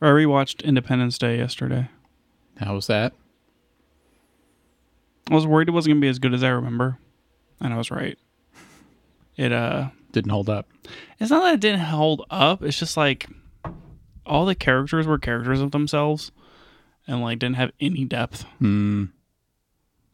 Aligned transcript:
I 0.00 0.06
rewatched 0.06 0.64
Independence 0.64 1.18
Day 1.18 1.36
yesterday. 1.38 1.88
How 2.58 2.74
was 2.74 2.86
that? 2.86 3.12
I 5.30 5.34
was 5.34 5.46
worried 5.46 5.68
it 5.68 5.72
wasn't 5.72 5.92
gonna 5.92 6.00
be 6.00 6.08
as 6.08 6.18
good 6.18 6.34
as 6.34 6.42
I 6.42 6.48
remember, 6.48 6.98
and 7.60 7.72
I 7.72 7.76
was 7.76 7.90
right. 7.90 8.18
It 9.36 9.52
uh, 9.52 9.88
Didn't 10.12 10.30
hold 10.32 10.50
up. 10.50 10.68
it's 11.18 11.30
not 11.30 11.42
that 11.42 11.54
it 11.54 11.60
didn't 11.60 11.80
hold 11.80 12.26
up. 12.30 12.62
It's 12.62 12.78
just 12.78 12.96
like 12.96 13.26
all 14.26 14.44
the 14.44 14.54
characters 14.54 15.06
were 15.06 15.18
characters 15.18 15.60
of 15.60 15.70
themselves, 15.70 16.32
and 17.06 17.20
like 17.22 17.38
didn't 17.38 17.56
have 17.56 17.70
any 17.80 18.04
depth. 18.04 18.42
Hmm. 18.58 19.04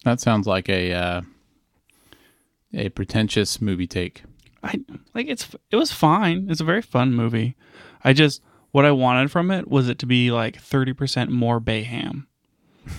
That 0.05 0.21
sounds 0.21 0.47
like 0.47 0.69
a 0.69 0.93
uh, 0.93 1.23
a 2.75 2.89
pretentious 2.91 3.61
movie 3.61 3.87
take. 3.87 4.23
I 4.63 4.81
like 5.15 5.27
it's 5.29 5.49
it 5.71 5.77
was 5.77 5.93
fine. 5.93 6.49
It's 6.51 6.61
a 6.61 6.65
very 6.65 6.83
fun 6.83 7.15
movie. 7.15 7.57
I 8.05 8.13
just 8.13 8.43
what 8.77 8.85
I 8.85 8.91
wanted 8.93 9.31
from 9.31 9.51
it 9.51 9.69
was 9.69 9.89
it 9.89 9.99
to 10.01 10.07
be 10.07 10.31
like 10.31 10.61
thirty 10.61 10.93
percent 10.93 11.31
more 11.31 11.59
Bayhem. 11.61 12.27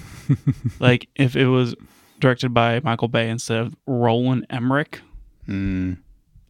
like 0.79 1.07
if 1.15 1.35
it 1.35 1.45
was 1.47 1.75
directed 2.19 2.51
by 2.51 2.79
Michael 2.79 3.07
Bay 3.07 3.29
instead 3.29 3.59
of 3.59 3.75
Roland 3.85 4.47
Emmerich, 4.49 5.01
Hmm. 5.45 5.93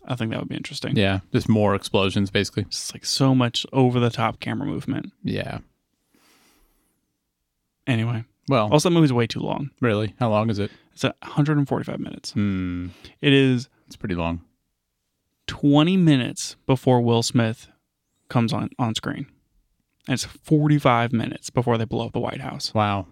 I 0.07 0.15
think 0.15 0.31
that 0.31 0.39
would 0.39 0.47
be 0.47 0.55
interesting. 0.55 0.95
Yeah, 0.95 1.19
just 1.33 1.49
more 1.49 1.75
explosions, 1.75 2.31
basically. 2.31 2.63
It's 2.63 2.93
like 2.93 3.05
so 3.05 3.35
much 3.35 3.65
over 3.73 3.99
the 3.99 4.09
top 4.09 4.39
camera 4.39 4.65
movement. 4.65 5.11
Yeah. 5.25 5.59
Anyway, 7.85 8.23
Well, 8.47 8.69
also 8.71 8.89
that 8.89 8.93
movie's 8.95 9.11
way 9.13 9.27
too 9.27 9.41
long. 9.41 9.71
really, 9.81 10.13
how 10.19 10.29
long 10.29 10.49
is 10.49 10.59
it? 10.59 10.71
It's 10.93 11.03
at 11.05 11.15
145 11.21 11.99
minutes. 11.99 12.31
Hmm. 12.31 12.87
It 13.21 13.33
is 13.33 13.67
It's 13.87 13.97
pretty 13.97 14.15
long. 14.15 14.41
20 15.47 15.95
minutes 15.97 16.55
before 16.65 17.01
Will 17.01 17.23
Smith 17.23 17.67
comes 18.29 18.53
on 18.53 18.69
on 18.79 18.95
screen. 18.95 19.27
And 20.07 20.13
it's 20.13 20.23
45 20.23 21.11
minutes 21.11 21.49
before 21.49 21.77
they 21.77 21.85
blow 21.85 22.05
up 22.05 22.13
the 22.13 22.19
White 22.19 22.41
House. 22.41 22.73
Wow. 22.73 23.07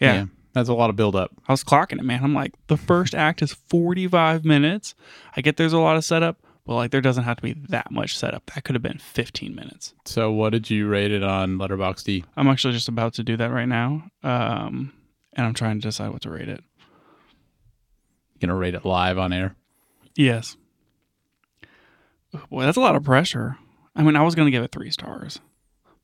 yeah. 0.00 0.26
That's 0.52 0.68
a 0.68 0.74
lot 0.74 0.88
of 0.88 0.94
build 0.94 1.16
up. 1.16 1.32
I 1.48 1.52
was 1.52 1.64
clocking 1.64 1.98
it, 1.98 2.04
man. 2.04 2.22
I'm 2.22 2.32
like, 2.32 2.54
the 2.68 2.76
first 2.76 3.14
act 3.14 3.42
is 3.42 3.52
45 3.52 4.44
minutes. 4.44 4.94
I 5.36 5.40
get 5.40 5.56
there's 5.56 5.72
a 5.72 5.78
lot 5.80 5.96
of 5.96 6.04
setup, 6.04 6.38
but 6.64 6.76
like 6.76 6.90
there 6.92 7.00
doesn't 7.00 7.24
have 7.24 7.36
to 7.38 7.42
be 7.42 7.54
that 7.68 7.90
much 7.90 8.16
setup. 8.16 8.46
That 8.54 8.62
could 8.62 8.76
have 8.76 8.82
been 8.82 8.98
15 8.98 9.54
minutes. 9.54 9.94
So, 10.04 10.30
what 10.30 10.50
did 10.50 10.70
you 10.70 10.88
rate 10.88 11.10
it 11.10 11.24
on 11.24 11.58
Letterboxd? 11.58 12.24
I'm 12.36 12.48
actually 12.48 12.72
just 12.72 12.88
about 12.88 13.14
to 13.14 13.24
do 13.24 13.36
that 13.36 13.50
right 13.50 13.68
now. 13.68 14.04
Um, 14.22 14.92
and 15.32 15.44
I'm 15.46 15.54
trying 15.54 15.80
to 15.80 15.88
decide 15.88 16.10
what 16.10 16.22
to 16.22 16.30
rate 16.30 16.48
it. 16.48 16.62
You 18.34 18.40
gonna 18.40 18.54
rate 18.54 18.74
it 18.74 18.84
live 18.84 19.18
on 19.18 19.32
air. 19.32 19.56
Yes. 20.14 20.56
Boy, 22.48 22.64
that's 22.64 22.76
a 22.76 22.80
lot 22.80 22.96
of 22.96 23.02
pressure. 23.02 23.58
I 23.96 24.02
mean, 24.02 24.16
I 24.16 24.22
was 24.22 24.34
going 24.34 24.46
to 24.46 24.52
give 24.52 24.62
it 24.62 24.72
three 24.72 24.90
stars, 24.90 25.40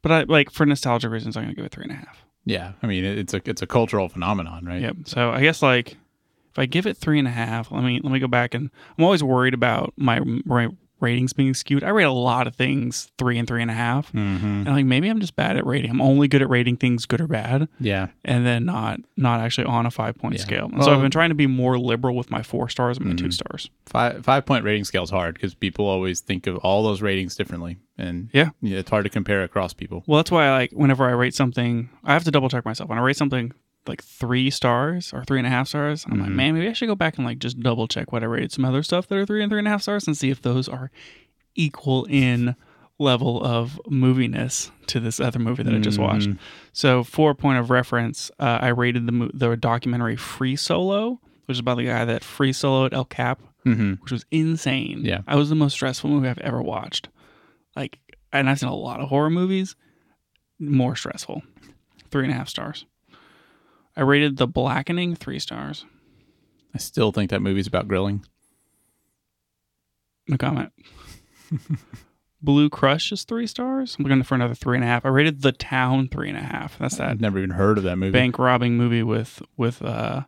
but 0.03 0.13
I 0.13 0.23
like 0.23 0.51
for 0.51 0.65
nostalgia 0.67 1.09
reasons, 1.09 1.37
I'm 1.37 1.45
going 1.45 1.55
to 1.55 1.57
give 1.57 1.67
it 1.67 1.73
three 1.73 1.85
and 1.85 1.93
a 1.93 1.97
half. 1.97 2.25
Yeah, 2.45 2.73
I 2.83 2.87
mean, 2.87 3.05
it's 3.05 3.35
a 3.35 3.41
it's 3.45 3.63
a 3.63 3.67
cultural 3.67 4.09
phenomenon, 4.09 4.65
right? 4.65 4.81
Yep. 4.81 4.97
So 5.05 5.31
I 5.31 5.41
guess 5.43 5.63
like 5.63 5.97
if 6.51 6.59
I 6.59 6.67
give 6.67 6.87
it 6.87 6.97
three 6.97 7.19
and 7.19 7.29
a 7.29 7.33
half, 7.33 7.71
let 7.71 7.85
me 7.85 8.01
let 8.03 8.13
me 8.13 8.19
go 8.19 8.27
back 8.27 8.55
and 8.55 8.71
I'm 8.99 9.05
always 9.05 9.23
worried 9.23 9.55
about 9.55 9.93
my, 9.97 10.21
my 10.45 10.69
ratings 11.01 11.33
being 11.33 11.55
skewed. 11.55 11.83
I 11.85 11.89
rate 11.91 12.05
a 12.05 12.13
lot 12.13 12.47
of 12.47 12.55
things 12.57 13.11
three 13.19 13.39
and 13.39 13.47
three 13.49 13.63
and 13.63 13.71
a 13.71 13.75
half, 13.75 14.13
Mm-hmm. 14.13 14.47
and 14.47 14.67
like 14.69 14.85
maybe 14.85 15.09
I'm 15.09 15.21
just 15.21 15.37
bad 15.37 15.57
at 15.57 15.67
rating. 15.67 15.91
I'm 15.91 16.01
only 16.01 16.29
good 16.29 16.43
at 16.43 16.49
rating 16.49 16.77
things 16.77 17.07
good 17.07 17.21
or 17.21 17.27
bad, 17.27 17.69
Yeah. 17.79 18.09
and 18.25 18.45
then 18.47 18.65
not 18.65 19.01
not 19.17 19.41
actually 19.41 19.67
on 19.67 19.87
a 19.87 19.91
five 19.91 20.17
point 20.17 20.35
Yeah. 20.37 20.41
scale. 20.43 20.71
And 20.73 20.83
so 20.85 20.93
I've 20.95 21.03
been 21.03 21.11
trying 21.11 21.31
to 21.31 21.35
be 21.35 21.47
more 21.47 21.79
liberal 21.79 22.17
with 22.17 22.31
my 22.31 22.43
four 22.43 22.69
stars 22.69 22.99
and 22.99 23.07
my 23.07 23.15
two 23.15 23.27
Mhm. 23.27 23.33
stars. 23.33 23.71
Five 23.87 24.25
five 24.25 24.47
point 24.47 24.65
rating 24.65 24.85
scale 24.85 25.03
is 25.03 25.11
hard 25.11 25.35
because 25.35 25.55
people 25.55 25.87
always 25.87 26.21
think 26.21 26.47
of 26.47 26.57
all 26.59 26.83
those 26.83 27.03
ratings 27.03 27.35
differently, 27.37 27.79
and 27.99 28.29
Yeah. 28.33 28.51
it's 28.63 28.91
hard 28.91 29.05
to 29.05 29.11
compare 29.11 29.43
across 29.43 29.73
people. 29.73 30.05
Well, 30.07 30.19
that's 30.19 30.31
why 30.31 30.47
I 30.47 30.51
like 30.53 30.71
whenever 30.73 31.05
I 31.09 31.13
rate 31.13 31.35
something, 31.35 31.89
I 32.05 32.13
have 32.13 32.25
to 32.25 32.31
double 32.31 32.49
check 32.49 32.65
myself. 32.65 32.89
When 32.91 32.99
I 32.99 33.03
rate 33.03 33.17
something 33.17 33.53
like 33.87 34.03
three 34.03 34.51
stars 34.51 35.13
or 35.13 35.25
three 35.25 35.39
and 35.39 35.47
a 35.47 35.51
half 35.51 35.69
stars, 35.69 36.05
I'm 36.09 36.21
like, 36.21 36.31
Mhm. 36.31 36.35
man, 36.35 36.55
maybe 36.55 36.69
I 36.69 36.73
should 36.75 36.87
go 36.89 36.95
back 36.95 37.17
and 37.17 37.27
like 37.27 37.39
just 37.39 37.59
double 37.61 37.89
check 37.89 38.13
what 38.13 38.23
I 38.23 38.27
rated 38.27 38.53
some 38.53 38.65
other 38.65 38.83
stuff 38.83 39.07
that 39.09 39.19
are 39.19 39.27
three 39.27 39.43
and 39.43 39.51
three 39.51 39.59
and 39.59 39.67
a 39.67 39.71
half 39.71 39.83
stars 39.83 40.07
and 40.07 40.17
see 40.17 40.31
if 40.31 40.43
those 40.43 40.69
are 40.69 40.91
equal 41.55 42.05
in 42.09 42.55
level 42.99 43.43
of 43.43 43.81
moviness 43.89 44.71
to 44.87 45.01
this 45.01 45.19
other 45.21 45.39
movie 45.39 45.63
that 45.63 45.75
I 45.75 45.79
just 45.79 45.99
watched. 45.99 46.29
Mhm. 46.29 46.39
So, 46.75 47.03
for 47.03 47.31
a 47.31 47.35
point 47.35 47.59
of 47.59 47.71
reference, 47.71 48.31
uh, 48.39 48.59
I 48.61 48.69
rated 48.69 49.07
the 49.07 49.13
mo- 49.13 49.31
the 49.33 49.57
documentary 49.57 50.17
Free 50.17 50.55
Solo, 50.57 51.19
which 51.47 51.57
is 51.57 51.61
about 51.61 51.79
the 51.79 51.85
guy 51.85 52.05
that 52.05 52.23
free 52.23 52.53
soloed 52.53 52.93
El 52.93 53.07
Cap, 53.07 53.41
Mhm. 53.65 54.01
which 54.03 54.13
was 54.13 54.27
insane. 54.31 55.01
Yeah. 55.05 55.23
I 55.27 55.37
was 55.37 55.49
the 55.49 55.55
most 55.57 55.73
stressful 55.73 56.11
movie 56.11 56.29
I've 56.29 56.39
ever 56.39 56.61
watched. 56.61 57.09
Like, 57.75 57.99
and 58.33 58.49
I've 58.51 58.59
seen 58.61 58.69
a 58.69 58.75
lot 58.75 59.01
of 59.01 59.09
horror 59.09 59.31
movies, 59.31 59.75
more 60.59 60.95
stressful. 60.95 61.43
Three 62.11 62.25
and 62.25 62.33
a 62.33 62.37
half 62.37 62.49
stars. 62.51 62.85
I 63.97 64.03
rated 64.03 64.37
The 64.37 64.47
Blackening 64.47 65.15
three 65.15 65.39
stars. 65.39 65.85
I 66.75 66.79
still 66.79 67.13
think 67.13 67.31
that 67.31 67.43
movie's 67.43 67.67
about 67.67 67.89
grilling. 67.89 68.25
No 70.29 70.37
comment. 70.37 70.73
Blue 72.43 72.71
Crush 72.71 73.13
is 73.13 73.25
three 73.25 73.47
stars. 73.47 73.97
I'm 73.99 74.05
looking 74.05 74.23
for 74.23 74.35
another 74.35 74.55
three 74.55 74.77
and 74.77 74.85
a 74.85 74.87
half. 74.87 75.05
I 75.05 75.09
rated 75.09 75.43
The 75.43 75.53
Town 75.53 76.09
three 76.09 76.29
and 76.29 76.39
a 76.39 76.43
half. 76.43 76.79
That's 76.79 76.97
that 76.97 77.09
I've 77.11 77.21
never 77.21 77.39
even 77.39 77.51
heard 77.51 77.77
of 77.77 77.85
that 77.85 77.97
movie. 77.97 78.13
bank 78.13 78.39
robbing 78.39 78.77
movie 78.77 79.03
with 79.03 79.43
with 79.57 79.83
uh, 79.83 80.23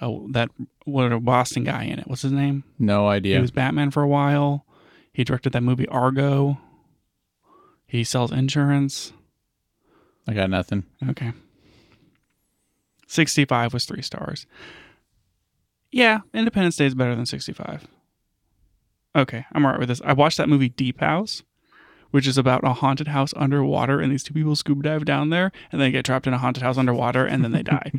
uh 0.00 0.12
that 0.30 0.50
what 0.84 1.12
a 1.12 1.20
Boston 1.20 1.64
guy 1.64 1.84
in 1.84 1.98
it. 1.98 2.06
What's 2.06 2.22
his 2.22 2.32
name? 2.32 2.64
No 2.78 3.08
idea. 3.08 3.36
He 3.36 3.40
was 3.42 3.50
Batman 3.50 3.90
for 3.90 4.02
a 4.02 4.08
while. 4.08 4.64
He 5.12 5.24
directed 5.24 5.52
that 5.52 5.62
movie 5.62 5.88
Argo. 5.88 6.58
He 7.86 8.04
sells 8.04 8.32
insurance. 8.32 9.12
I 10.26 10.32
got 10.32 10.48
nothing. 10.48 10.84
Okay. 11.10 11.32
65 13.12 13.74
was 13.74 13.84
three 13.84 14.00
stars. 14.00 14.46
Yeah, 15.90 16.20
Independence 16.32 16.76
Day 16.76 16.86
is 16.86 16.94
better 16.94 17.14
than 17.14 17.26
65. 17.26 17.86
Okay, 19.14 19.44
I'm 19.52 19.66
all 19.66 19.72
right 19.72 19.78
with 19.78 19.90
this. 19.90 20.00
I 20.02 20.14
watched 20.14 20.38
that 20.38 20.48
movie 20.48 20.70
Deep 20.70 21.00
House, 21.00 21.42
which 22.10 22.26
is 22.26 22.38
about 22.38 22.64
a 22.64 22.72
haunted 22.72 23.08
house 23.08 23.34
underwater, 23.36 24.00
and 24.00 24.10
these 24.10 24.22
two 24.22 24.32
people 24.32 24.56
scuba 24.56 24.82
dive 24.82 25.04
down 25.04 25.28
there, 25.28 25.52
and 25.70 25.78
they 25.78 25.90
get 25.90 26.06
trapped 26.06 26.26
in 26.26 26.32
a 26.32 26.38
haunted 26.38 26.62
house 26.62 26.78
underwater, 26.78 27.26
and 27.26 27.44
then 27.44 27.52
they 27.52 27.62
die. 27.62 27.92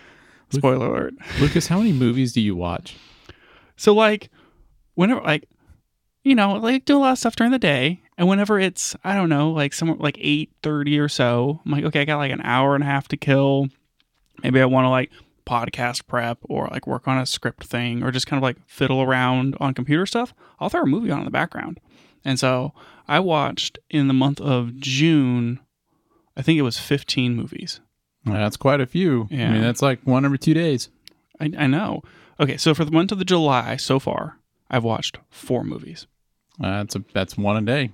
Spoiler 0.50 0.86
alert. 0.86 1.14
Lucas, 1.40 1.66
how 1.66 1.78
many 1.78 1.92
movies 1.92 2.32
do 2.32 2.40
you 2.40 2.54
watch? 2.54 2.96
So 3.76 3.92
like 3.92 4.30
whenever 4.94 5.20
like 5.20 5.48
you 6.22 6.36
know, 6.36 6.52
like 6.54 6.84
do 6.84 6.96
a 6.96 6.98
lot 6.98 7.12
of 7.12 7.18
stuff 7.18 7.34
during 7.34 7.50
the 7.50 7.58
day. 7.58 8.02
And 8.18 8.28
whenever 8.28 8.60
it's 8.60 8.94
I 9.02 9.16
don't 9.16 9.28
know, 9.28 9.50
like 9.50 9.72
somewhere 9.72 9.96
like 9.98 10.18
eight 10.20 10.52
thirty 10.62 10.98
or 10.98 11.08
so, 11.08 11.60
I'm 11.64 11.72
like, 11.72 11.84
okay, 11.86 12.02
I 12.02 12.04
got 12.04 12.18
like 12.18 12.32
an 12.32 12.42
hour 12.42 12.76
and 12.76 12.84
a 12.84 12.86
half 12.86 13.08
to 13.08 13.16
kill. 13.16 13.68
Maybe 14.42 14.60
I 14.60 14.64
want 14.66 14.84
to 14.84 14.88
like 14.90 15.10
podcast 15.46 16.06
prep 16.06 16.38
or 16.42 16.68
like 16.70 16.86
work 16.86 17.08
on 17.08 17.18
a 17.18 17.26
script 17.26 17.64
thing 17.64 18.02
or 18.02 18.10
just 18.10 18.26
kind 18.26 18.38
of 18.38 18.42
like 18.42 18.56
fiddle 18.66 19.02
around 19.02 19.56
on 19.60 19.74
computer 19.74 20.06
stuff. 20.06 20.32
I'll 20.60 20.68
throw 20.68 20.82
a 20.82 20.86
movie 20.86 21.10
on 21.10 21.18
in 21.20 21.24
the 21.24 21.30
background. 21.30 21.80
And 22.24 22.38
so 22.38 22.72
I 23.08 23.20
watched 23.20 23.78
in 23.88 24.06
the 24.08 24.14
month 24.14 24.40
of 24.40 24.76
June, 24.76 25.58
I 26.36 26.42
think 26.42 26.58
it 26.58 26.62
was 26.62 26.78
15 26.78 27.34
movies. 27.34 27.80
That's 28.24 28.56
quite 28.56 28.80
a 28.80 28.86
few. 28.86 29.28
I 29.48 29.52
mean, 29.52 29.62
that's 29.62 29.82
like 29.82 30.00
one 30.04 30.24
every 30.24 30.38
two 30.38 30.54
days. 30.54 30.90
I, 31.40 31.50
I 31.56 31.66
know. 31.66 32.02
Okay, 32.38 32.56
so 32.58 32.74
for 32.74 32.84
the 32.84 32.90
month 32.92 33.10
of 33.12 33.18
the 33.18 33.24
July 33.24 33.76
so 33.76 33.98
far, 33.98 34.38
I've 34.70 34.84
watched 34.84 35.18
four 35.30 35.64
movies. 35.64 36.06
That's 36.58 36.94
a 36.94 37.02
that's 37.14 37.36
one 37.38 37.56
a 37.56 37.62
day. 37.62 37.90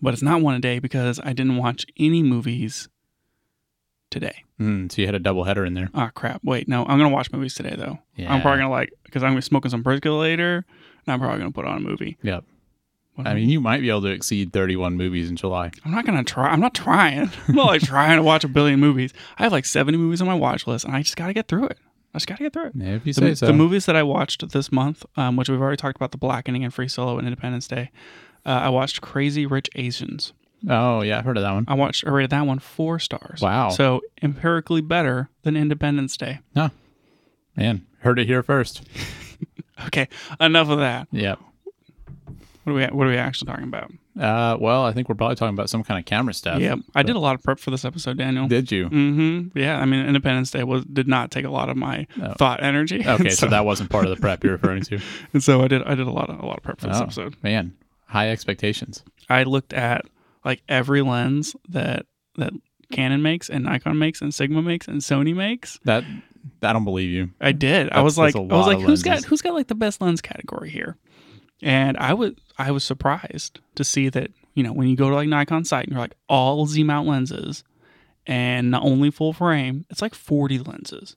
but 0.00 0.12
it's 0.12 0.22
not 0.22 0.42
one 0.42 0.54
a 0.54 0.60
day 0.60 0.78
because 0.78 1.18
I 1.24 1.32
didn't 1.32 1.56
watch 1.56 1.86
any 1.98 2.22
movies 2.22 2.88
today. 4.14 4.44
Mm, 4.58 4.90
so 4.90 5.02
you 5.02 5.06
had 5.06 5.14
a 5.14 5.18
double 5.18 5.44
header 5.44 5.64
in 5.66 5.74
there. 5.74 5.90
Ah, 5.94 6.10
crap. 6.14 6.40
Wait, 6.42 6.66
no, 6.68 6.82
I'm 6.86 6.96
gonna 6.98 7.10
watch 7.10 7.30
movies 7.32 7.54
today 7.54 7.74
though. 7.76 7.98
Yeah. 8.16 8.32
I'm 8.32 8.40
probably 8.40 8.60
gonna 8.60 8.70
like 8.70 8.92
because 9.04 9.22
I'm 9.22 9.30
gonna 9.30 9.38
be 9.38 9.42
smoking 9.42 9.70
some 9.70 9.82
Briscoe 9.82 10.18
later, 10.18 10.64
and 11.06 11.12
I'm 11.12 11.20
probably 11.20 11.38
gonna 11.38 11.50
put 11.52 11.66
on 11.66 11.76
a 11.76 11.80
movie. 11.80 12.16
Yep. 12.22 12.44
What- 13.16 13.26
I 13.28 13.34
mean, 13.34 13.48
you 13.48 13.60
might 13.60 13.80
be 13.80 13.90
able 13.90 14.02
to 14.02 14.08
exceed 14.08 14.52
31 14.52 14.96
movies 14.96 15.28
in 15.30 15.36
July. 15.36 15.70
I'm 15.84 15.90
not 15.92 16.04
gonna 16.06 16.24
try. 16.24 16.48
I'm 16.48 16.60
not 16.60 16.74
trying. 16.74 17.30
I'm 17.48 17.54
not 17.54 17.66
like 17.66 17.82
trying 17.82 18.16
to 18.16 18.22
watch 18.22 18.44
a 18.44 18.48
billion 18.48 18.80
movies. 18.80 19.12
I 19.38 19.42
have 19.44 19.52
like 19.52 19.66
70 19.66 19.98
movies 19.98 20.20
on 20.20 20.26
my 20.26 20.34
watch 20.34 20.66
list, 20.66 20.84
and 20.84 20.94
I 20.96 21.02
just 21.02 21.16
gotta 21.16 21.32
get 21.32 21.46
through 21.48 21.66
it. 21.66 21.78
I 22.12 22.18
just 22.18 22.26
gotta 22.28 22.42
get 22.44 22.52
through 22.52 22.66
it. 22.66 22.72
Yeah, 22.76 22.94
if 22.94 23.06
you 23.06 23.12
The, 23.12 23.20
say 23.20 23.34
so. 23.34 23.46
the 23.46 23.52
movies 23.52 23.86
that 23.86 23.96
I 23.96 24.04
watched 24.04 24.48
this 24.50 24.70
month, 24.70 25.04
um, 25.16 25.36
which 25.36 25.48
we've 25.48 25.60
already 25.60 25.76
talked 25.76 25.96
about, 25.96 26.12
The 26.12 26.18
Blackening 26.18 26.62
and 26.64 26.72
Free 26.72 26.86
Solo 26.88 27.18
and 27.18 27.26
Independence 27.26 27.66
Day. 27.66 27.90
Uh, 28.46 28.50
I 28.50 28.68
watched 28.68 29.00
Crazy 29.00 29.46
Rich 29.46 29.68
Asians. 29.74 30.32
Oh, 30.68 31.02
yeah, 31.02 31.18
I've 31.18 31.24
heard 31.24 31.36
of 31.36 31.42
that 31.42 31.52
one. 31.52 31.64
I 31.68 31.74
watched. 31.74 32.06
I 32.06 32.10
rated 32.10 32.30
that 32.30 32.46
one 32.46 32.58
four 32.58 32.98
stars. 32.98 33.40
Wow. 33.40 33.70
So 33.70 34.00
empirically 34.22 34.80
better 34.80 35.28
than 35.42 35.56
Independence 35.56 36.16
Day. 36.16 36.40
Man, 37.56 37.86
heard 38.00 38.18
it 38.18 38.26
here 38.26 38.42
first. 38.42 38.82
Okay, 39.86 40.08
enough 40.38 40.68
of 40.68 40.78
that. 40.78 41.08
Yep. 41.10 41.40
What 42.62 42.72
are 42.72 42.74
we 42.76 42.84
what 42.86 43.06
are 43.08 43.10
we 43.10 43.16
actually 43.16 43.46
talking 43.50 43.64
about? 43.64 43.90
Uh, 44.18 44.56
well, 44.58 44.84
I 44.84 44.92
think 44.92 45.08
we're 45.08 45.16
probably 45.16 45.34
talking 45.34 45.52
about 45.52 45.68
some 45.68 45.82
kind 45.82 45.98
of 45.98 46.06
camera 46.06 46.32
stuff. 46.32 46.60
Yeah, 46.60 46.76
I 46.94 47.02
did 47.02 47.16
a 47.16 47.18
lot 47.18 47.34
of 47.34 47.42
prep 47.42 47.58
for 47.58 47.72
this 47.72 47.84
episode, 47.84 48.16
Daniel. 48.16 48.46
Did 48.46 48.70
you? 48.70 48.88
Mm-hmm. 48.88 49.58
Yeah, 49.58 49.78
I 49.80 49.84
mean, 49.84 50.06
Independence 50.06 50.52
Day 50.52 50.62
was 50.62 50.84
did 50.84 51.08
not 51.08 51.32
take 51.32 51.44
a 51.44 51.50
lot 51.50 51.68
of 51.70 51.76
my 51.76 52.06
Oh. 52.22 52.34
thought 52.34 52.62
energy. 52.62 53.04
Okay, 53.06 53.28
so, 53.30 53.48
that 53.48 53.64
wasn't 53.64 53.90
part 53.90 54.04
of 54.04 54.10
the 54.10 54.16
prep 54.16 54.44
you're 54.44 54.52
referring 54.52 54.82
to. 54.84 55.00
and 55.32 55.42
so 55.42 55.60
I 55.62 55.66
did 55.68 55.82
I 55.82 55.96
did 55.96 56.06
a 56.06 56.12
lot 56.12 56.30
of 56.30 56.38
a 56.38 56.46
lot 56.46 56.58
of 56.58 56.62
prep 56.62 56.80
for 56.80 56.86
this 56.86 56.98
Oh. 56.98 57.02
episode. 57.02 57.34
Man, 57.42 57.76
high 58.06 58.30
expectations. 58.30 59.02
I 59.28 59.42
looked 59.42 59.72
at 59.72 60.04
like 60.44 60.62
every 60.68 61.02
lens 61.02 61.56
that 61.68 62.06
that 62.36 62.52
Canon 62.92 63.22
makes 63.22 63.48
and 63.48 63.64
Nikon 63.64 63.98
makes 63.98 64.20
and 64.20 64.32
Sigma 64.34 64.62
makes 64.62 64.88
and 64.88 65.00
Sony 65.00 65.34
makes. 65.34 65.78
That 65.84 66.04
I 66.62 66.72
don't 66.72 66.84
believe 66.84 67.10
you. 67.10 67.30
I 67.40 67.52
did. 67.52 67.90
I 67.90 68.02
was 68.02 68.18
like, 68.18 68.36
I 68.36 68.40
was 68.40 68.66
like, 68.66 68.80
who's 68.80 69.02
got 69.02 69.24
who's 69.24 69.42
got 69.42 69.54
like 69.54 69.68
the 69.68 69.74
best 69.74 70.00
lens 70.00 70.20
category 70.20 70.70
here? 70.70 70.96
And 71.62 71.96
I 71.96 72.14
was 72.14 72.32
I 72.58 72.70
was 72.70 72.84
surprised 72.84 73.60
to 73.76 73.84
see 73.84 74.08
that 74.10 74.30
you 74.54 74.62
know 74.62 74.72
when 74.72 74.88
you 74.88 74.96
go 74.96 75.08
to 75.08 75.14
like 75.14 75.28
Nikon 75.28 75.64
site 75.64 75.84
and 75.84 75.92
you're 75.92 76.00
like 76.00 76.14
all 76.28 76.66
Z 76.66 76.82
mount 76.84 77.08
lenses 77.08 77.64
and 78.26 78.70
not 78.70 78.82
only 78.82 79.10
full 79.10 79.32
frame, 79.32 79.84
it's 79.90 80.00
like 80.02 80.14
40 80.14 80.58
lenses. 80.60 81.16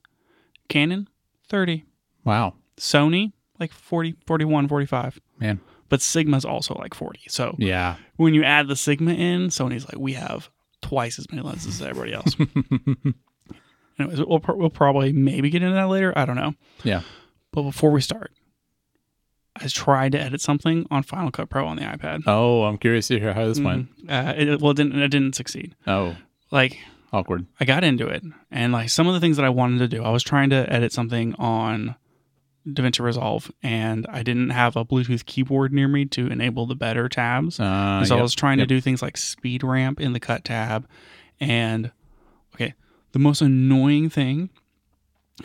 Canon 0.68 1.08
30, 1.48 1.84
Wow, 2.24 2.54
Sony 2.76 3.32
like 3.58 3.72
40, 3.72 4.14
41, 4.26 4.68
45. 4.68 5.20
man. 5.38 5.60
But 5.88 6.02
Sigma's 6.02 6.44
also 6.44 6.74
like 6.74 6.94
40. 6.94 7.20
So 7.28 7.54
Yeah. 7.58 7.96
when 8.16 8.34
you 8.34 8.44
add 8.44 8.68
the 8.68 8.76
Sigma 8.76 9.12
in, 9.14 9.48
Sony's 9.48 9.86
like, 9.86 9.98
we 9.98 10.12
have 10.14 10.50
twice 10.82 11.18
as 11.18 11.30
many 11.30 11.42
lenses 11.42 11.80
as 11.80 11.86
everybody 11.86 12.12
else. 12.14 12.36
Anyways, 13.98 14.20
we'll, 14.20 14.40
we'll 14.48 14.70
probably 14.70 15.12
maybe 15.12 15.50
get 15.50 15.62
into 15.62 15.74
that 15.74 15.88
later. 15.88 16.12
I 16.16 16.24
don't 16.24 16.36
know. 16.36 16.54
Yeah. 16.84 17.02
But 17.52 17.62
before 17.62 17.90
we 17.90 18.00
start, 18.00 18.30
I 19.56 19.66
tried 19.66 20.12
to 20.12 20.20
edit 20.20 20.40
something 20.40 20.86
on 20.90 21.02
Final 21.02 21.32
Cut 21.32 21.50
Pro 21.50 21.66
on 21.66 21.76
the 21.76 21.82
iPad. 21.82 22.22
Oh, 22.26 22.62
I'm 22.64 22.78
curious 22.78 23.08
to 23.08 23.18
hear 23.18 23.32
how 23.34 23.46
this 23.46 23.58
went. 23.58 23.88
Uh, 24.08 24.34
it, 24.36 24.60
well, 24.60 24.70
it 24.70 24.76
didn't, 24.76 25.00
it 25.00 25.08
didn't 25.08 25.34
succeed. 25.34 25.74
Oh, 25.86 26.16
Like, 26.52 26.78
awkward. 27.12 27.46
I 27.58 27.64
got 27.64 27.82
into 27.82 28.06
it, 28.06 28.22
and 28.52 28.72
like 28.72 28.88
some 28.90 29.08
of 29.08 29.14
the 29.14 29.20
things 29.20 29.36
that 29.36 29.44
I 29.44 29.48
wanted 29.48 29.78
to 29.78 29.88
do, 29.88 30.04
I 30.04 30.10
was 30.10 30.22
trying 30.22 30.50
to 30.50 30.72
edit 30.72 30.92
something 30.92 31.34
on 31.34 31.96
DaVinci 32.66 33.00
Resolve, 33.00 33.50
and 33.62 34.06
I 34.08 34.22
didn't 34.22 34.50
have 34.50 34.76
a 34.76 34.84
Bluetooth 34.84 35.24
keyboard 35.24 35.72
near 35.72 35.88
me 35.88 36.04
to 36.06 36.26
enable 36.26 36.66
the 36.66 36.74
better 36.74 37.08
tabs. 37.08 37.58
Uh, 37.58 38.04
so 38.04 38.18
I 38.18 38.22
was 38.22 38.34
trying 38.34 38.58
yep. 38.58 38.68
to 38.68 38.74
do 38.74 38.80
things 38.80 39.02
like 39.02 39.16
speed 39.16 39.62
ramp 39.62 40.00
in 40.00 40.12
the 40.12 40.20
cut 40.20 40.44
tab. 40.44 40.86
And 41.40 41.90
okay, 42.54 42.74
the 43.12 43.18
most 43.18 43.40
annoying 43.40 44.10
thing 44.10 44.50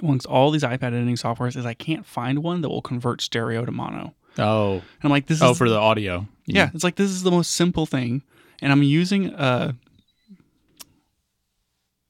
amongst 0.01 0.25
all 0.25 0.51
these 0.51 0.63
iPad 0.63 0.83
editing 0.88 1.15
softwares 1.15 1.56
is 1.56 1.65
I 1.65 1.74
can't 1.74 2.06
find 2.06 2.39
one 2.39 2.62
that 2.62 2.69
will 2.69 2.81
convert 2.81 3.21
stereo 3.21 3.63
to 3.65 3.71
mono. 3.71 4.13
Oh, 4.38 4.74
And 4.74 4.83
I'm 5.04 5.12
like, 5.12 5.27
this 5.27 5.42
oh, 5.42 5.51
is 5.51 5.57
for 5.57 5.69
the 5.69 5.77
audio. 5.77 6.27
yeah, 6.45 6.71
it's 6.74 6.83
like 6.83 6.95
this 6.95 7.12
is 7.12 7.24
the 7.24 7.31
most 7.31 7.51
simple 7.51 7.86
thing. 7.86 8.24
And 8.62 8.71
I'm 8.71 8.83
using 8.83 9.27
a 9.27 9.75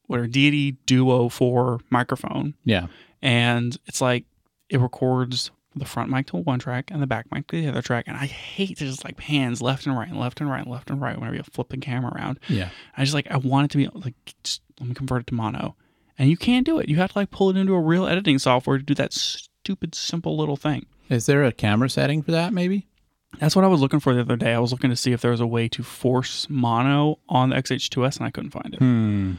what 0.06 0.20
are 0.20 0.26
Deity 0.26 0.72
Duo 0.86 1.28
4 1.28 1.80
microphone. 1.90 2.54
yeah. 2.64 2.86
And 3.22 3.76
it's 3.86 4.02
like 4.02 4.24
it 4.68 4.80
records 4.80 5.50
the 5.76 5.84
front 5.84 6.08
mic 6.10 6.26
to 6.28 6.36
one 6.36 6.58
track 6.58 6.90
and 6.90 7.02
the 7.02 7.06
back 7.06 7.26
mic 7.32 7.46
to 7.48 7.60
the 7.60 7.68
other 7.68 7.82
track. 7.82 8.04
And 8.06 8.16
I 8.16 8.26
hate 8.26 8.78
to 8.78 8.86
just 8.86 9.04
like 9.04 9.16
pans 9.16 9.60
left 9.60 9.86
and 9.86 9.96
right 9.96 10.08
and 10.08 10.18
left 10.18 10.40
and 10.40 10.48
right 10.48 10.62
and 10.62 10.70
left 10.70 10.88
and 10.90 11.00
right 11.00 11.18
whenever 11.18 11.36
you 11.36 11.42
flip 11.42 11.68
the 11.68 11.76
camera 11.76 12.12
around. 12.14 12.38
Yeah. 12.48 12.70
I 12.96 13.02
just 13.02 13.14
like 13.14 13.30
I 13.30 13.36
want 13.36 13.66
it 13.66 13.70
to 13.72 13.78
be 13.78 13.88
like 13.92 14.14
just 14.42 14.62
let 14.80 14.88
me 14.88 14.94
convert 14.94 15.22
it 15.22 15.26
to 15.28 15.34
mono, 15.34 15.76
and 16.18 16.30
you 16.30 16.36
can't 16.36 16.66
do 16.66 16.78
it. 16.78 16.88
You 16.88 16.96
have 16.96 17.12
to 17.12 17.18
like 17.18 17.30
pull 17.30 17.50
it 17.50 17.56
into 17.56 17.74
a 17.74 17.80
real 17.80 18.06
editing 18.06 18.38
software 18.38 18.78
to 18.78 18.84
do 18.84 18.94
that 18.94 19.12
stupid 19.12 19.94
simple 19.94 20.36
little 20.36 20.56
thing. 20.56 20.86
Is 21.08 21.26
there 21.26 21.44
a 21.44 21.52
camera 21.52 21.90
setting 21.90 22.22
for 22.22 22.32
that? 22.32 22.52
Maybe. 22.52 22.86
That's 23.38 23.56
what 23.56 23.64
I 23.64 23.68
was 23.68 23.80
looking 23.80 24.00
for 24.00 24.14
the 24.14 24.20
other 24.20 24.36
day. 24.36 24.54
I 24.54 24.58
was 24.60 24.70
looking 24.72 24.90
to 24.90 24.96
see 24.96 25.12
if 25.12 25.20
there 25.20 25.32
was 25.32 25.40
a 25.40 25.46
way 25.46 25.68
to 25.68 25.82
force 25.82 26.46
mono 26.48 27.18
on 27.28 27.50
the 27.50 27.56
XH2S, 27.56 28.18
and 28.18 28.26
I 28.26 28.30
couldn't 28.30 28.50
find 28.50 28.74
it. 28.74 28.78
Hmm. 28.78 29.32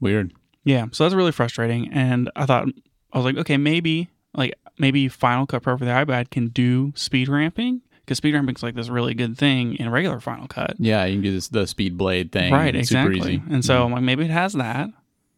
Weird. 0.00 0.32
Yeah, 0.64 0.86
so 0.92 1.04
that's 1.04 1.14
really 1.14 1.32
frustrating. 1.32 1.92
And 1.92 2.30
I 2.36 2.46
thought 2.46 2.68
I 3.12 3.18
was 3.18 3.24
like, 3.24 3.36
okay, 3.36 3.56
maybe 3.56 4.08
like 4.34 4.54
maybe 4.78 5.08
Final 5.08 5.46
Cut 5.46 5.62
Pro 5.62 5.76
for 5.76 5.84
the 5.84 5.90
iPad 5.90 6.30
can 6.30 6.48
do 6.48 6.92
speed 6.94 7.28
ramping 7.28 7.82
because 8.00 8.18
speed 8.18 8.34
ramping 8.34 8.54
is 8.54 8.62
like 8.62 8.74
this 8.74 8.88
really 8.88 9.14
good 9.14 9.36
thing 9.36 9.74
in 9.74 9.90
regular 9.90 10.20
Final 10.20 10.46
Cut. 10.46 10.76
Yeah, 10.78 11.04
you 11.04 11.16
can 11.16 11.22
do 11.22 11.32
this 11.32 11.48
the 11.48 11.66
speed 11.66 11.98
blade 11.98 12.32
thing. 12.32 12.52
Right, 12.52 12.74
It's 12.74 12.90
exactly. 12.90 13.20
Super 13.20 13.30
easy. 13.30 13.42
And 13.50 13.64
so 13.64 13.74
mm-hmm. 13.74 13.84
I'm 13.84 13.92
like, 13.92 14.02
maybe 14.02 14.24
it 14.24 14.30
has 14.30 14.54
that, 14.54 14.88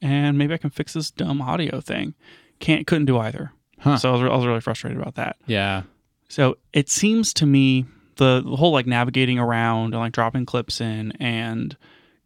and 0.00 0.38
maybe 0.38 0.54
I 0.54 0.58
can 0.58 0.70
fix 0.70 0.92
this 0.92 1.10
dumb 1.10 1.42
audio 1.42 1.80
thing. 1.80 2.14
Can't 2.58 2.86
couldn't 2.86 3.06
do 3.06 3.18
either. 3.18 3.52
Huh. 3.80 3.96
So 3.96 4.10
I 4.10 4.12
was, 4.12 4.22
I 4.22 4.36
was 4.36 4.46
really 4.46 4.60
frustrated 4.60 5.00
about 5.00 5.14
that. 5.16 5.36
yeah. 5.46 5.82
So 6.28 6.58
it 6.72 6.88
seems 6.88 7.34
to 7.34 7.46
me 7.46 7.86
the, 8.16 8.40
the 8.44 8.54
whole 8.54 8.70
like 8.70 8.86
navigating 8.86 9.40
around 9.40 9.94
and 9.94 10.00
like 10.00 10.12
dropping 10.12 10.46
clips 10.46 10.80
in 10.80 11.10
and 11.18 11.76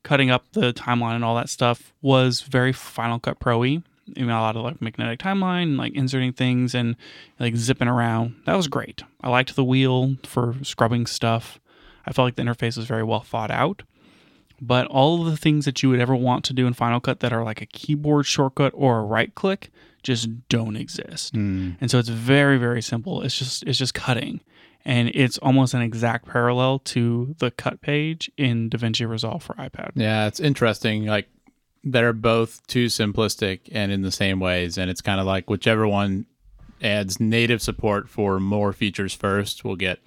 cutting 0.02 0.30
up 0.30 0.44
the 0.52 0.74
timeline 0.74 1.14
and 1.14 1.24
all 1.24 1.36
that 1.36 1.48
stuff 1.48 1.94
was 2.02 2.42
very 2.42 2.72
Final 2.72 3.18
Cut 3.18 3.40
Pro-y. 3.40 3.82
I 4.16 4.20
know, 4.20 4.38
a 4.38 4.40
lot 4.40 4.56
of 4.56 4.62
like 4.62 4.82
magnetic 4.82 5.18
timeline, 5.18 5.78
like 5.78 5.94
inserting 5.94 6.32
things 6.32 6.74
and 6.74 6.96
like 7.38 7.56
zipping 7.56 7.88
around. 7.88 8.36
That 8.46 8.56
was 8.56 8.68
great. 8.68 9.02
I 9.22 9.30
liked 9.30 9.56
the 9.56 9.64
wheel 9.64 10.16
for 10.24 10.54
scrubbing 10.62 11.06
stuff. 11.06 11.58
I 12.06 12.12
felt 12.12 12.26
like 12.26 12.36
the 12.36 12.42
interface 12.42 12.76
was 12.76 12.86
very 12.86 13.02
well 13.02 13.20
thought 13.20 13.50
out. 13.50 13.82
But 14.60 14.86
all 14.86 15.20
of 15.20 15.30
the 15.30 15.36
things 15.36 15.64
that 15.64 15.82
you 15.82 15.88
would 15.90 16.00
ever 16.00 16.14
want 16.14 16.44
to 16.44 16.52
do 16.52 16.66
in 16.66 16.74
Final 16.74 17.00
Cut 17.00 17.20
that 17.20 17.32
are 17.32 17.44
like 17.44 17.60
a 17.60 17.66
keyboard 17.66 18.26
shortcut 18.26 18.72
or 18.74 18.98
a 18.98 19.04
right 19.04 19.34
click 19.34 19.70
just 20.02 20.48
don't 20.48 20.76
exist. 20.76 21.34
Hmm. 21.34 21.72
And 21.80 21.90
so 21.90 21.98
it's 21.98 22.08
very 22.08 22.58
very 22.58 22.82
simple. 22.82 23.22
It's 23.22 23.38
just 23.38 23.64
it's 23.64 23.78
just 23.78 23.94
cutting. 23.94 24.40
And 24.86 25.10
it's 25.14 25.38
almost 25.38 25.72
an 25.72 25.80
exact 25.80 26.26
parallel 26.26 26.78
to 26.80 27.34
the 27.38 27.50
cut 27.50 27.80
page 27.80 28.30
in 28.36 28.68
DaVinci 28.68 29.08
Resolve 29.08 29.42
for 29.42 29.54
iPad. 29.54 29.92
Yeah, 29.94 30.26
it's 30.26 30.40
interesting. 30.40 31.06
Like 31.06 31.26
they're 31.84 32.12
both 32.12 32.66
too 32.66 32.86
simplistic 32.86 33.60
and 33.72 33.92
in 33.92 34.02
the 34.02 34.10
same 34.12 34.40
ways, 34.40 34.78
and 34.78 34.90
it's 34.90 35.00
kind 35.00 35.20
of 35.20 35.26
like 35.26 35.48
whichever 35.50 35.86
one 35.86 36.26
adds 36.82 37.20
native 37.20 37.62
support 37.62 38.08
for 38.08 38.40
more 38.40 38.72
features 38.72 39.14
first, 39.14 39.64
we'll 39.64 39.76
get 39.76 39.98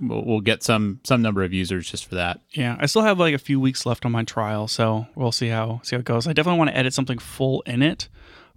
we'll, 0.00 0.40
get 0.40 0.62
some 0.62 1.00
some 1.04 1.22
number 1.22 1.42
of 1.44 1.52
users 1.52 1.90
just 1.90 2.06
for 2.06 2.14
that. 2.16 2.40
Yeah, 2.52 2.76
I 2.80 2.86
still 2.86 3.02
have 3.02 3.18
like 3.18 3.34
a 3.34 3.38
few 3.38 3.60
weeks 3.60 3.86
left 3.86 4.04
on 4.04 4.12
my 4.12 4.24
trial, 4.24 4.66
so 4.68 5.06
we'll 5.14 5.32
see 5.32 5.48
how 5.48 5.80
see 5.84 5.96
how 5.96 6.00
it 6.00 6.04
goes. 6.06 6.26
I 6.26 6.32
definitely 6.32 6.58
want 6.58 6.70
to 6.70 6.76
edit 6.76 6.94
something 6.94 7.18
full 7.18 7.62
in 7.62 7.82
it, 7.82 8.08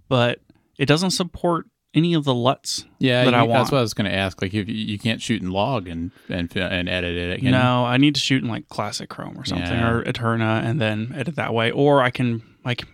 but 0.08 0.40
it 0.78 0.86
doesn't 0.86 1.10
support 1.12 1.66
any 1.96 2.12
of 2.14 2.24
the 2.24 2.34
LUTs 2.34 2.84
Yeah, 2.98 3.24
that 3.24 3.30
you- 3.30 3.36
I 3.36 3.42
want. 3.42 3.52
that's 3.60 3.70
what 3.70 3.78
I 3.78 3.82
was 3.82 3.94
going 3.94 4.10
to 4.10 4.16
ask. 4.16 4.42
Like, 4.42 4.52
if 4.52 4.68
you, 4.68 4.74
you 4.74 4.98
can't 4.98 5.22
shoot 5.22 5.40
in 5.42 5.50
log 5.52 5.86
and 5.86 6.10
and 6.28 6.50
and 6.56 6.88
edit 6.88 7.16
it, 7.16 7.36
can 7.36 7.44
you? 7.46 7.50
No, 7.52 7.84
I 7.84 7.98
need 7.98 8.14
to 8.16 8.20
shoot 8.20 8.42
in 8.42 8.48
like 8.48 8.68
Classic 8.68 9.08
Chrome 9.08 9.38
or 9.38 9.44
something 9.44 9.66
Yeah. 9.68 9.90
or 9.90 10.02
Eterna 10.02 10.62
and 10.64 10.80
then 10.80 11.12
edit 11.14 11.36
that 11.36 11.54
way. 11.54 11.70
Or 11.70 12.02
I 12.02 12.10
can 12.10 12.42
like 12.64 12.84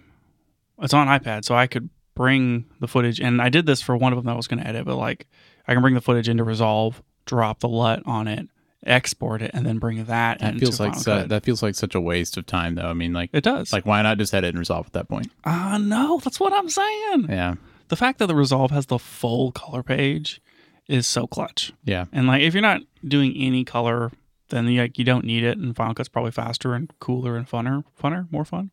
it's 0.81 0.94
on 0.94 1.06
iPad, 1.08 1.44
so 1.44 1.55
I 1.55 1.67
could 1.67 1.90
bring 2.14 2.67
the 2.81 2.88
footage 2.88 3.20
and 3.20 3.40
I 3.40 3.49
did 3.49 3.67
this 3.67 3.81
for 3.81 3.96
one 3.96 4.12
of 4.12 4.17
them 4.17 4.26
that 4.26 4.32
I 4.32 4.37
was 4.37 4.46
going 4.49 4.61
to 4.62 4.67
edit, 4.67 4.84
but 4.84 4.96
like 4.96 5.26
I 5.69 5.72
can 5.75 5.82
bring 5.82 5.94
the 5.94 6.00
footage 6.00 6.28
into 6.28 6.44
Resolve, 6.44 7.02
drop 7.26 7.61
the 7.61 7.69
LUT 7.69 8.02
on 8.06 8.26
it, 8.28 8.49
export 8.84 9.43
it, 9.43 9.50
and 9.55 9.64
then 9.67 9.78
bring 9.78 10.05
that, 10.05 10.40
That 10.40 10.56
feels 10.58 10.81
like 10.81 10.94
su- 10.94 11.26
that 11.26 11.44
feels 11.44 11.62
like 11.62 11.75
such 11.75 11.94
a 11.94 12.00
waste 12.00 12.37
of 12.37 12.46
time, 12.46 12.75
though. 12.76 12.88
I 12.88 12.94
mean, 12.94 13.12
like, 13.12 13.31
it 13.32 13.44
does. 13.44 13.72
like 13.72 13.87
why 13.87 14.02
not 14.02 14.19
just 14.19 14.34
edit 14.34 14.49
and 14.50 14.58
resolve 14.58 14.87
at 14.87 14.93
that 14.94 15.08
point? 15.08 15.31
ah, 15.44 15.79
no, 15.81 16.19
that's 16.19 16.41
what 16.41 16.53
I'm 16.53 16.69
saying. 16.70 17.27
Yeah, 17.29 17.55
The 17.89 17.96
fact 17.96 18.19
that 18.19 18.27
the 18.27 18.34
Resolve 18.34 18.70
has 18.70 18.86
the 18.86 18.98
full 18.98 19.53
color 19.53 19.82
page 19.82 20.41
is 20.89 21.06
so 21.06 21.27
clutch. 21.27 21.72
yeah, 21.84 22.06
And 22.12 22.27
like 22.27 22.43
if 22.43 22.53
you're 22.55 22.62
not 22.62 22.81
doing 23.06 23.34
any 23.36 23.65
color, 23.65 24.10
then 24.50 24.66
you, 24.66 24.80
like 24.80 24.98
you 24.98 25.04
don't 25.04 25.24
need 25.24 25.44
it. 25.44 25.58
And 25.58 25.74
Final 25.74 25.94
Cut's 25.94 26.08
probably 26.08 26.30
faster 26.30 26.74
and 26.74 26.92
cooler 26.98 27.36
and 27.36 27.48
funner, 27.48 27.84
funner, 28.00 28.30
more 28.30 28.44
fun. 28.44 28.70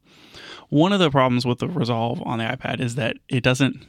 One 0.69 0.91
of 0.91 1.00
the 1.00 1.10
problems 1.10 1.46
with 1.46 1.60
the 1.60 1.67
Resolve 1.67 2.22
on 2.25 2.39
the 2.39 2.46
iPad 2.46 2.79
is 2.79 2.96
that 2.96 3.17
it 3.29 3.43
doesn't. 3.43 3.86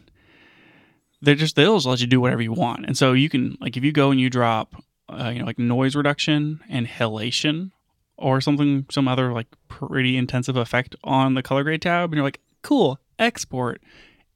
They 1.20 1.34
just 1.34 1.56
they'll 1.56 1.76
just 1.76 1.86
let 1.86 2.00
you 2.00 2.06
do 2.06 2.20
whatever 2.20 2.42
you 2.42 2.52
want, 2.52 2.86
and 2.86 2.96
so 2.96 3.12
you 3.12 3.28
can 3.28 3.58
like 3.60 3.76
if 3.76 3.82
you 3.82 3.90
go 3.90 4.12
and 4.12 4.20
you 4.20 4.30
drop, 4.30 4.74
uh, 5.08 5.30
you 5.32 5.40
know, 5.40 5.46
like 5.46 5.58
noise 5.58 5.96
reduction 5.96 6.60
and 6.68 6.86
halation 6.86 7.72
or 8.16 8.40
something, 8.40 8.86
some 8.90 9.08
other 9.08 9.32
like 9.32 9.48
pretty 9.68 10.16
intensive 10.16 10.56
effect 10.56 10.94
on 11.02 11.34
the 11.34 11.42
color 11.42 11.64
grade 11.64 11.82
tab, 11.82 12.10
and 12.10 12.14
you're 12.14 12.24
like, 12.24 12.40
cool, 12.62 13.00
export. 13.18 13.80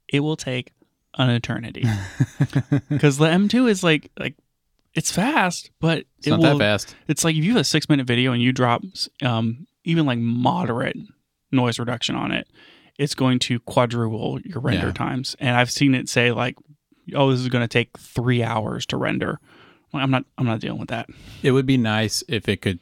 It 0.08 0.20
will 0.20 0.36
take 0.36 0.72
an 1.18 1.30
eternity 1.30 1.84
because 2.88 3.18
the 3.18 3.26
M2 3.26 3.68
is 3.68 3.82
like 3.82 4.10
like 4.18 4.34
it's 4.94 5.10
fast, 5.10 5.70
but 5.80 6.04
it's 6.18 6.26
it 6.26 6.30
not 6.30 6.40
will, 6.40 6.58
that 6.58 6.64
fast. 6.64 6.96
It's 7.08 7.24
like 7.24 7.36
if 7.36 7.44
you 7.44 7.52
have 7.52 7.60
a 7.60 7.64
six 7.64 7.88
minute 7.88 8.06
video 8.06 8.32
and 8.32 8.42
you 8.42 8.52
drop 8.52 8.82
um, 9.22 9.66
even 9.84 10.06
like 10.06 10.18
moderate 10.18 10.96
noise 11.50 11.78
reduction 11.78 12.14
on 12.14 12.32
it, 12.32 12.46
it's 12.98 13.14
going 13.14 13.38
to 13.40 13.58
quadruple 13.60 14.40
your 14.42 14.60
render 14.60 14.86
Yeah. 14.88 14.92
times. 14.92 15.34
And 15.40 15.56
I've 15.56 15.70
seen 15.70 15.94
it 15.94 16.08
say 16.08 16.30
like, 16.32 16.56
"Oh, 17.14 17.30
this 17.30 17.40
is 17.40 17.48
going 17.48 17.62
to 17.64 17.68
take 17.68 17.96
three 17.98 18.42
hours 18.42 18.86
to 18.86 18.96
render." 18.96 19.38
Well, 19.92 20.02
I'm 20.02 20.10
not. 20.10 20.24
I'm 20.38 20.46
not 20.46 20.60
dealing 20.60 20.78
with 20.80 20.88
that. 20.90 21.08
It 21.42 21.52
would 21.52 21.66
be 21.66 21.76
nice 21.76 22.22
if 22.28 22.48
it 22.48 22.62
could 22.62 22.78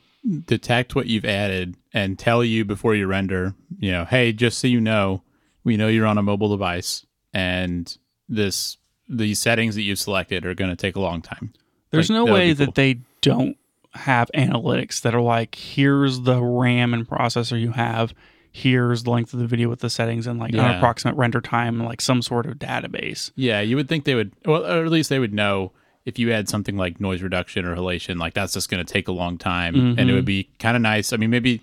detect 0.47 0.95
what 0.95 1.07
you've 1.07 1.25
added 1.25 1.77
and 1.95 2.19
tell 2.19 2.45
you 2.45 2.63
before 2.65 2.95
you 2.95 3.07
render, 3.07 3.55
you 3.79 3.91
know, 3.91 4.05
hey, 4.05 4.33
just 4.35 4.59
so 4.59 4.67
you 4.67 4.79
know, 4.81 5.23
we 5.65 5.77
know 5.79 5.89
you're 5.89 6.07
on 6.07 6.19
a 6.19 6.23
mobile 6.23 6.51
device 6.51 7.07
and 7.33 7.97
this 8.29 8.77
these 9.09 9.39
settings 9.41 9.75
that 9.77 9.83
you've 9.83 9.99
selected 9.99 10.45
are 10.45 10.55
going 10.55 10.71
to 10.71 10.77
take 10.77 10.95
a 10.97 11.01
long 11.01 11.21
time. 11.23 11.53
There's 11.91 12.11
Like, 12.11 12.15
no 12.17 12.27
that 12.27 12.33
way 12.33 12.47
be 12.49 12.53
that 12.65 12.75
they 12.75 13.01
don't 13.21 13.57
have 13.93 14.31
analytics 14.35 15.01
that 15.03 15.15
are 15.15 15.21
like, 15.21 15.55
here's 15.55 16.21
the 16.21 16.43
RAM 16.43 16.95
and 16.95 17.09
processor 17.09 17.61
you 17.61 17.73
have, 17.73 18.15
here's 18.53 19.03
the 19.03 19.11
length 19.11 19.33
of 19.33 19.41
the 19.41 19.47
video 19.47 19.69
with 19.69 19.81
the 19.81 19.91
settings 19.91 20.27
and 20.27 20.39
like 20.39 20.53
an 20.53 20.61
approximate 20.61 21.17
render 21.17 21.41
time, 21.41 21.81
and 21.81 21.89
like 21.89 22.01
some 22.01 22.23
sort 22.23 22.47
of 22.47 22.59
database. 22.59 23.33
Yeah, 23.35 23.61
you 23.61 23.77
would 23.77 23.89
think 23.89 24.05
they 24.05 24.15
would, 24.15 24.33
well, 24.45 24.65
or 24.65 24.85
at 24.85 24.91
least 24.91 25.11
they 25.11 25.19
would 25.19 25.35
know 25.35 25.73
if 26.05 26.19
you 26.19 26.33
had 26.33 26.49
something 26.49 26.77
like 26.77 27.01
noise 27.01 27.21
reduction 27.21 27.65
or 27.65 27.77
halation, 27.77 28.19
like 28.19 28.35
that's 28.35 28.55
just 28.55 28.71
going 28.71 28.85
to 28.85 28.93
take 28.93 29.09
a 29.09 29.13
long 29.13 29.37
time, 29.37 29.75
and 29.75 29.99
it 30.01 30.13
would 30.13 30.21
mm-hmm. 30.21 30.25
be 30.25 30.49
kind 30.59 30.77
of 30.77 30.83
nice. 30.83 31.13
I 31.13 31.17
mean, 31.17 31.31
maybe 31.31 31.61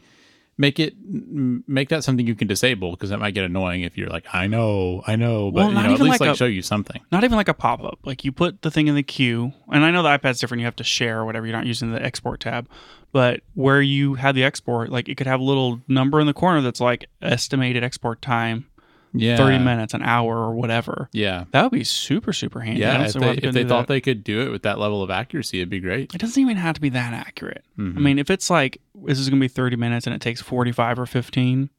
make 0.57 0.79
it 0.79 0.95
make 1.07 1.89
that 1.89 2.03
something 2.03 2.25
you 2.25 2.33
can 2.35 2.47
disable 2.47 2.91
because 2.91 3.09
that 3.11 3.19
might 3.19 3.33
get 3.35 3.43
annoying 3.45 3.81
if 3.81 3.97
you're 3.97 4.09
like, 4.09 4.25
I 4.33 4.47
know, 4.47 5.03
I 5.05 5.15
know, 5.15 5.51
but 5.51 5.59
Well, 5.59 5.67
you 5.69 5.75
know, 5.75 5.81
at 5.93 5.99
least 5.99 6.01
like 6.01 6.19
like 6.21 6.29
a- 6.31 6.35
show 6.35 6.45
you 6.45 6.61
something. 6.61 6.99
Not 7.11 7.23
even 7.23 7.37
like 7.37 7.47
a 7.47 7.53
pop 7.53 7.83
up. 7.83 7.99
Like 8.03 8.25
you 8.25 8.31
put 8.31 8.61
the 8.63 8.71
thing 8.71 8.87
in 8.87 8.95
the 8.95 9.03
queue, 9.03 9.53
and 9.71 9.85
I 9.85 9.91
know 9.91 10.01
the 10.03 10.09
iPad's 10.09 10.39
different. 10.39 10.59
You 10.61 10.65
have 10.65 10.75
to 10.77 10.83
share 10.83 11.19
or 11.19 11.25
whatever. 11.25 11.45
You're 11.45 11.55
not 11.55 11.65
using 11.67 11.91
the 11.91 12.01
export 12.03 12.39
tab, 12.39 12.67
but 13.11 13.41
where 13.53 13.81
you 13.81 14.15
had 14.15 14.35
the 14.35 14.43
export, 14.43 14.89
like 14.89 15.07
it 15.09 15.15
could 15.15 15.27
have 15.27 15.39
a 15.39 15.43
little 15.43 15.81
number 15.87 16.19
in 16.19 16.27
the 16.27 16.33
corner 16.33 16.61
that's 16.61 16.81
like 16.81 17.05
estimated 17.21 17.83
export 17.83 18.21
time, 18.21 18.65
Yeah, 19.13 19.37
thirty 19.37 19.57
minutes, 19.57 19.93
an 19.93 20.01
hour, 20.03 20.37
or 20.37 20.53
whatever. 20.53 21.09
Yeah, 21.11 21.45
That 21.51 21.63
would 21.63 21.71
be 21.71 21.83
super 21.83 22.33
super 22.33 22.59
handy. 22.59 22.85
I 22.85 22.93
yeah. 22.99 23.05
If 23.05 23.13
they, 23.13 23.31
if 23.47 23.53
they 23.53 23.63
thought 23.63 23.87
that. 23.87 23.93
they 23.93 24.01
could 24.01 24.23
do 24.23 24.41
it 24.41 24.49
with 24.49 24.63
that 24.63 24.77
level 24.79 25.01
of 25.01 25.09
accuracy, 25.09 25.59
it'd 25.59 25.69
be 25.69 25.79
great. 25.79 26.13
it 26.13 26.19
doesn't 26.19 26.41
even 26.41 26.57
have 26.57 26.75
to 26.75 26.81
be 26.81 26.89
that 26.89 27.13
accurate. 27.13 27.63
Mhm. 27.77 27.97
I 27.97 27.99
mean, 27.99 28.19
if 28.19 28.29
it's 28.29 28.49
like 28.49 28.79
this 28.95 29.17
is 29.19 29.29
gonna 29.29 29.39
be 29.39 29.47
thirty 29.47 29.75
minutes 29.75 30.05
and 30.07 30.13
it 30.15 30.21
takes 30.21 30.41
forty 30.41 30.71
five 30.71 30.99
or 30.99 31.05
fifteen, 31.05 31.69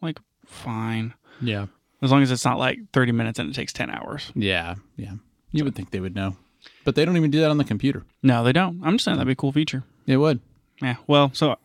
like 0.00 0.18
fine. 0.46 1.14
yeah, 1.40 1.66
As 2.02 2.10
long 2.12 2.22
as 2.22 2.30
it's 2.30 2.44
not 2.44 2.58
like 2.58 2.78
30 2.92 3.12
minutes 3.12 3.38
and 3.38 3.50
it 3.50 3.54
takes 3.54 3.72
10 3.72 3.90
hours. 3.90 4.30
yeah, 4.34 4.76
yeah. 4.96 5.14
You 5.52 5.64
would 5.64 5.74
think 5.74 5.90
they 5.90 6.00
would 6.00 6.14
know, 6.14 6.36
but 6.84 6.94
they 6.94 7.04
don't 7.04 7.16
even 7.16 7.30
do 7.30 7.40
that 7.40 7.50
on 7.50 7.58
the 7.58 7.64
computer. 7.64 8.04
No, 8.22 8.44
they 8.44 8.52
don't. 8.52 8.80
I'm 8.84 8.94
just 8.94 9.04
saying 9.04 9.16
that'd 9.16 9.26
be 9.26 9.32
a 9.32 9.36
cool 9.36 9.52
feature. 9.52 9.82
It 10.06 10.18
would. 10.18 10.40
Yeah. 10.80 10.96
Well, 11.06 11.30
so 11.34 11.56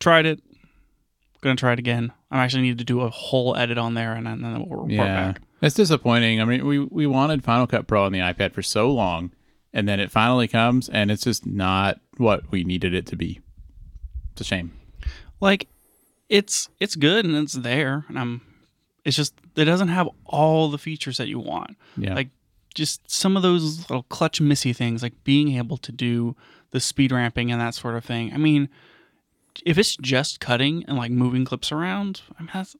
tried 0.00 0.26
it. 0.26 0.40
Gonna 1.42 1.56
try 1.56 1.72
it 1.72 1.78
again. 1.78 2.12
I 2.30 2.42
actually 2.44 2.62
need 2.62 2.78
to 2.78 2.84
do 2.84 3.00
a 3.02 3.10
whole 3.10 3.56
edit 3.56 3.78
on 3.78 3.94
there 3.94 4.14
and 4.14 4.26
then, 4.26 4.42
then 4.42 4.52
we'll 4.54 4.80
report 4.80 4.90
Yeah, 4.90 5.32
back. 5.32 5.42
it's 5.62 5.74
disappointing. 5.74 6.40
I 6.40 6.44
mean, 6.44 6.66
we 6.66 6.78
we 6.80 7.06
wanted 7.06 7.44
Final 7.44 7.66
Cut 7.66 7.86
Pro 7.86 8.04
on 8.04 8.12
the 8.12 8.18
iPad 8.20 8.52
for 8.52 8.62
so 8.62 8.90
long, 8.90 9.30
and 9.72 9.88
then 9.88 10.00
it 10.00 10.10
finally 10.10 10.48
comes, 10.48 10.88
and 10.88 11.10
it's 11.10 11.22
just 11.24 11.46
not 11.46 12.00
what 12.16 12.50
we 12.50 12.64
needed 12.64 12.94
it 12.94 13.06
to 13.06 13.16
be. 13.16 13.40
It's 14.32 14.40
a 14.40 14.44
shame. 14.44 14.72
Like, 15.40 15.68
it's 16.28 16.68
it's 16.80 16.96
good 16.96 17.24
and 17.24 17.36
it's 17.36 17.52
there, 17.54 18.04
and 18.08 18.18
I'm. 18.18 18.40
It's 19.04 19.16
just 19.16 19.34
it 19.54 19.66
doesn't 19.66 19.88
have 19.88 20.08
all 20.24 20.68
the 20.68 20.78
features 20.78 21.18
that 21.18 21.28
you 21.28 21.38
want. 21.38 21.76
Yeah, 21.96 22.14
Like, 22.14 22.30
just 22.74 23.08
some 23.08 23.36
of 23.36 23.42
those 23.44 23.78
little 23.88 24.02
clutch 24.04 24.40
missy 24.40 24.72
things, 24.72 25.00
like 25.02 25.22
being 25.22 25.56
able 25.56 25.76
to 25.78 25.92
do 25.92 26.34
the 26.72 26.80
speed 26.80 27.12
ramping 27.12 27.52
and 27.52 27.60
that 27.60 27.74
sort 27.74 27.94
of 27.94 28.04
thing. 28.04 28.34
I 28.34 28.36
mean, 28.36 28.68
if 29.64 29.78
it's 29.78 29.96
just 29.96 30.40
cutting 30.40 30.84
and 30.86 30.96
like 30.96 31.10
moving 31.10 31.44
clips 31.44 31.72
around, 31.72 32.22
I 32.38 32.42
mean 32.42 32.50
that's 32.52 32.76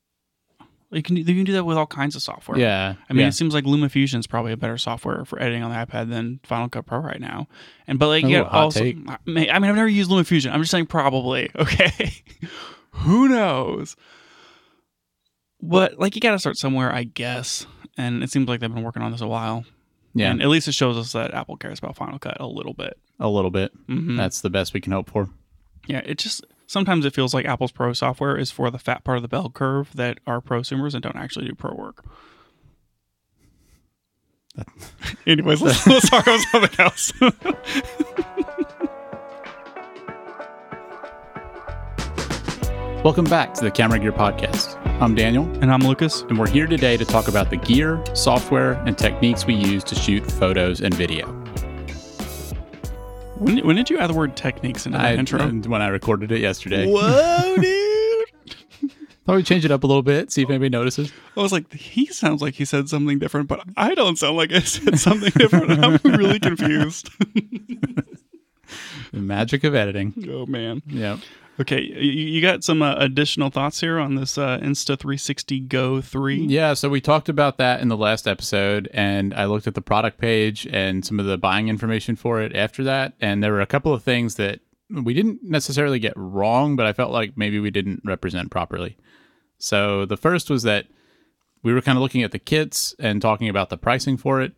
you 0.92 1.02
can 1.02 1.16
you 1.16 1.24
can 1.24 1.44
do 1.44 1.52
that 1.52 1.64
with 1.64 1.76
all 1.76 1.86
kinds 1.86 2.14
of 2.14 2.22
software. 2.22 2.58
yeah. 2.58 2.94
I 3.10 3.12
mean, 3.12 3.22
yeah. 3.22 3.28
it 3.28 3.32
seems 3.32 3.52
like 3.52 3.64
LumaFusion 3.64 4.20
is 4.20 4.26
probably 4.28 4.52
a 4.52 4.56
better 4.56 4.78
software 4.78 5.24
for 5.24 5.40
editing 5.42 5.64
on 5.64 5.70
the 5.70 5.76
iPad 5.76 6.10
than 6.10 6.38
Final 6.44 6.68
Cut 6.68 6.86
Pro 6.86 6.98
right 7.00 7.20
now. 7.20 7.48
And 7.88 7.98
but 7.98 8.06
like, 8.08 8.24
Ooh, 8.24 8.28
yeah, 8.28 8.42
also, 8.42 8.80
take. 8.80 8.96
I 9.08 9.18
mean, 9.26 9.50
I've 9.50 9.62
never 9.62 9.88
used 9.88 10.10
LumaFusion. 10.10 10.52
I'm 10.52 10.60
just 10.60 10.70
saying 10.70 10.86
probably. 10.86 11.50
Okay, 11.58 12.14
who 12.90 13.28
knows? 13.28 13.96
But 15.60 15.98
like, 15.98 16.14
you 16.14 16.20
got 16.20 16.32
to 16.32 16.38
start 16.38 16.56
somewhere, 16.56 16.92
I 16.94 17.04
guess. 17.04 17.66
And 17.98 18.22
it 18.22 18.30
seems 18.30 18.46
like 18.48 18.60
they've 18.60 18.72
been 18.72 18.84
working 18.84 19.02
on 19.02 19.10
this 19.10 19.20
a 19.22 19.26
while. 19.26 19.64
yeah, 20.14 20.30
And 20.30 20.40
at 20.40 20.48
least 20.48 20.68
it 20.68 20.72
shows 20.72 20.96
us 20.96 21.12
that 21.12 21.34
Apple 21.34 21.56
cares 21.56 21.78
about 21.78 21.96
Final 21.96 22.18
Cut 22.18 22.36
a 22.40 22.46
little 22.46 22.74
bit. 22.74 22.96
a 23.18 23.28
little 23.28 23.50
bit. 23.50 23.72
hmm 23.88 24.16
That's 24.16 24.40
the 24.40 24.50
best 24.50 24.72
we 24.72 24.80
can 24.80 24.92
hope 24.92 25.10
for. 25.10 25.28
Yeah, 25.88 26.02
it 26.04 26.18
just 26.18 26.44
sometimes 26.66 27.04
it 27.04 27.14
feels 27.14 27.32
like 27.32 27.46
Apple's 27.46 27.72
Pro 27.72 27.92
software 27.92 28.36
is 28.36 28.50
for 28.50 28.70
the 28.70 28.78
fat 28.78 29.04
part 29.04 29.16
of 29.16 29.22
the 29.22 29.28
bell 29.28 29.50
curve 29.50 29.90
that 29.94 30.18
are 30.26 30.40
prosumers 30.40 30.94
and 30.94 31.02
don't 31.02 31.16
actually 31.16 31.46
do 31.46 31.54
pro 31.54 31.74
work. 31.74 32.04
Anyways, 35.26 35.60
let's, 35.62 35.86
let's 35.88 36.10
talk 36.10 36.26
about 36.26 36.40
something 36.50 36.80
else. 36.80 37.12
Welcome 43.04 43.26
back 43.26 43.54
to 43.54 43.64
the 43.64 43.70
Camera 43.70 44.00
Gear 44.00 44.10
Podcast. 44.10 44.76
I'm 45.00 45.14
Daniel, 45.14 45.44
and 45.60 45.70
I'm 45.70 45.80
Lucas. 45.82 46.22
and 46.22 46.36
we're 46.36 46.48
here 46.48 46.66
today 46.66 46.96
to 46.96 47.04
talk 47.04 47.28
about 47.28 47.50
the 47.50 47.56
gear, 47.56 48.02
software, 48.14 48.72
and 48.84 48.98
techniques 48.98 49.46
we 49.46 49.54
use 49.54 49.84
to 49.84 49.94
shoot 49.94 50.28
photos 50.28 50.80
and 50.80 50.92
video. 50.92 51.45
When, 53.38 53.58
when 53.66 53.76
did 53.76 53.90
you 53.90 53.98
add 53.98 54.08
the 54.08 54.14
word 54.14 54.36
techniques 54.36 54.86
into 54.86 54.98
the 54.98 55.04
I, 55.04 55.14
intro? 55.14 55.46
when 55.46 55.82
I 55.82 55.88
recorded 55.88 56.32
it 56.32 56.40
yesterday, 56.40 56.86
Whoa, 56.86 57.56
dude! 57.56 58.90
thought 59.26 59.36
we'd 59.36 59.46
change 59.46 59.64
it 59.64 59.70
up 59.70 59.84
a 59.84 59.86
little 59.86 60.02
bit, 60.02 60.32
see 60.32 60.42
if 60.42 60.48
anybody 60.48 60.70
notices. 60.70 61.12
I 61.36 61.40
was 61.40 61.52
like, 61.52 61.70
he 61.72 62.06
sounds 62.06 62.40
like 62.40 62.54
he 62.54 62.64
said 62.64 62.88
something 62.88 63.18
different, 63.18 63.48
but 63.48 63.62
I 63.76 63.94
don't 63.94 64.16
sound 64.16 64.36
like 64.36 64.52
I 64.52 64.60
said 64.60 64.98
something 64.98 65.32
different. 65.36 65.84
I'm 65.84 65.98
really 66.04 66.40
confused. 66.40 67.10
The 69.12 69.20
magic 69.20 69.62
of 69.62 69.74
editing. 69.74 70.12
oh 70.28 70.44
man. 70.46 70.82
Yeah. 70.86 71.18
Okay, 71.58 71.80
you, 71.80 72.42
got 72.42 72.62
some 72.64 72.82
uh, 72.82 72.96
additional 72.96 73.48
thoughts 73.48 73.80
here 73.80 73.98
on 73.98 74.14
this 74.14 74.36
uh, 74.36 74.58
Insta 74.58 74.98
360 74.98 75.60
Go 75.60 76.02
3? 76.02 76.44
Yeah, 76.44 76.74
so 76.74 76.90
we 76.90 77.00
talked 77.00 77.30
about 77.30 77.56
that 77.56 77.80
in 77.80 77.88
the 77.88 77.96
last 77.96 78.28
episode, 78.28 78.90
and 78.92 79.32
I 79.32 79.46
looked 79.46 79.66
at 79.66 79.74
the 79.74 79.80
product 79.80 80.18
page 80.18 80.66
and 80.70 81.02
some 81.02 81.18
of 81.18 81.24
the 81.24 81.38
buying 81.38 81.68
information 81.68 82.14
for 82.14 82.42
it 82.42 82.54
after 82.54 82.84
that, 82.84 83.14
and 83.22 83.42
there 83.42 83.52
were 83.52 83.62
a 83.62 83.66
couple 83.66 83.94
of 83.94 84.02
things 84.02 84.34
that 84.34 84.60
we 84.90 85.14
didn't 85.14 85.42
necessarily 85.42 85.98
get 85.98 86.12
wrong, 86.14 86.76
but 86.76 86.84
I 86.84 86.92
felt 86.92 87.10
like 87.10 87.38
maybe 87.38 87.58
we 87.58 87.70
didn't 87.70 88.02
represent 88.04 88.50
properly. 88.50 88.98
So 89.56 90.04
the 90.04 90.18
first 90.18 90.50
was 90.50 90.62
that 90.64 90.86
we 91.62 91.72
were 91.72 91.80
kind 91.80 91.96
of 91.96 92.02
looking 92.02 92.22
at 92.22 92.32
the 92.32 92.38
kits 92.38 92.94
and 92.98 93.22
talking 93.22 93.48
about 93.48 93.70
the 93.70 93.78
pricing 93.78 94.18
for 94.18 94.42
it, 94.42 94.52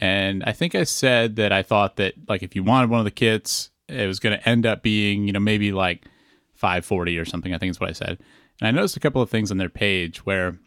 and 0.00 0.42
I 0.44 0.52
think 0.52 0.74
I 0.74 0.84
said 0.84 1.36
that 1.36 1.52
I 1.52 1.62
thought 1.62 1.96
that 1.96 2.14
like 2.26 2.42
if 2.42 2.56
you 2.56 2.62
wanted 2.62 2.88
one 2.88 3.00
of 3.00 3.04
the 3.04 3.10
kits, 3.10 3.70
it 3.86 4.06
was 4.06 4.18
going 4.18 4.38
to 4.38 4.48
end 4.48 4.64
up 4.64 4.82
being 4.82 5.26
you 5.26 5.32
know 5.32 5.40
maybe 5.40 5.72
like 5.72 6.06
540 6.58 7.18
or 7.18 7.24
something. 7.24 7.54
I 7.54 7.58
think 7.58 7.70
is 7.70 7.80
what 7.80 7.90
I 7.90 7.94
said. 7.94 8.18
And 8.60 8.68
I 8.68 8.70
noticed 8.70 8.96
a 8.96 9.00
couple 9.00 9.22
of 9.22 9.30
things 9.30 9.50
on 9.50 9.58
their 9.58 9.68
page 9.68 10.26
where 10.26 10.58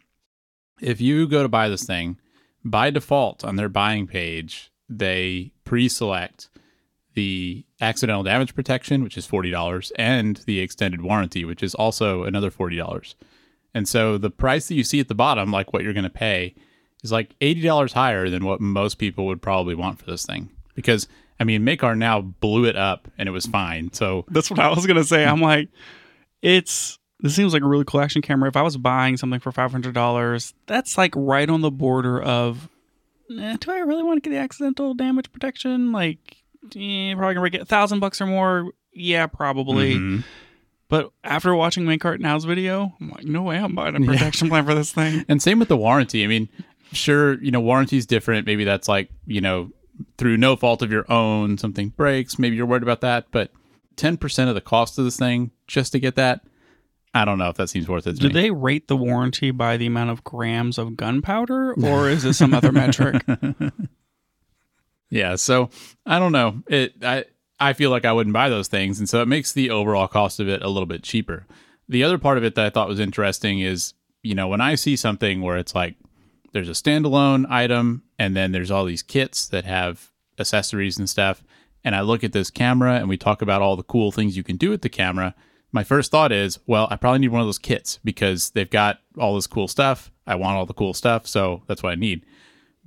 if 0.80 1.00
you 1.00 1.28
go 1.28 1.42
to 1.42 1.48
buy 1.48 1.68
this 1.68 1.84
thing, 1.84 2.18
by 2.64 2.90
default 2.90 3.44
on 3.44 3.56
their 3.56 3.68
buying 3.68 4.06
page, 4.06 4.72
they 4.88 5.52
pre-select 5.64 6.48
the 7.14 7.64
accidental 7.80 8.22
damage 8.22 8.54
protection, 8.54 9.04
which 9.04 9.18
is 9.18 9.26
$40, 9.26 9.92
and 9.96 10.38
the 10.46 10.60
extended 10.60 11.02
warranty, 11.02 11.44
which 11.44 11.62
is 11.62 11.74
also 11.74 12.24
another 12.24 12.50
$40. 12.50 13.14
And 13.74 13.86
so 13.86 14.16
the 14.16 14.30
price 14.30 14.68
that 14.68 14.74
you 14.74 14.84
see 14.84 15.00
at 15.00 15.08
the 15.08 15.14
bottom, 15.14 15.50
like 15.50 15.72
what 15.72 15.82
you're 15.82 15.92
going 15.92 16.04
to 16.04 16.10
pay, 16.10 16.54
is 17.02 17.12
like 17.12 17.38
$80 17.40 17.92
higher 17.92 18.30
than 18.30 18.44
what 18.44 18.60
most 18.60 18.94
people 18.94 19.26
would 19.26 19.42
probably 19.42 19.74
want 19.74 19.98
for 19.98 20.06
this 20.06 20.24
thing. 20.24 20.50
Because, 20.74 21.06
I 21.42 21.44
mean, 21.44 21.64
Makar 21.64 21.96
now 21.96 22.20
blew 22.20 22.66
it 22.66 22.76
up 22.76 23.08
and 23.18 23.28
it 23.28 23.32
was 23.32 23.46
fine. 23.46 23.92
So, 23.92 24.24
That's 24.28 24.48
what 24.48 24.60
I 24.60 24.68
was 24.68 24.86
gonna 24.86 25.02
say. 25.02 25.24
I'm 25.24 25.40
like, 25.40 25.68
it's 26.40 27.00
this 27.18 27.34
seems 27.34 27.52
like 27.52 27.62
a 27.62 27.66
really 27.66 27.84
cool 27.84 28.00
action 28.00 28.22
camera. 28.22 28.48
If 28.48 28.56
I 28.56 28.62
was 28.62 28.76
buying 28.76 29.16
something 29.16 29.40
for 29.40 29.50
five 29.50 29.72
hundred 29.72 29.94
dollars, 29.94 30.54
that's 30.66 30.96
like 30.96 31.12
right 31.16 31.50
on 31.50 31.60
the 31.60 31.70
border 31.72 32.22
of, 32.22 32.68
eh, 33.36 33.56
do 33.58 33.72
I 33.72 33.78
really 33.78 34.04
want 34.04 34.22
to 34.22 34.30
get 34.30 34.34
the 34.36 34.40
accidental 34.40 34.94
damage 34.94 35.32
protection? 35.32 35.90
Like, 35.90 36.36
eh, 36.76 37.12
probably 37.16 37.34
gonna 37.34 37.50
get 37.50 37.62
a 37.62 37.66
thousand 37.66 37.98
bucks 37.98 38.20
or 38.20 38.26
more. 38.26 38.70
Yeah, 38.92 39.26
probably. 39.26 39.96
Mhm. 39.96 40.22
But 40.88 41.10
after 41.24 41.52
watching 41.56 41.84
Makart 41.84 42.20
Now's 42.20 42.44
video, 42.44 42.94
I'm 43.00 43.10
like, 43.10 43.24
no 43.24 43.42
way, 43.42 43.56
I'm 43.56 43.74
buying 43.74 43.96
a 43.96 44.00
protection 44.06 44.48
plan 44.48 44.64
for 44.64 44.74
this 44.76 44.92
thing. 44.92 45.24
And 45.28 45.42
same 45.42 45.58
with 45.58 45.68
the 45.68 45.76
warranty. 45.76 46.22
I 46.22 46.26
mean, 46.28 46.48
sure, 46.92 47.42
you 47.42 47.50
know, 47.50 47.60
warranty's 47.60 48.06
different. 48.06 48.46
Maybe 48.46 48.62
that's 48.64 48.88
like, 48.88 49.08
you 49.26 49.40
know, 49.40 49.70
through 50.18 50.36
no 50.36 50.56
fault 50.56 50.82
of 50.82 50.90
your 50.90 51.10
own, 51.10 51.58
something 51.58 51.90
breaks. 51.90 52.38
Maybe 52.38 52.56
you're 52.56 52.66
worried 52.66 52.82
about 52.82 53.00
that. 53.02 53.26
But 53.30 53.50
10% 53.96 54.48
of 54.48 54.54
the 54.54 54.60
cost 54.60 54.98
of 54.98 55.04
this 55.04 55.16
thing 55.18 55.50
just 55.66 55.92
to 55.92 56.00
get 56.00 56.14
that, 56.16 56.40
I 57.14 57.24
don't 57.26 57.38
know 57.38 57.50
if 57.50 57.56
that 57.56 57.68
seems 57.68 57.88
worth 57.88 58.06
it 58.06 58.14
to 58.14 58.20
Do 58.20 58.28
me. 58.28 58.32
they 58.32 58.50
rate 58.50 58.88
the 58.88 58.96
warranty 58.96 59.50
by 59.50 59.76
the 59.76 59.86
amount 59.86 60.10
of 60.10 60.24
grams 60.24 60.78
of 60.78 60.96
gunpowder, 60.96 61.74
or 61.84 62.08
is 62.08 62.24
it 62.24 62.32
some 62.34 62.54
other 62.54 62.72
metric? 62.72 63.22
yeah. 65.10 65.36
So 65.36 65.70
I 66.06 66.18
don't 66.18 66.32
know. 66.32 66.62
It, 66.68 66.94
I, 67.02 67.24
I 67.60 67.74
feel 67.74 67.90
like 67.90 68.04
I 68.04 68.12
wouldn't 68.12 68.34
buy 68.34 68.48
those 68.48 68.68
things. 68.68 68.98
And 68.98 69.08
so 69.08 69.20
it 69.22 69.28
makes 69.28 69.52
the 69.52 69.70
overall 69.70 70.08
cost 70.08 70.40
of 70.40 70.48
it 70.48 70.62
a 70.62 70.68
little 70.68 70.86
bit 70.86 71.02
cheaper. 71.02 71.46
The 71.88 72.02
other 72.02 72.18
part 72.18 72.38
of 72.38 72.44
it 72.44 72.54
that 72.54 72.64
I 72.66 72.70
thought 72.70 72.88
was 72.88 73.00
interesting 73.00 73.60
is, 73.60 73.94
you 74.22 74.34
know, 74.34 74.48
when 74.48 74.60
I 74.60 74.74
see 74.76 74.96
something 74.96 75.42
where 75.42 75.58
it's 75.58 75.74
like 75.74 75.96
there's 76.52 76.68
a 76.68 76.72
standalone 76.72 77.44
item 77.50 78.02
and 78.22 78.36
then 78.36 78.52
there's 78.52 78.70
all 78.70 78.84
these 78.84 79.02
kits 79.02 79.48
that 79.48 79.64
have 79.64 80.12
accessories 80.38 80.96
and 80.96 81.10
stuff, 81.10 81.42
and 81.82 81.96
I 81.96 82.02
look 82.02 82.22
at 82.22 82.32
this 82.32 82.52
camera 82.52 82.94
and 82.94 83.08
we 83.08 83.16
talk 83.16 83.42
about 83.42 83.62
all 83.62 83.74
the 83.74 83.82
cool 83.82 84.12
things 84.12 84.36
you 84.36 84.44
can 84.44 84.56
do 84.56 84.70
with 84.70 84.82
the 84.82 84.88
camera, 84.88 85.34
my 85.72 85.82
first 85.82 86.12
thought 86.12 86.30
is, 86.30 86.60
well, 86.64 86.86
I 86.88 86.94
probably 86.94 87.18
need 87.18 87.32
one 87.32 87.40
of 87.40 87.48
those 87.48 87.58
kits 87.58 87.98
because 88.04 88.50
they've 88.50 88.70
got 88.70 89.00
all 89.18 89.34
this 89.34 89.48
cool 89.48 89.66
stuff. 89.66 90.12
I 90.24 90.36
want 90.36 90.56
all 90.56 90.66
the 90.66 90.72
cool 90.72 90.94
stuff, 90.94 91.26
so 91.26 91.62
that's 91.66 91.82
what 91.82 91.90
I 91.90 91.96
need. 91.96 92.24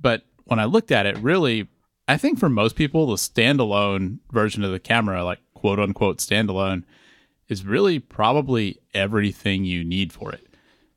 But 0.00 0.22
when 0.44 0.58
I 0.58 0.64
looked 0.64 0.90
at 0.90 1.04
it, 1.04 1.18
really, 1.18 1.68
I 2.08 2.16
think 2.16 2.38
for 2.38 2.48
most 2.48 2.74
people, 2.74 3.06
the 3.06 3.16
standalone 3.16 4.20
version 4.32 4.64
of 4.64 4.72
the 4.72 4.80
camera, 4.80 5.22
like 5.22 5.40
quote 5.52 5.78
unquote 5.78 6.16
standalone, 6.16 6.84
is 7.46 7.66
really 7.66 7.98
probably 7.98 8.78
everything 8.94 9.66
you 9.66 9.84
need 9.84 10.14
for 10.14 10.32
it. 10.32 10.46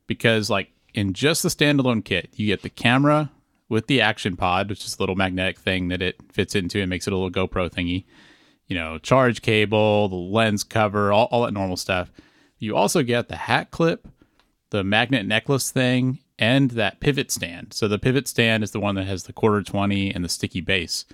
Because, 0.07 0.49
like, 0.49 0.71
in 0.93 1.11
just 1.11 1.43
the 1.43 1.49
standalone 1.49 2.05
kit, 2.05 2.29
you 2.35 2.47
get 2.47 2.61
the 2.61 2.69
camera 2.69 3.31
with 3.69 3.87
the 3.87 4.01
action 4.01 4.35
pod, 4.35 4.69
which 4.69 4.83
is 4.83 4.97
a 4.97 5.01
little 5.01 5.15
magnetic 5.15 5.59
thing 5.59 5.87
that 5.89 6.01
it 6.01 6.19
fits 6.31 6.55
into 6.55 6.81
and 6.81 6.89
makes 6.89 7.07
it 7.07 7.13
a 7.13 7.17
little 7.17 7.31
GoPro 7.31 7.69
thingy. 7.69 8.05
You 8.67 8.75
know, 8.75 8.97
charge 8.97 9.41
cable, 9.41 10.09
the 10.09 10.15
lens 10.15 10.63
cover, 10.63 11.11
all, 11.11 11.27
all 11.31 11.43
that 11.43 11.53
normal 11.53 11.77
stuff. 11.77 12.11
You 12.57 12.75
also 12.75 13.03
get 13.03 13.27
the 13.27 13.35
hat 13.35 13.71
clip, 13.71 14.07
the 14.71 14.83
magnet 14.83 15.25
necklace 15.25 15.71
thing, 15.71 16.19
and 16.37 16.71
that 16.71 16.99
pivot 16.99 17.31
stand. 17.31 17.73
So 17.73 17.87
the 17.87 17.99
pivot 17.99 18.27
stand 18.27 18.63
is 18.63 18.71
the 18.71 18.79
one 18.79 18.95
that 18.95 19.07
has 19.07 19.23
the 19.23 19.33
quarter 19.33 19.61
20 19.61 20.13
and 20.13 20.23
the 20.23 20.29
sticky 20.29 20.61
base. 20.61 21.05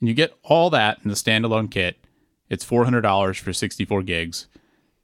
And 0.00 0.08
you 0.08 0.14
get 0.14 0.34
all 0.42 0.70
that 0.70 0.98
in 1.02 1.08
the 1.08 1.14
standalone 1.14 1.70
kit. 1.70 1.96
It's 2.48 2.64
$400 2.64 3.38
for 3.38 3.52
64 3.52 4.02
gigs. 4.02 4.46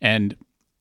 And 0.01 0.37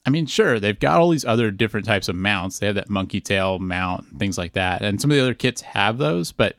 I 0.05 0.09
mean, 0.11 0.25
sure, 0.27 0.59
they've 0.59 0.79
got 0.79 0.99
all 0.99 1.09
these 1.09 1.25
other 1.25 1.49
different 1.51 1.85
types 1.85 2.07
of 2.07 2.15
mounts. 2.15 2.59
They 2.59 2.67
have 2.67 2.75
that 2.75 2.89
monkey 2.89 3.19
tail 3.21 3.57
mount, 3.59 4.19
things 4.19 4.37
like 4.37 4.53
that. 4.53 4.81
And 4.83 5.01
some 5.01 5.09
of 5.11 5.17
the 5.17 5.23
other 5.23 5.33
kits 5.33 5.61
have 5.61 5.97
those, 5.97 6.31
but 6.31 6.55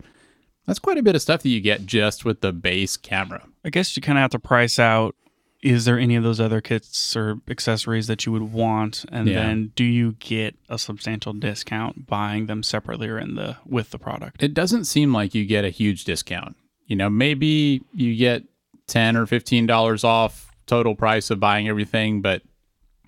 that's 0.66 0.78
quite 0.80 0.98
a 0.98 1.02
bit 1.02 1.14
of 1.14 1.22
stuff 1.22 1.42
that 1.42 1.48
you 1.48 1.60
get 1.60 1.86
just 1.86 2.24
with 2.24 2.40
the 2.40 2.52
base 2.52 2.96
camera. 2.96 3.46
I 3.64 3.70
guess 3.70 3.96
you 3.96 4.02
kind 4.02 4.18
of 4.18 4.22
have 4.22 4.30
to 4.32 4.38
price 4.38 4.78
out 4.78 5.14
is 5.62 5.84
there 5.86 5.98
any 5.98 6.14
of 6.14 6.22
those 6.22 6.38
other 6.38 6.60
kits 6.60 7.16
or 7.16 7.40
accessories 7.48 8.06
that 8.08 8.24
you 8.26 8.30
would 8.30 8.52
want 8.52 9.04
and 9.10 9.26
Yeah. 9.26 9.34
then 9.42 9.72
do 9.74 9.84
you 9.84 10.12
get 10.20 10.54
a 10.68 10.78
substantial 10.78 11.32
discount 11.32 12.06
buying 12.06 12.46
them 12.46 12.62
separately 12.62 13.08
or 13.08 13.18
in 13.18 13.34
the 13.36 13.56
with 13.64 13.90
the 13.90 13.98
product 13.98 14.42
It 14.42 14.54
doesn't 14.54 14.84
seem 14.84 15.12
like 15.14 15.34
you 15.34 15.44
get 15.44 15.64
a 15.64 15.70
huge 15.70 16.04
discount. 16.04 16.56
You 16.86 16.94
know, 16.94 17.08
maybe 17.10 17.82
you 17.94 18.14
get 18.14 18.44
10 18.86 19.16
or 19.16 19.26
15 19.26 19.66
dollars 19.66 20.04
off 20.04 20.52
total 20.66 20.94
price 20.94 21.30
of 21.30 21.40
buying 21.40 21.68
everything, 21.68 22.20
but 22.20 22.42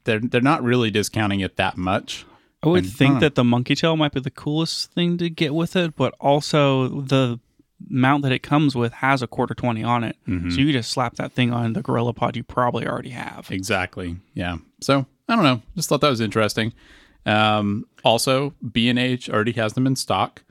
they're 0.05 0.21
they're 0.21 0.41
not 0.41 0.63
really 0.63 0.91
discounting 0.91 1.41
it 1.41 1.57
that 1.57 1.77
much. 1.77 2.25
i 2.63 2.69
would 2.69 2.85
And- 2.85 2.93
think 2.93 3.15
huh. 3.15 3.21
that 3.21 3.35
the 3.35 3.45
monkey 3.45 3.75
tail 3.75 3.97
might 3.97 4.13
be 4.13 4.21
the 4.21 4.31
coolest 4.31 4.93
thing 4.93 5.19
to 5.19 5.29
get 5.31 5.55
with 5.55 5.77
it 5.77 5.97
but 5.97 6.15
also 6.21 7.01
the 7.03 7.39
mount 7.89 8.23
that 8.25 8.33
it 8.33 8.43
comes 8.43 8.75
with 8.75 8.93
has 8.95 9.23
a 9.23 9.27
quarter 9.29 9.55
20 9.55 9.85
on 9.85 10.03
it 10.05 10.17
Mm-hmm. 10.27 10.51
so 10.51 10.61
you 10.61 10.73
just 10.73 10.91
slap 10.91 11.15
that 11.17 11.33
thing 11.33 11.53
on 11.53 11.75
the 11.75 11.83
gorilla 11.83 12.13
pod 12.13 12.37
you 12.37 12.43
probably 12.43 12.87
already 12.87 13.11
have 13.11 13.51
Exactly. 13.51 14.17
Yeah. 14.35 14.57
So 14.81 15.07
I 15.29 15.35
don't 15.37 15.45
know. 15.45 15.63
Just 15.77 15.89
thought 15.89 16.01
that 16.01 16.09
was 16.11 16.21
interesting. 16.23 16.73
Um, 17.27 17.85
also, 18.05 18.55
B 18.73 18.89
and 18.89 18.99
H 18.99 19.29
already 19.29 19.53
has 19.53 19.75
them 19.75 19.87
in 19.87 19.95
stock, 19.95 20.43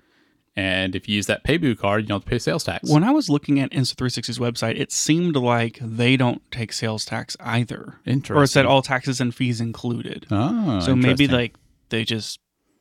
and 0.59 0.95
if 0.95 1.07
you 1.07 1.15
use 1.15 1.27
that 1.27 1.43
Payboo 1.43 1.77
card, 1.77 2.01
you 2.01 2.07
don't 2.07 2.15
have 2.17 2.23
to 2.25 2.29
pay 2.31 2.39
sales 2.39 2.63
tax. 2.63 2.89
when 2.89 3.03
i 3.03 3.11
was 3.11 3.29
looking 3.29 3.59
at 3.59 3.69
insta360's 3.71 4.39
website 4.39 4.79
it 4.79 4.91
seemed 4.91 5.35
like 5.35 5.77
they 5.81 6.17
don't 6.17 6.41
take 6.51 6.73
sales 6.73 7.05
tax 7.05 7.37
either 7.39 7.99
Interesting. 8.05 8.35
or 8.35 8.43
it 8.43 8.47
said 8.47 8.65
all 8.65 8.81
taxes 8.81 9.21
and 9.21 9.33
fees 9.35 9.61
included 9.61 10.25
Oh, 10.31 10.79
so 10.79 10.95
maybe 10.95 11.27
like 11.27 11.55
they 11.89 12.03
just 12.03 12.39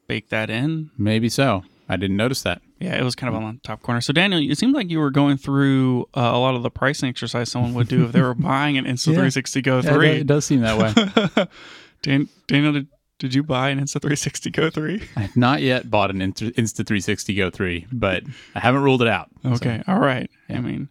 bake 0.08 0.28
that 0.30 0.48
in 0.50 0.90
maybe 0.96 1.28
so. 1.28 1.64
I 1.88 1.96
didn't 1.96 2.16
notice 2.16 2.42
that. 2.42 2.62
yeah 2.80 2.96
it 2.98 3.04
was 3.04 3.14
kind 3.14 3.28
of 3.34 3.40
on 3.40 3.54
the 3.54 3.60
top 3.62 3.82
corner 3.82 4.00
so 4.00 4.12
daniel 4.12 4.40
it 4.40 4.58
seemed 4.58 4.74
like 4.74 4.90
you 4.90 4.98
were 4.98 5.10
going 5.10 5.36
through 5.36 6.08
uh, 6.16 6.20
a 6.34 6.38
lot 6.38 6.54
of 6.56 6.62
the 6.62 6.70
pricing 6.70 7.08
exercise 7.08 7.50
someone 7.50 7.74
would 7.74 7.88
do 7.88 8.04
if 8.06 8.12
they 8.12 8.22
were 8.22 8.34
buying 8.52 8.76
an 8.78 8.84
insta 8.86 9.06
360 9.06 9.62
go 9.62 9.82
3 9.82 10.08
It 10.08 10.26
does 10.26 10.44
seem 10.44 10.60
that 10.62 10.78
way. 10.78 11.46
Dan- 12.02 12.28
daniel 12.46 12.72
did, 12.72 12.88
did 13.18 13.34
you 13.34 13.42
buy 13.42 13.70
an 13.70 13.78
insta 13.80 13.92
360 14.00 14.50
go 14.50 14.70
3 14.70 15.02
I 15.16 15.20
have 15.20 15.36
not 15.36 15.62
yet 15.62 15.90
bought 15.90 16.10
an 16.10 16.18
Insta 16.18 16.52
Insta 16.54 16.86
360 16.86 17.34
Go 17.34 17.50
3, 17.50 17.86
but 17.92 18.22
I 18.54 18.60
haven't 18.60 18.82
ruled 18.82 19.02
it 19.02 19.08
out. 19.08 19.28
okay 19.44 19.82
all 19.88 19.98
right 19.98 20.30
i 20.48 20.58
mean 20.60 20.88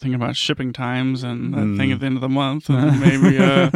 thinking 0.00 0.14
about 0.14 0.36
shipping 0.36 0.72
times 0.72 1.22
and 1.24 1.52
that 1.54 1.76
thing 1.78 1.90
at 1.92 2.00
the 2.00 2.06
end 2.06 2.16
of 2.16 2.20
the 2.20 2.28
month 2.28 2.68
and 2.70 3.00
maybe 3.06 3.38
uh 3.38 3.70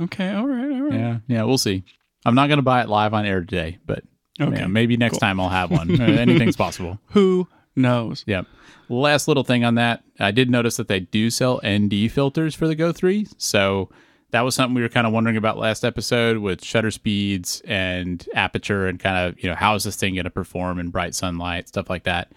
okay 0.00 0.30
all 0.32 0.46
right 0.46 0.70
all 0.72 0.82
right 0.82 0.92
Yeah, 0.94 1.18
yeah, 1.26 1.42
we'll 1.44 1.58
see. 1.58 1.84
I'm 2.24 2.34
not 2.34 2.46
going 2.46 2.58
to 2.58 2.62
buy 2.62 2.82
it 2.82 2.88
live 2.88 3.14
on 3.14 3.26
air 3.26 3.40
today, 3.40 3.78
but 3.84 4.04
Okay, 4.40 4.60
yeah, 4.60 4.66
maybe 4.66 4.96
next 4.96 5.18
time 5.18 5.38
I'll 5.40 5.50
have 5.50 5.70
one. 5.70 5.90
Uh, 6.00 6.04
Anything's 6.04 6.56
possible. 6.56 6.98
who 7.10 7.46
knows 7.76 8.24
Yep. 8.26 8.46
Last 8.88 9.28
little 9.28 9.44
thing 9.44 9.64
on 9.64 9.74
that, 9.76 10.02
I 10.18 10.30
did 10.30 10.50
notice 10.50 10.76
that 10.78 10.88
they 10.88 11.00
do 11.00 11.30
sell 11.30 11.60
ND 11.66 12.10
filters 12.10 12.54
for 12.54 12.66
the 12.66 12.74
Go 12.74 12.92
3. 12.92 13.26
So 13.38 13.90
that 14.32 14.40
was 14.42 14.54
something 14.54 14.74
we 14.74 14.82
were 14.82 14.88
kind 14.88 15.06
of 15.06 15.12
wondering 15.12 15.36
about 15.36 15.58
last 15.58 15.84
episode 15.84 16.38
with 16.38 16.64
shutter 16.64 16.90
speeds 16.90 17.62
and 17.66 18.26
aperture 18.34 18.86
and 18.86 18.98
kind 18.98 19.28
of, 19.28 19.42
you 19.42 19.48
know, 19.48 19.54
how 19.54 19.74
is 19.74 19.84
this 19.84 19.96
thing 19.96 20.14
going 20.14 20.24
to 20.24 20.30
perform 20.30 20.78
in 20.78 20.88
bright 20.88 21.14
sunlight, 21.14 21.68
stuff 21.68 21.88
like 21.88 22.04
that. 22.04 22.32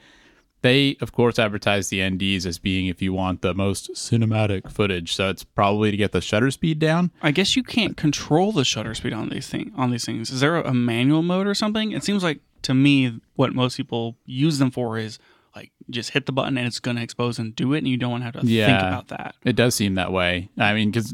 They, 0.62 0.98
of 1.00 1.12
course, 1.12 1.38
advertise 1.38 1.90
the 1.90 2.00
NDs 2.00 2.46
as 2.46 2.58
being 2.58 2.88
if 2.88 3.02
you 3.02 3.14
want 3.14 3.42
the 3.42 3.54
most 3.54 3.94
cinematic 3.94 4.72
footage. 4.72 5.14
So 5.14 5.30
it's 5.30 5.44
probably 5.44 5.92
to 5.92 5.98
get 5.98 6.12
the 6.12 6.22
shutter 6.22 6.50
speed 6.52 6.80
down. 6.80 7.12
I 7.22 7.32
guess 7.32 7.56
you 7.56 7.64
can't 7.64 7.96
control 7.96 8.52
the 8.52 8.66
shutter 8.66 8.94
speed 8.94 9.14
on 9.14 9.30
these 9.30 9.48
thing 9.48 9.72
on 9.78 9.92
these 9.92 10.06
things. 10.06 10.32
Is 10.32 10.40
there 10.40 10.58
a 10.58 10.74
manual 10.74 11.22
mode 11.22 11.48
or 11.48 11.54
something? 11.54 11.92
It 11.92 12.04
seems 12.04 12.24
like 12.24 12.40
to 12.64 12.74
me 12.74 13.22
what 13.36 13.54
most 13.54 13.78
people 13.78 14.18
use 14.26 14.58
them 14.58 14.72
for 14.72 14.98
is 14.98 15.20
like 15.56 15.72
just 15.90 16.10
hit 16.10 16.26
the 16.26 16.32
button 16.32 16.58
and 16.58 16.66
it's 16.66 16.80
going 16.80 16.98
to 16.98 17.04
expose 17.04 17.38
and 17.40 17.56
do 17.56 17.74
it, 17.74 17.78
and 17.78 17.88
you 17.88 17.96
don't 17.96 18.12
want 18.12 18.22
to 18.22 18.26
have 18.26 18.34
to 18.34 18.42
think 18.42 18.80
about 18.82 19.08
that. 19.10 19.36
It 19.46 19.56
does 19.56 19.76
seem 19.76 19.96
that 19.96 20.12
way. 20.12 20.50
I 20.58 20.74
mean, 20.74 20.90
because 20.90 21.14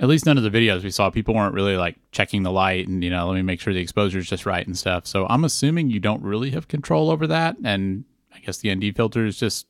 at 0.00 0.08
least 0.08 0.26
none 0.26 0.38
of 0.38 0.42
the 0.42 0.50
videos 0.50 0.82
we 0.82 0.90
saw, 0.90 1.10
people 1.10 1.34
weren't 1.34 1.54
really 1.54 1.76
like 1.76 1.96
checking 2.10 2.42
the 2.42 2.50
light 2.50 2.88
and, 2.88 3.04
you 3.04 3.10
know, 3.10 3.28
let 3.28 3.34
me 3.34 3.42
make 3.42 3.60
sure 3.60 3.72
the 3.72 3.80
exposure 3.80 4.18
is 4.18 4.28
just 4.28 4.46
right 4.46 4.66
and 4.66 4.76
stuff. 4.76 5.06
So 5.06 5.26
I'm 5.28 5.44
assuming 5.44 5.90
you 5.90 6.00
don't 6.00 6.22
really 6.22 6.50
have 6.50 6.68
control 6.68 7.10
over 7.10 7.26
that. 7.26 7.56
And 7.62 8.04
I 8.34 8.38
guess 8.38 8.58
the 8.58 8.74
ND 8.74 8.96
filters 8.96 9.38
just 9.38 9.66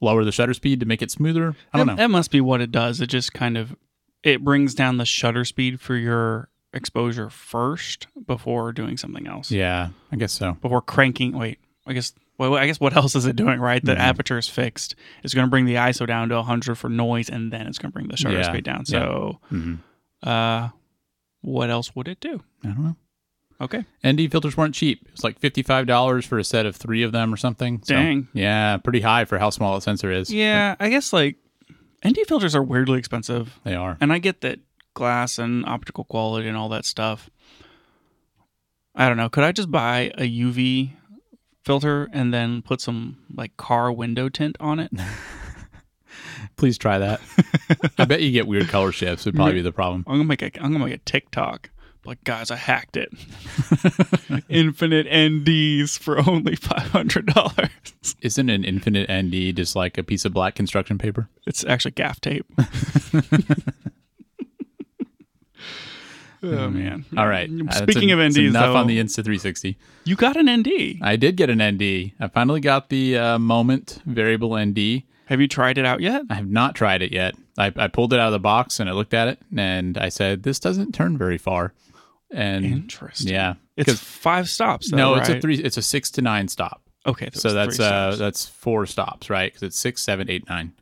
lower 0.00 0.24
the 0.24 0.32
shutter 0.32 0.54
speed 0.54 0.80
to 0.80 0.86
make 0.86 1.02
it 1.02 1.10
smoother. 1.10 1.56
I 1.72 1.78
don't 1.78 1.88
that, 1.88 1.92
know. 1.94 1.96
That 1.96 2.10
must 2.10 2.30
be 2.30 2.40
what 2.40 2.60
it 2.60 2.70
does. 2.70 3.00
It 3.00 3.08
just 3.08 3.32
kind 3.32 3.58
of 3.58 3.74
it 4.22 4.44
brings 4.44 4.74
down 4.74 4.98
the 4.98 5.04
shutter 5.04 5.44
speed 5.44 5.80
for 5.80 5.96
your 5.96 6.48
exposure 6.72 7.30
first 7.30 8.06
before 8.26 8.72
doing 8.72 8.96
something 8.96 9.26
else. 9.26 9.50
Yeah, 9.50 9.88
I 10.12 10.16
guess 10.16 10.32
so. 10.32 10.52
Before 10.62 10.82
cranking. 10.82 11.36
Wait, 11.36 11.58
I 11.86 11.92
guess. 11.92 12.12
Well, 12.38 12.54
I 12.54 12.66
guess 12.66 12.78
what 12.78 12.94
else 12.96 13.14
is 13.14 13.24
it 13.26 13.34
doing? 13.36 13.60
Right, 13.60 13.82
Mm-hmm. 13.82 13.96
the 13.96 14.00
aperture 14.00 14.36
is 14.38 14.48
fixed. 14.48 14.94
It's 15.22 15.32
going 15.34 15.46
to 15.46 15.50
bring 15.50 15.64
the 15.64 15.74
ISO 15.76 16.06
down 16.06 16.28
to 16.28 16.34
100 16.36 16.76
for 16.76 16.88
noise, 16.90 17.30
and 17.30 17.52
then 17.52 17.66
it's 17.66 17.78
going 17.78 17.90
to 17.90 17.94
bring 17.94 18.08
the 18.08 18.16
shutter 18.16 18.36
Yeah, 18.38 18.42
speed 18.50 18.64
down. 18.64 18.84
yeah. 18.86 19.00
So, 19.00 19.40
Mhm. 19.52 19.78
uh, 20.22 20.68
what 21.40 21.70
else 21.70 21.94
would 21.96 22.08
it 22.08 22.20
do? 22.20 22.42
I 22.64 22.68
don't 22.68 22.84
know. 22.84 22.96
Okay, 23.58 23.84
ND 24.06 24.28
filters 24.30 24.54
weren't 24.54 24.74
cheap. 24.74 25.00
It 25.06 25.12
was 25.12 25.24
like 25.24 25.40
$55 25.40 26.26
for 26.26 26.38
a 26.38 26.44
set 26.44 26.66
of 26.66 26.76
three 26.76 27.02
of 27.02 27.12
them 27.12 27.32
or 27.32 27.38
something. 27.38 27.80
So, 27.84 27.94
Dang. 27.94 28.28
yeah, 28.34 28.76
pretty 28.76 29.00
high 29.00 29.24
for 29.24 29.38
how 29.38 29.48
small 29.48 29.76
a 29.76 29.80
sensor 29.80 30.10
is. 30.12 30.30
yeah, 30.30 30.74
I 30.78 30.90
guess 30.90 31.10
like 31.14 31.36
ND 32.06 32.18
filters 32.28 32.54
are 32.54 32.62
weirdly 32.62 32.98
expensive, 32.98 33.58
They 33.64 33.74
are. 33.74 33.96
and 33.98 34.12
I 34.12 34.18
get 34.18 34.42
that 34.42 34.58
glass 34.92 35.38
and 35.38 35.64
optical 35.64 36.04
quality 36.04 36.48
and 36.48 36.56
all 36.56 36.68
that 36.68 36.84
stuff. 36.84 37.30
I 38.94 39.08
don't 39.08 39.16
know. 39.16 39.28
Could 39.28 39.44
I 39.44 39.52
just 39.52 39.70
buy 39.70 40.10
a 40.18 40.24
UV 40.28 40.92
filter 41.66 42.08
and 42.12 42.32
then 42.32 42.62
put 42.62 42.80
some 42.80 43.18
like 43.34 43.56
car 43.56 43.92
window 43.92 44.28
tint 44.28 44.56
on 44.60 44.78
it? 44.78 44.92
Please 46.56 46.78
try 46.78 46.98
that. 46.98 47.20
I 47.98 48.04
bet 48.04 48.22
you 48.22 48.30
get 48.30 48.46
weird 48.46 48.68
color 48.68 48.92
shifts 48.92 49.26
would 49.26 49.34
probably 49.34 49.54
be 49.54 49.62
the 49.62 49.72
problem. 49.72 50.04
I'm 50.06 50.14
gonna 50.14 50.24
make 50.24 50.42
a 50.42 50.50
I'm 50.62 50.72
gonna 50.72 50.84
make 50.84 50.94
a 50.94 50.98
TikTok. 50.98 51.70
Like 52.04 52.22
guys, 52.22 52.52
I 52.52 52.56
hacked 52.56 52.96
it. 52.96 53.12
Infinite 54.48 55.08
NDs 55.08 55.98
for 55.98 56.18
only 56.30 56.54
five 56.54 56.88
hundred 56.90 57.26
dollars. 57.26 57.68
Isn't 58.20 58.48
an 58.48 58.64
infinite 58.64 59.10
ND 59.10 59.56
just 59.56 59.74
like 59.74 59.98
a 59.98 60.04
piece 60.04 60.24
of 60.24 60.32
black 60.32 60.54
construction 60.54 60.98
paper? 60.98 61.28
It's 61.46 61.64
actually 61.64 61.90
gaff 61.90 62.20
tape. 62.20 62.46
Oh 66.46 66.70
man! 66.70 67.04
All 67.16 67.26
right. 67.28 67.48
Speaking 67.48 67.66
That's 67.66 67.80
of 67.80 68.20
en- 68.20 68.30
NDs, 68.32 68.48
enough 68.48 68.66
though, 68.72 68.76
on 68.76 68.86
the 68.86 68.98
Insta 68.98 69.16
360. 69.16 69.76
you 70.04 70.16
got 70.16 70.36
an 70.36 70.50
ND. 70.60 70.98
I 71.02 71.16
did 71.16 71.36
get 71.36 71.50
an 71.50 71.62
ND. 71.62 72.12
I 72.20 72.28
finally 72.28 72.60
got 72.60 72.88
the 72.88 73.16
uh, 73.18 73.38
Moment 73.38 74.00
variable 74.06 74.56
ND. 74.56 75.02
Have 75.26 75.40
you 75.40 75.48
tried 75.48 75.76
it 75.78 75.84
out 75.84 76.00
yet? 76.00 76.22
I 76.30 76.34
have 76.34 76.48
not 76.48 76.74
tried 76.76 77.02
it 77.02 77.12
yet. 77.12 77.34
I, 77.58 77.72
I 77.76 77.88
pulled 77.88 78.12
it 78.12 78.20
out 78.20 78.28
of 78.28 78.32
the 78.32 78.38
box 78.38 78.78
and 78.80 78.88
I 78.88 78.92
looked 78.92 79.14
at 79.14 79.28
it 79.28 79.38
and 79.56 79.98
I 79.98 80.08
said, 80.08 80.42
"This 80.42 80.60
doesn't 80.60 80.92
turn 80.92 81.18
very 81.18 81.38
far." 81.38 81.72
And 82.30 82.64
Interesting. 82.64 83.32
yeah, 83.32 83.54
It's 83.76 83.98
five 84.00 84.48
stops. 84.48 84.90
Though, 84.90 84.96
no, 84.96 85.14
it's 85.14 85.28
a 85.28 85.40
three. 85.40 85.56
It's 85.56 85.76
a 85.76 85.82
six 85.82 86.10
to 86.12 86.22
nine 86.22 86.48
stop. 86.48 86.82
Okay, 87.06 87.30
So 87.32 87.52
that's 87.52 87.78
uh 87.78 88.16
that's 88.18 88.46
four 88.46 88.84
stops, 88.86 89.30
right? 89.30 89.52
Because 89.52 89.62
it's 89.62 89.78
six, 89.78 90.02
seven, 90.02 90.28
eight, 90.28 90.48
nine. 90.48 90.72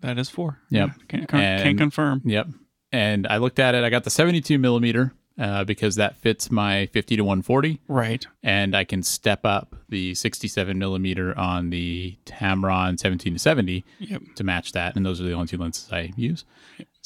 that 0.00 0.18
is 0.18 0.28
four. 0.28 0.58
Yep. 0.70 0.88
Yeah, 0.88 0.94
can't, 1.08 1.28
can't, 1.28 1.42
And- 1.42 1.62
can't 1.62 1.78
confirm. 1.78 2.22
Yep. 2.24 2.48
And 2.96 3.26
I 3.26 3.36
looked 3.36 3.58
at 3.58 3.74
it. 3.74 3.84
I 3.84 3.90
got 3.90 4.04
the 4.04 4.10
72 4.10 4.58
millimeter 4.58 5.12
uh, 5.38 5.64
because 5.64 5.96
that 5.96 6.16
fits 6.16 6.50
my 6.50 6.86
50 6.86 7.16
to 7.16 7.22
140. 7.22 7.80
Right. 7.88 8.26
and 8.42 8.74
I 8.74 8.84
can 8.84 9.02
step 9.02 9.44
up 9.44 9.76
the 9.88 10.14
67 10.14 10.78
millimeter 10.78 11.36
on 11.38 11.70
the 11.70 12.16
Tamron 12.24 12.98
17 12.98 13.34
to 13.34 13.38
70 13.38 13.84
Yep. 13.98 14.22
to 14.36 14.44
match 14.44 14.72
that, 14.72 14.96
and 14.96 15.04
those 15.04 15.20
are 15.20 15.24
the 15.24 15.32
only 15.32 15.46
two 15.46 15.58
lenses 15.58 15.92
I 15.92 16.12
use. 16.16 16.44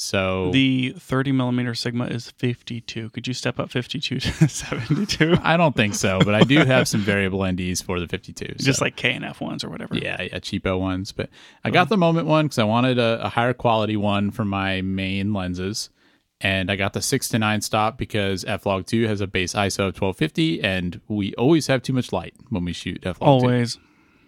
So 0.02 0.50
The 0.50 0.94
30 0.98 1.32
millimeter 1.32 1.74
Sigma 1.74 2.06
is 2.06 2.30
52. 2.30 3.10
Could 3.10 3.26
you 3.28 3.34
step 3.34 3.60
up 3.60 3.70
52 3.70 4.18
to 4.20 4.48
72? 4.48 5.36
I 5.42 5.58
don't 5.58 5.76
think 5.76 5.94
so, 5.94 6.20
but 6.24 6.34
I 6.34 6.40
do 6.40 6.64
have 6.64 6.88
some 6.88 7.00
variable 7.02 7.40
NDs 7.40 7.84
for 7.84 8.00
the 8.00 8.08
52. 8.08 8.46
so- 8.58 8.64
Just 8.64 8.80
like 8.80 8.96
K 8.96 9.12
and 9.12 9.26
F 9.26 9.42
ones 9.42 9.62
or 9.62 9.68
whatever. 9.68 9.94
yeah, 9.94 10.22
yeah, 10.22 10.38
cheapo 10.38 10.80
ones. 10.80 11.12
But 11.12 11.28
I 11.64 11.70
got 11.70 11.90
the 11.90 11.98
Moment 11.98 12.26
one 12.26 12.46
because 12.46 12.58
I 12.58 12.64
wanted 12.64 12.98
a, 12.98 13.26
a 13.26 13.28
higher 13.28 13.52
quality 13.52 13.94
one 13.98 14.30
for 14.30 14.42
my 14.46 14.80
main 14.80 15.34
lenses. 15.34 15.90
And 16.40 16.70
I 16.70 16.76
got 16.76 16.94
the 16.94 17.02
six 17.02 17.28
to 17.28 17.38
nine 17.38 17.60
stop 17.60 17.98
because 17.98 18.46
F-Log 18.46 18.86
2 18.86 19.06
has 19.06 19.20
a 19.20 19.26
base 19.26 19.52
ISO 19.52 19.80
of 19.88 20.00
1250, 20.00 20.62
and 20.62 20.98
we 21.08 21.34
always 21.34 21.66
have 21.66 21.82
too 21.82 21.92
much 21.92 22.10
light 22.10 22.32
when 22.48 22.64
we 22.64 22.72
shoot 22.72 23.04
F-Log 23.04 23.42
2. 23.42 23.46
Always, 23.46 23.78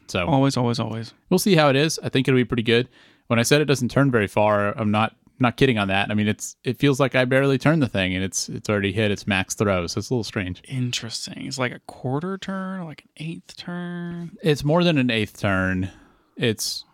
So 0.08 0.26
always, 0.26 0.58
always, 0.58 0.78
always. 0.78 1.14
we'll 1.30 1.38
see 1.38 1.54
how 1.54 1.70
it 1.70 1.76
is. 1.76 1.98
I 2.02 2.10
think 2.10 2.28
it'll 2.28 2.36
be 2.36 2.44
pretty 2.44 2.62
good. 2.62 2.90
When 3.28 3.38
I 3.38 3.42
said 3.42 3.62
it 3.62 3.64
doesn't 3.64 3.90
turn 3.90 4.10
very 4.10 4.26
far, 4.26 4.78
I'm 4.78 4.90
not 4.90 5.16
not 5.42 5.56
kidding 5.56 5.78
on 5.78 5.88
that. 5.88 6.10
I 6.10 6.14
mean, 6.14 6.28
it's 6.28 6.56
it 6.64 6.78
feels 6.78 6.98
like 6.98 7.14
I 7.14 7.24
barely 7.24 7.58
turned 7.58 7.82
the 7.82 7.88
thing, 7.88 8.14
and 8.14 8.24
it's 8.24 8.48
it's 8.48 8.68
already 8.68 8.92
hit 8.92 9.10
its 9.10 9.26
max 9.26 9.54
throw, 9.54 9.86
so 9.86 9.98
it's 9.98 10.10
a 10.10 10.14
little 10.14 10.24
strange. 10.24 10.62
Interesting. 10.68 11.46
It's 11.46 11.58
like 11.58 11.72
a 11.72 11.80
quarter 11.80 12.38
turn, 12.38 12.84
like 12.84 13.02
an 13.02 13.10
eighth 13.24 13.56
turn. 13.56 14.36
It's 14.42 14.64
more 14.64 14.84
than 14.84 14.98
an 14.98 15.10
eighth 15.10 15.40
turn. 15.40 15.90
It's 16.36 16.84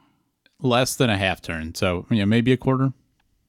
less 0.61 0.97
than 0.97 1.11
a 1.11 1.17
half 1.17 1.41
turn, 1.41 1.75
so 1.75 2.07
you 2.11 2.19
know 2.19 2.27
maybe 2.27 2.53
a 2.53 2.57
quarter. 2.57 2.93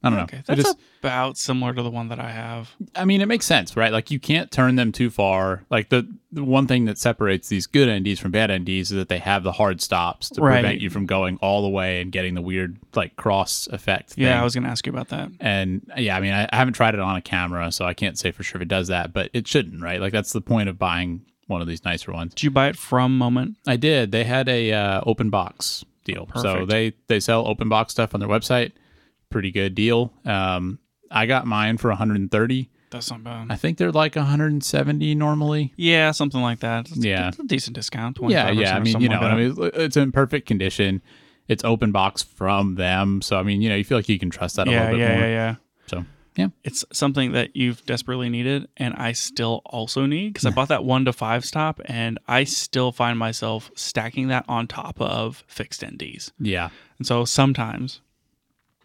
I 0.02 0.08
don't 0.10 0.18
Okay, 0.20 0.36
know. 0.38 0.42
That's 0.46 0.62
just, 0.62 0.78
about 1.02 1.36
similar 1.36 1.74
to 1.74 1.82
the 1.82 1.90
one 1.90 2.08
that 2.08 2.18
I 2.18 2.30
have. 2.30 2.70
I 2.94 3.04
mean, 3.04 3.20
it 3.20 3.26
makes 3.28 3.44
sense, 3.44 3.76
right? 3.76 3.92
Like 3.92 4.10
you 4.10 4.18
can't 4.18 4.50
turn 4.50 4.76
them 4.76 4.92
too 4.92 5.10
far. 5.10 5.64
Like 5.70 5.90
the, 5.90 6.08
the 6.32 6.42
one 6.42 6.66
thing 6.66 6.86
that 6.86 6.96
separates 6.96 7.48
these 7.48 7.66
good 7.66 7.86
NDs 7.88 8.18
from 8.18 8.30
bad 8.30 8.48
NDs 8.48 8.80
is 8.80 8.88
that 8.90 9.08
they 9.10 9.18
have 9.18 9.42
the 9.42 9.52
hard 9.52 9.80
stops 9.82 10.30
to 10.30 10.40
Right. 10.40 10.60
prevent 10.62 10.80
you 10.80 10.88
from 10.88 11.04
going 11.06 11.36
all 11.42 11.60
the 11.62 11.68
way 11.68 12.00
and 12.00 12.10
getting 12.12 12.34
the 12.34 12.40
weird 12.40 12.78
like 12.94 13.16
cross 13.16 13.66
effect. 13.68 14.14
Yeah, 14.16 14.30
thing. 14.32 14.38
I 14.40 14.44
was 14.44 14.54
going 14.54 14.64
to 14.64 14.70
ask 14.70 14.86
you 14.86 14.92
about 14.92 15.08
that. 15.08 15.30
And 15.38 15.90
yeah, 15.98 16.16
I 16.16 16.20
mean, 16.20 16.32
I, 16.32 16.48
I 16.50 16.56
haven't 16.56 16.74
tried 16.74 16.94
it 16.94 17.00
on 17.00 17.16
a 17.16 17.22
camera, 17.22 17.70
so 17.70 17.84
I 17.84 17.92
can't 17.92 18.18
say 18.18 18.30
for 18.30 18.42
sure 18.42 18.58
if 18.58 18.62
it 18.62 18.68
does 18.68 18.88
that, 18.88 19.12
but 19.12 19.28
it 19.34 19.46
shouldn't, 19.46 19.82
right? 19.82 20.00
Like 20.00 20.12
that's 20.12 20.32
the 20.32 20.40
point 20.40 20.68
of 20.70 20.78
buying 20.78 21.26
one 21.46 21.60
of 21.60 21.66
these 21.66 21.84
nicer 21.84 22.12
ones. 22.12 22.32
Did 22.34 22.44
you 22.44 22.50
buy 22.50 22.68
it 22.68 22.76
from 22.76 23.18
Moment? 23.18 23.56
I 23.66 23.76
did. 23.76 24.12
They 24.12 24.24
had 24.24 24.48
a 24.48 24.72
uh, 24.72 25.00
open 25.04 25.28
box 25.30 25.84
deal, 26.04 26.26
so 26.36 26.64
they 26.64 26.94
they 27.08 27.20
sell 27.20 27.46
open 27.46 27.68
box 27.68 27.92
stuff 27.92 28.14
on 28.14 28.20
their 28.20 28.28
website. 28.28 28.72
Pretty 29.30 29.50
good 29.50 29.74
deal. 29.74 30.12
Um, 30.24 30.78
I 31.10 31.26
got 31.26 31.46
mine 31.46 31.76
for 31.78 31.88
130. 31.88 32.68
That's 32.90 33.10
not 33.10 33.22
bad. 33.22 33.46
I 33.50 33.56
think 33.56 33.78
they're 33.78 33.92
like 33.92 34.16
170 34.16 35.14
normally. 35.14 35.72
Yeah, 35.76 36.10
something 36.10 36.40
like 36.40 36.60
that. 36.60 36.88
It's, 36.90 36.96
Yeah. 37.04 37.28
it's 37.28 37.38
a 37.38 37.44
decent 37.44 37.76
discount. 37.76 38.18
Yeah, 38.20 38.50
yeah. 38.50 38.76
I 38.76 38.80
mean, 38.80 39.00
you 39.00 39.08
know, 39.08 39.20
like 39.20 39.32
I 39.32 39.36
mean, 39.36 39.70
it's 39.74 39.96
in 39.96 40.10
perfect 40.12 40.46
condition. 40.48 41.00
It's 41.46 41.64
open 41.64 41.92
box 41.92 42.22
from 42.22 42.74
them, 42.76 43.22
so 43.22 43.36
I 43.38 43.42
mean, 43.42 43.60
you 43.62 43.68
know, 43.68 43.76
you 43.76 43.84
feel 43.84 43.98
like 43.98 44.08
you 44.08 44.18
can 44.18 44.30
trust 44.30 44.56
that 44.56 44.68
a 44.68 44.70
yeah, 44.70 44.80
little 44.84 44.98
bit 44.98 45.00
yeah, 45.00 45.14
more. 45.14 45.20
yeah, 45.20 45.28
yeah. 45.28 45.54
So 45.86 46.04
yeah, 46.36 46.48
It's 46.62 46.84
something 46.92 47.32
that 47.32 47.56
you've 47.56 47.84
desperately 47.86 48.28
needed, 48.28 48.68
and 48.76 48.94
I 48.94 49.12
still 49.12 49.60
also 49.66 50.06
need 50.06 50.32
because 50.32 50.46
I 50.46 50.50
bought 50.50 50.68
that 50.68 50.84
one 50.84 51.04
to 51.06 51.12
five 51.12 51.44
stop, 51.44 51.80
and 51.86 52.18
I 52.28 52.44
still 52.44 52.92
find 52.92 53.18
myself 53.18 53.70
stacking 53.74 54.28
that 54.28 54.44
on 54.48 54.66
top 54.68 55.00
of 55.00 55.42
fixed 55.48 55.82
NDs. 55.82 56.30
yeah, 56.38 56.68
And 56.98 57.06
so 57.06 57.24
sometimes 57.24 58.00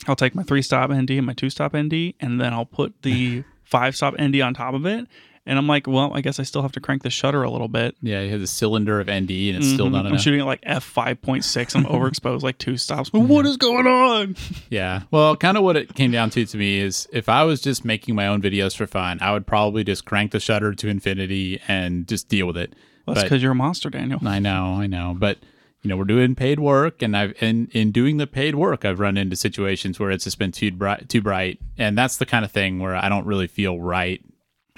I'll 0.08 0.16
take 0.16 0.36
my 0.36 0.44
three 0.44 0.62
stop 0.62 0.92
ND 0.92 1.12
and 1.12 1.26
my 1.26 1.34
two 1.34 1.50
stop 1.50 1.76
ND, 1.76 2.14
and 2.20 2.40
then 2.40 2.54
I'll 2.54 2.66
put 2.66 3.02
the 3.02 3.44
five 3.64 3.96
stop 3.96 4.14
ND 4.22 4.42
on 4.42 4.54
top 4.54 4.74
of 4.74 4.86
it. 4.86 5.08
And 5.48 5.60
I'm 5.60 5.68
like, 5.68 5.86
well, 5.86 6.12
I 6.16 6.22
guess 6.22 6.40
I 6.40 6.44
still 6.44 6.64
have 6.64 6.72
to 6.72 6.80
crank 6.80 7.04
the 7.04 7.12
shutter 7.12 7.44
a 7.44 7.52
little 7.52 7.68
bit. 7.68 7.96
yeah. 8.02 8.20
You 8.22 8.32
have 8.32 8.42
a 8.42 8.48
cylinder 8.48 9.00
of 9.00 9.06
ND, 9.08 9.30
and 9.30 9.58
it's 9.58 9.70
still 9.72 9.90
Mhm. 9.90 9.92
not 9.92 10.00
I'm 10.02 10.14
enough. 10.14 10.22
shooting 10.22 10.40
at 10.40 10.48
like 10.48 10.62
f 10.64 10.84
five 10.84 11.22
point 11.22 11.44
six. 11.44 11.76
I'm 11.76 11.86
overexposed 11.86 12.42
like 12.42 12.58
two 12.58 12.78
stops. 12.78 13.14
What 13.14 13.46
is 13.46 13.56
going 13.58 13.86
on? 13.86 14.36
Yeah. 14.72 15.04
Well, 15.12 15.36
kind 15.36 15.56
of 15.56 15.64
what 15.64 15.78
it 15.78 15.94
came 15.94 16.10
down 16.12 16.32
to 16.32 16.46
to 16.46 16.58
me 16.58 16.80
is 16.80 17.08
if 17.14 17.30
I 17.30 17.44
was 17.44 17.62
just 17.62 17.86
making 17.86 18.16
my 18.16 18.26
own 18.28 18.42
videos 18.42 18.76
for 18.76 18.88
fun, 18.88 19.20
I 19.22 19.34
would 19.34 19.46
probably 19.46 19.84
just 19.84 20.04
crank 20.06 20.32
the 20.32 20.40
shutter 20.40 20.74
to 20.74 20.88
infinity 20.88 21.60
and 21.68 22.08
just 22.08 22.28
deal 22.28 22.48
with 22.48 22.58
it. 22.58 22.74
That's 23.08 23.22
because 23.22 23.44
you're 23.44 23.52
a 23.52 23.56
monster, 23.56 23.92
Daniel. 23.92 24.20
I 24.28 24.40
know, 24.40 24.78
I 24.80 24.88
know, 24.88 25.16
but 25.16 25.38
you 25.86 25.90
know, 25.90 25.98
we're 25.98 26.06
doing 26.06 26.34
paid 26.34 26.60
work, 26.60 27.04
and 27.04 27.16
I've 27.16 27.36
and 27.42 27.70
in 27.70 27.92
doing 27.92 28.18
the 28.18 28.26
paid 28.26 28.56
work, 28.56 28.84
I've 28.84 29.00
run 29.00 29.18
into 29.18 29.36
situations 29.36 30.00
where 30.00 30.10
it's 30.10 30.24
just 30.24 30.40
been 30.40 30.52
too 30.52 30.72
bright, 30.72 31.08
too 31.10 31.22
bright, 31.22 31.60
and 31.78 31.96
that's 31.96 32.18
the 32.18 32.26
kind 32.26 32.44
of 32.44 32.52
thing 32.52 32.80
where 32.80 32.96
I 32.96 33.08
don't 33.08 33.28
really 33.28 33.46
feel 33.46 33.80
right 33.80 34.20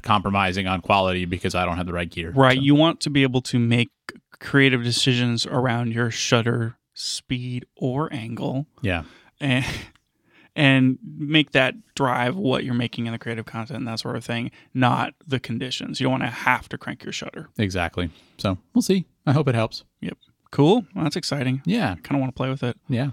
compromising 0.02 0.68
on 0.68 0.82
quality 0.82 1.24
because 1.24 1.56
I 1.56 1.64
don't 1.64 1.78
have 1.78 1.86
the 1.86 1.94
right 1.94 2.10
gear. 2.10 2.32
Right. 2.32 2.58
So, 2.58 2.62
You 2.62 2.76
want 2.76 3.00
to 3.02 3.10
be 3.10 3.24
able 3.24 3.42
to 3.44 3.58
make 3.58 3.90
creative 4.40 4.84
decisions 4.84 5.46
around 5.46 5.94
your 5.94 6.12
shutter 6.12 6.78
speed 6.94 7.66
or 7.78 8.12
angle 8.12 8.68
yeah. 8.82 9.04
and 9.40 9.66
and 10.58 10.98
make 11.18 11.52
that 11.52 11.76
drive 11.96 12.36
what 12.36 12.66
you're 12.66 12.74
making 12.74 13.06
in 13.06 13.14
the 13.14 13.20
creative 13.20 13.46
content 13.46 13.78
and 13.78 13.88
that 13.88 14.00
sort 14.00 14.18
of 14.18 14.26
thing, 14.26 14.52
not 14.74 15.14
the 15.26 15.40
conditions. 15.40 16.02
You 16.02 16.06
don't 16.06 16.20
want 16.20 16.24
to 16.24 16.30
have 16.30 16.68
to 16.70 16.78
crank 16.78 17.06
your 17.06 17.14
shutter. 17.14 17.48
Exactly. 17.58 18.10
So 18.40 18.58
we'll 18.74 18.82
see. 18.82 19.06
I 19.26 19.32
hope 19.32 19.48
it 19.48 19.56
helps. 19.56 19.86
Yep. 20.02 20.18
Cool. 20.52 20.86
Well, 20.96 21.04
that's 21.04 21.16
exciting. 21.16 21.62
Yeah. 21.66 21.96
Kind 22.04 22.12
of 22.16 22.20
want 22.22 22.34
to 22.34 22.38
play 22.38 22.50
with 22.50 22.64
it. 22.64 22.78
Yeah. 22.90 23.10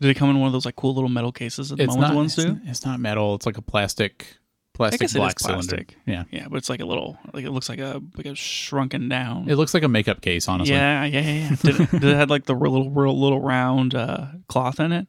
Did 0.00 0.10
it 0.10 0.14
come 0.14 0.30
in 0.30 0.38
one 0.38 0.46
of 0.46 0.52
those 0.52 0.64
like 0.64 0.76
cool 0.76 0.94
little 0.94 1.08
metal 1.10 1.32
cases 1.32 1.70
that 1.70 1.76
the 1.76 1.82
It's 1.84 1.94
moment 1.94 2.12
not. 2.12 2.16
ones 2.16 2.38
It's, 2.38 2.46
do? 2.46 2.60
it's 2.64 2.84
not 2.86 3.00
metal. 3.00 3.34
It's 3.34 3.46
like 3.46 3.58
a 3.58 3.62
plastic, 3.62 4.36
plastic 4.74 5.00
guess 5.00 5.14
it 5.14 5.18
is 5.18 5.20
black 5.20 5.40
cylinder. 5.40 5.66
plastic. 5.66 5.96
Yeah. 6.06 6.24
Yeah, 6.30 6.46
but 6.48 6.56
it's 6.58 6.68
like 6.70 6.80
a 6.80 6.84
little 6.84 7.18
like 7.32 7.44
it 7.44 7.50
looks 7.50 7.68
like 7.68 7.80
a 7.80 8.00
like 8.16 8.26
a 8.26 8.34
shrunken 8.36 9.08
down. 9.08 9.48
It 9.48 9.56
looks 9.56 9.74
like 9.74 9.82
a 9.82 9.88
makeup 9.88 10.20
case, 10.20 10.46
honestly. 10.46 10.74
Yeah, 10.76 11.04
yeah, 11.04 11.20
yeah. 11.20 11.48
yeah. 11.50 11.56
Did, 11.62 11.80
it, 11.80 11.90
did 11.90 12.04
it 12.04 12.16
have 12.16 12.30
like 12.30 12.44
the 12.44 12.54
little 12.54 12.88
little, 12.92 13.20
little 13.20 13.40
round 13.40 13.94
uh, 13.96 14.26
cloth 14.48 14.78
in 14.78 14.92
it? 14.92 15.08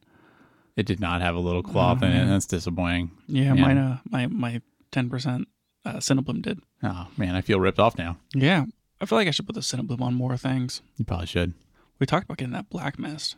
It 0.76 0.86
did 0.86 0.98
not 0.98 1.20
have 1.20 1.36
a 1.36 1.40
little 1.40 1.62
cloth 1.62 2.02
in 2.02 2.10
it. 2.10 2.26
That's 2.26 2.46
disappointing. 2.46 3.10
Yeah, 3.28 3.54
Yeah. 3.54 3.54
mine. 3.54 3.78
Uh, 3.78 3.98
my 4.10 4.26
my 4.26 4.60
ten 4.90 5.08
percent 5.08 5.46
uh, 5.84 6.00
did. 6.00 6.60
Oh 6.82 7.06
man, 7.16 7.36
I 7.36 7.42
feel 7.42 7.60
ripped 7.60 7.78
off 7.78 7.96
now. 7.96 8.16
Yeah, 8.34 8.64
I 9.00 9.06
feel 9.06 9.16
like 9.18 9.28
I 9.28 9.30
should 9.30 9.46
put 9.46 9.54
the 9.54 9.60
Cinebloom 9.60 10.00
on 10.00 10.14
more 10.14 10.36
things. 10.36 10.82
You 10.96 11.04
probably 11.04 11.26
should. 11.26 11.54
We 11.98 12.06
talked 12.06 12.24
about 12.24 12.38
getting 12.38 12.52
that 12.52 12.68
black 12.70 12.98
mist, 12.98 13.36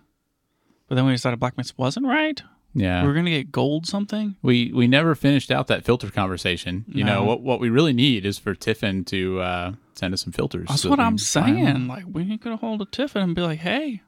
but 0.89 0.95
then 0.97 1.05
we 1.07 1.13
decided 1.13 1.39
black 1.41 1.57
mist 1.57 1.79
wasn't 1.79 2.07
right. 2.07 2.43
Yeah. 2.75 3.03
We 3.03 3.09
were 3.09 3.15
gonna 3.15 3.31
get 3.31 3.53
gold 3.53 3.87
something. 3.87 4.37
We 4.43 4.73
we 4.73 4.87
never 4.87 5.15
finished 5.15 5.51
out 5.51 5.67
that 5.67 5.85
filter 5.85 6.11
conversation. 6.11 6.85
You 6.89 7.05
know 7.05 7.23
what 7.25 7.43
what 7.43 7.61
we 7.61 7.69
really 7.69 7.93
need 7.93 8.25
is 8.25 8.39
for 8.39 8.55
Tiffen 8.55 9.05
to 9.07 9.41
uh, 9.41 9.73
send 9.95 10.15
us 10.15 10.23
some 10.23 10.33
filters. 10.33 10.69
That's 10.69 10.83
so 10.83 10.91
what 10.91 10.99
I'm 10.99 11.19
can 11.19 11.43
buy 11.43 11.49
'em. 11.51 11.67
saying. 11.67 11.87
Like 11.89 12.05
we 12.11 12.39
could 12.39 12.55
hold 12.61 12.81
a 12.81 12.87
Tiffen 12.87 13.23
and 13.23 13.35
be 13.35 13.43
like, 13.43 13.59
hey, 13.59 14.01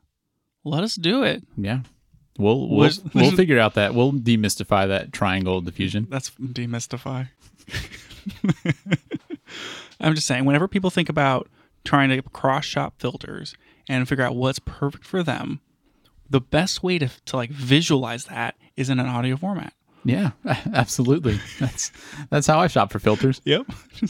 let 0.65 0.83
us 0.83 0.95
do 0.95 1.23
it. 1.25 1.43
Yeah, 1.59 1.81
we'll 2.39 2.69
we'll 2.71 2.91
we'll 3.13 3.33
figure 3.37 3.59
out 3.59 3.75
that 3.75 3.95
we'll 3.95 4.13
demystify 4.13 4.89
that 4.89 5.13
triangle 5.13 5.61
diffusion. 5.61 6.07
That's 6.09 6.31
demystify. 6.31 7.29
I'm 10.05 10.15
just 10.15 10.27
saying, 10.27 10.45
whenever 10.45 10.69
people 10.69 10.91
think 10.91 11.09
about 11.09 11.49
trying 11.85 12.11
to 12.11 12.23
cross 12.23 12.65
shop 12.65 12.95
filters 12.99 13.57
and 13.89 14.09
figure 14.09 14.25
out 14.25 14.37
what's 14.37 14.59
perfect 14.59 15.05
for 15.05 15.23
them, 15.23 15.61
the 16.29 16.41
best 16.41 16.83
way 16.83 16.99
to, 16.99 17.09
to 17.27 17.37
like 17.37 17.51
visualize 17.51 18.27
that 18.27 18.57
is 18.77 18.91
in 18.91 18.99
an 18.99 19.07
audio 19.07 19.37
format. 19.37 19.73
Yeah, 20.05 20.33
absolutely. 20.75 21.41
That's 21.59 21.91
that's 22.31 22.47
how 22.47 22.61
I 22.61 22.67
shop 22.67 22.93
for 22.93 22.99
filters. 22.99 23.41
Yep. 23.45 23.67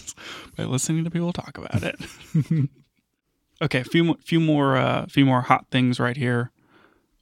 By 0.57 0.65
listening 0.65 1.05
to 1.05 1.11
people 1.11 1.33
talk 1.33 1.57
about 1.57 1.83
it. 1.83 1.97
okay, 3.63 3.81
a 3.81 3.85
few 3.85 4.05
more, 4.05 4.17
few 4.25 4.41
more, 4.41 4.77
uh, 4.77 5.07
few 5.07 5.25
more 5.25 5.43
hot 5.43 5.67
things 5.71 6.01
right 6.01 6.17
here. 6.17 6.51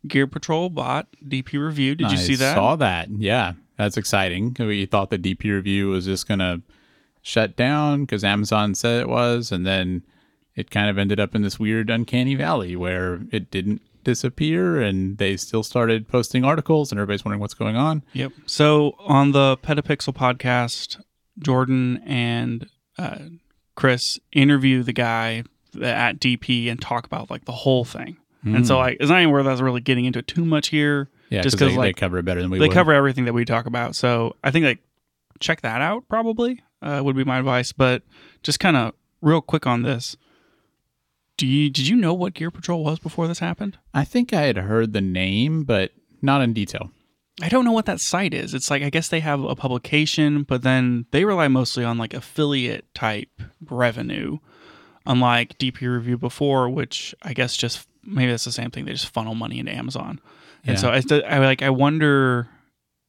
Gear 0.07 0.27
Patrol 0.27 0.69
bot 0.69 1.07
DP 1.25 1.65
review. 1.65 1.95
Did 1.95 2.11
you 2.11 2.17
see 2.17 2.35
that? 2.37 2.53
I 2.53 2.55
saw 2.55 2.77
that. 2.77 3.09
Yeah, 3.11 3.53
that's 3.77 3.97
exciting. 3.97 4.57
We 4.59 4.87
thought 4.87 5.11
the 5.11 5.19
DP 5.19 5.45
review 5.45 5.91
was 5.91 6.07
just 6.07 6.27
gonna 6.27 6.63
shut 7.23 7.57
down 7.57 8.03
because 8.03 8.25
Amazon 8.25 8.75
said 8.75 9.01
it 9.01 9.09
was, 9.09 9.51
and 9.53 9.67
then 9.67 10.03
it 10.55 10.71
kind 10.71 10.91
of 10.91 10.99
ended 10.99 11.19
up 11.19 11.35
in 11.35 11.43
this 11.43 11.59
weird 11.59 11.89
uncanny 11.89 12.35
valley 12.35 12.77
where 12.77 13.21
it 13.31 13.51
didn't 13.51 13.81
disappear, 14.05 14.81
and 14.81 15.19
they 15.19 15.37
still 15.37 15.63
started 15.63 16.09
posting 16.09 16.45
articles, 16.45 16.91
and 16.91 16.99
everybody's 16.99 17.25
wondering 17.25 17.41
what's 17.41 17.55
going 17.55 17.77
on. 17.77 18.03
Yep. 18.13 18.33
So 18.47 18.97
on 18.99 19.33
the 19.33 19.57
Petapixel 19.59 20.15
podcast, 20.15 21.01
Jordan 21.39 22.03
and 22.05 22.69
uh, 22.99 23.19
Chris 23.75 24.19
interview 24.33 24.83
the 24.83 24.93
guy 24.93 25.45
at 25.81 26.21
DP 26.21 26.71
and 26.71 26.81
talk 26.81 27.07
about 27.07 27.31
like 27.31 27.47
the 27.47 27.53
whole 27.53 27.85
thing. 27.85 28.19
And 28.45 28.67
so 28.67 28.79
like 28.79 28.97
it's 28.99 29.09
not 29.09 29.21
even 29.21 29.31
worth 29.31 29.47
us 29.47 29.61
really 29.61 29.81
getting 29.81 30.05
into 30.05 30.19
it 30.19 30.27
too 30.27 30.45
much 30.45 30.69
here. 30.69 31.09
Yeah, 31.31 31.43
just 31.43 31.57
because 31.57 31.77
like 31.77 31.95
they 31.95 32.01
cover 32.01 32.19
it 32.19 32.25
better 32.25 32.43
than 32.43 32.51
we 32.51 32.59
they 32.59 32.67
would. 32.67 32.75
cover 32.75 32.93
everything 32.93 33.27
that 33.27 33.33
we 33.33 33.45
talk 33.45 33.67
about. 33.67 33.95
So 33.95 34.35
I 34.43 34.51
think 34.51 34.65
like 34.65 34.81
check 35.39 35.61
that 35.61 35.81
out 35.81 36.09
probably 36.09 36.61
uh, 36.83 37.01
would 37.05 37.17
be 37.17 37.25
my 37.25 37.39
advice. 37.39 37.73
But 37.73 38.03
just 38.43 38.61
kind 38.61 38.77
of 38.77 38.93
real 39.21 39.41
quick 39.41 39.67
on 39.67 39.83
this. 39.83 40.17
Do 41.39 41.47
you 41.47 41.71
did 41.71 41.89
you 41.89 41.97
know 41.97 42.13
what 42.15 42.35
Gear 42.35 42.51
Patrol 42.51 42.85
was 42.85 42.99
before 42.99 43.27
this 43.27 43.39
happened? 43.39 43.79
I 43.95 44.05
think 44.05 44.33
I 44.33 44.43
had 44.43 44.59
heard 44.59 44.93
the 44.93 45.01
name, 45.01 45.65
but 45.65 45.93
not 46.21 46.43
in 46.43 46.53
detail. 46.53 46.91
I 47.41 47.49
don't 47.49 47.65
know 47.65 47.73
what 47.73 47.87
that 47.87 47.99
site 48.01 48.35
is. 48.35 48.53
It's 48.53 48.71
like 48.71 48.83
I 48.83 48.91
guess 48.91 49.09
they 49.09 49.21
have 49.21 49.43
a 49.43 49.57
publication, 49.57 50.43
but 50.43 50.63
then 50.63 51.07
they 51.11 51.25
rely 51.25 51.49
mostly 51.49 51.83
on 51.85 51.97
like 51.97 52.13
affiliate 52.13 52.85
type 52.95 53.31
revenue, 53.71 54.39
unlike 55.07 55.59
DP 55.59 55.81
Review 55.91 56.19
before, 56.19 56.69
which 56.69 57.15
I 57.23 57.33
guess 57.33 57.57
just 57.57 57.89
maybe 58.05 58.31
that's 58.31 58.45
the 58.45 58.53
same 58.53 58.71
thing. 58.71 58.85
They 58.85 58.93
just 58.93 59.09
funnel 59.09 59.35
money 59.35 59.59
into 59.59 59.73
Amazon, 59.75 60.21
and 60.65 60.77
Yeah. 60.77 61.01
so 61.01 61.17
I, 61.25 61.37
I 61.37 61.39
like 61.39 61.63
I 61.63 61.71
wonder, 61.71 62.49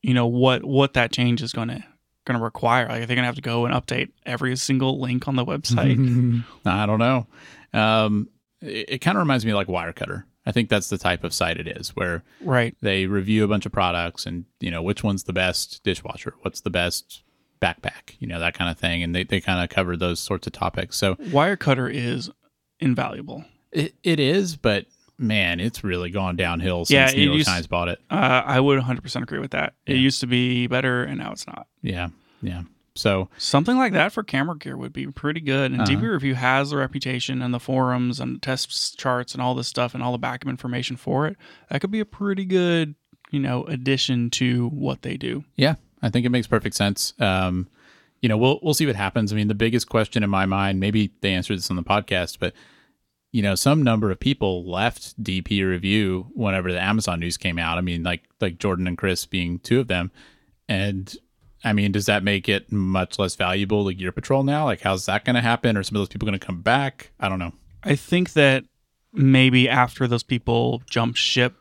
you 0.02 0.14
know, 0.14 0.26
what 0.26 0.64
what 0.64 0.94
that 0.94 1.12
change 1.12 1.42
is 1.44 1.52
going 1.52 1.68
to 1.68 1.84
going 2.26 2.38
to 2.38 2.44
require. 2.44 2.88
Like, 2.88 3.04
are 3.04 3.06
they 3.06 3.16
going 3.16 3.24
to 3.24 3.28
have 3.28 3.36
to 3.36 3.42
go 3.42 3.66
and 3.66 3.74
update 3.74 4.12
every 4.26 4.56
single 4.56 5.00
link 5.00 5.28
on 5.28 5.36
the 5.36 5.46
website? 5.46 6.44
I 6.66 6.86
don't 6.86 7.00
know. 7.00 7.28
Um, 7.74 8.30
it, 8.62 8.86
it 8.90 8.98
kind 9.00 9.18
of 9.18 9.22
reminds 9.22 9.46
me 9.46 9.52
of 9.52 9.56
like 9.56 9.68
Wirecutter. 9.68 10.24
I 10.46 10.52
think 10.52 10.70
that's 10.70 10.90
the 10.90 10.98
type 10.98 11.24
of 11.24 11.34
site 11.34 11.58
it 11.58 11.68
is, 11.68 11.96
where 11.96 12.24
right. 12.42 12.76
they 12.82 13.06
review 13.06 13.44
a 13.44 13.48
bunch 13.48 13.66
of 13.66 13.72
products 13.72 14.26
and 14.26 14.46
you 14.60 14.72
know 14.72 14.82
which 14.82 15.04
one's 15.04 15.24
the 15.24 15.34
best 15.34 15.84
dishwasher, 15.84 16.36
what's 16.42 16.62
the 16.62 16.70
best 16.70 17.24
backpack, 17.62 18.16
you 18.20 18.28
know 18.28 18.40
that 18.40 18.54
kind 18.54 18.70
of 18.70 18.78
thing, 18.78 19.04
and 19.04 19.16
they 19.16 19.24
they 19.24 19.40
kind 19.40 19.64
of 19.64 19.70
cover 19.70 19.96
those 19.96 20.20
sorts 20.20 20.46
of 20.46 20.54
topics. 20.54 20.98
So 20.98 21.16
Wirecutter 21.16 21.92
is 21.94 22.30
invaluable. 22.80 23.46
it, 23.72 23.96
it 24.04 24.20
is, 24.20 24.58
but 24.58 24.86
man, 25.24 25.60
it's 25.60 25.84
really 25.84 26.10
gone 26.12 26.36
downhill 26.36 26.86
since 26.86 27.14
Yeah, 27.14 27.18
New 27.18 27.24
York 27.26 27.38
used- 27.38 27.48
Times 27.50 27.68
bought 27.68 27.88
it. 27.88 28.00
Uh, 28.12 28.44
I 28.46 28.60
would 28.60 28.80
100% 28.80 29.24
agree 29.24 29.40
with 29.40 29.52
that. 29.52 29.74
It 29.86 29.96
used 29.98 30.20
to 30.22 30.28
be 30.28 30.68
better, 30.68 31.04
and 31.04 31.18
now 31.18 31.32
it's 31.32 31.48
not. 31.48 31.68
Yeah, 31.82 32.10
yeah. 32.42 32.64
So 32.96 33.28
Something 33.40 33.78
like 33.78 33.94
that 33.94 34.12
for 34.12 34.22
camera 34.22 34.56
gear 34.56 34.78
would 34.78 34.94
be 34.94 35.08
pretty 35.08 35.40
good. 35.42 35.72
And 35.72 35.82
Uh-huh. 35.82 35.90
DP 35.92 36.02
Review 36.12 36.36
has 36.36 36.70
the 36.70 36.78
reputation 36.78 37.42
and 37.42 37.52
the 37.52 37.60
forums 37.60 38.20
and 38.20 38.40
test 38.40 39.00
charts 39.00 39.34
and 39.34 39.42
all 39.42 39.56
this 39.56 39.68
stuff 39.68 39.96
and 39.96 40.04
all 40.04 40.12
the 40.12 40.20
backup 40.20 40.48
information 40.48 40.96
for 40.96 41.26
it. 41.26 41.36
That 41.70 41.82
could 41.82 41.90
be 41.90 42.00
a 42.00 42.06
pretty 42.06 42.46
good, 42.46 42.94
you 43.32 43.40
know, 43.40 43.64
addition 43.64 44.30
to 44.32 44.68
what 44.70 45.02
they 45.02 45.18
do. 45.18 45.44
Yeah, 45.56 45.76
I 46.04 46.10
think 46.10 46.24
it 46.28 46.30
makes 46.30 46.46
perfect 46.46 46.76
sense. 46.76 47.14
Um, 47.20 47.68
you 48.22 48.30
know, 48.30 48.38
we'll 48.38 48.60
we'll 48.62 48.76
see 48.76 48.86
what 48.86 48.96
happens. 48.96 49.34
I 49.34 49.38
mean, 49.38 49.48
the 49.48 49.56
biggest 49.56 49.90
question 49.90 50.22
in 50.24 50.30
my 50.30 50.46
mind, 50.46 50.80
maybe 50.80 51.12
they 51.22 51.34
answered 51.34 51.58
this 51.58 51.72
on 51.72 51.76
the 51.76 51.84
podcast, 51.84 52.38
but 52.40 52.54
you 53.34 53.42
know, 53.42 53.56
some 53.56 53.82
number 53.84 54.10
of 54.12 54.20
people 54.20 54.64
left 54.64 55.22
DP 55.22 55.68
review 55.68 56.28
whenever 56.34 56.72
the 56.72 56.82
Amazon 56.82 57.20
news 57.20 57.36
came 57.36 57.58
out. 57.60 57.78
I 57.78 57.82
mean, 57.82 58.04
like 58.04 58.22
like 58.40 58.60
Jordan 58.60 58.88
and 58.88 58.98
Chris 58.98 59.26
being 59.26 59.60
two 59.60 59.80
of 59.82 59.88
them, 59.90 60.12
and 60.70 61.14
I 61.64 61.74
mean, 61.74 61.92
does 61.92 62.06
that 62.06 62.24
make 62.24 62.48
it 62.48 62.72
much 62.72 63.18
less 63.20 63.36
valuable 63.36 63.86
to 63.88 63.94
Gear 63.94 64.12
Patrol 64.12 64.44
now? 64.44 64.66
Like, 64.66 64.82
how's 64.82 65.06
that 65.08 65.26
going 65.26 65.36
to 65.36 65.42
happen? 65.42 65.76
Are 65.78 65.84
some 65.84 65.96
of 65.96 66.02
those 66.02 66.10
people 66.10 66.26
going 66.28 66.40
to 66.40 66.46
come 66.46 66.62
back? 66.62 67.12
I 67.20 67.28
don't 67.28 67.40
know. 67.40 67.54
I 67.84 67.96
think 67.96 68.34
that 68.34 68.66
maybe 69.14 69.68
after 69.68 70.08
those 70.08 70.24
people 70.24 70.82
jumped 70.90 71.18
ship, 71.18 71.56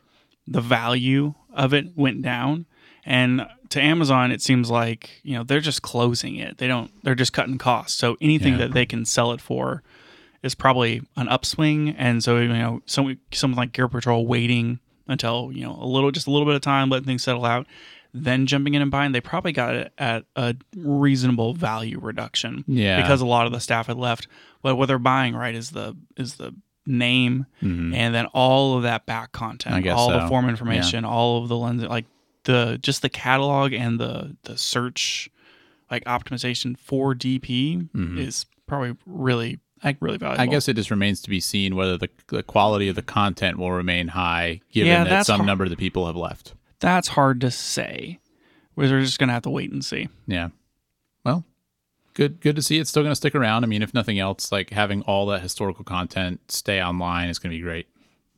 the 0.45 0.61
value 0.61 1.33
of 1.53 1.73
it 1.73 1.87
went 1.95 2.21
down. 2.21 2.65
And 3.05 3.47
to 3.69 3.81
Amazon, 3.81 4.31
it 4.31 4.41
seems 4.41 4.69
like 4.69 5.09
you 5.23 5.35
know 5.35 5.43
they're 5.43 5.59
just 5.59 5.81
closing 5.81 6.35
it. 6.35 6.59
They 6.59 6.67
don't. 6.67 6.91
They're 7.03 7.15
just 7.15 7.33
cutting 7.33 7.57
costs. 7.57 7.97
So 7.97 8.15
anything 8.21 8.53
Yeah. 8.53 8.59
that 8.59 8.73
they 8.73 8.85
can 8.85 9.05
sell 9.05 9.31
it 9.31 9.41
for 9.41 9.81
is 10.43 10.53
probably 10.55 11.01
an 11.15 11.27
upswing. 11.29 11.89
And 11.97 12.23
so 12.23 12.37
you 12.37 12.49
know, 12.49 12.81
some 12.85 13.17
something 13.31 13.57
like 13.57 13.71
Gear 13.73 13.87
Patrol 13.87 14.27
waiting 14.27 14.79
until 15.07 15.51
you 15.53 15.63
know 15.65 15.77
a 15.79 15.85
little, 15.87 16.11
just 16.11 16.27
a 16.27 16.31
little 16.31 16.45
bit 16.45 16.55
of 16.55 16.61
time, 16.61 16.89
letting 16.89 17.05
things 17.07 17.23
settle 17.23 17.45
out, 17.45 17.65
then 18.13 18.45
jumping 18.45 18.73
in 18.75 18.81
and 18.81 18.91
buying. 18.91 19.11
They 19.11 19.21
probably 19.21 19.51
got 19.53 19.73
it 19.75 19.93
at 19.97 20.25
a 20.35 20.55
reasonable 20.75 21.53
value 21.53 21.99
reduction 21.99 22.63
Yeah, 22.67 23.01
because 23.01 23.21
a 23.21 23.25
lot 23.25 23.45
of 23.47 23.51
the 23.51 23.59
staff 23.59 23.87
had 23.87 23.97
left. 23.97 24.27
But 24.61 24.75
what 24.75 24.85
they're 24.87 24.99
buying, 24.99 25.35
right, 25.35 25.55
is 25.55 25.71
the 25.71 25.95
is 26.17 26.35
the 26.35 26.53
name 26.85 27.45
Mhm. 27.61 27.95
and 27.95 28.13
then 28.13 28.25
all 28.27 28.75
of 28.75 28.83
that 28.83 29.05
back 29.05 29.31
content, 29.31 29.75
all 29.97 30.09
the 30.11 30.27
form 30.27 30.49
information, 30.49 31.05
all 31.05 31.41
of 31.41 31.47
the 31.47 31.55
lens, 31.57 31.81
like 31.83 32.05
the 32.43 32.77
just 32.81 33.01
the 33.01 33.09
catalog 33.09 33.71
and 33.71 33.99
the 34.01 34.35
the 34.43 34.57
search, 34.57 35.29
like 35.89 36.03
optimization 36.05 36.77
for 36.77 37.13
DP 37.15 37.87
Mhm. 37.95 38.17
is 38.19 38.45
probably 38.67 38.95
really 39.05 39.59
I- 39.83 39.97
really 39.99 40.17
valuable. 40.17 40.41
I 40.41 40.45
guess 40.47 40.67
it 40.69 40.75
just 40.75 40.89
remains 40.91 41.21
to 41.23 41.29
be 41.29 41.39
seen 41.39 41.75
whether 41.75 41.97
the, 41.97 42.09
the 42.27 42.41
quality 42.43 42.87
of 42.87 42.95
the 42.95 43.01
content 43.01 43.57
will 43.57 43.71
remain 43.71 44.09
high, 44.09 44.61
given 44.71 44.91
Yeah, 44.91 45.03
that 45.03 45.25
some 45.25 45.37
hard. 45.39 45.47
number 45.47 45.63
of 45.65 45.69
the 45.69 45.75
people 45.75 46.07
have 46.07 46.15
left. 46.15 46.53
that's 46.79 47.09
hard 47.09 47.41
to 47.41 47.51
say. 47.51 48.19
We're 48.75 49.01
just 49.01 49.19
gonna 49.19 49.33
have 49.33 49.43
to 49.43 49.49
wait 49.49 49.71
and 49.71 49.83
see. 49.85 50.09
Yeah. 50.27 50.49
Well, 51.23 51.45
good 52.13 52.39
good 52.41 52.55
to 52.55 52.61
see 52.61 52.79
it's 52.79 52.89
still 52.89 53.03
going 53.03 53.11
to 53.11 53.15
stick 53.15 53.33
around. 53.35 53.63
I 53.63 53.67
mean, 53.67 53.81
if 53.81 53.93
nothing 53.93 54.19
else, 54.19 54.51
like 54.51 54.71
having 54.71 55.01
all 55.03 55.25
that 55.27 55.41
historical 55.41 55.83
content 55.83 56.39
stay 56.51 56.81
online 56.81 57.29
is 57.29 57.39
going 57.39 57.51
to 57.51 57.57
be 57.57 57.61
great. 57.63 57.87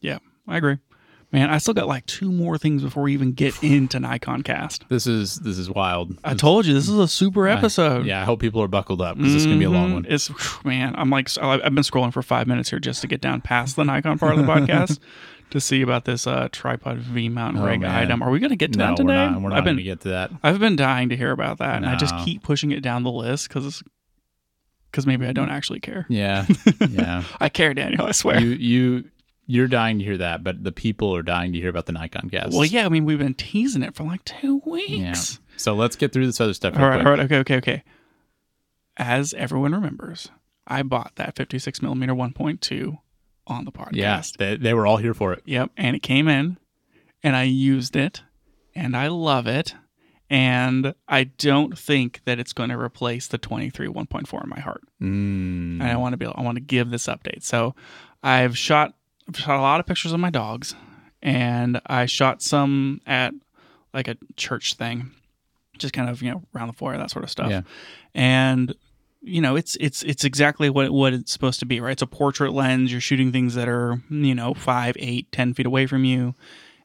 Yeah, 0.01 0.19
I 0.47 0.57
agree. 0.57 0.77
Man, 1.35 1.49
I 1.49 1.57
still 1.57 1.73
got 1.73 1.87
like 1.87 2.05
two 2.05 2.31
more 2.31 2.57
things 2.57 2.81
before 2.81 3.03
we 3.03 3.13
even 3.13 3.33
get 3.33 3.61
into 3.63 3.99
Nikon 3.99 4.41
Cast. 4.41 4.87
This 4.87 5.05
is 5.05 5.35
this 5.41 5.57
is 5.57 5.69
wild. 5.69 6.17
I 6.23 6.33
told 6.33 6.65
you 6.65 6.73
this 6.73 6.87
is 6.87 6.97
a 6.97 7.07
super 7.09 7.45
episode. 7.47 8.05
Yeah, 8.05 8.21
I 8.21 8.23
hope 8.23 8.39
people 8.39 8.61
are 8.61 8.69
buckled 8.69 9.01
up 9.01 9.17
because 9.17 9.33
this 9.33 9.41
is 9.41 9.45
going 9.45 9.57
to 9.57 9.59
be 9.59 9.65
a 9.65 9.69
long 9.69 9.89
Mhm. 9.89 9.93
one. 9.93 10.05
It's 10.07 10.31
man, 10.63 10.95
I'm 10.97 11.09
like 11.09 11.29
I've 11.37 11.61
been 11.61 11.83
scrolling 11.83 12.13
for 12.13 12.21
five 12.23 12.47
minutes 12.47 12.69
here 12.69 12.79
just 12.79 13.01
to 13.01 13.07
get 13.07 13.19
down 13.19 13.41
past 13.41 13.75
the 13.75 13.83
Nikon 13.83 14.17
part 14.17 14.33
of 14.33 14.39
the 14.39 14.45
podcast 14.51 14.99
to 15.51 15.59
see 15.59 15.81
about 15.81 16.05
this 16.05 16.25
uh, 16.25 16.47
tripod 16.53 16.99
V 16.99 17.27
mount 17.29 17.57
Oh, 17.57 17.65
rig 17.65 17.81
man. 17.81 17.91
item. 17.91 18.23
Are 18.23 18.29
we 18.31 18.39
going 18.39 18.49
to 18.51 18.55
get 18.55 18.71
to 18.73 18.79
No, 18.79 18.85
that 18.85 18.91
we're 19.03 19.11
today? 19.11 19.31
not. 19.31 19.41
We're 19.41 19.49
not 19.49 19.57
I've 19.57 19.63
been 19.65 19.75
to 19.77 19.83
get 19.83 19.99
to 20.01 20.09
that. 20.09 20.31
I've 20.41 20.59
been 20.59 20.75
dying 20.77 21.09
to 21.09 21.17
hear 21.17 21.31
about 21.31 21.57
that, 21.59 21.75
and 21.75 21.85
I 21.85 21.97
just 21.97 22.15
keep 22.23 22.43
pushing 22.43 22.71
it 22.71 22.79
down 22.81 23.03
the 23.03 23.11
list 23.11 23.49
because 23.49 23.65
it's 23.65 23.83
because 24.89 25.05
maybe 25.05 25.27
I 25.27 25.33
don't 25.33 25.49
actually 25.51 25.81
care. 25.81 26.05
Yeah, 26.07 26.45
yeah. 26.89 27.23
I 27.41 27.49
care, 27.49 27.73
Daniel. 27.73 28.05
I 28.05 28.11
swear. 28.11 28.39
you 28.39 28.51
you 28.51 29.03
you're 29.47 29.67
dying 29.67 29.99
to 29.99 30.05
hear 30.05 30.17
that, 30.17 30.43
but 30.43 30.63
the 30.63 30.71
people 30.71 31.15
are 31.15 31.21
dying 31.23 31.53
to 31.53 31.59
hear 31.59 31.69
about 31.69 31.85
the 31.85 31.91
Nikon 31.91 32.29
cast. 32.29 32.53
well, 32.53 32.65
yeah. 32.65 32.85
I 32.85 32.89
mean, 32.89 33.05
we've 33.05 33.19
been 33.19 33.33
teasing 33.33 33.83
it 33.83 33.95
for 33.95 34.03
like 34.03 34.23
two 34.25 34.61
weeks. 34.65 35.39
Yeah. 35.39 35.57
So 35.57 35.75
let's 35.75 35.95
get 35.95 36.11
through 36.11 36.25
this 36.25 36.41
other 36.41 36.53
stuff. 36.53 36.77
All 36.77 36.87
right, 36.87 36.95
quick. 36.95 37.05
all 37.05 37.11
right, 37.11 37.19
okay, 37.21 37.37
okay, 37.37 37.57
okay. 37.57 37.83
As 38.97 39.33
everyone 39.33 39.73
remembers, 39.73 40.29
I 40.67 40.83
bought 40.83 41.13
that 41.15 41.35
56 41.35 41.81
millimeter 41.81 42.13
1.2 42.13 42.97
on 43.47 43.65
the 43.65 43.71
podcast. 43.71 43.93
Yeah, 43.93 44.21
they, 44.37 44.57
they 44.57 44.73
were 44.73 44.87
all 44.87 44.97
here 44.97 45.13
for 45.13 45.33
it. 45.33 45.43
Yep, 45.45 45.71
and 45.77 45.95
it 45.95 46.01
came 46.01 46.27
in, 46.27 46.57
and 47.23 47.35
I 47.35 47.43
used 47.43 47.95
it, 47.95 48.23
and 48.73 48.95
I 48.95 49.07
love 49.07 49.47
it, 49.47 49.75
and 50.29 50.95
I 51.07 51.25
don't 51.25 51.77
think 51.77 52.21
that 52.25 52.39
it's 52.39 52.53
going 52.53 52.69
to 52.69 52.79
replace 52.79 53.27
the 53.27 53.37
23 53.37 53.87
1.4 53.87 54.43
in 54.43 54.49
my 54.49 54.59
heart. 54.59 54.81
Mm. 55.01 55.81
And 55.81 55.83
I 55.83 55.97
want 55.97 56.13
to 56.13 56.17
be, 56.17 56.25
I 56.25 56.41
want 56.41 56.55
to 56.55 56.63
give 56.63 56.89
this 56.89 57.07
update. 57.07 57.43
So, 57.43 57.75
I've 58.23 58.57
shot, 58.57 58.95
shot 59.33 59.57
a 59.57 59.61
lot 59.61 59.79
of 59.79 59.85
pictures 59.85 60.11
of 60.13 60.19
my 60.19 60.29
dogs, 60.29 60.75
and 61.21 61.81
I 61.85 62.05
shot 62.05 62.41
some 62.41 63.01
at 63.05 63.33
like 63.93 64.07
a 64.07 64.17
church 64.35 64.75
thing, 64.75 65.11
just 65.77 65.93
kind 65.93 66.09
of 66.09 66.21
you 66.21 66.31
know 66.31 66.43
around 66.55 66.67
the 66.67 66.73
floor 66.73 66.97
that 66.97 67.11
sort 67.11 67.23
of 67.23 67.31
stuff. 67.31 67.49
Yeah. 67.49 67.61
and 68.13 68.75
you 69.21 69.41
know 69.41 69.55
it's 69.55 69.75
it's 69.79 70.03
it's 70.03 70.23
exactly 70.23 70.69
what 70.69 70.91
what 70.91 71.13
it's 71.13 71.31
supposed 71.31 71.59
to 71.61 71.65
be 71.65 71.79
right? 71.79 71.93
It's 71.93 72.01
a 72.01 72.07
portrait 72.07 72.51
lens. 72.53 72.91
You're 72.91 73.01
shooting 73.01 73.31
things 73.31 73.55
that 73.55 73.67
are 73.67 74.01
you 74.09 74.35
know 74.35 74.53
five 74.53 74.95
eight 74.99 75.31
ten 75.31 75.53
feet 75.53 75.65
away 75.65 75.87
from 75.87 76.05
you 76.05 76.35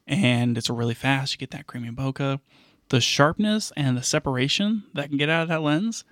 and 0.07 0.57
it's 0.57 0.69
really 0.69 0.93
fast. 0.95 1.33
You 1.33 1.37
get 1.37 1.51
that 1.51 1.67
creamy 1.67 1.91
bokeh. 1.91 2.39
The 2.89 2.99
sharpness 2.99 3.71
and 3.77 3.95
the 3.95 4.03
separation 4.03 4.83
that 4.93 5.07
can 5.09 5.17
get 5.17 5.29
out 5.29 5.43
of 5.43 5.47
that 5.49 5.61
lens 5.61 6.03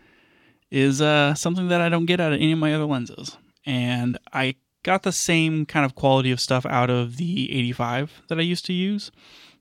is 0.71 1.01
uh, 1.01 1.33
something 1.33 1.67
that 1.69 1.81
i 1.81 1.89
don't 1.89 2.05
get 2.05 2.19
out 2.21 2.31
of 2.31 2.39
any 2.39 2.51
of 2.51 2.59
my 2.59 2.73
other 2.73 2.85
lenses. 2.85 3.37
And 3.65 4.17
i 4.31 4.55
got 4.83 5.03
the 5.03 5.11
same 5.11 5.65
kind 5.65 5.85
of 5.85 5.95
quality 5.95 6.31
of 6.31 6.39
stuff 6.39 6.65
out 6.65 6.89
of 6.89 7.17
the 7.17 7.51
85 7.51 8.23
that 8.29 8.39
i 8.39 8.41
used 8.41 8.65
to 8.65 8.73
use 8.73 9.11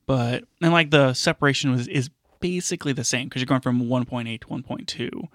but 0.06 0.44
and 0.62 0.72
like 0.72 0.90
the 0.90 1.14
separation 1.14 1.70
was 1.70 1.88
is 1.88 2.10
basically 2.40 2.92
the 2.92 3.04
same 3.04 3.28
because 3.28 3.42
you're 3.42 3.46
going 3.46 3.60
from 3.60 3.82
1.8 3.82 4.40
to 4.40 4.46
1.2 4.46 5.28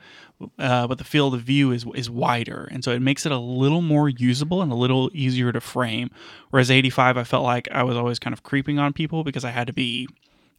uh, 0.59 0.87
but 0.87 0.97
the 0.97 1.03
field 1.03 1.33
of 1.33 1.41
view 1.41 1.71
is 1.71 1.85
is 1.95 2.09
wider 2.09 2.67
and 2.71 2.83
so 2.83 2.91
it 2.91 3.01
makes 3.01 3.25
it 3.25 3.31
a 3.31 3.37
little 3.37 3.81
more 3.81 4.07
usable 4.07 4.61
and 4.61 4.71
a 4.71 4.75
little 4.75 5.09
easier 5.13 5.51
to 5.51 5.59
frame 5.59 6.09
whereas 6.49 6.71
85 6.71 7.17
i 7.17 7.23
felt 7.23 7.43
like 7.43 7.67
i 7.71 7.83
was 7.83 7.97
always 7.97 8.19
kind 8.19 8.33
of 8.33 8.43
creeping 8.43 8.79
on 8.79 8.93
people 8.93 9.23
because 9.23 9.43
i 9.43 9.51
had 9.51 9.67
to 9.67 9.73
be 9.73 10.07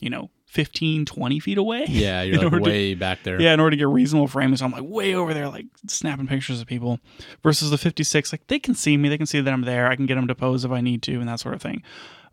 you 0.01 0.11
know 0.11 0.31
15 0.55 1.05
20 1.05 1.41
feet 1.41 1.59
away 1.59 1.85
Yeah, 1.89 2.23
you're 2.27 2.37
like 2.37 2.45
order 2.45 2.59
to- 2.61 2.65
way 2.71 2.95
back 2.95 3.23
there. 3.25 3.41
yeah, 3.41 3.53
in 3.53 3.61
order 3.61 3.73
to 3.73 3.77
get 3.77 3.89
reasonable 3.89 4.29
framing. 4.29 4.57
So 4.57 4.65
I'm 4.65 4.71
like 4.73 4.85
way 4.85 5.15
over 5.15 5.35
there, 5.35 5.49
like 5.49 5.67
snapping 5.89 6.27
pictures 6.27 6.61
of 6.61 6.67
people. 6.67 7.01
Versus 7.43 7.71
the 7.71 7.79
56, 7.79 8.33
like 8.33 8.47
they 8.47 8.59
can 8.59 8.75
see 8.75 8.97
me, 8.97 9.09
they 9.09 9.19
can 9.19 9.27
see 9.27 9.41
that 9.41 9.53
I'm 9.53 9.63
there. 9.63 9.89
I 9.89 9.97
can 9.97 10.07
get 10.07 10.15
them 10.15 10.29
to 10.29 10.35
pose 10.35 10.65
if 10.65 10.71
I 10.71 10.81
need 10.81 11.03
to, 11.03 11.15
and 11.21 11.29
that 11.29 11.41
sort 11.41 11.55
of 11.55 11.61
thing. 11.63 11.83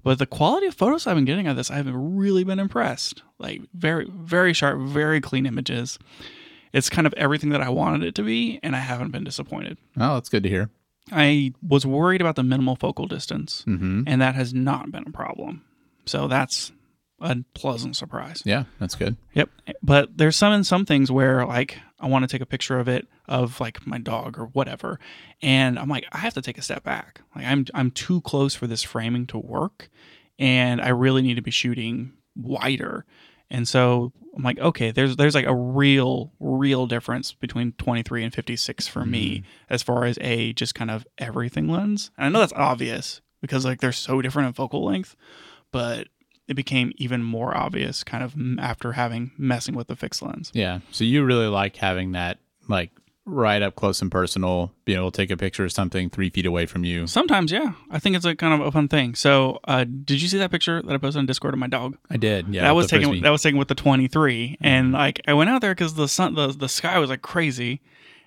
But 0.03 0.17
the 0.19 0.25
quality 0.25 0.65
of 0.67 0.73
photos 0.73 1.05
I've 1.05 1.15
been 1.15 1.25
getting 1.25 1.47
of 1.47 1.55
this, 1.55 1.69
I 1.69 1.75
haven't 1.75 2.15
really 2.15 2.43
been 2.43 2.59
impressed. 2.59 3.21
Like 3.37 3.61
very, 3.73 4.07
very 4.09 4.53
sharp, 4.53 4.79
very 4.81 5.19
clean 5.21 5.45
images. 5.45 5.99
It's 6.73 6.89
kind 6.89 7.05
of 7.05 7.13
everything 7.15 7.49
that 7.49 7.61
I 7.61 7.69
wanted 7.69 8.03
it 8.03 8.15
to 8.15 8.23
be, 8.23 8.59
and 8.63 8.75
I 8.75 8.79
haven't 8.79 9.11
been 9.11 9.23
disappointed. 9.25 9.77
Oh, 9.97 10.13
that's 10.13 10.29
good 10.29 10.43
to 10.43 10.49
hear. 10.49 10.69
I 11.11 11.53
was 11.67 11.85
worried 11.85 12.21
about 12.21 12.35
the 12.35 12.43
minimal 12.43 12.75
focal 12.77 13.07
distance, 13.07 13.63
Mm-hmm. 13.67 14.03
and 14.07 14.21
that 14.21 14.35
has 14.35 14.53
not 14.53 14.91
been 14.91 15.03
a 15.07 15.11
problem. 15.11 15.63
So 16.05 16.27
that's 16.27 16.71
a 17.21 17.37
pleasant 17.53 17.95
surprise. 17.95 18.41
Yeah, 18.45 18.65
that's 18.79 18.95
good. 18.95 19.15
Yep. 19.33 19.49
But 19.81 20.17
there's 20.17 20.35
some 20.35 20.53
in 20.53 20.63
some 20.63 20.85
things 20.85 21.11
where 21.11 21.45
like 21.45 21.77
I 21.99 22.07
want 22.07 22.23
to 22.23 22.27
take 22.27 22.41
a 22.41 22.45
picture 22.45 22.79
of 22.79 22.87
it 22.87 23.07
of 23.27 23.59
like 23.59 23.85
my 23.85 23.97
dog 23.97 24.37
or 24.37 24.45
whatever, 24.47 24.99
and 25.41 25.77
I'm 25.79 25.89
like 25.89 26.05
I 26.11 26.17
have 26.17 26.33
to 26.33 26.41
take 26.41 26.57
a 26.57 26.61
step 26.61 26.83
back. 26.83 27.21
Like 27.35 27.45
I'm 27.45 27.65
I'm 27.73 27.91
too 27.91 28.21
close 28.21 28.55
for 28.55 28.67
this 28.67 28.83
framing 28.83 29.27
to 29.27 29.37
work, 29.37 29.89
and 30.39 30.81
I 30.81 30.89
really 30.89 31.21
need 31.21 31.35
to 31.35 31.41
be 31.41 31.51
shooting 31.51 32.13
wider. 32.35 33.05
And 33.49 33.67
so 33.67 34.13
I'm 34.35 34.43
like, 34.43 34.59
okay, 34.59 34.91
there's 34.91 35.15
there's 35.17 35.35
like 35.35 35.45
a 35.45 35.55
real 35.55 36.31
real 36.39 36.87
difference 36.87 37.33
between 37.33 37.73
23 37.73 38.23
and 38.23 38.33
56 38.33 38.87
for 38.87 39.05
me 39.05 39.37
mm-hmm. 39.37 39.73
as 39.73 39.83
far 39.83 40.05
as 40.05 40.17
a 40.21 40.53
just 40.53 40.73
kind 40.73 40.89
of 40.89 41.05
everything 41.17 41.67
lens. 41.67 42.11
And 42.17 42.25
I 42.25 42.29
know 42.29 42.39
that's 42.39 42.53
obvious 42.53 43.21
because 43.41 43.65
like 43.65 43.81
they're 43.81 43.91
so 43.91 44.21
different 44.21 44.47
in 44.47 44.53
focal 44.53 44.85
length, 44.85 45.15
but 45.71 46.07
it 46.51 46.55
became 46.55 46.91
even 46.97 47.23
more 47.23 47.55
obvious 47.55 48.03
kind 48.03 48.23
of 48.23 48.35
after 48.59 48.91
having 48.91 49.31
messing 49.37 49.73
with 49.73 49.87
the 49.87 49.95
fixed 49.95 50.21
lens. 50.21 50.51
Yeah. 50.53 50.79
So 50.91 51.05
you 51.05 51.23
really 51.23 51.47
like 51.47 51.77
having 51.77 52.11
that 52.11 52.39
like 52.67 52.91
right 53.25 53.61
up 53.61 53.75
close 53.75 54.01
and 54.01 54.11
personal, 54.11 54.73
being 54.83 54.97
able 54.97 55.11
to 55.11 55.15
take 55.15 55.31
a 55.31 55.37
picture 55.37 55.63
of 55.63 55.71
something 55.71 56.09
three 56.09 56.29
feet 56.29 56.45
away 56.45 56.65
from 56.65 56.83
you. 56.83 57.07
Sometimes, 57.07 57.53
yeah, 57.53 57.71
I 57.89 57.99
think 57.99 58.17
it's 58.17 58.25
a 58.25 58.35
kind 58.35 58.59
of 58.59 58.67
a 58.67 58.71
fun 58.71 58.89
thing. 58.89 59.15
So, 59.15 59.59
uh, 59.63 59.85
did 59.85 60.21
you 60.21 60.27
see 60.27 60.39
that 60.39 60.51
picture 60.51 60.81
that 60.81 60.93
I 60.93 60.97
posted 60.97 61.19
on 61.19 61.25
Discord 61.25 61.53
of 61.53 61.59
my 61.59 61.67
dog? 61.67 61.97
I 62.09 62.17
did. 62.17 62.53
Yeah. 62.53 62.63
that 62.63 62.75
was 62.75 62.87
taken. 62.87 63.21
That 63.21 63.29
was 63.29 63.41
taken 63.41 63.57
with 63.57 63.69
the 63.69 63.75
23, 63.75 64.57
and 64.59 64.91
like 64.91 65.21
I 65.25 65.33
went 65.33 65.49
out 65.49 65.61
there 65.61 65.73
because 65.73 65.93
the 65.93 66.09
sun, 66.09 66.35
the 66.35 66.47
the 66.47 66.67
sky 66.67 66.99
was 66.99 67.09
like 67.09 67.21
crazy, 67.21 67.79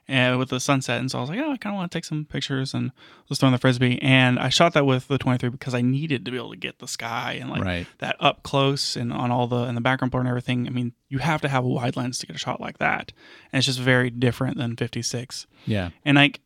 and 0.07 0.39
with 0.39 0.51
the 0.51 0.61
sunset. 0.61 1.01
And 1.01 1.11
so 1.11 1.19
I 1.19 1.21
was 1.23 1.31
like, 1.31 1.39
oh, 1.39 1.51
I 1.53 1.57
kind 1.57 1.75
of 1.75 1.79
want 1.79 1.91
to 1.91 1.97
take 1.97 2.05
some 2.05 2.25
pictures 2.27 2.75
and 2.75 2.93
just 3.29 3.41
throwing 3.41 3.53
the 3.53 3.59
frisbee. 3.59 3.99
And 4.03 4.39
I 4.39 4.49
shot 4.51 4.75
that 4.75 4.85
with 4.85 5.09
the 5.09 5.17
23 5.19 5.49
because 5.49 5.75
I 5.75 5.81
needed 5.81 6.25
to 6.25 6.31
be 6.31 6.37
able 6.37 6.51
to 6.51 6.57
get 6.57 6.79
the 6.79 6.89
sky 6.89 7.39
and 7.41 7.49
like 7.51 7.65
Right. 7.65 7.87
that 7.99 8.17
up 8.21 8.43
close 8.43 8.97
and 8.97 9.13
on 9.13 9.31
all 9.31 9.47
the 9.47 9.63
and 9.65 9.77
the 9.77 9.81
background 9.81 10.13
blur 10.13 10.21
and 10.21 10.29
everything. 10.29 10.67
I 10.67 10.71
mean, 10.71 10.93
you 11.09 11.19
have 11.19 11.41
to 11.43 11.49
have 11.49 11.65
a 11.65 11.69
wide 11.69 11.97
lens 11.97 12.19
to 12.19 12.27
get 12.27 12.37
a 12.37 12.39
shot 12.39 12.61
like 12.61 12.79
that, 12.79 13.13
and 13.53 13.59
it's 13.59 13.67
just 13.67 13.81
very 13.81 14.11
different 14.11 14.59
than 14.59 14.77
56. 14.77 15.47
Yeah. 15.67 15.91
And 16.05 16.17
like, 16.17 16.41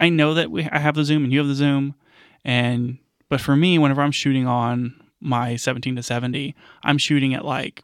I 0.00 0.08
know 0.08 0.34
that 0.34 0.50
we 0.50 0.68
I 0.68 0.78
have 0.78 0.94
the 0.94 1.04
zoom 1.04 1.24
and 1.24 1.32
you 1.32 1.38
have 1.40 1.48
the 1.48 1.54
zoom, 1.54 1.94
and 2.44 2.98
but 3.28 3.40
for 3.40 3.56
me, 3.56 3.78
whenever 3.78 4.02
I'm 4.02 4.12
shooting 4.12 4.46
on 4.46 4.94
my 5.20 5.56
17 5.56 5.96
to 5.96 6.02
70, 6.02 6.54
I'm 6.82 6.98
shooting 6.98 7.34
at 7.34 7.44
like 7.44 7.82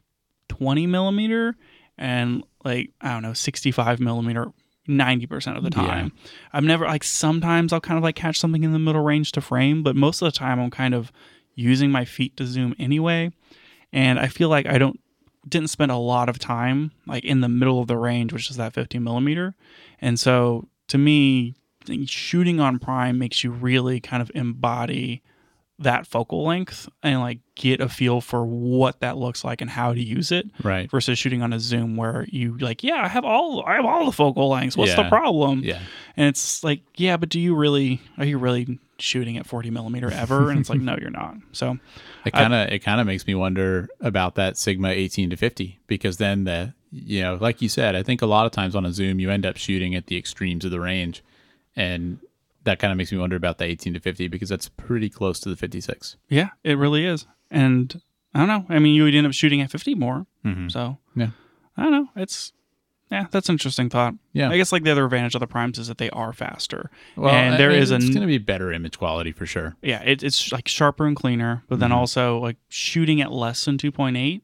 20 0.49 0.87
millimeter 0.87 1.55
and 1.97 2.43
like 2.63 2.91
I 3.01 3.09
don't 3.11 3.21
know 3.23 3.33
65 3.33 3.99
millimeter 3.99 4.51
90% 4.87 5.57
of 5.57 5.63
the 5.63 5.69
Yeah. 5.75 5.87
time. 5.87 6.11
I'm 6.51 6.65
never 6.67 6.85
like 6.85 7.03
sometimes 7.03 7.71
I'll 7.73 7.79
kind 7.81 7.97
of 7.97 8.03
like 8.03 8.15
catch 8.15 8.37
something 8.39 8.63
in 8.63 8.73
the 8.73 8.79
middle 8.79 9.01
range 9.03 9.31
to 9.33 9.41
frame, 9.41 9.83
but 9.83 9.95
most 9.95 10.21
of 10.21 10.25
the 10.31 10.37
time 10.37 10.59
I'm 10.59 10.69
kind 10.71 10.93
of 10.93 11.11
using 11.55 11.91
my 11.91 12.03
feet 12.05 12.35
to 12.37 12.45
zoom 12.45 12.75
anyway. 12.79 13.31
And 13.91 14.19
I 14.19 14.27
feel 14.27 14.49
like 14.49 14.65
I 14.65 14.77
don't 14.77 14.99
didn't 15.47 15.69
spend 15.69 15.91
a 15.91 15.97
lot 15.97 16.29
of 16.29 16.39
time 16.39 16.91
like 17.05 17.23
in 17.25 17.41
the 17.41 17.49
middle 17.49 17.79
of 17.79 17.87
the 17.87 17.97
range, 17.97 18.31
which 18.33 18.49
is 18.49 18.55
that 18.57 18.73
50 18.73 18.97
millimeter. 18.99 19.55
And 20.01 20.19
so 20.19 20.67
to 20.87 20.97
me, 20.97 21.53
shooting 22.05 22.59
on 22.61 22.79
prime 22.79 23.17
makes 23.19 23.43
you 23.43 23.51
really 23.51 23.99
kind 23.99 24.21
of 24.21 24.31
embody 24.33 25.21
that 25.79 26.05
focal 26.05 26.45
length 26.45 26.87
and 27.01 27.19
like 27.19 27.39
get 27.55 27.81
a 27.81 27.89
feel 27.89 28.21
for 28.21 28.45
what 28.45 28.99
that 28.99 29.17
looks 29.17 29.43
like 29.43 29.59
and 29.59 29.69
how 29.69 29.91
to 29.93 30.01
use 30.01 30.31
it 30.31 30.45
Right. 30.63 30.89
versus 30.89 31.17
shooting 31.17 31.41
on 31.41 31.51
a 31.51 31.59
zoom 31.59 31.97
where 31.97 32.25
you 32.29 32.57
like 32.59 32.83
yeah 32.83 33.03
i 33.03 33.07
have 33.07 33.25
all 33.25 33.63
i 33.65 33.75
have 33.75 33.85
all 33.85 34.05
the 34.05 34.11
focal 34.11 34.49
lengths. 34.49 34.77
What's 34.77 34.95
the 34.95 35.09
problem? 35.09 35.61
Yeah. 35.63 35.79
and 36.15 36.27
it's 36.27 36.63
like 36.63 36.81
yeah 36.95 37.17
but 37.17 37.29
do 37.29 37.39
you 37.39 37.55
really 37.55 38.01
are 38.17 38.25
you 38.25 38.37
really 38.37 38.79
shooting 38.99 39.35
at 39.37 39.45
40 39.47 39.71
millimeter 39.71 40.09
ever? 40.13 40.49
And 40.51 40.59
it's 40.59 40.69
like 40.69 40.79
no 40.79 40.95
you're 41.01 41.09
not. 41.09 41.35
So 41.51 41.77
It 42.23 42.31
kind 42.31 42.53
of 42.53 42.69
it 42.69 42.79
kind 42.79 43.01
of 43.01 43.07
makes 43.07 43.25
me 43.27 43.33
wonder 43.35 43.89
about 43.99 44.35
that 44.35 44.57
Sigma 44.57 44.89
18 44.89 45.31
to 45.31 45.35
50 45.35 45.79
because 45.87 46.17
then 46.17 46.43
the 46.45 46.73
you 46.91 47.21
know 47.23 47.35
like 47.41 47.61
you 47.63 47.67
said 47.67 47.95
I 47.95 48.03
think 48.03 48.21
a 48.21 48.27
lot 48.27 48.45
of 48.45 48.51
times 48.51 48.75
on 48.75 48.85
a 48.85 48.93
zoom 48.93 49.19
you 49.19 49.31
end 49.31 49.45
up 49.45 49.57
shooting 49.57 49.95
at 49.95 50.05
the 50.05 50.17
extremes 50.17 50.63
of 50.65 50.71
the 50.71 50.79
range 50.79 51.23
and 51.75 52.19
that 52.63 52.79
kind 52.79 52.91
of 52.91 52.97
makes 52.97 53.11
me 53.11 53.17
wonder 53.17 53.35
about 53.35 53.57
the 53.57 53.65
18 53.65 53.93
to 53.93 53.99
50 53.99 54.27
because 54.27 54.49
that's 54.49 54.69
pretty 54.69 55.09
close 55.09 55.39
to 55.41 55.49
the 55.49 55.55
56. 55.55 56.17
yeah 56.29 56.49
it 56.63 56.77
really 56.77 57.05
is 57.05 57.25
and 57.51 58.01
i 58.33 58.39
don't 58.39 58.47
know 58.47 58.65
i 58.75 58.79
mean 58.79 58.95
you 58.95 59.03
would 59.03 59.13
end 59.15 59.27
up 59.27 59.33
shooting 59.33 59.61
at 59.61 59.69
50 59.71 59.95
more 59.95 60.25
Mhm. 60.45 60.71
so 60.71 60.97
Yeah. 61.15 61.29
i 61.77 61.83
don't 61.83 61.91
know 61.91 62.09
it's 62.15 62.53
yeah 63.11 63.27
that's 63.31 63.47
an 63.49 63.53
interesting 63.53 63.89
thought 63.89 64.15
Yeah. 64.31 64.49
i 64.49 64.57
guess 64.57 64.71
like 64.71 64.83
the 64.83 64.91
other 64.91 65.05
advantage 65.05 65.35
of 65.35 65.41
the 65.41 65.47
primes 65.47 65.77
is 65.77 65.87
that 65.87 65.97
they 65.99 66.09
are 66.09 66.33
faster 66.33 66.89
Well, 67.15 67.33
and 67.33 67.55
I 67.55 67.67
mean, 67.67 67.77
is 67.77 67.91
it's 67.91 68.05
going 68.09 68.21
to 68.21 68.27
be 68.27 68.37
better 68.39 68.71
image 68.71 68.97
quality 68.97 69.31
for 69.31 69.45
sure. 69.45 69.75
yeah, 69.81 70.01
it, 70.03 70.23
it's 70.23 70.51
like 70.51 70.67
sharper 70.67 71.05
and 71.05 71.15
cleaner, 71.15 71.63
but 71.67 71.79
then 71.79 71.91
Mhm. 71.91 71.95
also 71.97 72.39
like 72.39 72.57
shooting 72.69 73.21
at 73.21 73.31
less 73.31 73.63
than 73.65 73.77
2.8. 73.77 74.41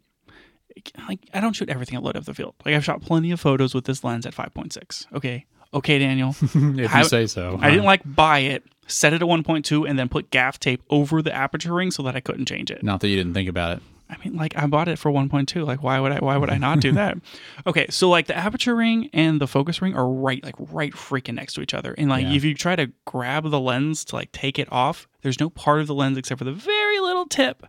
Like 1.08 1.20
I 1.34 1.42
don't 1.42 1.54
shoot 1.54 1.70
everything 1.70 1.96
at 1.96 2.04
low 2.04 2.12
depth 2.12 2.28
of 2.28 2.36
the 2.36 2.42
field. 2.42 2.56
Like 2.66 2.76
I've 2.76 2.86
shot 2.86 3.02
plenty 3.02 3.32
of 3.32 3.40
photos 3.40 3.74
with 3.74 3.86
this 3.86 4.04
lens 4.04 4.26
at 4.26 4.34
5.6. 4.34 5.08
Okay, 5.14 5.46
okay, 5.74 6.00
Daniel. 6.00 6.36
if 6.42 6.94
I- 6.94 7.00
you 7.00 7.06
say 7.06 7.28
so. 7.28 7.58
I 7.62 7.70
didn't 7.70 7.86
like 7.86 8.02
buy 8.06 8.40
it, 8.40 8.64
set 8.88 9.14
it 9.14 9.22
at 9.22 9.28
1.2, 9.28 9.90
and 9.90 9.98
then 10.00 10.10
put 10.10 10.32
gaff 10.32 10.60
tape 10.60 10.82
over 10.90 11.22
the 11.22 11.34
aperture 11.34 11.74
ring 11.74 11.92
so 11.92 12.04
that 12.04 12.16
I 12.16 12.20
couldn't 12.20 12.46
change 12.48 12.72
it. 12.72 12.84
Not 12.84 13.02
that 13.02 13.10
you 13.10 13.16
didn't 13.16 13.34
think 13.34 13.50
about 13.50 13.78
it. 13.78 13.84
I 14.12 14.16
mean, 14.26 14.36
like 14.36 14.58
I 14.58 14.66
bought 14.66 14.88
it 14.88 14.98
for 14.98 15.12
1.2. 15.12 15.68
Like 15.68 15.84
why 15.84 16.00
would 16.00 16.12
I? 16.12 16.18
Why 16.18 16.36
would 16.36 16.50
I 16.50 16.58
not 16.58 16.80
do 16.80 16.92
that? 16.94 17.16
okay, 17.68 17.86
so 17.92 18.10
like 18.10 18.26
the 18.26 18.36
aperture 18.36 18.76
ring 18.76 19.08
and 19.14 19.40
the 19.40 19.46
focus 19.46 19.84
ring 19.84 19.94
are 19.96 20.08
right, 20.10 20.44
like 20.44 20.56
right 20.58 20.94
freaking 20.94 21.36
next 21.36 21.54
to 21.54 21.62
each 21.62 21.76
other. 21.76 21.94
And 21.96 22.10
like 22.10 22.24
Yeah. 22.26 22.34
if 22.34 22.44
you 22.44 22.56
try 22.56 22.76
to 22.76 22.92
grab 23.06 23.48
the 23.48 23.60
lens 23.60 24.04
to 24.06 24.16
like 24.16 24.32
take 24.32 24.58
it 24.58 24.68
off, 24.72 25.08
there's 25.22 25.40
no 25.40 25.52
part 25.52 25.80
of 25.82 25.86
the 25.86 25.94
lens 25.94 26.18
except 26.18 26.40
for 26.40 26.46
the 26.46 26.52
very 26.52 27.00
little 27.00 27.28
tip 27.28 27.68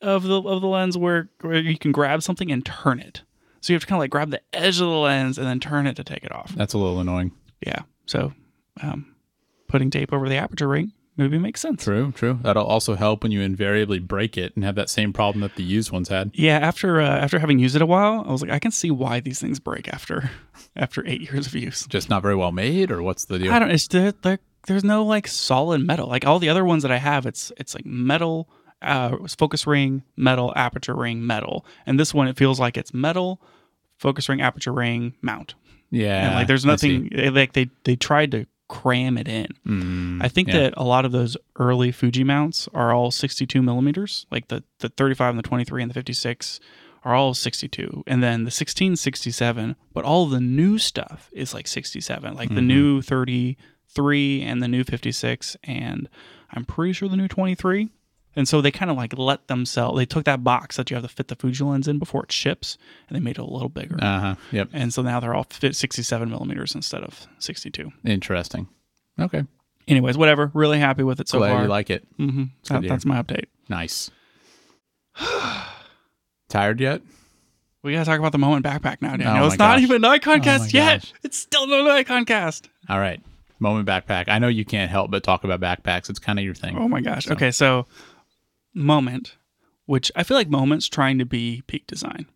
of 0.00 0.22
the 0.22 0.40
of 0.40 0.62
the 0.62 0.66
lens 0.68 0.96
where, 0.96 1.28
where 1.42 1.58
you 1.60 1.76
can 1.76 1.92
grab 1.92 2.22
something 2.22 2.50
and 2.50 2.64
turn 2.64 2.98
it. 2.98 3.20
So 3.64 3.72
you 3.72 3.76
have 3.76 3.80
to 3.80 3.86
kind 3.86 3.96
of 3.96 4.00
like 4.00 4.10
grab 4.10 4.30
the 4.30 4.42
edge 4.52 4.74
of 4.74 4.88
the 4.88 4.94
lens 4.94 5.38
and 5.38 5.46
then 5.46 5.58
turn 5.58 5.86
it 5.86 5.96
to 5.96 6.04
take 6.04 6.22
it 6.22 6.32
off. 6.32 6.54
That's 6.54 6.74
a 6.74 6.78
little 6.78 7.00
annoying. 7.00 7.32
Yeah. 7.66 7.80
So 8.04 8.34
um, 8.82 9.14
putting 9.68 9.90
tape 9.90 10.12
over 10.12 10.28
the 10.28 10.36
aperture 10.36 10.68
ring 10.68 10.92
maybe 11.16 11.38
makes 11.38 11.62
sense. 11.62 11.82
True, 11.84 12.12
true. 12.12 12.38
That'll 12.42 12.66
also 12.66 12.94
help 12.94 13.22
when 13.22 13.32
you 13.32 13.40
invariably 13.40 14.00
break 14.00 14.36
it 14.36 14.54
and 14.54 14.66
have 14.66 14.74
that 14.74 14.90
same 14.90 15.14
problem 15.14 15.40
that 15.40 15.56
the 15.56 15.62
used 15.62 15.92
ones 15.92 16.10
had. 16.10 16.32
Yeah, 16.34 16.58
after 16.58 17.00
uh, 17.00 17.08
after 17.08 17.38
having 17.38 17.58
used 17.58 17.74
it 17.74 17.80
a 17.80 17.86
while, 17.86 18.22
I 18.28 18.32
was 18.32 18.42
like, 18.42 18.50
I 18.50 18.58
can 18.58 18.70
see 18.70 18.90
why 18.90 19.20
these 19.20 19.40
things 19.40 19.58
break 19.60 19.88
after 19.88 20.30
after 20.76 21.02
eight 21.06 21.22
years 21.22 21.46
of 21.46 21.54
use. 21.54 21.86
Just 21.86 22.10
not 22.10 22.20
very 22.20 22.36
well 22.36 22.52
made, 22.52 22.90
or 22.90 23.02
what's 23.02 23.24
the 23.24 23.38
deal? 23.38 23.50
I 23.50 23.60
don't. 23.60 23.70
It's 23.70 23.88
there, 23.88 24.12
there, 24.12 24.40
there's 24.66 24.84
no 24.84 25.06
like 25.06 25.26
solid 25.26 25.80
metal. 25.80 26.06
Like 26.06 26.26
all 26.26 26.38
the 26.38 26.50
other 26.50 26.66
ones 26.66 26.82
that 26.82 26.92
I 26.92 26.98
have, 26.98 27.24
it's 27.24 27.50
it's 27.56 27.74
like 27.74 27.86
metal, 27.86 28.50
uh, 28.84 29.16
focus 29.38 29.66
ring, 29.66 30.02
metal, 30.16 30.52
aperture 30.56 30.94
ring, 30.94 31.26
metal, 31.26 31.64
and 31.86 31.98
this 31.98 32.12
one 32.14 32.28
it 32.28 32.36
feels 32.36 32.58
like 32.60 32.76
it's 32.76 32.92
metal, 32.94 33.40
focus 33.98 34.28
ring, 34.28 34.40
aperture 34.40 34.72
ring, 34.72 35.14
mount. 35.22 35.54
yeah, 35.90 36.26
and 36.26 36.34
like 36.34 36.46
there's 36.46 36.64
nothing. 36.64 37.10
Like 37.12 37.52
they 37.52 37.70
they 37.84 37.96
tried 37.96 38.30
to 38.32 38.46
cram 38.68 39.18
it 39.18 39.28
in. 39.28 39.48
Mm, 39.66 40.22
I 40.24 40.28
think 40.28 40.48
yeah. 40.48 40.54
that 40.60 40.74
a 40.76 40.84
lot 40.84 41.04
of 41.04 41.12
those 41.12 41.36
early 41.56 41.92
Fuji 41.92 42.24
mounts 42.24 42.66
are 42.72 42.92
all 42.94 43.10
62 43.10 43.60
millimeters, 43.62 44.26
like 44.30 44.48
the, 44.48 44.64
the 44.78 44.88
35 44.88 45.30
and 45.30 45.38
the 45.38 45.42
23 45.42 45.82
and 45.82 45.90
the 45.90 45.94
56 45.94 46.60
are 47.04 47.14
all 47.14 47.34
62. 47.34 48.02
And 48.06 48.22
then 48.22 48.44
the 48.44 48.50
16, 48.50 48.96
67, 48.96 49.76
but 49.92 50.06
all 50.06 50.24
the 50.26 50.40
new 50.40 50.78
stuff 50.78 51.28
is 51.34 51.52
like 51.52 51.68
67, 51.68 52.34
like 52.34 52.48
the 52.48 52.62
Mhm. 52.62 52.66
new 52.66 53.02
33 53.02 54.42
and 54.42 54.62
the 54.62 54.68
new 54.68 54.82
56, 54.84 55.56
and 55.64 56.08
I'm 56.50 56.64
pretty 56.64 56.94
sure 56.94 57.08
the 57.08 57.16
new 57.18 57.28
23. 57.28 57.90
And 58.36 58.48
so 58.48 58.60
they 58.60 58.70
kind 58.70 58.90
of 58.90 58.96
like 58.96 59.16
let 59.16 59.46
themselves, 59.48 59.96
they 59.98 60.06
took 60.06 60.24
that 60.24 60.42
box 60.42 60.76
that 60.76 60.90
you 60.90 60.96
have 60.96 61.04
to 61.04 61.08
fit 61.08 61.28
the 61.28 61.36
Fuji 61.36 61.62
lens 61.64 61.86
in 61.88 61.98
before 61.98 62.24
it 62.24 62.32
ships, 62.32 62.76
and 63.08 63.14
they 63.16 63.20
made 63.20 63.38
it 63.38 63.42
a 63.42 63.44
little 63.44 63.68
bigger. 63.68 63.96
Uh 64.00 64.20
huh. 64.20 64.34
Yep. 64.52 64.68
and 64.72 64.92
so 64.92 65.02
now 65.02 65.20
they're 65.20 65.34
all 65.34 65.44
fit 65.44 65.76
67 65.76 66.28
millimeters 66.28 66.74
instead 66.74 67.02
of 67.02 67.26
62. 67.38 67.92
Interesting. 68.04 68.66
Okay. 69.20 69.44
Anyways, 69.86 70.16
whatever. 70.16 70.50
Really 70.54 70.78
happy 70.80 71.02
with 71.04 71.20
it 71.20 71.28
so 71.28 71.38
Glad 71.38 71.50
far. 71.50 71.62
you 71.62 71.68
like 71.68 71.90
it. 71.90 72.06
Mm-hmm. 72.18 72.44
That, 72.68 72.88
that's 72.88 73.04
my 73.04 73.22
update. 73.22 73.44
Nice. 73.68 74.10
Tired 76.48 76.80
yet? 76.80 77.02
We 77.82 77.92
gotta 77.92 78.04
talk 78.06 78.18
about 78.18 78.32
the 78.32 78.38
moment 78.38 78.64
backpack 78.64 79.02
now, 79.02 79.10
Daniel. 79.16 79.44
Oh 79.44 79.46
it's 79.46 79.58
not 79.58 79.76
gosh. 79.76 79.82
even 79.82 80.00
Nikon 80.00 80.40
Oh 80.40 80.42
cast 80.44 80.72
my 80.74 80.80
yet. 80.80 81.00
gosh. 81.02 81.12
It's 81.22 81.38
still 81.38 81.66
no 81.66 81.84
Nikon 81.84 82.24
cast. 82.24 82.68
All 82.88 82.98
right. 82.98 83.20
Moment 83.60 83.86
backpack. 83.86 84.28
I 84.28 84.38
know 84.38 84.48
you 84.48 84.64
can't 84.64 84.90
help 84.90 85.10
but 85.10 85.22
talk 85.22 85.44
about 85.44 85.60
backpacks. 85.60 86.08
It's 86.08 86.18
kind 86.18 86.38
of 86.38 86.44
your 86.44 86.54
thing. 86.54 86.76
Oh 86.78 86.88
my 86.88 87.00
gosh. 87.00 87.26
So- 87.26 87.32
Okay, 87.34 87.50
so 87.50 87.86
moment, 88.74 89.36
which 89.86 90.10
I 90.16 90.22
feel 90.22 90.36
like 90.36 90.48
moments 90.48 90.88
trying 90.88 91.18
to 91.18 91.24
be 91.24 91.62
peak 91.66 91.86
design. 91.86 92.26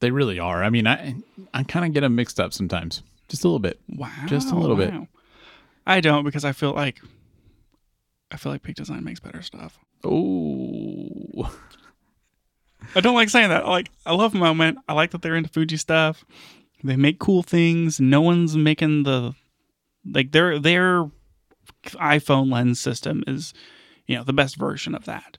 They 0.00 0.10
really 0.10 0.38
are. 0.38 0.64
I 0.64 0.70
mean, 0.70 0.86
I 0.86 1.16
I 1.54 1.62
kind 1.62 1.84
of 1.84 1.92
get 1.92 2.00
them 2.00 2.16
mixed 2.16 2.40
up 2.40 2.52
sometimes, 2.52 3.02
just 3.28 3.44
a 3.44 3.46
little 3.46 3.60
bit. 3.60 3.78
Wow. 3.88 4.10
Just 4.26 4.50
a 4.50 4.56
little 4.56 4.76
bit. 4.76 4.92
I 5.86 6.00
don't 6.00 6.24
because 6.24 6.44
I 6.44 6.52
feel 6.52 6.72
like 6.72 7.00
I 8.30 8.36
feel 8.36 8.50
like 8.52 8.62
peak 8.62 8.76
design 8.76 9.04
makes 9.04 9.20
better 9.20 9.42
stuff. 9.42 9.78
Oh, 10.04 11.50
I 12.94 13.00
don't 13.00 13.14
like 13.14 13.30
saying 13.30 13.50
that. 13.50 13.66
Like 13.66 13.90
I 14.04 14.12
love 14.14 14.34
Moment. 14.34 14.78
I 14.88 14.94
like 14.94 15.10
that 15.12 15.22
they're 15.22 15.36
into 15.36 15.50
Fuji 15.50 15.76
stuff. 15.76 16.24
They 16.82 16.96
make 16.96 17.18
cool 17.18 17.42
things. 17.42 18.00
No 18.00 18.20
one's 18.20 18.56
making 18.56 19.04
the 19.04 19.34
like 20.04 20.32
their 20.32 20.58
their 20.58 21.10
iPhone 21.84 22.52
lens 22.52 22.80
system 22.80 23.22
is 23.26 23.54
you 24.06 24.16
know 24.16 24.24
the 24.24 24.32
best 24.32 24.56
version 24.56 24.94
of 24.94 25.04
that. 25.04 25.38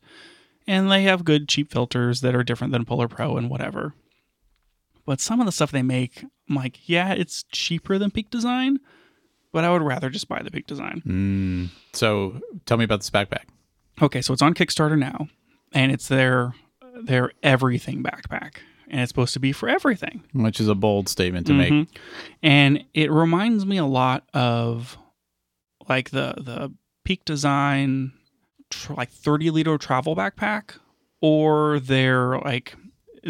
And 0.65 0.89
they 0.91 1.03
have 1.03 1.25
good 1.25 1.49
cheap 1.49 1.71
filters 1.71 2.21
that 2.21 2.35
are 2.35 2.43
different 2.43 2.71
than 2.71 2.85
Polar 2.85 3.07
Pro 3.07 3.35
and 3.37 3.49
whatever. 3.49 3.93
But 5.05 5.19
some 5.19 5.39
of 5.41 5.45
the 5.45 5.51
stuff 5.51 5.71
they 5.71 5.81
make, 5.81 6.23
I'm 6.49 6.55
like, 6.55 6.87
yeah, 6.87 7.11
it's 7.13 7.43
cheaper 7.51 7.97
than 7.97 8.11
Peak 8.11 8.29
Design, 8.29 8.79
but 9.51 9.65
I 9.65 9.71
would 9.71 9.81
rather 9.81 10.09
just 10.09 10.29
buy 10.29 10.41
the 10.41 10.51
Peak 10.51 10.65
Design. 10.67 11.01
mm. 11.05 11.69
so 11.91 12.39
tell 12.65 12.77
me 12.77 12.85
about 12.85 13.01
this 13.01 13.09
backpack. 13.09 13.45
Okay, 14.01 14.21
so 14.21 14.31
it's 14.33 14.41
on 14.41 14.53
Kickstarter 14.53 14.97
now, 14.97 15.27
and 15.73 15.91
it's 15.91 16.07
their 16.07 16.55
their 17.03 17.31
everything 17.43 18.01
backpack, 18.01 18.55
and 18.87 19.01
it's 19.01 19.09
supposed 19.09 19.33
to 19.33 19.39
be 19.39 19.51
for 19.51 19.67
everything. 19.67 20.23
Which 20.33 20.59
is 20.59 20.67
a 20.69 20.75
bold 20.75 21.09
statement 21.09 21.47
to 21.47 21.53
make. 21.53 21.71
Mhm. 21.73 21.87
And 22.41 22.85
it 22.93 23.11
reminds 23.11 23.65
me 23.65 23.77
a 23.77 23.85
lot 23.85 24.23
of 24.33 24.97
like 25.89 26.09
the 26.11 26.33
the 26.37 26.73
Peak 27.03 27.25
Design 27.25 28.13
tr- 28.73 28.93
like 28.93 29.09
30 29.09 29.49
liter 29.51 29.77
travel 29.77 30.15
backpack 30.15 30.77
or 31.21 31.79
their 31.79 32.37
like 32.39 32.75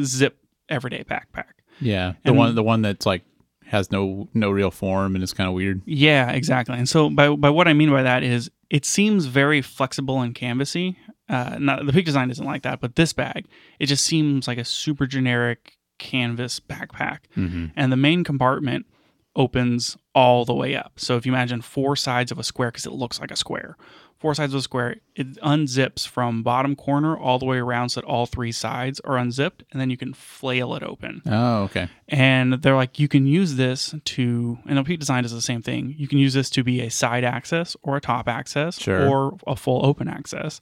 zip 0.02 0.38
everyday 0.70 1.04
backpack. 1.04 1.46
Yeah, 1.80 2.14
the 2.24 2.30
And- 2.30 2.38
one 2.38 2.56
the 2.56 2.64
one 2.64 2.82
that's 2.82 3.06
like 3.06 3.24
has 3.66 3.92
no 3.92 4.28
no 4.34 4.52
real 4.52 4.72
form 4.72 5.16
and 5.16 5.24
it's 5.24 5.34
kind 5.34 5.48
of 5.48 5.54
weird. 5.56 5.82
Yeah, 5.86 6.32
exactly. 6.32 6.78
And 6.78 6.88
so 6.88 7.10
by 7.10 7.30
by 7.36 7.50
what 7.50 7.68
I 7.68 7.74
mean 7.74 7.90
by 7.92 8.04
that 8.04 8.24
is 8.24 8.50
it 8.70 8.86
seems 8.86 9.26
very 9.26 9.62
flexible 9.62 10.22
and 10.22 10.34
canvasy. 10.36 10.96
Uh, 11.30 11.58
not 11.60 11.86
the 11.86 11.94
Peak 11.94 12.06
Design 12.06 12.30
isn't 12.30 12.46
like 12.46 12.64
that, 12.64 12.80
but 12.82 12.96
this 12.96 13.14
bag 13.14 13.46
it 13.80 13.86
just 13.88 14.04
seems 14.06 14.48
like 14.48 14.58
a 14.58 14.66
super 14.66 15.06
generic 15.08 15.78
canvas 16.00 16.60
backpack. 16.60 17.20
Mm-hmm. 17.38 17.68
and 17.76 17.92
the 17.92 17.98
main 17.98 18.24
compartment 18.24 18.86
opens 19.36 19.98
all 20.14 20.46
the 20.46 20.54
way 20.54 20.76
up. 20.76 20.94
So 20.98 21.16
if 21.18 21.26
you 21.26 21.32
imagine 21.32 21.62
four 21.62 21.96
sides 21.96 22.32
of 22.32 22.38
a 22.38 22.44
square, 22.44 22.70
because 22.70 22.86
it 22.86 22.92
looks 22.92 23.20
like 23.20 23.32
a 23.32 23.36
square, 23.36 23.78
four 24.24 24.34
sides 24.34 24.54
of 24.54 24.60
a 24.60 24.62
square, 24.64 24.96
it 25.18 25.36
unzips 25.42 26.08
from 26.08 26.44
bottom 26.44 26.78
corner 26.78 27.18
all 27.18 27.38
the 27.40 27.46
way 27.46 27.58
around 27.58 27.90
so 27.90 28.00
that 28.00 28.08
all 28.08 28.26
three 28.26 28.54
sides 28.54 29.02
are 29.02 29.18
unzipped, 29.18 29.64
and 29.72 29.82
then 29.82 29.90
you 29.90 29.98
can 29.98 30.14
flail 30.14 30.74
it 30.76 30.82
open. 30.82 31.22
Oh, 31.26 31.64
okay. 31.64 31.90
And 32.08 32.54
they're 32.54 32.78
like, 32.78 33.00
you 33.00 33.10
can 33.10 33.28
use 33.28 33.56
this 33.56 33.94
to, 34.06 34.58
and 34.66 34.78
the 34.78 34.84
Peak 34.86 35.02
Design 35.02 35.24
does 35.24 35.34
the 35.34 35.42
same 35.42 35.62
thing. 35.62 35.94
You 35.98 36.08
can 36.08 36.20
use 36.20 36.34
this 36.34 36.50
to 36.52 36.64
be 36.64 36.80
a 36.80 36.90
side 36.90 37.26
access 37.26 37.76
or 37.84 37.98
a 37.98 38.02
top 38.02 38.30
access 38.30 38.80
Sure. 38.80 39.06
or 39.10 39.38
a 39.46 39.58
full 39.58 39.86
open 39.86 40.08
access. 40.08 40.62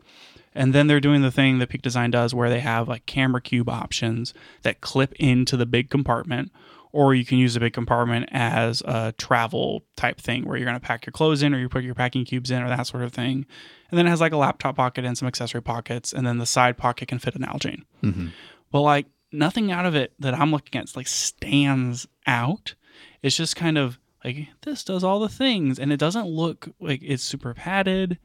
And 0.56 0.74
then 0.74 0.88
they're 0.88 1.00
doing 1.00 1.22
the 1.22 1.32
thing 1.32 1.60
that 1.60 1.70
Peak 1.70 1.84
Design 1.84 2.10
does 2.10 2.34
where 2.34 2.50
they 2.50 2.62
have 2.62 2.88
like 2.90 3.06
camera 3.06 3.42
cube 3.42 3.70
options 3.70 4.34
that 4.64 4.82
clip 4.82 5.14
into 5.20 5.56
the 5.56 5.68
big 5.68 5.90
compartment. 5.92 6.52
Or 6.94 7.16
you 7.16 7.26
can 7.26 7.38
use 7.38 7.54
the 7.54 7.60
big 7.60 7.74
compartment 7.74 8.30
as 8.32 8.82
a 8.82 9.14
travel 9.18 9.86
type 9.96 10.20
thing 10.20 10.46
where 10.46 10.58
you're 10.58 10.66
going 10.66 10.80
to 10.80 10.86
pack 10.86 11.06
your 11.06 11.12
clothes 11.12 11.42
in 11.42 11.54
or 11.54 11.60
you 11.60 11.70
put 11.70 11.84
your 11.84 11.96
packing 11.96 12.26
cubes 12.26 12.52
in 12.52 12.62
or 12.62 12.70
that 12.70 12.88
sort 12.88 13.04
of 13.04 13.14
thing. 13.14 13.46
And 13.90 13.98
then 13.98 14.08
it 14.08 14.10
has 14.10 14.22
like 14.22 14.34
a 14.34 14.38
laptop 14.38 14.76
pocket 14.76 15.06
and 15.06 15.18
some 15.18 15.28
accessory 15.28 15.62
pockets. 15.62 16.12
And 16.14 16.28
then 16.28 16.38
the 16.38 16.46
side 16.46 16.78
pocket 16.78 17.08
can 17.08 17.20
fit 17.20 17.36
an 17.36 17.44
Nalgene. 17.44 17.84
hmm 18.02 18.28
But 18.72 18.82
like 18.82 19.08
nothing 19.32 19.72
out 19.72 19.86
of 19.86 19.96
it 19.96 20.14
that 20.20 20.34
I'm 20.34 20.52
looking 20.52 20.80
at 20.80 20.96
like 20.96 21.08
stands 21.08 22.08
out. 22.28 22.76
It's 23.22 23.38
just 23.38 23.56
kind 23.56 23.78
of 23.78 23.98
like 24.24 24.50
this 24.62 24.84
does 24.84 25.04
all 25.04 25.20
the 25.20 25.30
things 25.30 25.80
and 25.80 25.92
it 25.92 25.98
doesn't 25.98 26.28
look 26.28 26.70
like 26.80 27.02
it's 27.04 27.24
super 27.24 27.54
padded 27.54 28.20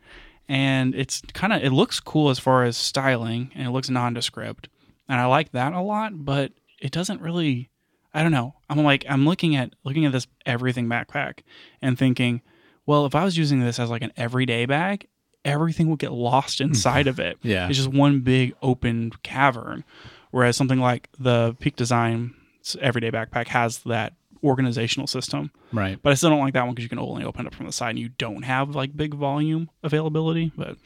and 0.49 0.95
it's 0.95 1.23
kind 1.33 1.53
of 1.53 1.62
it 1.62 1.71
looks 1.71 2.01
cool 2.01 2.31
as 2.31 2.39
far 2.39 2.64
as 2.64 2.77
styling 2.77 3.51
and 3.55 3.67
it 3.67 3.71
looks 3.71 3.91
nondescript. 3.91 4.69
And 5.09 5.21
I 5.21 5.27
like 5.27 5.53
that 5.53 5.73
a 5.73 5.81
lot, 5.81 6.25
but 6.25 6.53
it 6.81 6.93
doesn't 6.93 7.21
really 7.21 7.71
I 8.17 8.23
don't 8.23 8.33
know. 8.33 8.55
I'm 8.71 8.83
like 8.83 9.05
I'm 9.09 9.27
looking 9.27 9.55
at 9.57 9.75
looking 9.85 10.05
at 10.07 10.12
this 10.12 10.27
everything 10.47 10.87
backpack 10.89 11.41
and 11.83 11.99
thinking, 11.99 12.41
well, 12.87 13.05
if 13.07 13.14
I 13.14 13.25
was 13.25 13.37
using 13.37 13.61
this 13.61 13.79
as 13.79 13.91
like 13.91 14.03
an 14.03 14.12
everyday 14.17 14.64
bag, 14.67 15.07
everything 15.45 15.91
would 15.91 15.99
get 15.99 16.12
lost 16.12 16.61
inside 16.61 17.07
of 17.07 17.21
it. 17.21 17.39
Yeah. 17.43 17.69
It's 17.69 17.77
just 17.77 17.93
one 17.93 18.21
big 18.21 18.55
open 18.62 19.12
cavern. 19.23 19.85
Whereas 20.31 20.57
something 20.57 20.81
like 20.81 21.09
the 21.19 21.57
Peak 21.61 21.77
Design 21.77 22.35
everyday 22.81 23.11
backpack 23.11 23.49
has 23.49 23.79
that 23.85 24.14
organizational 24.43 25.07
system. 25.07 25.51
Right. 25.73 25.99
But 26.03 26.11
I 26.11 26.14
still 26.14 26.31
don't 26.31 26.41
like 26.41 26.55
that 26.55 26.64
one 26.64 26.75
because 26.75 26.85
you 26.85 26.89
can 26.89 26.99
only 26.99 27.25
open 27.25 27.47
it 27.47 27.49
up 27.49 27.55
from 27.55 27.67
the 27.67 27.73
side 27.73 27.91
and 27.91 27.99
you 27.99 28.09
don't 28.11 28.43
have 28.45 28.75
like 28.75 28.97
big 28.97 29.14
volume 29.14 29.71
availability. 29.83 30.53
But 30.57 30.77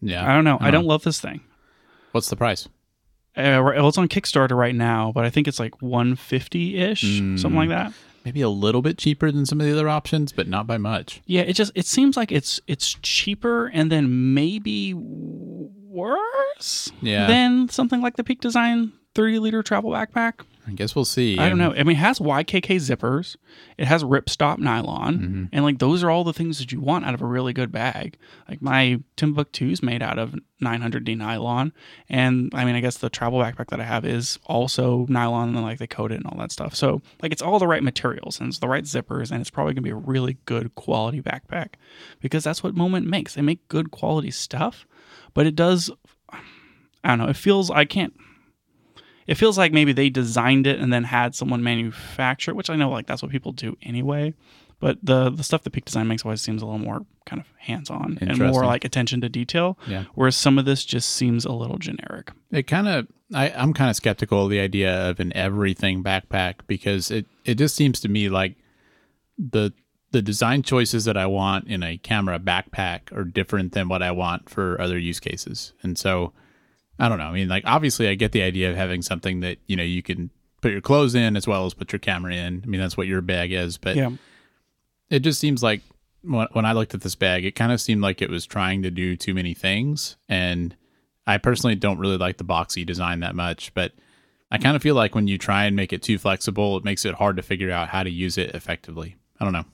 Yeah. 0.00 0.28
I 0.28 0.34
don't 0.34 0.44
know. 0.44 0.56
I 0.56 0.64
Uh-huh. 0.64 0.70
don't 0.72 0.86
love 0.86 1.02
this 1.04 1.20
thing. 1.20 1.40
What's 2.12 2.28
the 2.30 2.36
price? 2.36 2.68
Uh, 3.36 3.62
well, 3.64 3.88
it's 3.88 3.96
on 3.98 4.08
Kickstarter 4.08 4.56
right 4.56 4.74
now, 4.74 5.10
but 5.14 5.24
I 5.24 5.30
think 5.30 5.48
it's 5.48 5.58
like 5.58 5.80
150 5.80 6.76
ish, 6.78 7.02
Mm. 7.20 7.38
something 7.38 7.56
like 7.58 7.70
that. 7.70 7.92
Maybe 8.24 8.40
a 8.42 8.48
little 8.48 8.82
bit 8.82 8.98
cheaper 8.98 9.32
than 9.32 9.46
some 9.46 9.60
of 9.60 9.66
the 9.66 9.72
other 9.72 9.88
options, 9.88 10.32
but 10.32 10.46
not 10.48 10.66
by 10.66 10.78
much. 10.78 11.22
Yeah, 11.26 11.40
it 11.42 11.54
just 11.54 11.72
it 11.74 11.86
seems 11.86 12.16
like 12.16 12.30
it's 12.30 12.60
it's 12.66 12.94
cheaper 13.02 13.66
and 13.66 13.90
then 13.90 14.34
maybe 14.34 14.92
worse 14.94 16.92
Yeah. 17.00 17.26
than 17.26 17.68
something 17.68 18.00
like 18.00 18.16
the 18.16 18.24
Peak 18.24 18.40
Design 18.40 18.92
30 19.14 19.38
liter 19.38 19.62
travel 19.62 19.90
backpack. 19.90 20.34
I 20.66 20.70
guess 20.72 20.94
we'll 20.94 21.04
see. 21.04 21.38
I 21.38 21.48
don't 21.48 21.58
know. 21.58 21.72
I 21.74 21.82
mean, 21.82 21.96
it 21.96 22.00
has 22.00 22.20
YKK 22.20 22.76
zippers. 22.76 23.34
It 23.78 23.86
has 23.86 24.04
ripstop 24.04 24.58
nylon, 24.58 25.18
Mm-hmm. 25.18 25.44
and 25.52 25.64
like 25.64 25.78
those 25.80 26.04
are 26.04 26.10
all 26.10 26.22
the 26.22 26.32
things 26.32 26.58
that 26.60 26.70
you 26.70 26.80
want 26.80 27.04
out 27.04 27.14
of 27.14 27.20
a 27.22 27.26
really 27.26 27.52
good 27.52 27.72
bag. 27.72 28.16
Like 28.48 28.62
my 28.62 29.00
Timbuk2 29.16 29.72
is 29.72 29.82
made 29.82 30.02
out 30.02 30.20
of 30.20 30.36
900D 30.62 31.16
nylon, 31.16 31.72
and 32.08 32.52
I 32.54 32.64
mean, 32.64 32.76
I 32.76 32.80
guess 32.80 32.98
the 32.98 33.10
travel 33.10 33.40
backpack 33.40 33.70
that 33.70 33.80
I 33.80 33.84
have 33.84 34.04
is 34.04 34.38
also 34.46 35.04
nylon, 35.08 35.48
and 35.48 35.62
like 35.62 35.78
they 35.78 35.88
coat 35.88 36.12
it 36.12 36.16
and 36.16 36.26
all 36.26 36.38
that 36.38 36.52
stuff. 36.52 36.76
So 36.76 37.02
like 37.22 37.32
it's 37.32 37.42
all 37.42 37.58
the 37.58 37.66
right 37.66 37.82
materials 37.82 38.38
and 38.38 38.48
it's 38.48 38.58
the 38.60 38.68
right 38.68 38.84
zippers, 38.84 39.32
and 39.32 39.40
it's 39.40 39.50
probably 39.50 39.74
gonna 39.74 39.82
be 39.82 39.90
a 39.90 39.96
really 39.96 40.38
good 40.44 40.76
quality 40.76 41.20
backpack 41.20 41.70
because 42.20 42.44
that's 42.44 42.62
what 42.62 42.76
Moment 42.76 43.08
makes. 43.08 43.34
They 43.34 43.42
make 43.42 43.66
good 43.66 43.90
quality 43.90 44.30
stuff, 44.30 44.86
but 45.34 45.44
it 45.44 45.56
does. 45.56 45.90
I 46.32 47.08
don't 47.08 47.18
know. 47.18 47.28
It 47.28 47.36
feels 47.36 47.68
I 47.68 47.84
can't 47.84 48.14
it 49.26 49.34
feels 49.34 49.58
like 49.58 49.72
maybe 49.72 49.92
they 49.92 50.10
designed 50.10 50.66
it 50.66 50.78
and 50.78 50.92
then 50.92 51.04
had 51.04 51.34
someone 51.34 51.62
manufacture 51.62 52.50
it, 52.50 52.54
which 52.54 52.70
I 52.70 52.76
know 52.76 52.90
like 52.90 53.06
that's 53.06 53.22
what 53.22 53.30
people 53.30 53.52
do 53.52 53.76
anyway. 53.82 54.34
But 54.80 54.98
the 55.00 55.30
the 55.30 55.44
stuff 55.44 55.62
that 55.62 55.70
Peak 55.70 55.84
Design 55.84 56.08
makes 56.08 56.24
always 56.24 56.40
seems 56.40 56.60
a 56.60 56.66
little 56.66 56.80
more 56.80 57.06
kind 57.24 57.40
of 57.40 57.46
hands 57.56 57.88
on 57.88 58.18
and 58.20 58.36
more 58.36 58.66
like 58.66 58.84
attention 58.84 59.20
to 59.20 59.28
detail. 59.28 59.78
Yeah. 59.86 60.04
Whereas 60.14 60.34
some 60.34 60.58
of 60.58 60.64
this 60.64 60.84
just 60.84 61.10
seems 61.10 61.44
a 61.44 61.52
little 61.52 61.78
generic. 61.78 62.32
It 62.50 62.66
kind 62.66 62.88
of, 62.88 63.06
I, 63.32 63.50
I'm 63.50 63.74
kind 63.74 63.90
of 63.90 63.94
skeptical 63.96 64.44
of 64.44 64.50
the 64.50 64.58
idea 64.58 65.08
of 65.08 65.20
an 65.20 65.32
everything 65.36 66.02
backpack 66.02 66.66
because 66.66 67.12
it, 67.12 67.26
it 67.44 67.54
just 67.54 67.76
seems 67.76 68.00
to 68.00 68.08
me 68.08 68.28
like 68.28 68.56
the 69.38 69.72
the 70.10 70.22
design 70.22 70.62
choices 70.62 71.04
that 71.06 71.16
I 71.16 71.26
want 71.26 71.68
in 71.68 71.82
a 71.82 71.96
camera 71.96 72.38
backpack 72.38 73.16
are 73.16 73.24
different 73.24 73.72
than 73.72 73.88
what 73.88 74.02
I 74.02 74.10
want 74.10 74.50
for 74.50 74.80
other 74.80 74.98
use 74.98 75.20
cases. 75.20 75.72
And 75.82 75.96
so, 75.96 76.32
I 76.98 77.08
don't 77.08 77.18
know. 77.18 77.24
I 77.24 77.32
mean, 77.32 77.48
like 77.48 77.64
obviously, 77.66 78.08
I 78.08 78.14
get 78.14 78.32
the 78.32 78.42
idea 78.42 78.70
of 78.70 78.76
having 78.76 79.02
something 79.02 79.40
that 79.40 79.58
you 79.66 79.76
know 79.76 79.82
you 79.82 80.02
can 80.02 80.30
put 80.60 80.72
your 80.72 80.80
clothes 80.80 81.14
in 81.14 81.36
as 81.36 81.46
well 81.46 81.66
as 81.66 81.74
put 81.74 81.92
your 81.92 81.98
camera 81.98 82.34
in. 82.34 82.62
I 82.64 82.66
mean, 82.66 82.80
that's 82.80 82.96
what 82.96 83.06
your 83.08 83.20
bag 83.20 83.52
is. 83.52 83.78
But 83.78 83.96
Yeah. 83.96 84.10
it 85.10 85.20
just 85.20 85.40
seems 85.40 85.62
like 85.62 85.80
when, 86.22 86.46
when 86.52 86.64
I 86.64 86.72
looked 86.72 86.94
at 86.94 87.00
this 87.00 87.16
bag, 87.16 87.44
it 87.44 87.56
kind 87.56 87.72
of 87.72 87.80
seemed 87.80 88.00
like 88.02 88.22
it 88.22 88.30
was 88.30 88.46
trying 88.46 88.82
to 88.82 88.90
do 88.90 89.16
too 89.16 89.34
many 89.34 89.54
things. 89.54 90.16
And 90.28 90.76
I 91.26 91.38
personally 91.38 91.74
don't 91.74 91.98
really 91.98 92.16
like 92.16 92.36
the 92.36 92.44
boxy 92.44 92.86
design 92.86 93.20
that 93.20 93.34
much, 93.34 93.74
but 93.74 93.92
I 94.52 94.58
kind 94.58 94.76
of 94.76 94.82
feel 94.82 94.94
like 94.94 95.14
when 95.16 95.26
you 95.26 95.36
try 95.38 95.64
and 95.64 95.74
make 95.74 95.92
it 95.92 96.02
too 96.02 96.18
flexible, 96.18 96.76
it 96.76 96.84
makes 96.84 97.04
it 97.04 97.14
hard 97.16 97.36
to 97.38 97.42
figure 97.42 97.72
out 97.72 97.88
how 97.88 98.02
to 98.04 98.10
use 98.10 98.38
it 98.38 98.54
effectively. 98.54 99.16
I 99.40 99.44
don't 99.44 99.52
know. 99.52 99.64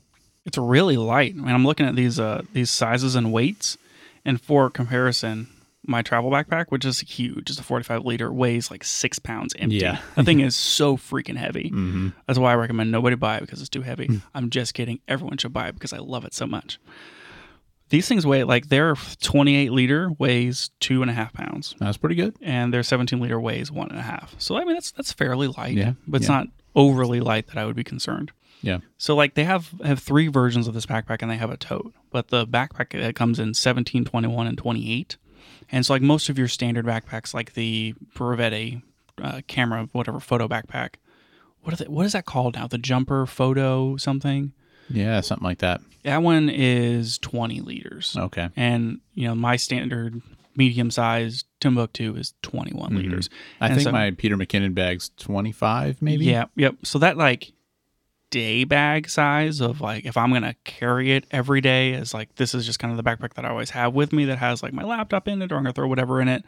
It's 0.46 0.56
really 0.56 0.96
light. 0.96 1.32
I 1.34 1.38
mean, 1.42 1.48
I'm 1.54 1.66
looking 1.66 1.84
at 1.84 1.96
these 1.96 2.18
uh 2.18 2.42
these 2.54 2.70
sizes 2.70 3.14
and 3.14 3.30
weights, 3.32 3.76
and 4.24 4.40
for 4.40 4.70
comparison, 4.70 5.48
my 5.88 6.02
travel 6.02 6.30
backpack, 6.30 6.66
which 6.68 6.84
is 6.84 7.00
huge, 7.00 7.50
it's 7.50 7.58
a 7.58 7.62
45 7.62 8.04
liter, 8.04 8.32
weighs 8.32 8.70
like 8.70 8.84
six 8.84 9.18
pounds 9.18 9.54
empty. 9.58 9.76
Yeah. 9.78 10.00
the 10.14 10.22
thing 10.24 10.40
is 10.40 10.54
so 10.54 10.96
freaking 10.96 11.36
heavy. 11.36 11.70
Mm-hmm. 11.78 12.08
That's 12.26 12.38
why 12.38 12.52
I 12.52 12.56
recommend 12.56 12.90
nobody 12.90 13.16
buy 13.16 13.36
it 13.38 13.40
because 13.40 13.60
it's 13.60 13.68
too 13.70 13.82
heavy. 13.82 14.20
I'm 14.34 14.50
just 14.50 14.74
kidding. 14.74 15.00
Everyone 15.08 15.38
should 15.38 15.52
buy 15.52 15.68
it 15.68 15.72
because 15.74 15.92
I 15.92 15.98
love 15.98 16.24
it 16.24 16.34
so 16.34 16.46
much. 16.46 16.78
These 17.90 18.06
things 18.06 18.26
weigh 18.26 18.44
like 18.44 18.68
their 18.68 18.94
28 19.22 19.72
liter 19.72 20.10
weighs 20.18 20.70
two 20.78 21.00
and 21.00 21.10
a 21.10 21.14
half 21.14 21.32
pounds, 21.32 21.74
That's 21.80 21.96
pretty 21.96 22.16
good. 22.16 22.36
and 22.42 22.72
their 22.74 22.82
17 22.82 23.18
liter 23.18 23.40
weighs 23.40 23.72
one 23.72 23.88
and 23.88 23.98
a 23.98 24.02
half. 24.02 24.34
So 24.38 24.56
I 24.56 24.64
mean 24.64 24.74
that's 24.74 24.90
that's 24.90 25.12
fairly 25.12 25.46
light, 25.48 25.74
Yeah, 25.74 25.92
but 26.06 26.20
it's 26.20 26.28
yeah. 26.28 26.36
not 26.38 26.48
overly 26.76 27.20
light 27.20 27.46
that 27.46 27.56
I 27.56 27.64
would 27.64 27.76
be 27.76 27.84
concerned. 27.84 28.30
Yeah. 28.60 28.78
So 28.98 29.14
like 29.16 29.34
they 29.34 29.44
have 29.44 29.72
have 29.82 30.00
three 30.00 30.28
versions 30.28 30.68
of 30.68 30.74
this 30.74 30.84
backpack 30.84 31.22
and 31.22 31.30
they 31.30 31.36
have 31.38 31.50
a 31.50 31.56
tote, 31.56 31.94
but 32.10 32.28
the 32.28 32.46
backpack 32.46 32.90
that 33.00 33.14
comes 33.14 33.38
in 33.38 33.54
17, 33.54 34.04
21, 34.04 34.46
and 34.46 34.58
28. 34.58 35.16
And 35.70 35.84
so 35.84 35.92
like 35.92 36.02
most 36.02 36.28
of 36.28 36.38
your 36.38 36.48
standard 36.48 36.86
backpacks, 36.86 37.34
like 37.34 37.54
the 37.54 37.94
Brevite 38.14 38.82
uh, 39.22 39.40
camera, 39.46 39.88
whatever 39.92 40.20
photo 40.20 40.48
backpack, 40.48 40.94
what 41.62 41.72
are 41.74 41.76
they, 41.76 41.86
what 41.90 42.06
is 42.06 42.12
that 42.12 42.24
called 42.24 42.54
now? 42.54 42.66
The 42.66 42.78
jumper 42.78 43.26
photo 43.26 43.96
something. 43.96 44.52
Yeah, 44.90 45.20
something 45.20 45.44
like 45.44 45.58
that. 45.58 45.80
That 46.04 46.22
one 46.22 46.48
is 46.48 47.18
20 47.18 47.60
liters, 47.60 48.16
Okay. 48.16 48.48
and 48.56 49.00
you 49.14 49.26
know 49.28 49.34
my 49.34 49.56
standard 49.56 50.22
medium 50.56 50.90
sized 50.90 51.44
Timbuk2 51.60 52.18
is 52.18 52.32
21 52.42 52.96
liters. 52.96 53.28
I 53.60 53.66
And 53.66 53.74
think 53.74 53.84
so- 53.84 53.92
my 53.92 54.12
Peter 54.12 54.36
McKinnon 54.36 54.74
bag's 54.74 55.10
25, 55.18 56.00
maybe. 56.00 56.24
Yeah, 56.24 56.44
yep. 56.56 56.76
So 56.84 56.98
that 57.00 57.16
like 57.18 57.52
day 58.30 58.64
bag 58.64 59.08
size 59.08 59.60
of 59.60 59.80
like 59.80 60.04
if 60.04 60.16
I'm 60.16 60.32
gonna 60.32 60.54
carry 60.64 61.12
it 61.12 61.26
every 61.30 61.60
day 61.60 61.92
is 61.92 62.12
like 62.12 62.34
this 62.36 62.54
is 62.54 62.66
just 62.66 62.78
kind 62.78 62.90
of 62.90 63.02
the 63.02 63.08
backpack 63.08 63.34
that 63.34 63.44
I 63.44 63.48
always 63.48 63.70
have 63.70 63.94
with 63.94 64.12
me 64.12 64.26
that 64.26 64.38
has 64.38 64.62
like 64.62 64.72
my 64.72 64.84
laptop 64.84 65.28
in 65.28 65.40
it 65.42 65.52
or 65.52 65.56
I'm 65.56 65.62
gonna 65.62 65.72
throw 65.72 65.88
whatever 65.88 66.20
in 66.20 66.28
it. 66.28 66.44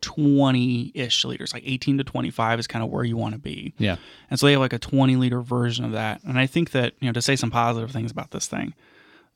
20 0.00 0.92
ish 0.94 1.24
liters, 1.24 1.54
like 1.54 1.62
18 1.64 1.96
to 1.98 2.04
25 2.04 2.58
is 2.58 2.66
kind 2.66 2.84
of 2.84 2.90
where 2.90 3.04
you 3.04 3.16
want 3.16 3.34
to 3.34 3.40
be. 3.40 3.72
Yeah. 3.78 3.96
And 4.28 4.38
so 4.38 4.44
they 4.44 4.52
have 4.52 4.60
like 4.60 4.74
a 4.74 4.78
20 4.78 5.16
liter 5.16 5.40
version 5.40 5.84
of 5.84 5.92
that. 5.92 6.22
And 6.24 6.38
I 6.38 6.46
think 6.46 6.72
that, 6.72 6.92
you 7.00 7.08
know, 7.08 7.12
to 7.12 7.22
say 7.22 7.36
some 7.36 7.50
positive 7.50 7.90
things 7.90 8.10
about 8.10 8.30
this 8.30 8.46
thing, 8.46 8.74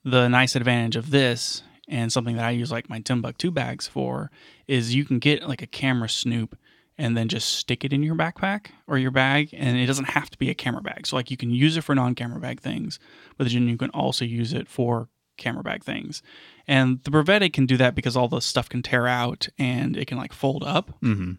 the 0.05 0.29
nice 0.29 0.57
advantage 0.57 0.97
of 0.97 1.11
this 1.11 1.63
and 1.89 2.13
something 2.13 2.37
that 2.37 2.45
I 2.45 2.51
use 2.51 2.71
like 2.71 2.91
my 2.91 3.01
Timbuk2 3.01 3.53
bags 3.55 3.89
for 3.89 4.31
is 4.67 4.95
you 4.95 5.07
can 5.07 5.19
get 5.19 5.49
like 5.49 5.63
a 5.63 5.67
camera 5.67 6.09
snoop 6.09 6.59
and 6.99 7.17
then 7.17 7.29
just 7.29 7.55
stick 7.55 7.85
it 7.85 7.93
in 7.93 8.03
your 8.03 8.17
backpack 8.17 8.67
or 8.87 8.99
your 8.99 9.11
bag 9.13 9.51
and 9.53 9.79
it 9.79 9.87
doesn't 9.87 10.11
have 10.11 10.29
to 10.31 10.39
be 10.39 10.51
a 10.51 10.55
camera 10.55 10.83
bag. 10.83 11.07
So 11.07 11.17
like 11.17 11.31
you 11.31 11.37
can 11.37 11.51
use 11.51 11.77
it 11.77 11.85
for 11.85 11.95
non-camera 11.95 12.41
bag 12.41 12.61
things, 12.61 12.99
but 13.37 13.49
then 13.51 13.69
you 13.69 13.77
can 13.77 13.91
also 13.91 14.25
use 14.25 14.53
it 14.53 14.69
for 14.69 15.09
camera 15.37 15.63
bag 15.63 15.85
things. 15.85 16.23
And 16.67 17.03
the 17.05 17.11
Brevite 17.11 17.53
can 17.53 17.65
do 17.67 17.77
that 17.77 17.95
because 17.95 18.17
all 18.17 18.29
the 18.29 18.41
stuff 18.41 18.69
can 18.69 18.83
tear 18.83 19.07
out 19.07 19.49
and 19.59 19.97
it 19.97 20.07
can 20.07 20.19
like 20.19 20.33
fold 20.33 20.65
up 20.65 20.91
hmm 21.01 21.35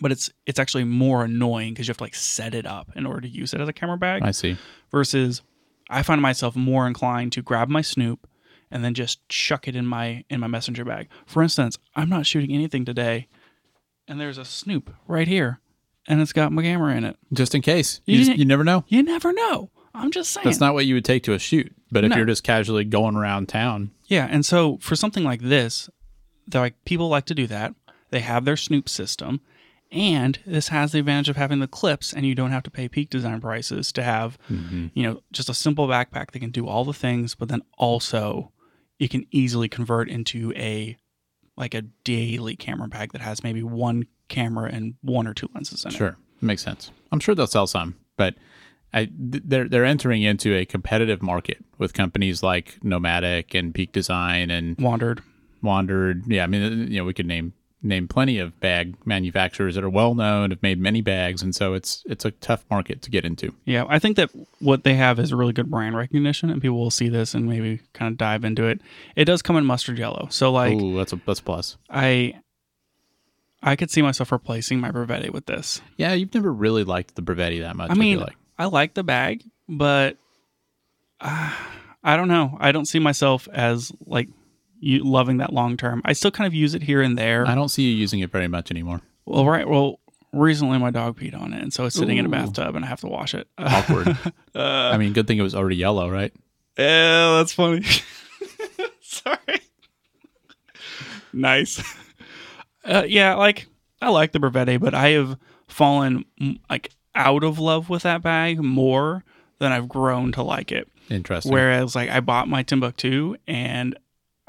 but 0.00 0.12
it's 0.12 0.30
it's 0.46 0.58
actually 0.58 0.84
more 0.84 1.24
annoying 1.24 1.72
because 1.72 1.88
you 1.88 1.90
have 1.90 1.96
to 1.96 2.04
like 2.04 2.14
set 2.14 2.54
it 2.54 2.66
up 2.66 2.90
in 2.94 3.06
order 3.06 3.22
to 3.22 3.28
use 3.28 3.52
it 3.52 3.60
as 3.60 3.68
a 3.68 3.72
camera 3.72 3.96
bag 3.96 4.22
I 4.22 4.30
see. 4.30 4.56
versus 4.90 5.42
i 5.88 6.02
find 6.02 6.20
myself 6.20 6.54
more 6.54 6.86
inclined 6.86 7.32
to 7.32 7.42
grab 7.42 7.68
my 7.68 7.82
snoop 7.82 8.28
and 8.70 8.84
then 8.84 8.94
just 8.94 9.26
chuck 9.28 9.66
it 9.66 9.74
in 9.74 9.86
my 9.86 10.24
in 10.30 10.38
my 10.38 10.46
messenger 10.46 10.84
bag 10.84 11.08
for 11.26 11.42
instance 11.42 11.76
i'm 11.96 12.08
not 12.08 12.24
shooting 12.26 12.52
anything 12.52 12.84
today 12.84 13.28
and 14.10 14.20
there's 14.20 14.38
a 14.38 14.44
snoop 14.44 14.92
right 15.06 15.28
here 15.28 15.60
and 16.08 16.20
it's 16.20 16.32
got 16.32 16.52
my 16.52 16.62
camera 16.62 16.94
in 16.96 17.04
it 17.04 17.16
Just 17.32 17.54
in 17.54 17.62
case. 17.62 18.00
You 18.04 18.18
You, 18.18 18.24
just, 18.26 18.38
you 18.38 18.44
never 18.44 18.64
know. 18.64 18.84
you 18.88 19.02
never 19.02 19.32
know 19.32 19.70
I'm 19.94 20.10
just 20.12 20.30
saying. 20.30 20.44
That's 20.44 20.60
not 20.60 20.74
what 20.74 20.86
you 20.86 20.94
would 20.94 21.04
take 21.04 21.24
to 21.24 21.32
a 21.34 21.38
shoot. 21.38 21.74
But 21.90 22.04
if 22.04 22.10
No. 22.10 22.16
you're 22.16 22.26
just 22.26 22.44
casually 22.44 22.84
going 22.84 23.16
around 23.16 23.48
town, 23.48 23.90
Yeah, 24.06 24.28
and 24.30 24.46
so 24.46 24.78
for 24.80 24.94
something 24.94 25.24
like 25.24 25.40
this, 25.40 25.90
they're 26.46 26.60
like 26.60 26.84
people 26.84 27.08
like 27.08 27.24
to 27.26 27.34
do 27.34 27.46
that. 27.48 27.74
They 28.10 28.20
have 28.20 28.44
their 28.44 28.56
Snoop 28.56 28.88
system, 28.88 29.40
and 29.90 30.38
this 30.46 30.68
has 30.68 30.92
the 30.92 31.00
advantage 31.00 31.28
of 31.28 31.36
having 31.36 31.58
the 31.58 31.66
clips, 31.66 32.12
and 32.12 32.24
you 32.24 32.36
don't 32.36 32.52
have 32.52 32.62
to 32.64 32.70
pay 32.70 32.88
peak 32.88 33.10
design 33.10 33.40
prices 33.40 33.90
to 33.92 34.02
have, 34.04 34.38
mm-hmm. 34.50 34.86
you 34.94 35.02
know, 35.02 35.22
just 35.32 35.48
a 35.48 35.54
simple 35.54 35.88
backpack 35.88 36.30
that 36.30 36.38
can 36.38 36.50
do 36.52 36.68
all 36.68 36.84
the 36.84 36.92
things, 36.92 37.34
but 37.34 37.48
then 37.48 37.62
also 37.76 38.52
it 39.00 39.10
can 39.10 39.26
easily 39.32 39.68
convert 39.68 40.08
into 40.08 40.52
a 40.54 40.96
like 41.60 41.74
a 41.74 41.82
daily 41.82 42.56
camera 42.56 42.88
bag 42.88 43.12
that 43.12 43.20
has 43.20 43.44
maybe 43.44 43.62
one 43.62 44.06
camera 44.28 44.70
and 44.72 44.94
one 45.02 45.26
or 45.26 45.34
two 45.34 45.48
lenses 45.54 45.84
in 45.84 45.90
it. 45.90 45.94
sure, 45.94 46.16
makes 46.40 46.62
sense. 46.62 46.90
I'm 47.12 47.20
sure 47.20 47.34
they'll 47.34 47.46
sell 47.46 47.66
some, 47.66 47.96
but 48.16 48.34
I, 48.92 49.08
they're 49.12 49.68
they're 49.68 49.84
entering 49.84 50.22
into 50.22 50.54
a 50.54 50.64
competitive 50.64 51.22
market 51.22 51.64
with 51.78 51.92
companies 51.92 52.42
like 52.42 52.82
Nomadic 52.82 53.54
and 53.54 53.74
Peak 53.74 53.92
Design 53.92 54.50
and 54.50 54.76
WANDRD. 54.78 55.20
WANDRD. 55.62 56.24
Yeah, 56.26 56.44
I 56.44 56.46
mean, 56.46 56.90
you 56.90 56.98
know, 56.98 57.04
we 57.04 57.14
could 57.14 57.26
name 57.26 57.52
name 57.82 58.08
plenty 58.08 58.38
of 58.38 58.58
bag 58.60 58.94
manufacturers 59.06 59.74
that 59.74 59.84
are 59.84 59.90
well 59.90 60.14
known, 60.14 60.50
have 60.50 60.62
made 60.62 60.78
many 60.78 61.00
bags, 61.00 61.42
and 61.42 61.54
so 61.54 61.74
it's 61.74 62.02
it's 62.06 62.24
a 62.24 62.30
tough 62.30 62.64
market 62.70 63.02
to 63.02 63.10
get 63.10 63.24
into. 63.24 63.54
Yeah, 63.64 63.84
I 63.88 63.98
think 63.98 64.16
that 64.16 64.30
what 64.58 64.84
they 64.84 64.94
have 64.94 65.18
is 65.18 65.32
a 65.32 65.36
really 65.36 65.52
good 65.52 65.70
brand 65.70 65.96
recognition, 65.96 66.50
and 66.50 66.60
people 66.60 66.78
will 66.78 66.90
see 66.90 67.08
this 67.08 67.34
and 67.34 67.48
maybe 67.48 67.80
kind 67.92 68.12
of 68.12 68.18
dive 68.18 68.44
into 68.44 68.64
it. 68.64 68.80
It 69.16 69.24
does 69.24 69.42
come 69.42 69.56
in 69.56 69.64
mustard 69.64 69.98
yellow, 69.98 70.28
so 70.30 70.52
like 70.52 70.74
Ooh, 70.74 70.96
that's 70.96 71.12
a 71.12 71.20
that's 71.26 71.40
a 71.40 71.42
plus. 71.42 71.76
I, 71.88 72.40
I 73.62 73.76
could 73.76 73.90
see 73.90 74.02
myself 74.02 74.32
replacing 74.32 74.80
my 74.80 74.90
Brevite 74.90 75.30
with 75.30 75.46
this. 75.46 75.80
Yeah, 75.96 76.12
you've 76.12 76.34
never 76.34 76.52
really 76.52 76.84
liked 76.84 77.14
the 77.14 77.22
Brevite 77.22 77.60
that 77.60 77.76
much. 77.76 77.90
I 77.90 77.94
mean, 77.94 78.18
feel 78.18 78.26
like. 78.26 78.36
I 78.58 78.66
like 78.66 78.94
the 78.94 79.04
bag, 79.04 79.42
but 79.68 80.18
uh, 81.20 81.54
I 82.04 82.16
don't 82.16 82.28
know. 82.28 82.56
I 82.60 82.72
don't 82.72 82.86
see 82.86 82.98
myself 82.98 83.48
as 83.52 83.92
like 84.04 84.28
you 84.80 85.04
loving 85.04 85.36
that 85.38 85.52
long 85.52 85.76
term. 85.76 86.02
I 86.04 86.12
still 86.14 86.30
kind 86.30 86.46
of 86.46 86.54
use 86.54 86.74
it 86.74 86.82
here 86.82 87.02
and 87.02 87.16
there. 87.16 87.46
I 87.46 87.54
don't 87.54 87.68
see 87.68 87.82
you 87.82 87.94
using 87.94 88.20
it 88.20 88.30
very 88.32 88.48
much 88.48 88.70
anymore. 88.70 89.00
well, 89.26 89.46
right. 89.46 89.68
Well, 89.68 90.00
recently 90.32 90.78
my 90.78 90.90
dog 90.90 91.18
peed 91.18 91.38
on 91.40 91.52
it, 91.52 91.62
and 91.62 91.72
so 91.72 91.84
it's 91.84 91.96
sitting 91.96 92.16
in 92.18 92.26
a 92.26 92.28
bathtub, 92.28 92.74
and 92.76 92.84
I 92.84 92.88
have 92.88 93.00
to 93.00 93.08
wash 93.08 93.34
it. 93.34 93.48
Awkward. 93.58 94.16
I 94.54 94.96
mean, 94.96 95.12
good 95.12 95.26
thing 95.26 95.38
it 95.38 95.42
was 95.42 95.54
already 95.54 95.76
yellow, 95.76 96.10
right? 96.10 96.32
Yeah, 96.78 97.36
that's 97.38 97.52
funny. 97.52 97.84
Sorry. 99.00 99.36
nice. 101.32 101.82
Uh, 102.84 103.04
yeah, 103.06 103.34
like 103.34 103.66
I 104.00 104.08
like 104.08 104.32
the 104.32 104.38
Brevite, 104.38 104.80
but 104.80 104.94
I 104.94 105.10
have 105.10 105.36
fallen 105.68 106.24
like 106.68 106.90
out 107.14 107.44
of 107.44 107.58
love 107.58 107.90
with 107.90 108.02
that 108.04 108.22
bag 108.22 108.62
more 108.62 109.24
than 109.58 109.72
I've 109.72 109.88
grown 109.88 110.32
to 110.32 110.42
like 110.42 110.72
it. 110.72 110.88
Interesting. 111.10 111.52
Whereas 111.52 111.94
like 111.94 112.08
I 112.08 112.20
bought 112.20 112.48
my 112.48 112.62
Timbuk2 112.62 113.36
and 113.46 113.98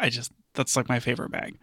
I 0.02 0.10
just 0.10 0.32
that's 0.54 0.76
like 0.76 0.90
my 0.90 1.00
favorite 1.00 1.32
bag. 1.32 1.58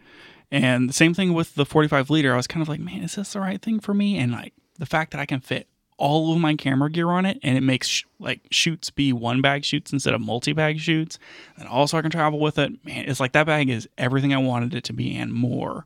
And 0.51 0.89
the 0.89 0.95
same 0.95 1.12
thing 1.12 1.34
with 1.34 1.55
the 1.57 1.66
45 1.66 2.09
liter. 2.09 2.32
I 2.32 2.36
was 2.36 2.47
kind 2.47 2.62
of 2.62 2.68
like, 2.68 2.80
man, 2.80 3.03
is 3.03 3.16
this 3.16 3.34
the 3.34 3.41
right 3.41 3.61
thing 3.61 3.80
for 3.80 3.93
me? 3.93 4.16
And 4.16 4.32
like 4.32 4.55
the 4.78 4.86
fact 4.86 5.11
that 5.11 5.20
I 5.20 5.26
can 5.26 5.41
fit 5.41 5.68
all 5.99 6.32
of 6.32 6.41
my 6.41 6.55
camera 6.55 6.89
gear 6.89 7.11
on 7.11 7.26
it 7.26 7.41
and 7.43 7.59
it 7.59 7.61
makes 7.61 7.89
sh- 7.89 8.05
like 8.20 8.41
shoots 8.53 8.89
be 8.89 9.12
one 9.12 9.43
bag 9.43 9.64
shoots 9.64 9.93
instead 9.93 10.14
of 10.14 10.20
multi 10.20 10.53
bag 10.53 10.78
shoots. 10.78 11.18
And 11.59 11.68
also 11.68 11.99
I 11.99 12.03
can 12.03 12.11
travel 12.11 12.39
with 12.39 12.59
it. 12.59 12.72
Man, 12.84 13.05
it's 13.07 13.20
like 13.20 13.32
that 13.32 13.47
bag 13.47 13.68
is 13.68 13.89
everything 13.99 14.32
I 14.32 14.39
wanted 14.39 14.74
it 14.74 14.84
to 14.84 14.93
be 14.93 15.14
and 15.16 15.32
more. 15.32 15.84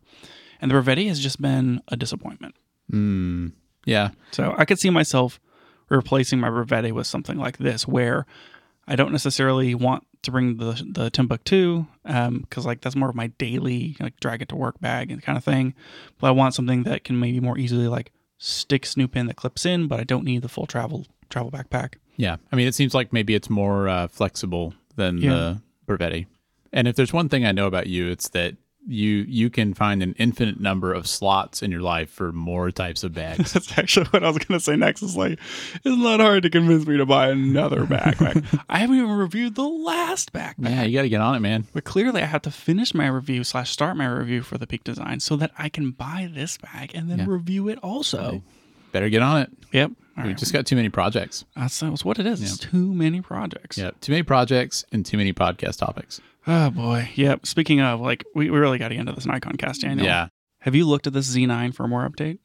And 0.60 0.70
the 0.70 0.76
Brevite 0.76 1.08
has 1.08 1.18
just 1.18 1.42
been 1.42 1.82
a 1.88 1.96
disappointment. 1.96 2.54
Mm, 2.92 3.52
yeah. 3.84 4.10
So 4.30 4.54
I 4.56 4.64
could 4.64 4.78
see 4.78 4.90
myself 4.90 5.40
replacing 5.88 6.38
my 6.38 6.48
Brevite 6.48 6.92
with 6.92 7.06
something 7.06 7.36
like 7.36 7.58
this, 7.58 7.88
where 7.88 8.26
I 8.86 8.94
don't 8.94 9.12
necessarily 9.12 9.74
want 9.74 10.06
to 10.22 10.30
bring 10.30 10.56
the 10.58 10.72
the 10.88 11.10
Timbuk2, 11.10 11.86
because 12.42 12.64
like 12.66 12.80
that's 12.80 12.96
more 12.96 13.08
of 13.08 13.14
my 13.14 13.28
daily 13.28 13.96
like 14.00 14.18
drag 14.20 14.42
it 14.42 14.48
to 14.50 14.56
work 14.56 14.80
bag 14.80 15.10
and 15.10 15.22
kind 15.22 15.36
of 15.38 15.44
thing. 15.44 15.74
But 16.18 16.28
I 16.28 16.30
want 16.30 16.54
something 16.54 16.84
that 16.84 17.04
can 17.04 17.18
maybe 17.18 17.40
more 17.40 17.58
easily 17.58 17.88
like 17.88 18.12
stick 18.38 18.86
Snoop 18.86 19.16
in 19.16 19.26
that 19.26 19.36
clips 19.36 19.64
in, 19.66 19.86
but 19.88 20.00
I 20.00 20.04
don't 20.04 20.24
need 20.24 20.42
the 20.42 20.48
full 20.48 20.66
travel 20.66 21.06
travel 21.30 21.50
backpack. 21.50 21.94
Yeah. 22.16 22.36
I 22.52 22.56
mean, 22.56 22.66
it 22.68 22.74
seems 22.74 22.94
like 22.94 23.12
maybe 23.12 23.34
it's 23.34 23.48
more 23.50 23.88
uh, 23.88 24.06
flexible 24.08 24.74
than 24.96 25.18
Yeah. 25.18 25.30
the 25.30 25.62
Brevite. 25.86 26.26
And 26.72 26.86
if 26.88 26.96
there's 26.96 27.12
one 27.12 27.28
thing 27.28 27.44
I 27.46 27.52
know 27.52 27.66
about 27.66 27.86
you, 27.86 28.08
it's 28.08 28.28
that 28.30 28.56
you 28.86 29.24
you 29.28 29.48
can 29.50 29.74
find 29.74 30.02
an 30.02 30.14
infinite 30.18 30.58
number 30.60 30.92
of 30.92 31.06
slots 31.06 31.62
in 31.62 31.70
your 31.70 31.80
life 31.82 32.10
for 32.10 32.32
more 32.32 32.70
types 32.70 33.04
of 33.04 33.12
bags. 33.14 33.52
That's 33.54 33.78
actually 33.78 34.06
what 34.06 34.24
I 34.24 34.28
was 34.28 34.38
gonna 34.38 34.58
say 34.60 34.74
next. 34.76 35.02
Is 35.02 35.16
like 35.16 35.38
it's 35.74 35.96
not 35.96 36.20
hard 36.20 36.42
to 36.42 36.50
convince 36.50 36.86
me 36.86 36.96
to 36.96 37.06
buy 37.06 37.28
another 37.30 37.84
backpack. 37.84 38.64
I 38.68 38.78
haven't 38.78 38.96
even 38.96 39.10
reviewed 39.10 39.54
the 39.54 39.62
last 39.68 40.32
backpack. 40.32 40.54
yeah, 40.70 40.82
you 40.82 40.98
got 40.98 41.02
to 41.02 41.08
get 41.08 41.20
on 41.20 41.34
it, 41.36 41.40
man. 41.40 41.66
But 41.72 41.84
clearly, 41.84 42.22
I 42.22 42.26
have 42.26 42.42
to 42.42 42.50
finish 42.50 42.92
my 42.94 43.06
review 43.06 43.44
slash 43.44 43.70
start 43.70 43.96
my 43.96 44.06
review 44.06 44.42
for 44.42 44.58
the 44.58 44.66
Peak 44.66 44.82
Design 44.84 45.20
so 45.20 45.36
that 45.36 45.52
I 45.56 45.68
can 45.68 45.92
buy 45.92 46.28
this 46.32 46.58
bag 46.58 46.90
and 46.94 47.10
then 47.10 47.20
Yeah. 47.20 47.26
review 47.28 47.68
it 47.68 47.78
also. 47.82 48.42
Better 48.90 49.08
get 49.08 49.22
on 49.22 49.42
it. 49.42 49.50
Yep. 49.72 49.92
All 50.16 50.24
You 50.24 50.30
right. 50.30 50.38
just 50.38 50.52
got 50.52 50.66
too 50.66 50.76
many 50.76 50.88
projects. 50.88 51.44
That's, 51.56 51.80
that's 51.80 52.04
what 52.04 52.18
it 52.18 52.26
is. 52.26 52.42
It's 52.42 52.58
too 52.58 52.92
many 52.92 53.20
projects. 53.22 53.78
Yeah, 53.78 53.92
too 54.00 54.12
many 54.12 54.22
projects 54.22 54.84
and 54.92 55.04
too 55.06 55.16
many 55.16 55.32
podcast 55.32 55.78
topics. 55.78 56.20
Oh 56.46 56.70
boy. 56.70 57.10
Yep. 57.14 57.46
Speaking 57.46 57.80
of, 57.80 58.00
like, 58.00 58.24
we, 58.34 58.50
we 58.50 58.58
really 58.58 58.78
got 58.78 58.88
to 58.88 58.94
get 58.94 59.00
into 59.00 59.12
this 59.12 59.26
Nikon 59.26 59.56
cast, 59.56 59.80
Daniel. 59.82 60.04
Yeah. 60.06 60.28
Have 60.60 60.74
you 60.74 60.86
looked 60.86 61.06
at 61.06 61.12
this 61.12 61.34
Z9 61.34 61.74
for 61.74 61.88
more 61.88 62.08
update? 62.08 62.38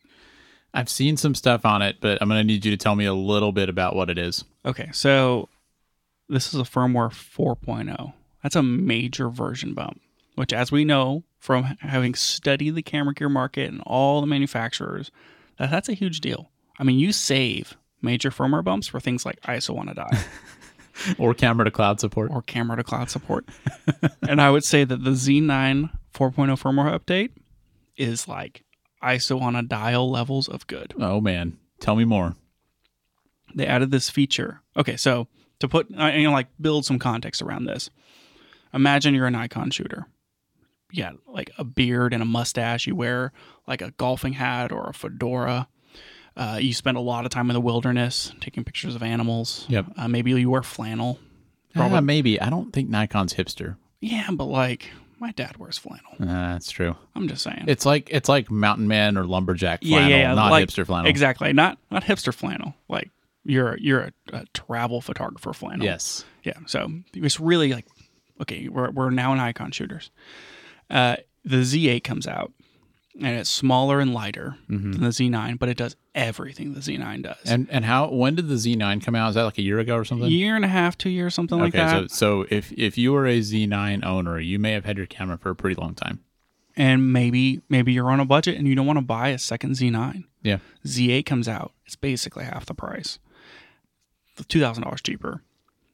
I've 0.73 0.89
seen 0.89 1.17
some 1.17 1.33
stuff 1.35 1.65
on 1.65 1.81
it, 1.81 1.97
but 2.01 2.19
I'm 2.21 2.27
going 2.29 2.39
to 2.39 2.43
need 2.43 2.63
you 2.65 2.71
to 2.71 2.77
tell 2.77 2.95
me 2.95 3.05
a 3.05 3.13
little 3.13 3.51
bit 3.51 3.69
about 3.69 3.95
what 3.95 4.09
it 4.09 4.17
is. 4.17 4.43
Okay, 4.65 4.89
so 4.91 5.49
this 6.29 6.53
is 6.53 6.59
a 6.59 6.63
firmware 6.63 7.09
4.0. 7.11 8.13
That's 8.43 8.55
a 8.55 8.63
major 8.63 9.29
version 9.29 9.73
bump, 9.73 10.01
which, 10.35 10.53
as 10.53 10.71
we 10.71 10.85
know 10.85 11.23
from 11.39 11.63
having 11.81 12.13
studied 12.15 12.75
the 12.75 12.81
camera 12.81 13.13
gear 13.13 13.29
market 13.29 13.69
and 13.71 13.81
all 13.85 14.21
the 14.21 14.27
manufacturers, 14.27 15.09
that, 15.57 15.71
that's 15.71 15.89
a 15.89 15.93
huge 15.93 16.19
deal. 16.21 16.49
I 16.79 16.83
mean, 16.83 16.99
you 16.99 17.11
save 17.11 17.75
major 18.01 18.29
firmware 18.29 18.63
bumps 18.63 18.87
for 18.87 18.99
things 18.99 19.25
like 19.25 19.39
ISO 19.41 19.77
on 19.79 19.89
a 19.89 19.93
die 19.93 20.23
Or 21.19 21.33
camera 21.35 21.65
to 21.65 21.71
cloud 21.71 21.99
support. 21.99 22.31
or 22.31 22.41
camera 22.41 22.77
to 22.77 22.83
cloud 22.83 23.09
support. 23.09 23.47
and 24.27 24.41
I 24.41 24.49
would 24.49 24.63
say 24.63 24.83
that 24.83 25.03
the 25.03 25.11
Z9 25.11 25.89
4.0 26.13 26.33
firmware 26.59 26.97
update 26.99 27.31
is 27.95 28.27
like 28.27 28.63
ISO 29.03 29.39
on 29.41 29.55
a 29.55 29.61
dial 29.61 30.09
levels 30.09 30.47
of 30.47 30.65
good. 30.67 30.93
Oh, 30.99 31.21
man. 31.21 31.57
Tell 31.79 31.95
me 31.95 32.03
more. 32.05 32.35
they 33.53 33.67
added 33.67 33.91
this 33.91 34.09
feature. 34.09 34.61
Okay, 34.75 34.97
so 34.97 35.27
to 35.59 35.67
put 35.67 35.87
uh, 35.97 36.07
you 36.07 36.23
know 36.23 36.31
like 36.31 36.47
build 36.59 36.85
some 36.85 36.97
context 36.99 37.41
around 37.41 37.65
this. 37.65 37.89
Imagine 38.73 39.13
you're 39.13 39.27
an 39.27 39.33
Nikon 39.33 39.69
shooter. 39.71 40.07
You 40.91 41.03
got 41.03 41.15
like 41.27 41.51
a 41.59 41.63
beard 41.63 42.13
and 42.13 42.21
a 42.23 42.25
mustache. 42.25 42.87
You 42.87 42.95
wear 42.95 43.31
like 43.67 43.81
a 43.83 43.91
golfing 43.91 44.33
hat 44.33 44.71
or 44.71 44.89
a 44.89 44.93
fedora. 44.93 45.67
Uh, 46.37 46.59
you 46.61 46.71
spend 46.71 46.95
a 46.97 47.01
lot 47.01 47.25
of 47.25 47.31
time 47.31 47.49
in 47.49 47.55
the 47.55 47.59
wilderness 47.59 48.31
taking 48.39 48.63
pictures 48.63 48.93
of 48.95 49.01
animals. 49.01 49.65
Yep. 49.69 49.87
Uh, 49.97 50.07
maybe 50.07 50.31
you 50.31 50.49
wear 50.49 50.61
flannel. 50.63 51.19
Uh, 51.75 51.99
maybe. 52.01 52.39
I 52.39 52.49
don't 52.49 52.71
think 52.71 52.89
Nikon's 52.89 53.33
hipster. 53.33 53.75
Yeah, 53.99 54.29
but 54.31 54.45
like 54.45 54.91
my 55.19 55.31
dad 55.31 55.57
wears 55.57 55.77
flannel. 55.77 56.11
Uh, 56.19 56.53
that's 56.53 56.69
true. 56.69 56.95
I'm 57.15 57.27
just 57.27 57.43
saying. 57.43 57.65
It's 57.67 57.85
like 57.85 58.09
it's 58.11 58.29
like 58.29 58.51
mountain 58.51 58.87
man 58.87 59.17
or 59.17 59.25
lumberjack 59.25 59.81
flannel, 59.83 60.09
yeah, 60.09 60.17
yeah, 60.17 60.33
not 60.35 60.51
like- 60.51 60.67
hipster 60.67 60.85
flannel. 60.85 61.09
Exactly. 61.09 61.53
Not 61.53 61.79
not 61.89 62.03
hipster 62.03 62.33
flannel. 62.33 62.75
Like 62.87 63.09
you're 63.43 63.77
you're 63.77 64.01
a, 64.01 64.11
a 64.33 64.45
travel 64.53 65.01
photographer 65.01 65.53
flannel. 65.53 65.85
Yes. 65.85 66.23
Yeah. 66.43 66.57
So 66.67 66.91
it's 67.13 67.39
really 67.39 67.73
like, 67.73 67.85
okay, 68.41 68.67
we're, 68.67 68.91
we're 68.91 69.09
now 69.09 69.31
in 69.31 69.37
Nikon 69.39 69.71
shooters. 69.71 70.11
Uh, 70.89 71.17
the 71.43 71.57
Z8 71.57 72.03
comes 72.03 72.27
out 72.27 72.51
and 73.19 73.37
it's 73.37 73.49
smaller 73.49 73.99
and 73.99 74.13
lighter 74.13 74.57
mm-hmm. 74.69 74.91
than 74.91 75.01
the 75.01 75.09
Z9, 75.09 75.57
but 75.59 75.69
it 75.69 75.77
does 75.77 75.95
everything 76.13 76.73
the 76.73 76.79
Z9 76.79 77.23
does. 77.23 77.37
And 77.45 77.67
and 77.71 77.85
how 77.85 78.09
when 78.09 78.35
did 78.35 78.47
the 78.47 78.55
Z9 78.55 79.03
come 79.03 79.15
out? 79.15 79.29
Is 79.29 79.35
that 79.35 79.43
like 79.43 79.57
a 79.57 79.61
year 79.63 79.79
ago 79.79 79.95
or 79.95 80.05
something? 80.05 80.27
A 80.27 80.31
year 80.31 80.55
and 80.55 80.63
a 80.63 80.67
half, 80.67 80.97
two 80.97 81.09
years, 81.09 81.33
something 81.33 81.57
like 81.59 81.73
that. 81.73 81.95
okay, 81.95 82.07
so 82.09 82.41
so 82.41 82.45
if 82.49 82.71
if 82.73 82.97
you 82.97 83.13
were 83.13 83.25
a 83.25 83.39
Z9 83.39 84.05
owner, 84.05 84.39
you 84.39 84.59
may 84.59 84.71
have 84.73 84.85
had 84.85 84.97
your 84.97 85.07
camera 85.07 85.37
for 85.37 85.49
a 85.49 85.55
pretty 85.55 85.79
long 85.79 85.95
time. 85.95 86.19
and 86.75 87.11
maybe 87.11 87.61
maybe 87.69 87.91
you're 87.91 88.11
on 88.11 88.19
a 88.19 88.25
budget 88.25 88.57
and 88.57 88.67
you 88.67 88.75
don't 88.75 88.85
want 88.85 88.97
to 88.97 89.05
buy 89.05 89.29
a 89.29 89.39
second 89.39 89.71
Z9. 89.71 90.23
Yeah. 90.43 90.59
Z8 90.85 91.25
comes 91.25 91.47
out, 91.47 91.73
it's 91.85 91.95
basically 91.95 92.45
half 92.45 92.65
the 92.65 92.73
price, 92.75 93.19
two 94.47 94.59
thousand 94.59 94.83
dollars 94.83 95.01
cheaper. 95.01 95.41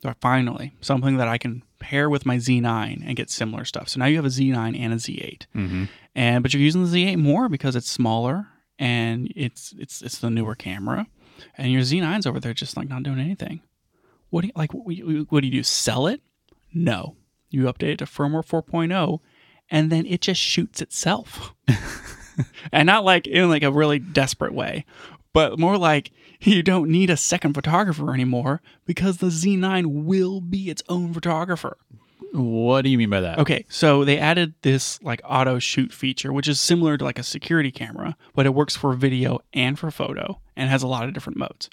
So 0.02 0.14
finally, 0.20 0.74
something 0.82 1.16
that 1.18 1.30
I 1.30 1.38
can 1.38 1.64
pair 1.84 2.10
with 2.10 2.26
my 2.26 2.38
Z9 2.38 3.04
and 3.06 3.16
get 3.16 3.30
similar 3.30 3.66
stuff. 3.66 3.90
So 3.90 4.00
now 4.00 4.06
you 4.08 4.16
have 4.16 4.26
a 4.26 4.30
Z9 4.30 4.80
and 4.80 4.94
a 4.94 4.98
Z8, 4.98 5.46
Mm-hmm. 5.56 5.84
and 6.16 6.42
but 6.44 6.54
you're 6.54 6.64
using 6.70 6.84
the 6.84 6.90
Z8 6.90 7.18
more 7.18 7.50
because 7.50 7.76
it's 7.76 7.90
smaller 7.90 8.48
and 8.80 9.32
it's 9.36 9.74
it's 9.78 10.02
it's 10.02 10.18
the 10.20 10.30
newer 10.30 10.56
camera, 10.56 11.08
and 11.58 11.72
your 11.72 11.82
Z9's 11.82 12.26
over 12.26 12.40
there 12.40 12.54
just 12.54 12.76
like 12.78 12.90
not 12.90 13.04
doing 13.04 13.20
anything. 13.20 13.62
What 14.30 14.42
do 14.42 14.48
you 14.48 14.54
like? 14.56 14.74
What, 14.74 14.88
do 14.88 14.94
you- 14.96 15.28
what 15.30 15.42
do 15.42 15.48
you 15.48 15.54
do? 15.60 15.64
Sell 15.64 16.08
it? 16.08 16.22
No, 16.74 17.16
you 17.50 17.64
update 17.66 17.94
it 17.94 17.98
to 18.00 18.06
firmware 18.06 18.44
4.0, 18.46 19.20
and 19.70 19.92
then 19.92 20.06
it 20.08 20.22
just 20.22 20.42
shoots 20.42 20.82
itself, 20.82 21.54
and 22.72 22.88
not 22.88 23.04
like 23.06 23.28
in 23.28 23.50
like 23.50 23.64
a 23.64 23.72
really 23.72 24.00
desperate 24.00 24.54
way. 24.54 24.86
but 25.34 25.60
more 25.60 25.78
like 25.78 26.12
you 26.48 26.64
don't 26.64 26.90
need 26.90 27.10
a 27.10 27.18
second 27.18 27.54
photographer 27.54 28.14
anymore 28.14 28.62
because 28.86 29.18
the 29.18 29.28
Z9 29.28 30.04
will 30.04 30.42
be 30.42 30.70
its 30.70 30.84
own 30.90 31.14
photographer. 31.14 31.78
What 32.34 32.82
do 32.82 32.90
you 32.90 32.98
mean 32.98 33.12
by 33.12 33.22
that? 33.22 33.38
Okay, 33.38 33.64
so 33.70 34.04
they 34.04 34.18
added 34.18 34.56
this 34.64 35.02
like 35.04 35.22
auto 35.24 35.60
shoot 35.60 35.94
feature, 35.94 36.34
which 36.34 36.48
is 36.48 36.60
similar 36.60 36.98
to 36.98 37.04
like 37.04 37.20
a 37.20 37.24
security 37.24 37.72
camera, 37.72 38.18
but 38.34 38.48
it 38.48 38.56
works 38.56 38.76
for 38.76 38.94
video 38.94 39.40
and 39.54 39.78
for 39.78 39.92
photo 39.92 40.40
and 40.56 40.70
has 40.72 40.82
a 40.82 40.88
lot 40.88 41.08
of 41.08 41.14
different 41.14 41.38
modes. 41.38 41.70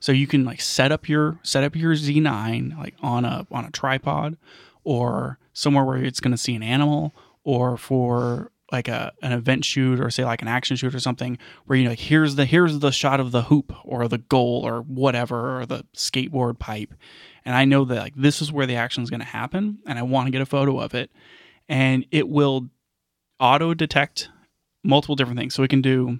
So 0.00 0.12
you 0.12 0.26
can 0.26 0.44
like 0.44 0.60
set 0.60 0.92
up 0.92 1.08
your 1.08 1.38
set 1.42 1.64
up 1.64 1.74
your 1.74 1.94
Z9 1.94 2.76
like 2.76 2.94
on 3.00 3.24
a 3.24 3.46
on 3.50 3.64
a 3.64 3.70
tripod 3.70 4.36
or 4.84 5.38
somewhere 5.54 5.84
where 5.84 6.04
it's 6.04 6.20
going 6.20 6.32
to 6.32 6.38
see 6.38 6.54
an 6.54 6.62
animal 6.62 7.14
or 7.42 7.78
for 7.78 8.51
like 8.72 8.88
a 8.88 9.12
an 9.22 9.32
event 9.32 9.64
shoot 9.64 10.00
or 10.00 10.10
say 10.10 10.24
like 10.24 10.42
an 10.42 10.48
action 10.48 10.76
shoot 10.76 10.94
or 10.94 11.00
something 11.00 11.38
where 11.66 11.78
you 11.78 11.84
know 11.84 11.94
here's 11.94 12.34
the 12.36 12.44
here's 12.44 12.78
the 12.78 12.90
shot 12.90 13.20
of 13.20 13.30
the 13.30 13.42
hoop 13.42 13.72
or 13.84 14.08
the 14.08 14.18
goal 14.18 14.62
or 14.64 14.80
whatever 14.82 15.58
or 15.60 15.66
the 15.66 15.84
skateboard 15.94 16.58
pipe. 16.58 16.94
And 17.44 17.54
I 17.54 17.64
know 17.64 17.84
that 17.84 17.98
like 17.98 18.14
this 18.16 18.40
is 18.40 18.50
where 18.50 18.66
the 18.66 18.76
action 18.76 19.02
is 19.02 19.10
going 19.10 19.20
to 19.20 19.26
happen 19.26 19.78
and 19.86 19.98
I 19.98 20.02
want 20.02 20.26
to 20.26 20.30
get 20.30 20.40
a 20.40 20.46
photo 20.46 20.80
of 20.80 20.94
it. 20.94 21.10
And 21.68 22.06
it 22.10 22.28
will 22.28 22.68
auto 23.38 23.74
detect 23.74 24.30
multiple 24.82 25.16
different 25.16 25.38
things. 25.38 25.54
So 25.54 25.62
we 25.62 25.68
can 25.68 25.82
do 25.82 26.18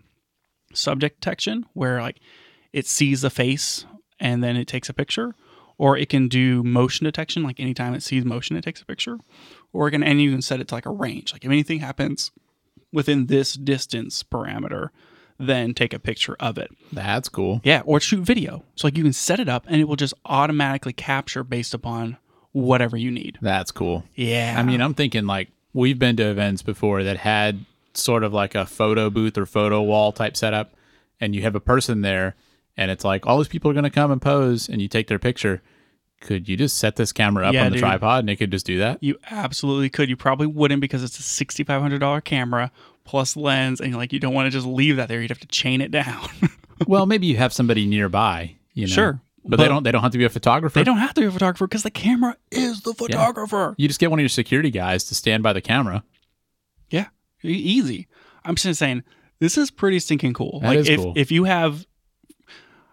subject 0.74 1.20
detection 1.20 1.66
where 1.72 2.00
like 2.00 2.20
it 2.72 2.86
sees 2.86 3.22
the 3.22 3.30
face 3.30 3.86
and 4.20 4.42
then 4.42 4.56
it 4.56 4.68
takes 4.68 4.88
a 4.88 4.94
picture 4.94 5.34
or 5.78 5.96
it 5.96 6.08
can 6.08 6.28
do 6.28 6.62
motion 6.62 7.04
detection 7.04 7.42
like 7.42 7.58
anytime 7.58 7.94
it 7.94 8.02
sees 8.02 8.24
motion 8.24 8.56
it 8.56 8.62
takes 8.62 8.82
a 8.82 8.86
picture. 8.86 9.18
Or 9.72 9.88
it 9.88 9.92
can 9.92 10.02
and 10.02 10.20
you 10.20 10.30
can 10.30 10.42
set 10.42 10.60
it 10.60 10.68
to 10.68 10.74
like 10.74 10.86
a 10.86 10.90
range. 10.90 11.32
Like 11.32 11.44
if 11.44 11.50
anything 11.50 11.80
happens 11.80 12.30
within 12.92 13.26
this 13.26 13.54
distance 13.54 14.22
parameter 14.22 14.88
then 15.38 15.74
take 15.74 15.92
a 15.92 15.98
picture 15.98 16.36
of 16.38 16.56
it 16.58 16.70
That's 16.92 17.28
cool. 17.28 17.60
yeah 17.64 17.82
or 17.84 17.98
shoot 18.00 18.22
video 18.22 18.64
so 18.76 18.86
like 18.86 18.96
you 18.96 19.02
can 19.02 19.12
set 19.12 19.40
it 19.40 19.48
up 19.48 19.64
and 19.66 19.80
it 19.80 19.84
will 19.84 19.96
just 19.96 20.14
automatically 20.26 20.92
capture 20.92 21.42
based 21.42 21.74
upon 21.74 22.16
whatever 22.52 22.96
you 22.96 23.10
need 23.10 23.38
That's 23.40 23.70
cool. 23.70 24.04
yeah 24.14 24.54
I 24.58 24.62
mean, 24.62 24.80
I'm 24.80 24.94
thinking 24.94 25.26
like 25.26 25.48
we've 25.72 25.98
been 25.98 26.16
to 26.16 26.30
events 26.30 26.62
before 26.62 27.02
that 27.02 27.16
had 27.16 27.64
sort 27.94 28.22
of 28.24 28.32
like 28.32 28.54
a 28.54 28.66
photo 28.66 29.08
booth 29.10 29.36
or 29.38 29.46
photo 29.46 29.80
wall 29.82 30.12
type 30.12 30.36
setup, 30.36 30.74
and 31.20 31.34
you 31.34 31.42
have 31.42 31.54
a 31.54 31.60
person 31.60 32.02
there, 32.02 32.34
and 32.76 32.90
it's 32.90 33.04
like 33.04 33.26
all 33.26 33.38
these 33.38 33.48
people 33.48 33.70
are 33.70 33.74
going 33.74 33.84
to 33.84 33.90
come 33.90 34.10
and 34.10 34.20
pose, 34.20 34.68
and 34.68 34.80
you 34.82 34.88
take 34.88 35.08
their 35.08 35.18
picture. 35.18 35.62
Could 36.22 36.48
you 36.48 36.56
just 36.56 36.78
set 36.78 36.96
this 36.96 37.12
camera 37.12 37.46
up 37.48 37.52
Yeah, 37.54 37.64
on 37.66 37.72
the 37.72 37.76
dude. 37.76 37.80
tripod 37.84 38.20
and 38.20 38.30
it 38.30 38.36
could 38.36 38.50
just 38.50 38.64
do 38.66 38.78
that? 38.78 39.02
You 39.02 39.18
absolutely 39.30 39.90
could. 39.90 40.08
You 40.08 40.16
probably 40.16 40.46
wouldn't 40.46 40.80
because 40.80 41.02
it's 41.04 41.18
a 41.18 41.22
sixty-five 41.22 41.80
hundred 41.82 41.98
dollar 41.98 42.20
camera 42.20 42.70
plus 43.04 43.36
lens, 43.36 43.80
and 43.80 43.94
like 43.96 44.12
you 44.12 44.20
don't 44.20 44.32
want 44.34 44.46
to 44.46 44.50
just 44.50 44.66
leave 44.66 44.96
that 44.96 45.08
there. 45.08 45.20
You'd 45.20 45.30
have 45.30 45.40
to 45.40 45.46
chain 45.48 45.80
it 45.80 45.90
down. 45.90 46.28
well, 46.86 47.04
maybe 47.06 47.26
you 47.26 47.36
have 47.36 47.52
somebody 47.52 47.86
nearby, 47.86 48.54
you 48.74 48.86
know. 48.86 48.92
Sure, 48.92 49.20
But, 49.44 49.50
but- 49.50 49.56
they 49.58 49.68
don't 49.68 49.82
they 49.82 49.92
don't 49.92 50.02
have 50.02 50.12
to 50.12 50.18
be 50.18 50.24
a 50.24 50.28
photographer. 50.30 50.78
they 50.78 50.84
don't 50.84 50.98
have 50.98 51.14
to 51.14 51.20
be 51.20 51.26
a 51.26 51.30
photographer 51.30 51.66
because 51.66 51.82
the 51.82 51.90
camera 51.90 52.36
is 52.50 52.80
the 52.82 52.94
photographer. 52.94 53.74
You 53.76 53.88
just 53.88 54.00
get 54.00 54.10
one 54.10 54.18
of 54.18 54.22
your 54.22 54.28
security 54.28 54.70
guys 54.70 55.04
to 55.04 55.14
stand 55.14 55.42
by 55.42 55.52
the 55.52 55.60
camera. 55.60 56.04
Yeah, 56.90 57.06
easy. 57.42 58.06
I'm 58.44 58.54
just 58.54 58.78
saying 58.78 59.02
this 59.40 59.58
is 59.58 59.70
pretty 59.70 59.98
stinking 59.98 60.34
cool. 60.34 60.60
That 60.60 60.68
like 60.76 60.86
if 60.88 61.00
cool. 61.00 61.12
if 61.16 61.32
you 61.32 61.44
have. 61.44 61.84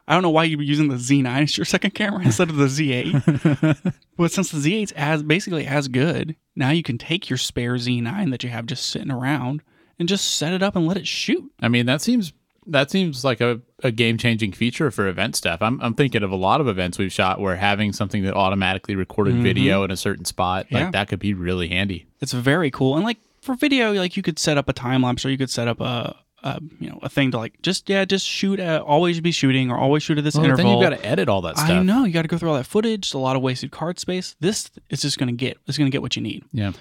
I 0.10 0.14
don't 0.14 0.24
know 0.24 0.30
why 0.32 0.44
you 0.46 0.58
were 0.58 0.64
using 0.64 0.90
the 0.90 0.96
Z9 0.96 1.44
as 1.44 1.58
your 1.58 1.66
second 1.66 1.92
camera 1.92 2.22
instead 2.26 2.50
of 2.50 2.56
the 2.58 2.66
Z8. 2.66 3.94
but 4.18 4.32
since 4.34 4.50
the 4.52 4.58
Z8's 4.58 4.92
as 4.94 5.24
basically 5.24 5.66
as 5.68 5.88
good, 5.88 6.36
now 6.56 6.72
you 6.72 6.84
can 6.84 6.98
take 6.98 7.30
your 7.30 7.38
spare 7.38 7.76
Z9 7.76 8.32
that 8.32 8.44
you 8.44 8.50
have 8.50 8.66
just 8.66 8.88
sitting 8.88 9.12
around 9.12 9.62
and 10.00 10.10
just 10.10 10.36
set 10.36 10.52
it 10.54 10.64
up 10.64 10.76
and 10.76 10.88
let 10.88 10.98
it 10.98 11.08
shoot. 11.08 11.52
I 11.62 11.68
mean, 11.68 11.86
that 11.86 12.02
seems 12.02 12.34
that 12.68 12.92
seems 12.92 13.24
like 13.24 13.42
a, 13.42 13.62
a 13.84 13.92
game 13.92 14.18
changing 14.18 14.52
feature 14.52 14.92
for 14.92 15.08
event 15.08 15.36
stuff. 15.36 15.62
I'm 15.62 15.80
I'm 15.82 15.94
thinking 15.94 16.24
of 16.24 16.32
a 16.32 16.36
lot 16.36 16.60
of 16.62 16.68
events 16.68 16.98
we've 16.98 17.12
shot 17.12 17.40
where 17.40 17.56
having 17.56 17.94
something 17.94 18.24
that 18.24 18.34
automatically 18.36 18.96
recorded 18.96 19.36
video 19.36 19.84
in 19.84 19.92
a 19.92 19.98
certain 19.98 20.26
spot, 20.26 20.66
Mm-hmm. 20.66 20.76
Yeah. 20.76 20.84
like 20.86 20.92
that 20.94 21.08
could 21.08 21.20
be 21.20 21.34
really 21.34 21.68
handy. 21.70 22.08
It's 22.20 22.34
very 22.34 22.70
cool. 22.72 22.96
And 22.96 23.04
like 23.06 23.18
for 23.42 23.56
video, 23.56 23.94
like 23.94 24.18
you 24.18 24.24
could 24.24 24.38
set 24.40 24.58
up 24.58 24.68
a 24.70 24.74
time 24.74 25.02
lapse 25.04 25.26
or 25.26 25.30
you 25.30 25.38
could 25.38 25.50
set 25.50 25.68
up 25.68 25.80
a, 25.80 26.16
a 26.44 26.62
you 26.80 26.90
know 26.90 27.00
a 27.02 27.10
thing 27.10 27.32
to 27.32 27.38
like 27.38 27.62
just 27.62 27.90
yeah 27.90 28.06
just 28.06 28.26
shoot 28.26 28.60
at, 28.60 28.82
always 28.82 29.20
be 29.22 29.32
shooting 29.32 29.70
or 29.72 29.78
always 29.78 30.04
shoot 30.04 30.18
at 30.18 30.24
this 30.24 30.36
Well, 30.36 30.46
interval. 30.46 30.64
then 30.66 30.74
you've 30.74 30.82
got 30.90 30.98
to 31.02 31.06
edit 31.06 31.28
all 31.30 31.42
that 31.42 31.58
stuff. 31.58 31.70
I 31.70 31.82
know 31.84 32.06
you 32.06 32.14
got 32.14 32.22
to 32.24 32.28
go 32.28 32.38
through 32.38 32.50
all 32.50 32.56
that 32.58 32.66
footage. 32.66 33.14
A 33.14 33.18
lot 33.18 33.36
of 33.36 33.42
wasted 33.42 33.72
card 33.72 34.00
space. 34.00 34.36
This 34.40 34.70
is 34.90 35.02
just 35.02 35.18
gonna 35.18 35.32
get 35.34 35.58
it's 35.68 35.78
gonna 35.78 35.90
get 35.90 36.02
what 36.02 36.16
you 36.16 36.22
need. 36.22 36.44
Yeah. 36.52 36.72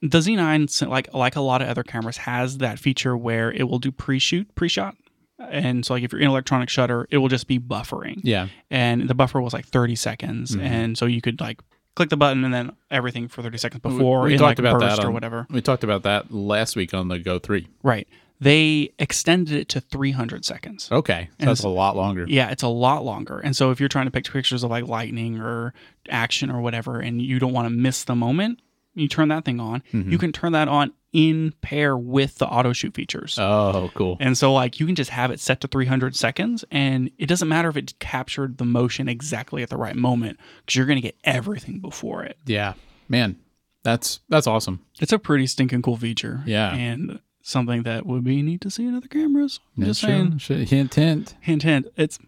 The 0.00 0.18
Z9, 0.18 0.88
like 0.88 1.12
like 1.12 1.36
a 1.36 1.40
lot 1.40 1.60
of 1.62 1.68
other 1.68 1.82
cameras, 1.82 2.18
has 2.18 2.58
that 2.58 2.78
feature 2.78 3.16
where 3.16 3.50
it 3.52 3.68
will 3.68 3.80
do 3.80 3.90
pre-shoot, 3.90 4.52
pre-shot, 4.54 4.94
and 5.40 5.84
so 5.84 5.94
like 5.94 6.04
if 6.04 6.12
you're 6.12 6.20
in 6.20 6.28
electronic 6.28 6.68
shutter, 6.68 7.06
it 7.10 7.18
will 7.18 7.28
just 7.28 7.46
be 7.48 7.58
buffering 7.58 8.20
Yeah. 8.22 8.46
and 8.70 9.08
the 9.08 9.14
buffer 9.14 9.40
was 9.40 9.52
like 9.52 9.66
30 9.66 9.96
seconds 9.96 10.52
Mm-hmm. 10.52 10.60
and 10.66 10.98
so 10.98 11.06
you 11.06 11.20
could 11.20 11.40
like 11.40 11.60
click 11.96 12.10
the 12.10 12.16
button 12.16 12.44
and 12.44 12.54
then 12.54 12.70
everything 12.92 13.26
for 13.26 13.42
30 13.42 13.58
seconds 13.58 13.82
before 13.82 14.20
we 14.22 14.34
in 14.34 14.38
talked 14.38 14.50
like 14.50 14.58
about 14.60 14.80
burst 14.80 14.96
that 14.98 15.04
or 15.04 15.10
whatever 15.10 15.46
We 15.50 15.60
talked 15.62 15.82
about 15.82 16.04
that 16.04 16.32
last 16.32 16.76
week 16.76 16.94
on 16.94 17.08
the 17.08 17.18
Go 17.18 17.40
3. 17.40 17.66
right 17.82 18.06
they 18.40 18.92
extended 18.98 19.54
it 19.56 19.68
to 19.70 19.80
300 19.80 20.44
seconds 20.44 20.88
Okay. 20.92 21.28
So 21.40 21.46
that's 21.46 21.62
a 21.64 21.68
lot 21.68 21.96
longer. 21.96 22.24
yeah 22.28 22.50
it's 22.50 22.62
a 22.62 22.68
lot 22.68 23.04
longer 23.04 23.38
and 23.38 23.56
so 23.56 23.70
if 23.70 23.80
you're 23.80 23.88
trying 23.88 24.06
to 24.06 24.10
pick 24.12 24.30
pictures 24.30 24.62
of 24.62 24.70
like 24.70 24.86
lightning 24.86 25.38
or 25.40 25.74
action 26.08 26.50
or 26.50 26.60
whatever 26.60 27.00
and 27.00 27.20
you 27.20 27.38
don't 27.38 27.52
want 27.52 27.66
to 27.66 27.70
miss 27.70 28.04
the 28.04 28.14
moment 28.14 28.60
you 28.94 29.08
turn 29.08 29.28
that 29.28 29.44
thing 29.44 29.60
on 29.60 29.82
Mm-hmm. 29.92 30.10
you 30.10 30.18
can 30.18 30.32
turn 30.32 30.52
that 30.52 30.68
on 30.68 30.92
in 31.12 31.52
pair 31.62 31.96
with 31.96 32.36
the 32.38 32.46
auto 32.46 32.72
shoot 32.72 32.94
features 32.94 33.38
Oh, 33.38 33.90
cool. 33.94 34.18
And 34.20 34.36
so, 34.36 34.52
like, 34.52 34.78
you 34.78 34.84
can 34.84 34.94
just 34.94 35.08
have 35.10 35.30
it 35.30 35.40
set 35.40 35.62
to 35.62 35.66
300 35.68 36.14
seconds, 36.14 36.66
and 36.70 37.10
it 37.16 37.26
doesn't 37.26 37.48
matter 37.48 37.70
if 37.70 37.78
it 37.78 37.94
captured 37.98 38.58
the 38.58 38.66
motion 38.66 39.08
exactly 39.08 39.62
at 39.62 39.70
the 39.70 39.78
right 39.78 39.96
moment, 39.96 40.38
because 40.60 40.76
you're 40.76 40.84
going 40.84 40.98
to 40.98 41.02
get 41.02 41.16
everything 41.24 41.78
before 41.80 42.24
it. 42.24 42.36
Yeah. 42.44 42.74
Man, 43.08 43.36
that's 43.82 44.20
that's 44.28 44.46
awesome. 44.46 44.84
It's 45.00 45.10
a 45.12 45.18
pretty 45.18 45.46
stinking 45.46 45.80
cool 45.80 45.96
feature. 45.96 46.42
Yeah. 46.44 46.74
And 46.74 47.20
something 47.48 47.82
that 47.84 48.04
would 48.06 48.24
be 48.24 48.42
neat 48.42 48.60
to 48.60 48.70
see 48.70 48.86
in 48.86 48.94
other 48.94 49.08
cameras. 49.08 49.60
I'm 49.76 49.84
just 49.84 50.00
saying. 50.00 50.38
Sure. 50.38 50.58
Hint, 50.58 50.94
hint. 50.94 51.34
Hint, 51.40 51.62
hint. 51.62 51.86
It's 51.96 52.18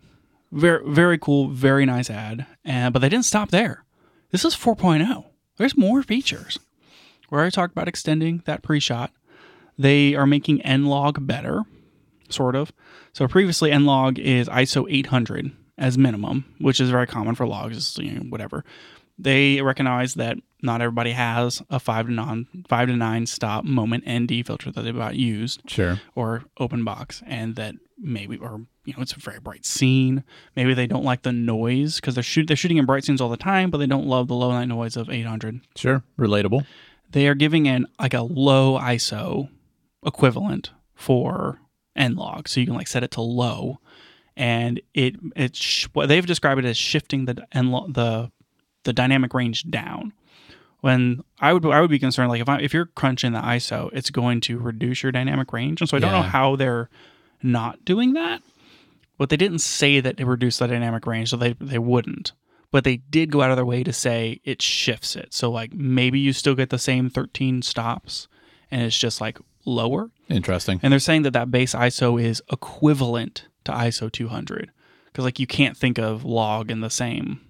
very, 0.51 0.83
very 0.89 1.19
cool, 1.19 1.49
very 1.49 1.85
nice 1.85 2.11
ad. 2.11 2.47
And, 2.65 2.93
but 2.93 3.01
they 3.01 3.09
didn't 3.09 3.27
stop 3.27 3.51
there. 3.51 3.85
This 4.31 4.45
is 4.45 4.55
4.0. 4.55 5.25
There's 5.57 5.77
more 5.77 6.03
features. 6.03 6.59
We 7.31 7.37
already 7.37 7.51
talked 7.51 7.73
about 7.73 7.89
extending 7.89 8.43
that 8.47 8.63
pre 8.63 8.81
shot. 8.81 9.13
They 9.79 10.15
are 10.15 10.27
making 10.27 10.63
N-Log 10.63 11.27
better, 11.27 11.63
sort 12.29 12.57
of. 12.57 12.73
So 13.13 13.27
previously, 13.29 13.71
N-Log 13.73 14.19
is 14.19 14.49
ISO 14.49 14.87
800 14.91 15.53
as 15.79 15.97
minimum, 15.97 16.45
which 16.59 16.81
is 16.81 16.91
very 16.91 17.07
common 17.07 17.35
for 17.35 17.47
logs, 17.47 17.97
you 17.99 18.13
know, 18.13 18.21
whatever. 18.23 18.65
They 19.23 19.61
recognize 19.63 20.15
that 20.15 20.39
not 20.63 20.81
everybody 20.83 21.13
has 21.13 21.63
a 21.71 21.79
five 21.81 22.07
to 22.07 22.13
nine, 22.13 22.47
five 22.69 22.89
to 22.89 22.97
nine 22.97 23.27
stop 23.27 23.65
moment 23.65 24.05
ND 24.09 24.47
filter 24.47 24.71
that 24.71 24.83
they've 24.83 24.95
about 24.97 25.17
used 25.17 25.63
Sure. 25.69 26.01
or 26.15 26.45
open 26.59 26.85
box 26.85 27.23
and 27.27 27.57
that 27.57 27.75
maybe 27.99 28.37
or 28.39 28.63
you 28.87 28.95
know 28.95 29.03
it's 29.03 29.13
a 29.13 29.19
very 29.21 29.39
bright 29.41 29.67
scene 29.67 30.25
maybe 30.57 30.73
they 30.73 30.87
don't 30.87 31.05
like 31.05 31.21
the 31.21 31.33
noise 31.33 31.97
because 31.97 32.15
they're 32.15 32.23
shoot 32.23 32.47
they're 32.47 32.57
shooting 32.57 32.79
in 32.79 32.87
bright 32.87 33.05
scenes 33.05 33.21
all 33.21 33.29
the 33.29 33.37
time 33.37 33.71
but 33.71 33.77
they 33.77 33.87
don't 33.87 34.07
love 34.07 34.27
the 34.27 34.35
low 34.35 34.49
light 34.49 34.65
noise 34.69 34.97
of 34.97 35.11
800 35.11 35.61
Sure. 35.77 36.03
Relatable. 36.19 36.65
they 37.11 37.27
are 37.29 37.35
giving 37.35 37.69
an 37.69 37.87
like 37.99 38.15
a 38.15 38.23
low 38.23 38.79
iso 38.81 39.51
equivalent 40.05 40.71
for 40.95 41.61
N-Log 41.97 42.49
so 42.49 42.61
you 42.61 42.67
can 42.67 42.75
like 42.75 42.89
set 42.89 43.03
it 43.03 43.11
to 43.13 43.21
low 43.21 43.81
and 44.37 44.81
it 44.95 45.17
it's 45.37 45.59
sh- 45.59 45.87
what 45.93 46.09
they've 46.09 46.25
described 46.27 46.65
it 46.65 46.69
as 46.69 46.77
shifting 46.79 47.27
the 47.27 47.47
N-Log 47.53 47.93
the 47.95 48.31
the 48.85 48.93
dynamic 48.93 49.35
range 49.35 49.69
down 49.71 50.13
when 50.81 51.23
I 51.41 51.53
would 51.53 51.65
I 51.67 51.81
would 51.81 51.91
be 51.91 51.99
concerned 51.99 52.31
like 52.31 52.41
if 52.41 52.49
I 52.49 52.61
if 52.61 52.73
you're 52.73 52.87
crunching 52.87 53.33
the 53.33 53.41
ISO, 53.41 53.91
it's 53.93 54.11
going 54.11 54.41
to 54.43 54.59
reduce 54.59 55.03
your 55.03 55.13
dynamic 55.13 55.53
range. 55.53 55.81
And 55.81 55.89
so 55.89 55.97
I 55.97 56.01
don't 56.01 56.13
know 56.13 56.23
how 56.23 56.57
they're 56.57 56.89
not 57.43 57.85
doing 57.85 58.15
that. 58.15 58.43
But 59.19 59.29
they 59.29 59.37
didn't 59.37 59.59
say 59.59 60.01
that 60.01 60.19
it 60.19 60.25
reduced 60.25 60.61
the 60.61 60.67
dynamic 60.67 61.07
range, 61.07 61.31
so 61.31 61.37
they 61.37 61.55
they 61.61 61.79
wouldn't. 61.79 62.33
But 62.71 62.85
they 62.85 62.99
did 62.99 63.31
go 63.31 63.43
out 63.43 63.51
of 63.51 63.57
their 63.57 63.67
way 63.67 63.83
to 63.83 63.93
say 63.93 64.41
it 64.45 64.63
shifts 64.63 65.17
it. 65.17 65.35
So 65.35 65.51
like 65.51 65.75
maybe 65.75 66.19
you 66.19 66.33
still 66.33 66.55
get 66.55 66.71
the 66.71 66.79
same 66.79 67.11
13 67.11 67.63
stops 67.63 68.29
and 68.71 68.81
it's 68.83 68.97
just 68.97 69.21
like 69.21 69.39
lower. 69.67 70.11
Interesting. 70.29 70.79
And 70.83 70.93
they're 70.93 71.01
saying 71.01 71.23
that 71.23 71.33
that 71.33 71.51
base 71.51 71.75
ISO 71.75 72.23
is 72.23 72.41
equivalent 72.51 73.49
to 73.65 73.73
ISO 73.73 74.11
200 74.11 74.71
because 75.07 75.25
like 75.25 75.41
you 75.41 75.49
can't 75.49 75.77
think 75.77 75.99
of 75.99 76.25
log 76.25 76.71
in 76.71 76.81
the 76.81 76.91
same 76.91 77.41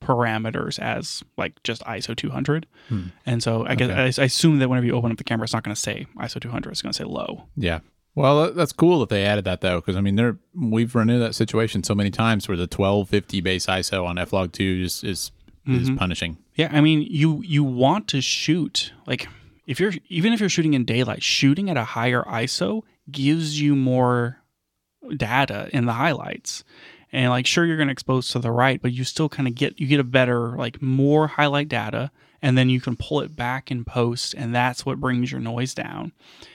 parameters 0.00 0.78
as 0.78 1.22
like 1.36 1.62
just 1.62 1.82
ISO 1.84 2.16
200. 2.16 2.66
Hmm. 2.88 3.06
And 3.26 3.42
so 3.42 3.66
I 3.66 3.74
guess 3.74 3.90
Okay. 3.90 4.20
I, 4.20 4.22
I 4.22 4.26
assume 4.26 4.58
that 4.58 4.68
whenever 4.68 4.86
you 4.86 4.94
open 4.94 5.10
up 5.10 5.18
the 5.18 5.24
camera, 5.24 5.44
it's 5.44 5.52
not 5.52 5.62
going 5.62 5.74
to 5.74 5.80
say 5.80 6.06
ISO 6.18 6.40
200. 6.40 6.70
It's 6.70 6.82
going 6.82 6.92
to 6.92 6.96
say 6.96 7.04
low. 7.04 7.44
Yeah. 7.56 7.80
Well, 8.14 8.52
that's 8.52 8.72
cool 8.72 9.00
that 9.00 9.08
they 9.08 9.24
added 9.24 9.44
that 9.44 9.60
though, 9.60 9.76
because 9.76 9.96
I 9.96 10.00
mean, 10.00 10.16
they're 10.16 10.38
we've 10.54 10.94
run 10.94 11.10
into 11.10 11.24
that 11.24 11.34
situation 11.34 11.84
so 11.84 11.94
many 11.94 12.10
times 12.10 12.48
where 12.48 12.56
the 12.56 12.62
1250 12.62 13.40
base 13.40 13.66
ISO 13.66 14.04
on 14.04 14.18
F-Log 14.18 14.52
two 14.52 14.82
is 14.84 15.04
is 15.04 15.30
is 15.66 15.88
mm-hmm. 15.88 15.96
punishing. 15.96 16.38
Yeah, 16.54 16.70
I 16.72 16.80
mean, 16.80 17.06
you 17.08 17.42
you 17.44 17.62
want 17.62 18.08
to 18.08 18.20
shoot 18.20 18.92
like 19.06 19.28
if 19.66 19.78
you're 19.78 19.92
even 20.08 20.32
if 20.32 20.40
you're 20.40 20.48
shooting 20.48 20.74
in 20.74 20.84
daylight, 20.84 21.22
shooting 21.22 21.70
at 21.70 21.76
a 21.76 21.84
higher 21.84 22.22
ISO 22.24 22.82
gives 23.10 23.60
you 23.60 23.76
more 23.76 24.38
data 25.16 25.70
in 25.72 25.86
the 25.86 25.92
highlights. 25.92 26.64
And 27.12 27.30
like 27.30 27.46
sure 27.46 27.64
you're 27.66 27.76
going 27.76 27.88
to 27.88 27.92
expose 27.92 28.28
to 28.30 28.38
the 28.38 28.52
right, 28.52 28.80
but 28.80 28.92
you 28.92 29.04
still 29.04 29.28
kind 29.28 29.48
of 29.48 29.54
get 29.54 29.80
you 29.80 29.86
get 29.86 30.00
a 30.00 30.04
better 30.04 30.56
like 30.56 30.80
more 30.80 31.26
highlight 31.26 31.68
data 31.68 32.10
and 32.42 32.56
then 32.56 32.70
you 32.70 32.80
can 32.80 32.96
pull 32.96 33.20
it 33.20 33.36
back 33.36 33.70
in 33.70 33.84
post 33.84 34.32
and 34.34 34.54
that's 34.54 34.86
what 34.86 35.00
brings 35.00 35.30
your 35.32 35.40
noise 35.40 35.74
down. 35.74 36.12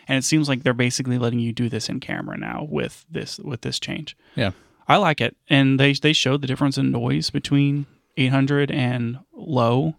And 0.08 0.18
it 0.18 0.24
seems 0.24 0.48
like 0.48 0.64
they're 0.64 0.74
basically 0.74 1.18
letting 1.18 1.40
you 1.40 1.52
do 1.52 1.68
this 1.70 1.90
in 1.90 2.00
camera 2.00 2.38
now 2.38 2.68
with 2.70 3.06
this 3.12 3.38
with 3.40 3.62
this 3.62 3.80
change. 3.80 4.16
Yeah. 4.36 4.52
I 4.88 4.98
like 4.98 5.20
it. 5.20 5.36
And 5.50 5.80
they 5.80 5.94
they 5.94 6.14
showed 6.14 6.42
the 6.42 6.48
difference 6.48 6.78
in 6.78 6.90
noise 6.92 7.30
between 7.30 7.86
800 8.18 8.72
and 8.72 9.20
low 9.34 9.96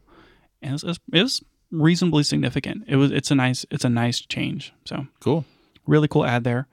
and 0.63 0.75
it 0.75 0.83
was, 0.83 0.99
it 1.13 1.23
was 1.23 1.45
reasonably 1.71 2.23
significant. 2.23 2.85
It 2.89 2.97
was 2.97 3.11
it's 3.11 3.31
a 3.31 3.35
nice 3.35 3.67
it's 3.71 3.85
a 3.85 3.91
nice 3.91 4.21
change. 4.21 4.73
So 4.87 5.07
Cool. 5.21 5.45
really 5.87 6.09
cool 6.09 6.25
ad 6.25 6.45
there. 6.45 6.67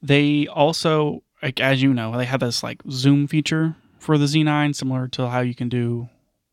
They 0.00 0.46
also, 0.46 1.22
like 1.42 1.60
as 1.60 1.82
you 1.82 1.92
know, 1.94 2.16
they 2.16 2.24
have 2.24 2.40
this 2.40 2.62
like 2.62 2.80
zoom 2.90 3.26
feature 3.26 3.76
for 3.98 4.16
the 4.18 4.26
Z9, 4.26 4.74
similar 4.74 5.08
to 5.08 5.28
how 5.28 5.40
you 5.40 5.54
can 5.54 5.68
do 5.68 6.08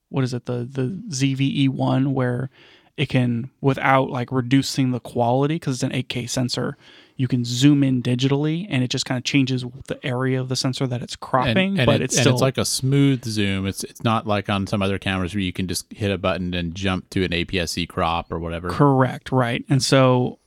what 0.10 0.24
is 0.24 0.34
it 0.34 0.46
the 0.46 0.68
the 0.70 1.02
ZV-E1, 1.10 2.14
where 2.14 2.50
it 2.98 3.10
can 3.10 3.50
without 3.62 4.10
like 4.10 4.32
reducing 4.32 4.92
the 4.92 5.00
quality 5.00 5.56
because 5.56 5.76
it's 5.76 5.84
an 5.84 5.92
8K 5.92 6.30
sensor. 6.30 6.78
You 7.18 7.28
can 7.30 7.46
zoom 7.46 7.82
in 7.84 8.04
digitally, 8.04 8.68
and 8.70 8.84
it 8.84 8.90
just 8.90 9.06
kind 9.06 9.18
of 9.18 9.24
changes 9.24 9.64
the 9.88 10.06
area 10.06 10.40
of 10.40 10.50
the 10.50 10.56
sensor 10.58 10.86
that 10.88 11.02
it's 11.02 11.16
cropping, 11.16 11.76
but 11.86 11.96
it- 11.96 12.02
it's 12.06 12.16
and 12.18 12.22
still 12.24 12.34
it's 12.34 12.42
like 12.42 12.58
a 12.58 12.66
smooth 12.66 13.24
zoom. 13.26 13.66
It's 13.68 13.84
it's 13.86 14.04
not 14.04 14.28
like 14.28 14.50
on 14.50 14.68
some 14.68 14.82
other 14.82 15.00
cameras 15.00 15.34
where 15.34 15.42
you 15.42 15.54
can 15.54 15.68
just 15.68 15.92
hit 15.94 16.12
a 16.12 16.18
button 16.18 16.54
and 16.54 16.76
jump 16.76 17.10
to 17.12 17.24
an 17.24 17.32
APS-C 17.32 17.88
crop 17.88 18.32
or 18.32 18.40
whatever. 18.40 18.70
Correct, 18.70 19.32
right. 19.32 19.64
And 19.70 19.82
so 19.84 20.40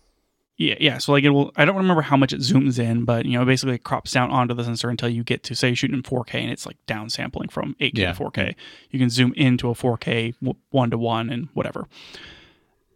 yeah, 0.58 0.74
yeah. 0.80 0.98
So 0.98 1.12
like 1.12 1.24
it 1.24 1.30
will 1.30 1.52
I 1.56 1.64
don't 1.64 1.76
remember 1.76 2.02
how 2.02 2.16
much 2.18 2.32
it 2.34 2.40
zooms 2.40 2.78
in, 2.78 3.04
but 3.04 3.24
you 3.24 3.38
know, 3.38 3.44
basically 3.46 3.76
it 3.76 3.84
crops 3.84 4.12
down 4.12 4.30
onto 4.30 4.52
the 4.54 4.64
sensor 4.64 4.90
until 4.90 5.08
you 5.08 5.24
get 5.24 5.42
to 5.44 5.54
say 5.54 5.72
shooting 5.74 5.96
in 5.96 6.02
4K 6.02 6.34
and 6.34 6.50
it's 6.50 6.66
like 6.66 6.76
downsampling 6.86 7.50
from 7.50 7.74
8K 7.80 7.92
Yeah. 7.98 8.12
to 8.12 8.24
4K. 8.24 8.54
You 8.90 8.98
can 8.98 9.08
zoom 9.08 9.32
into 9.36 9.70
a 9.70 9.74
4K 9.74 10.34
one 10.70 10.90
to 10.90 10.98
one 10.98 11.30
and 11.30 11.48
whatever. 11.54 11.86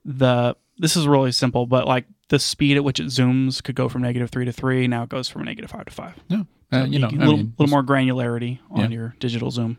The 0.05 0.57
this 0.79 0.97
is 0.97 1.07
really 1.07 1.33
simple, 1.33 1.67
but 1.67 1.87
like 1.87 2.07
the 2.29 2.39
speed 2.39 2.77
at 2.77 2.85
which 2.85 2.99
it 2.99 3.07
zooms 3.07 3.63
could 3.63 3.75
go 3.77 3.89
from 3.89 4.03
negative 4.03 4.31
three 4.31 4.45
to 4.45 4.53
three. 4.53 4.89
Now 4.89 5.05
it 5.05 5.09
goes 5.09 5.29
from 5.29 5.45
negative 5.45 5.71
five 5.71 5.85
to 5.85 5.93
five. 5.93 6.15
Yeah, 6.29 6.43
uh, 6.73 6.85
you 6.85 6.99
know, 6.99 7.09
a 7.09 7.11
little, 7.11 7.37
mean, 7.37 7.55
little 7.59 7.71
more 7.71 7.85
granularity 7.85 8.59
on 8.71 8.91
Yeah. 8.91 8.97
your 8.97 9.17
digital 9.21 9.51
zoom. 9.51 9.79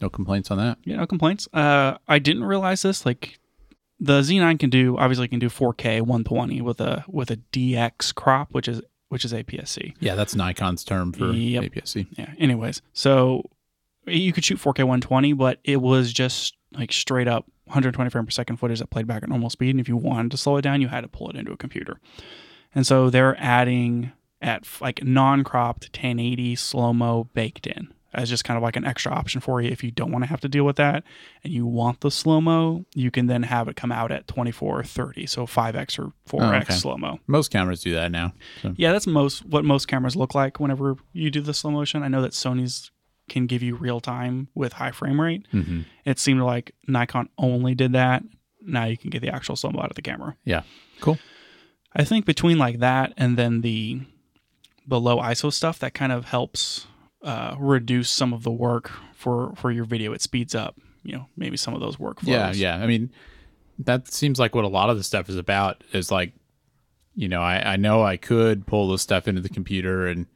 no 0.00 0.08
complaints 0.08 0.50
on 0.50 0.58
that. 0.58 0.78
Yeah, 0.84 0.96
no 0.96 1.06
complaints. 1.06 1.48
Uh, 1.52 1.98
I 2.08 2.18
didn't 2.18 2.44
realize 2.44 2.82
this. 2.82 3.04
Like, 3.06 3.38
the 4.02 4.20
Z9 4.20 4.58
can 4.58 4.68
do 4.68 4.98
obviously 4.98 5.28
can 5.28 5.38
do 5.38 5.48
4K 5.48 6.00
120 6.00 6.60
with 6.60 6.80
a 6.80 7.04
with 7.08 7.30
a 7.30 7.36
DX 7.52 8.12
crop, 8.14 8.52
which 8.52 8.66
is 8.66 8.82
which 9.08 9.24
is 9.24 9.32
APS-C. 9.32 9.94
Yeah, 10.00 10.14
that's 10.14 10.34
Nikon's 10.34 10.84
term 10.84 11.12
for 11.12 11.30
Yep. 11.32 11.64
APS-C. 11.64 12.06
Yeah. 12.12 12.30
Anyways, 12.38 12.80
so 12.94 13.48
you 14.06 14.32
could 14.32 14.44
shoot 14.44 14.58
4K 14.58 14.80
120, 14.80 15.34
but 15.34 15.60
it 15.64 15.80
was 15.80 16.12
just 16.12 16.56
like 16.72 16.92
straight 16.92 17.28
up 17.28 17.44
120 17.66 18.10
frame 18.10 18.24
per 18.24 18.30
second 18.30 18.56
footage 18.56 18.80
that 18.80 18.90
played 18.90 19.06
back 19.06 19.22
at 19.22 19.28
normal 19.28 19.50
speed. 19.50 19.70
And 19.70 19.80
if 19.80 19.88
you 19.88 19.96
wanted 19.96 20.30
to 20.32 20.36
slow 20.36 20.56
it 20.56 20.62
down, 20.62 20.80
you 20.80 20.88
had 20.88 21.02
to 21.02 21.08
pull 21.08 21.28
it 21.30 21.36
into 21.36 21.52
a 21.52 21.56
computer. 21.56 22.00
And 22.74 22.86
so 22.86 23.10
they're 23.10 23.36
adding 23.38 24.12
at 24.40 24.66
like 24.80 25.04
non-cropped 25.04 25.90
1080 25.94 26.56
slow 26.56 26.92
mo 26.92 27.28
baked 27.34 27.66
in 27.66 27.92
as 28.14 28.28
just 28.28 28.44
kind 28.44 28.56
of 28.56 28.62
like 28.62 28.76
an 28.76 28.84
extra 28.84 29.10
option 29.12 29.40
for 29.40 29.60
you 29.62 29.70
if 29.70 29.82
you 29.82 29.90
don't 29.90 30.10
want 30.12 30.22
to 30.22 30.28
have 30.28 30.40
to 30.40 30.48
deal 30.48 30.64
with 30.64 30.76
that 30.76 31.02
and 31.44 31.52
you 31.52 31.64
want 31.66 32.00
the 32.00 32.10
slow 32.10 32.40
mo 32.40 32.84
you 32.94 33.10
can 33.10 33.26
then 33.26 33.42
have 33.42 33.68
it 33.68 33.76
come 33.76 33.90
out 33.92 34.10
at 34.12 34.26
24 34.26 34.80
or 34.80 34.84
30 34.84 35.26
so 35.26 35.46
5x 35.46 35.98
or 35.98 36.12
4x 36.28 36.52
Oh, 36.52 36.56
okay. 36.58 36.74
slow 36.74 36.96
mo 36.98 37.18
Most 37.26 37.50
cameras 37.50 37.80
do 37.82 37.92
that 37.94 38.10
now. 38.10 38.32
So. 38.62 38.74
yeah, 38.76 38.92
that's 38.92 39.06
most 39.06 39.44
what 39.46 39.64
most 39.64 39.86
cameras 39.88 40.14
look 40.16 40.34
like 40.34 40.60
whenever 40.60 40.96
you 41.12 41.30
do 41.30 41.40
the 41.40 41.54
slow 41.54 41.70
motion. 41.70 42.02
I 42.02 42.08
know 42.08 42.22
that 42.22 42.32
Sony's 42.32 42.90
can 43.28 43.46
give 43.46 43.62
you 43.62 43.76
real 43.76 44.00
time 44.00 44.48
with 44.54 44.74
high 44.74 44.90
frame 44.90 45.20
rate. 45.20 45.46
hmm 45.50 45.82
It 46.04 46.18
seemed 46.18 46.40
like 46.42 46.74
Nikon 46.86 47.28
only 47.38 47.74
did 47.74 47.92
that. 47.92 48.22
Now 48.60 48.84
you 48.84 48.96
can 48.98 49.10
get 49.10 49.22
the 49.22 49.28
actual 49.30 49.56
slow 49.56 49.70
mo 49.70 49.80
out 49.80 49.90
of 49.90 49.96
the 49.96 50.02
camera. 50.02 50.36
Yeah, 50.44 50.62
cool. 51.00 51.18
I 51.94 52.04
think 52.04 52.26
between 52.26 52.58
like 52.58 52.78
that 52.80 53.12
and 53.16 53.36
then 53.38 53.60
the 53.62 54.00
the 54.86 55.00
low 55.00 55.18
ISO 55.18 55.52
stuff, 55.52 55.78
that 55.78 55.94
kind 55.94 56.10
of 56.12 56.24
helps 56.26 56.86
uh, 57.22 57.56
reduce 57.58 58.10
some 58.10 58.32
of 58.32 58.42
the 58.42 58.50
work 58.50 58.90
for 59.14 59.52
for 59.56 59.70
your 59.70 59.84
video. 59.84 60.12
It 60.12 60.22
speeds 60.22 60.54
up, 60.54 60.76
you 61.02 61.12
know, 61.12 61.26
maybe 61.36 61.56
some 61.56 61.74
of 61.74 61.80
those 61.80 61.96
workflows. 61.96 62.26
Yeah, 62.26 62.52
yeah. 62.52 62.76
I 62.76 62.86
mean, 62.86 63.10
that 63.78 64.08
seems 64.12 64.38
like 64.38 64.54
what 64.54 64.64
a 64.64 64.68
lot 64.68 64.90
of 64.90 64.96
the 64.96 65.04
stuff 65.04 65.28
is 65.28 65.36
about. 65.36 65.84
Is 65.92 66.10
like, 66.10 66.32
you 67.14 67.28
know, 67.28 67.40
I, 67.40 67.74
I 67.74 67.76
know 67.76 68.02
I 68.02 68.16
could 68.16 68.66
pull 68.66 68.88
this 68.90 69.02
stuff 69.02 69.28
into 69.28 69.40
the 69.40 69.48
computer 69.48 70.06
and 70.06 70.26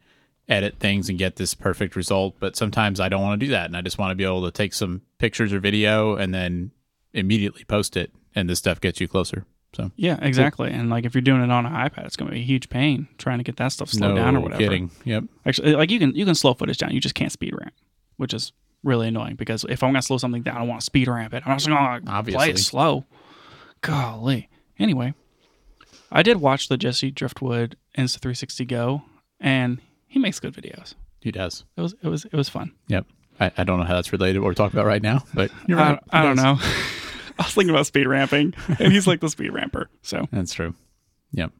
edit 0.49 0.79
things 0.79 1.09
and 1.09 1.19
get 1.19 1.37
this 1.37 1.55
perfect 1.55 1.97
result, 1.97 2.37
but 2.39 2.55
sometimes 2.55 3.01
I 3.01 3.09
don't 3.09 3.23
want 3.23 3.41
to 3.41 3.47
do 3.47 3.51
that, 3.51 3.67
and 3.67 3.77
I 3.77 3.81
just 3.81 3.99
want 3.99 4.13
to 4.13 4.15
be 4.15 4.25
able 4.25 4.45
to 4.45 4.53
take 4.53 4.73
some 4.73 5.03
pictures 5.19 5.53
or 5.53 5.59
video 5.59 6.15
and 6.15 6.33
then 6.33 6.71
immediately 7.13 7.65
post 7.65 7.97
it, 7.97 8.13
and 8.35 8.49
this 8.49 8.61
stuff 8.61 8.81
gets 8.81 9.01
you 9.01 9.09
closer. 9.09 9.45
So 9.77 9.91
Yeah, 9.97 10.19
exactly. 10.23 10.71
And 10.71 10.89
like 10.89 11.05
if 11.05 11.15
you're 11.15 11.21
doing 11.23 11.43
it 11.43 11.51
on 11.51 11.67
an 11.67 11.73
iPad, 11.73 12.07
it's 12.07 12.17
going 12.17 12.29
to 12.29 12.35
be 12.35 12.41
a 12.41 12.45
huge 12.45 12.71
pain 12.71 13.09
trying 13.19 13.39
to 13.39 13.45
get 13.45 13.57
that 13.57 13.69
stuff 13.73 13.91
slowed 13.91 14.15
no 14.15 14.17
down 14.17 14.37
or 14.37 14.41
whatever. 14.41 14.63
kidding. 14.63 14.91
Yep. 15.05 15.25
Actually, 15.45 15.75
like 15.75 15.91
you 15.91 15.99
can 15.99 16.15
you 16.15 16.25
can 16.25 16.35
slow 16.35 16.55
footage 16.55 16.79
down. 16.79 16.93
You 16.93 17.01
just 17.01 17.15
can't 17.15 17.31
speed 17.31 17.55
ramp, 17.55 17.75
which 18.17 18.33
is 18.33 18.53
really 18.83 19.09
annoying 19.09 19.35
because 19.37 19.67
if 19.69 19.83
I'm 19.83 19.91
gonna 19.91 20.01
slow 20.03 20.17
something 20.17 20.43
down, 20.43 20.57
I 20.57 20.63
want 20.63 20.81
to 20.81 20.85
speed 20.87 21.09
ramp 21.09 21.35
it. 21.35 21.43
I'm 21.47 21.59
just 21.59 21.69
gonna 21.69 22.23
play 22.25 22.51
it 22.51 22.59
slow. 22.59 23.05
Golly. 23.83 24.49
Anyway, 24.79 25.13
I 26.11 26.23
did 26.23 26.39
watch 26.39 26.69
the 26.69 26.79
Jesse 26.79 27.11
Driftwood 27.11 27.77
Insta 27.99 28.19
360 28.21 28.65
Go, 28.65 29.03
and 29.39 29.81
he 30.07 30.19
makes 30.19 30.41
good 30.41 30.55
videos. 30.55 30.95
He 31.21 31.31
does. 31.31 31.65
It 31.77 31.83
was 31.83 31.95
it 32.03 32.09
was 32.09 32.25
it 32.25 32.35
was 32.35 32.49
fun. 32.49 32.73
Yep. 32.89 33.07
I, 33.39 33.53
I 33.59 33.65
don't 33.65 33.79
know 33.79 33.85
how 33.85 33.97
that's 33.97 34.13
related 34.13 34.35
to 34.35 34.41
what 34.41 34.47
we're 34.47 34.55
talking 34.55 34.79
about 34.79 34.87
right 34.87 35.03
now, 35.03 35.23
but 35.35 35.51
you're 35.67 35.79
I, 35.79 35.91
right. 35.91 36.03
I 36.11 36.21
He 36.23 36.27
don't 36.29 36.37
know. 36.37 36.59
I 37.39 37.45
was 37.45 37.55
thinking 37.55 37.71
about 37.71 37.87
speed 37.87 38.07
ramping, 38.07 38.55
and 38.79 38.93
he's 38.93 39.07
like 39.07 39.21
the 39.21 39.29
speed 39.29 39.53
ramper. 39.53 39.89
So 40.03 40.27
That's 40.33 40.55
true. 40.55 40.75
Yep. 41.33 41.53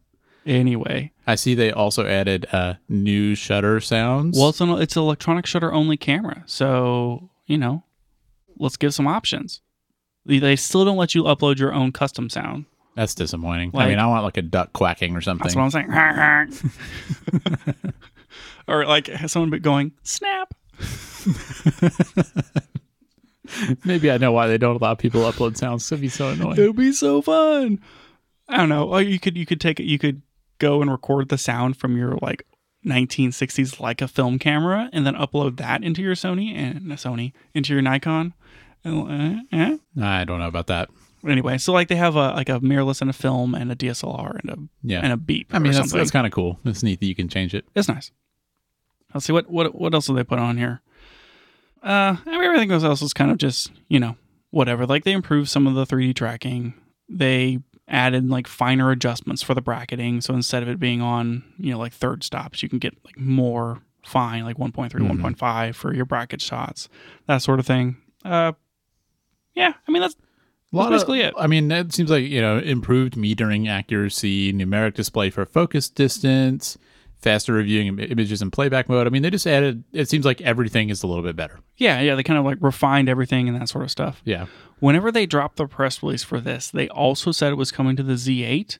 anyway, 0.47 1.13
I 1.27 1.35
see 1.35 1.55
they 1.55 1.71
also 1.73 2.07
added 2.07 2.47
uh, 2.53 2.75
new 2.89 3.35
shutter 3.35 3.81
sounds. 3.81 4.39
well, 4.39 4.49
it's 4.51 4.61
an 4.61 4.71
it's 4.71 4.97
an 4.97 5.03
electronic 5.03 5.45
shutter 5.47 5.73
only 5.73 5.97
camera, 5.97 6.43
so 6.47 7.31
you 7.47 7.59
know, 7.59 7.85
let's 8.59 8.77
give 8.77 8.95
some 8.95 9.07
options. 9.07 9.61
They- 10.25 10.39
They 10.39 10.57
still 10.57 10.85
don't 10.85 10.97
let 10.97 11.15
you 11.15 11.23
upload 11.25 11.59
your 11.59 11.73
own 11.75 11.93
custom 11.93 12.29
sound. 12.31 12.65
That's 12.97 13.15
disappointing. 13.15 13.73
I 13.75 13.87
mean, 13.89 13.99
I 13.99 14.07
want 14.07 14.25
like 14.25 14.39
a 14.39 14.43
duck 14.43 14.73
quacking 14.73 15.15
or 15.15 15.21
something. 15.21 15.45
That's 15.45 15.55
what 15.55 15.63
I'm 15.65 15.71
saying. 15.71 17.53
or 18.69 18.87
like 18.87 19.11
someone 19.27 19.51
be 19.51 19.59
going 19.59 19.93
snap. 20.03 20.55
Maybe 23.85 24.11
I 24.11 24.19
know 24.19 24.33
why 24.33 24.47
they 24.47 24.59
don't 24.59 24.77
allow 24.77 24.95
people 24.95 25.23
to 25.31 25.37
upload 25.37 25.57
sounds. 25.57 25.91
It'd 25.91 26.01
be 26.01 26.09
so 26.09 26.31
annoying. 26.31 26.59
It 26.59 26.67
would 26.67 26.77
be 26.77 26.93
so 26.93 27.23
fun. 27.23 27.81
I 28.49 28.59
don't 28.59 28.69
know. 28.69 28.97
You 28.99 29.19
could 29.19 29.37
you 29.37 29.47
could 29.47 29.61
take 29.61 29.81
it. 29.81 29.85
You 29.85 29.99
could 29.99 30.23
go 30.59 30.81
and 30.83 30.91
record 30.91 31.29
the 31.29 31.39
sound 31.39 31.77
from 31.77 31.97
your 31.97 32.17
like 32.23 32.47
1960s 32.85 33.81
like 33.81 34.01
a 34.01 34.09
film 34.09 34.39
camera, 34.39 34.89
and 34.93 35.07
then 35.07 35.15
upload 35.15 35.57
that 35.57 35.83
into 35.83 36.03
your 36.03 36.15
Sony 36.15 36.55
and 36.55 36.83
Sony 36.93 37.33
into 37.55 37.73
your 37.73 37.83
Nikon. 37.83 38.35
And, 38.85 39.43
uh, 39.53 39.57
eh. 39.57 39.77
I 40.01 40.25
don't 40.25 40.39
know 40.39 40.47
about 40.47 40.69
that. 40.69 40.89
Anyway, 41.27 41.59
so 41.59 41.73
like 41.73 41.89
they 41.89 41.97
have 41.97 42.15
a 42.15 42.31
like 42.35 42.49
a 42.49 42.61
mirrorless 42.61 43.01
and 43.01 43.11
a 43.11 43.13
film 43.13 43.55
and 43.55 43.73
a 43.73 43.75
DSLR 43.75 44.39
and 44.41 44.51
a 44.51 44.59
Yeah. 44.83 45.01
and 45.03 45.13
a 45.13 45.17
beep. 45.17 45.49
I 45.53 45.59
mean, 45.59 45.73
that's, 45.73 45.79
something. 45.79 45.99
that's 45.99 46.13
kind 46.13 46.27
of 46.27 46.33
cool. 46.33 46.61
It's 46.65 46.83
neat 46.85 47.01
that 47.01 47.07
you 47.07 47.15
can 47.17 47.29
change 47.29 47.53
it. 47.55 47.65
It's 47.75 47.89
nice. 47.89 48.13
Let's 49.13 49.27
see 49.27 49.33
what 49.33 49.51
what 49.51 49.75
what 49.75 49.93
else 49.95 50.07
do 50.07 50.15
they 50.15 50.23
put 50.25 50.39
on 50.39 50.57
here. 50.57 50.83
Uh, 51.87 52.17
I 52.27 52.31
mean, 52.31 52.43
everything 52.45 52.73
else 52.73 53.01
is 53.01 53.13
kind 53.13 53.31
of 53.31 53.39
just 53.39 53.71
you 53.89 54.01
know 54.01 54.17
whatever. 54.51 54.87
Like 54.87 55.05
they 55.05 55.13
improved 55.13 55.49
some 55.49 55.67
of 55.67 55.75
the 55.75 55.87
3D 55.87 56.15
tracking. 56.17 56.75
They 57.09 57.59
added 57.89 58.29
like 58.29 58.49
finer 58.49 58.91
adjustments 58.91 59.43
for 59.43 59.55
the 59.55 59.61
bracketing. 59.63 60.21
So 60.21 60.35
instead 60.35 60.63
of 60.65 60.69
it 60.69 60.81
being 60.81 61.01
on 61.01 61.45
you 61.59 61.71
know 61.73 61.79
like 61.79 61.93
third 61.93 62.25
stops, 62.25 62.63
you 62.63 62.69
can 62.69 62.79
get 62.81 62.95
like 63.05 63.19
more 63.19 63.79
fine, 64.05 64.45
like 64.45 64.57
1.3, 64.59 64.91
Mhm. 64.91 65.09
1.5 65.37 65.75
for 65.77 65.95
your 65.95 66.05
bracket 66.05 66.41
shots, 66.41 66.89
that 67.27 67.39
sort 67.39 67.61
of 67.61 67.67
thing. 67.67 67.97
Uh, 68.25 68.53
yeah, 69.55 69.73
I 69.87 69.91
mean 69.93 70.03
that's 70.03 70.17
A 70.73 70.77
lot 70.77 70.91
That's 70.91 71.03
basically 71.05 71.23
of, 71.23 71.29
it. 71.29 71.35
I 71.39 71.47
mean, 71.47 71.71
it 71.71 71.93
seems 71.95 72.11
like 72.11 72.25
you 72.25 72.41
know 72.41 72.59
improved 72.59 73.15
metering 73.15 73.69
accuracy, 73.69 74.53
numeric 74.53 74.95
display 74.95 75.31
for 75.31 75.47
focus 75.47 75.89
distance, 75.89 76.77
faster 77.19 77.53
reviewing 77.53 77.99
images 77.99 78.43
in 78.43 78.51
playback 78.51 78.89
mode. 78.89 79.07
I 79.07 79.11
mean, 79.11 79.23
they 79.23 79.31
just 79.31 79.47
added. 79.47 79.85
It 79.93 80.09
seems 80.09 80.25
like 80.25 80.41
everything 80.43 80.91
is 80.91 81.03
a 81.03 81.07
little 81.07 81.25
bit 81.25 81.37
better. 81.37 81.61
yeah, 81.77 82.01
yeah. 82.01 82.15
They 82.15 82.23
kind 82.23 82.39
of 82.39 82.45
like 82.45 82.59
refined 82.61 83.09
everything 83.09 83.49
and 83.49 83.61
that 83.61 83.69
sort 83.69 83.85
of 83.85 83.91
stuff. 83.91 84.23
Yeah. 84.25 84.47
Whenever 84.79 85.11
they 85.11 85.27
dropped 85.27 85.57
the 85.57 85.67
press 85.67 86.03
release 86.03 86.23
for 86.23 86.41
this, 86.41 86.71
they 86.71 86.89
also 86.89 87.33
said 87.33 87.51
it 87.51 87.57
was 87.57 87.73
coming 87.73 87.97
to 87.97 88.03
the 88.03 88.13
Z8, 88.15 88.79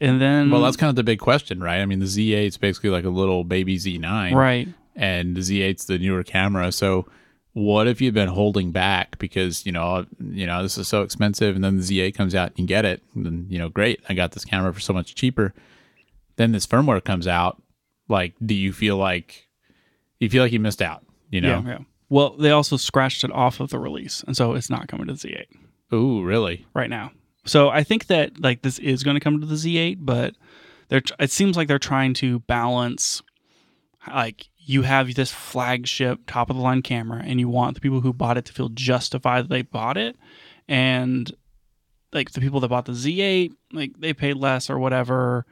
and 0.00 0.20
then 0.20 0.50
Well, 0.50 0.62
that's 0.62 0.76
kind 0.76 0.90
of 0.90 0.96
the 0.96 1.04
big 1.04 1.20
question, 1.20 1.60
right? 1.60 1.80
I 1.80 1.86
mean, 1.86 2.00
the 2.00 2.06
Z8 2.06 2.46
is 2.48 2.56
basically 2.56 2.90
like 2.90 3.04
a 3.04 3.10
little 3.10 3.44
baby 3.44 3.76
Z9, 3.78 4.34
right. 4.34 4.68
and 4.96 5.36
the 5.36 5.40
Z8's 5.40 5.86
the 5.86 5.98
newer 5.98 6.24
camera. 6.24 6.72
So, 6.72 7.06
what 7.52 7.88
if 7.88 8.00
you've 8.00 8.14
been 8.14 8.28
holding 8.28 8.70
back 8.72 9.18
because 9.18 9.64
you 9.64 9.72
know, 9.72 10.06
you 10.20 10.46
know, 10.46 10.62
this 10.62 10.76
is 10.76 10.88
so 10.88 11.02
expensive, 11.02 11.54
and 11.54 11.64
then 11.64 11.76
the 11.76 11.82
Z8 11.82 12.14
comes 12.14 12.34
out 12.34 12.50
and 12.50 12.58
you 12.58 12.66
get 12.66 12.84
it, 12.84 13.02
and 13.14 13.24
then 13.24 13.46
you 13.48 13.58
know, 13.58 13.68
great, 13.68 14.00
I 14.08 14.14
got 14.14 14.32
this 14.32 14.44
camera 14.44 14.74
for 14.74 14.80
so 14.80 14.92
much 14.92 15.14
cheaper. 15.14 15.54
Then 16.36 16.52
this 16.52 16.66
firmware 16.66 17.02
comes 17.02 17.26
out. 17.26 17.62
Like 18.08 18.34
do 18.44 18.54
you 18.54 18.72
feel 18.72 18.96
like 18.96 19.46
you 20.20 20.28
feel 20.28 20.42
like 20.42 20.52
you 20.52 20.60
missed 20.60 20.82
out? 20.82 21.04
You 21.30 21.40
know? 21.40 21.62
Yeah, 21.64 21.70
yeah. 21.70 21.78
Well, 22.08 22.36
they 22.38 22.50
also 22.50 22.76
scratched 22.76 23.22
it 23.22 23.32
off 23.32 23.60
of 23.60 23.70
the 23.70 23.78
release, 23.78 24.24
and 24.26 24.36
so 24.36 24.54
it's 24.54 24.70
not 24.70 24.88
coming 24.88 25.06
to 25.08 25.12
the 25.12 25.18
Z8 25.18 25.94
Ooh, 25.94 26.22
really? 26.24 26.66
right 26.74 26.88
now. 26.88 27.12
So 27.44 27.68
I 27.68 27.82
think 27.82 28.06
that 28.06 28.40
like 28.40 28.62
this 28.62 28.78
is 28.78 29.02
going 29.02 29.14
to 29.14 29.20
come 29.20 29.40
to 29.40 29.46
the 29.46 29.54
Z8, 29.54 29.98
but 30.00 30.34
they're 30.88 31.02
it 31.18 31.30
seems 31.30 31.56
like 31.56 31.68
they're 31.68 31.78
trying 31.78 32.14
to 32.14 32.40
balance 32.40 33.22
like 34.06 34.48
you 34.58 34.82
have 34.82 35.14
this 35.14 35.32
flagship 35.32 36.20
top 36.26 36.50
of 36.50 36.56
the 36.56 36.62
line 36.62 36.82
camera 36.82 37.22
and 37.24 37.40
you 37.40 37.48
want 37.48 37.74
the 37.74 37.80
people 37.80 38.00
who 38.00 38.12
bought 38.12 38.36
it 38.36 38.44
to 38.46 38.52
feel 38.52 38.68
justified 38.70 39.44
that 39.44 39.48
they 39.48 39.62
bought 39.62 39.96
it 39.96 40.16
and 40.68 41.32
like 42.12 42.32
the 42.32 42.40
people 42.40 42.60
that 42.60 42.68
bought 42.68 42.84
the 42.84 42.92
Z8 42.92 43.52
like 43.72 43.92
they 43.98 44.12
paid 44.12 44.34
less 44.34 44.68
or 44.68 44.78
whatever 44.78 45.46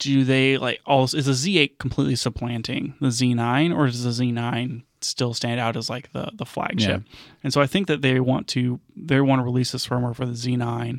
do 0.00 0.24
they 0.24 0.56
like 0.56 0.80
also 0.84 1.16
is 1.16 1.26
the 1.26 1.32
Z8 1.32 1.78
completely 1.78 2.16
supplanting 2.16 2.94
the 3.00 3.08
Z9 3.08 3.76
or 3.76 3.86
does 3.86 4.02
the 4.02 4.24
Z9 4.24 4.82
still 5.02 5.32
stand 5.32 5.60
out 5.60 5.76
as 5.76 5.88
like 5.88 6.12
the 6.12 6.32
the 6.34 6.44
flagship 6.44 7.04
and 7.44 7.52
so 7.52 7.60
I 7.60 7.66
think 7.66 7.86
that 7.86 8.02
they 8.02 8.18
want 8.18 8.48
to 8.48 8.80
they 8.96 9.20
want 9.20 9.38
to 9.38 9.44
release 9.44 9.70
this 9.70 9.86
firmware 9.86 10.16
for 10.16 10.26
the 10.26 10.32
Z9 10.32 10.98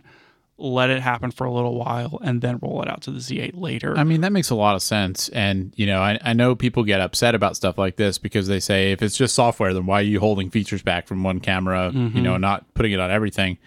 let 0.58 0.91
it 0.91 1.02
happen 1.02 1.32
for 1.32 1.45
a 1.45 1.52
little 1.52 1.78
while 1.78 2.20
and 2.24 2.41
then 2.41 2.60
roll 2.62 2.84
it 2.84 2.88
out 2.88 3.02
to 3.02 3.12
the 3.12 3.20
Z8 3.20 3.52
later 3.56 3.97
I 3.97 4.04
mean, 4.04 4.22
that 4.22 4.32
makes 4.32 4.52
a 4.52 4.56
lot 4.56 4.76
of 4.76 4.84
sense. 4.84 5.28
And, 5.30 5.74
you 5.76 5.88
know, 5.88 5.99
I, 5.99 6.20
I 6.22 6.34
know 6.34 6.56
people 6.56 6.84
get 6.84 7.02
upset 7.02 7.34
about 7.34 7.56
stuff 7.56 7.80
like 7.80 7.95
this 7.95 8.20
because 8.20 8.47
they 8.47 8.60
say 8.60 8.91
if 8.91 9.02
it's 9.02 9.18
just 9.18 9.34
software, 9.34 9.74
then 9.74 9.88
why 9.88 10.02
are 10.02 10.04
you 10.04 10.20
holding 10.20 10.52
features 10.52 10.84
back 10.84 11.08
from 11.08 11.24
one 11.24 11.39
camera, 11.39 11.89
you 11.91 11.99
mm-hmm. 11.99 12.22
know, 12.22 12.38
not 12.38 12.72
putting 12.76 12.91
it 12.91 12.99
on 12.99 13.10
everything? 13.10 13.58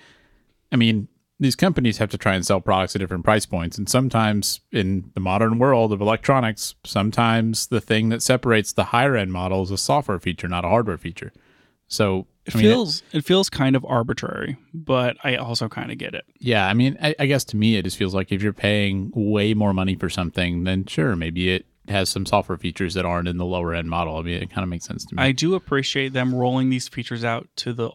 I 0.71 0.77
mean, 0.77 1.09
these 1.45 1.55
companies 1.55 1.99
have 1.99 2.11
to 2.11 2.19
try 2.19 2.35
and 2.35 2.45
sell 2.45 2.61
products 2.61 2.97
at 2.97 3.01
different 3.01 3.23
price 3.23 3.45
points. 3.47 3.77
And 3.77 3.89
sometimes 3.89 4.61
in 4.73 5.11
the 5.15 5.21
modern 5.21 5.59
world 5.59 5.93
of 5.93 6.01
electronics, 6.01 6.75
sometimes 6.85 7.67
the 7.67 7.81
thing 7.81 8.09
that 8.09 8.23
separates 8.23 8.73
the 8.73 8.85
higher 8.85 9.15
end 9.15 9.33
model 9.33 9.63
is 9.63 9.71
a 9.71 9.77
software 9.79 10.19
feature, 10.19 10.49
not 10.49 10.65
a 10.65 10.69
hardware 10.69 10.97
feature. 10.97 11.33
So, 11.87 12.27
It 12.47 12.55
I 12.57 12.59
mean, 12.59 12.67
feels 12.67 13.03
it 13.13 13.25
feels 13.25 13.51
kind 13.51 13.77
of 13.77 13.85
arbitrary, 13.85 14.57
but 14.73 15.17
I 15.23 15.37
also 15.37 15.69
kind 15.69 15.93
of 15.93 15.99
get 15.99 16.15
it. 16.15 16.25
Yeah, 16.39 16.67
I 16.67 16.73
mean, 16.73 16.97
I, 17.01 17.15
I 17.19 17.27
guess 17.27 17.45
to 17.45 17.57
me, 17.57 17.77
it 17.77 17.83
just 17.83 17.99
feels 17.99 18.15
like 18.15 18.33
if 18.33 18.43
you're 18.43 18.55
paying 18.55 19.13
way 19.15 19.53
more 19.53 19.75
money 19.75 19.95
for 19.95 20.09
something, 20.09 20.65
then 20.65 20.87
sure, 20.87 21.15
maybe 21.15 21.51
it 21.51 21.67
has 21.89 22.09
some 22.09 22.25
software 22.25 22.57
features 22.57 22.95
that 22.95 23.05
aren't 23.05 23.29
in 23.29 23.37
the 23.37 23.45
lower 23.45 23.75
end 23.75 23.91
model. 23.91 24.17
I 24.17 24.23
mean, 24.23 24.43
it 24.43 24.51
kind 24.51 24.63
of 24.63 24.71
makes 24.71 24.87
sense 24.87 25.05
to 25.05 25.15
me. 25.15 25.23
I 25.23 25.33
do 25.33 25.55
appreciate 25.55 26.15
them 26.15 26.35
rolling 26.35 26.71
these 26.71 26.89
features 26.89 27.23
out 27.23 27.49
to 27.57 27.75
the 27.75 27.91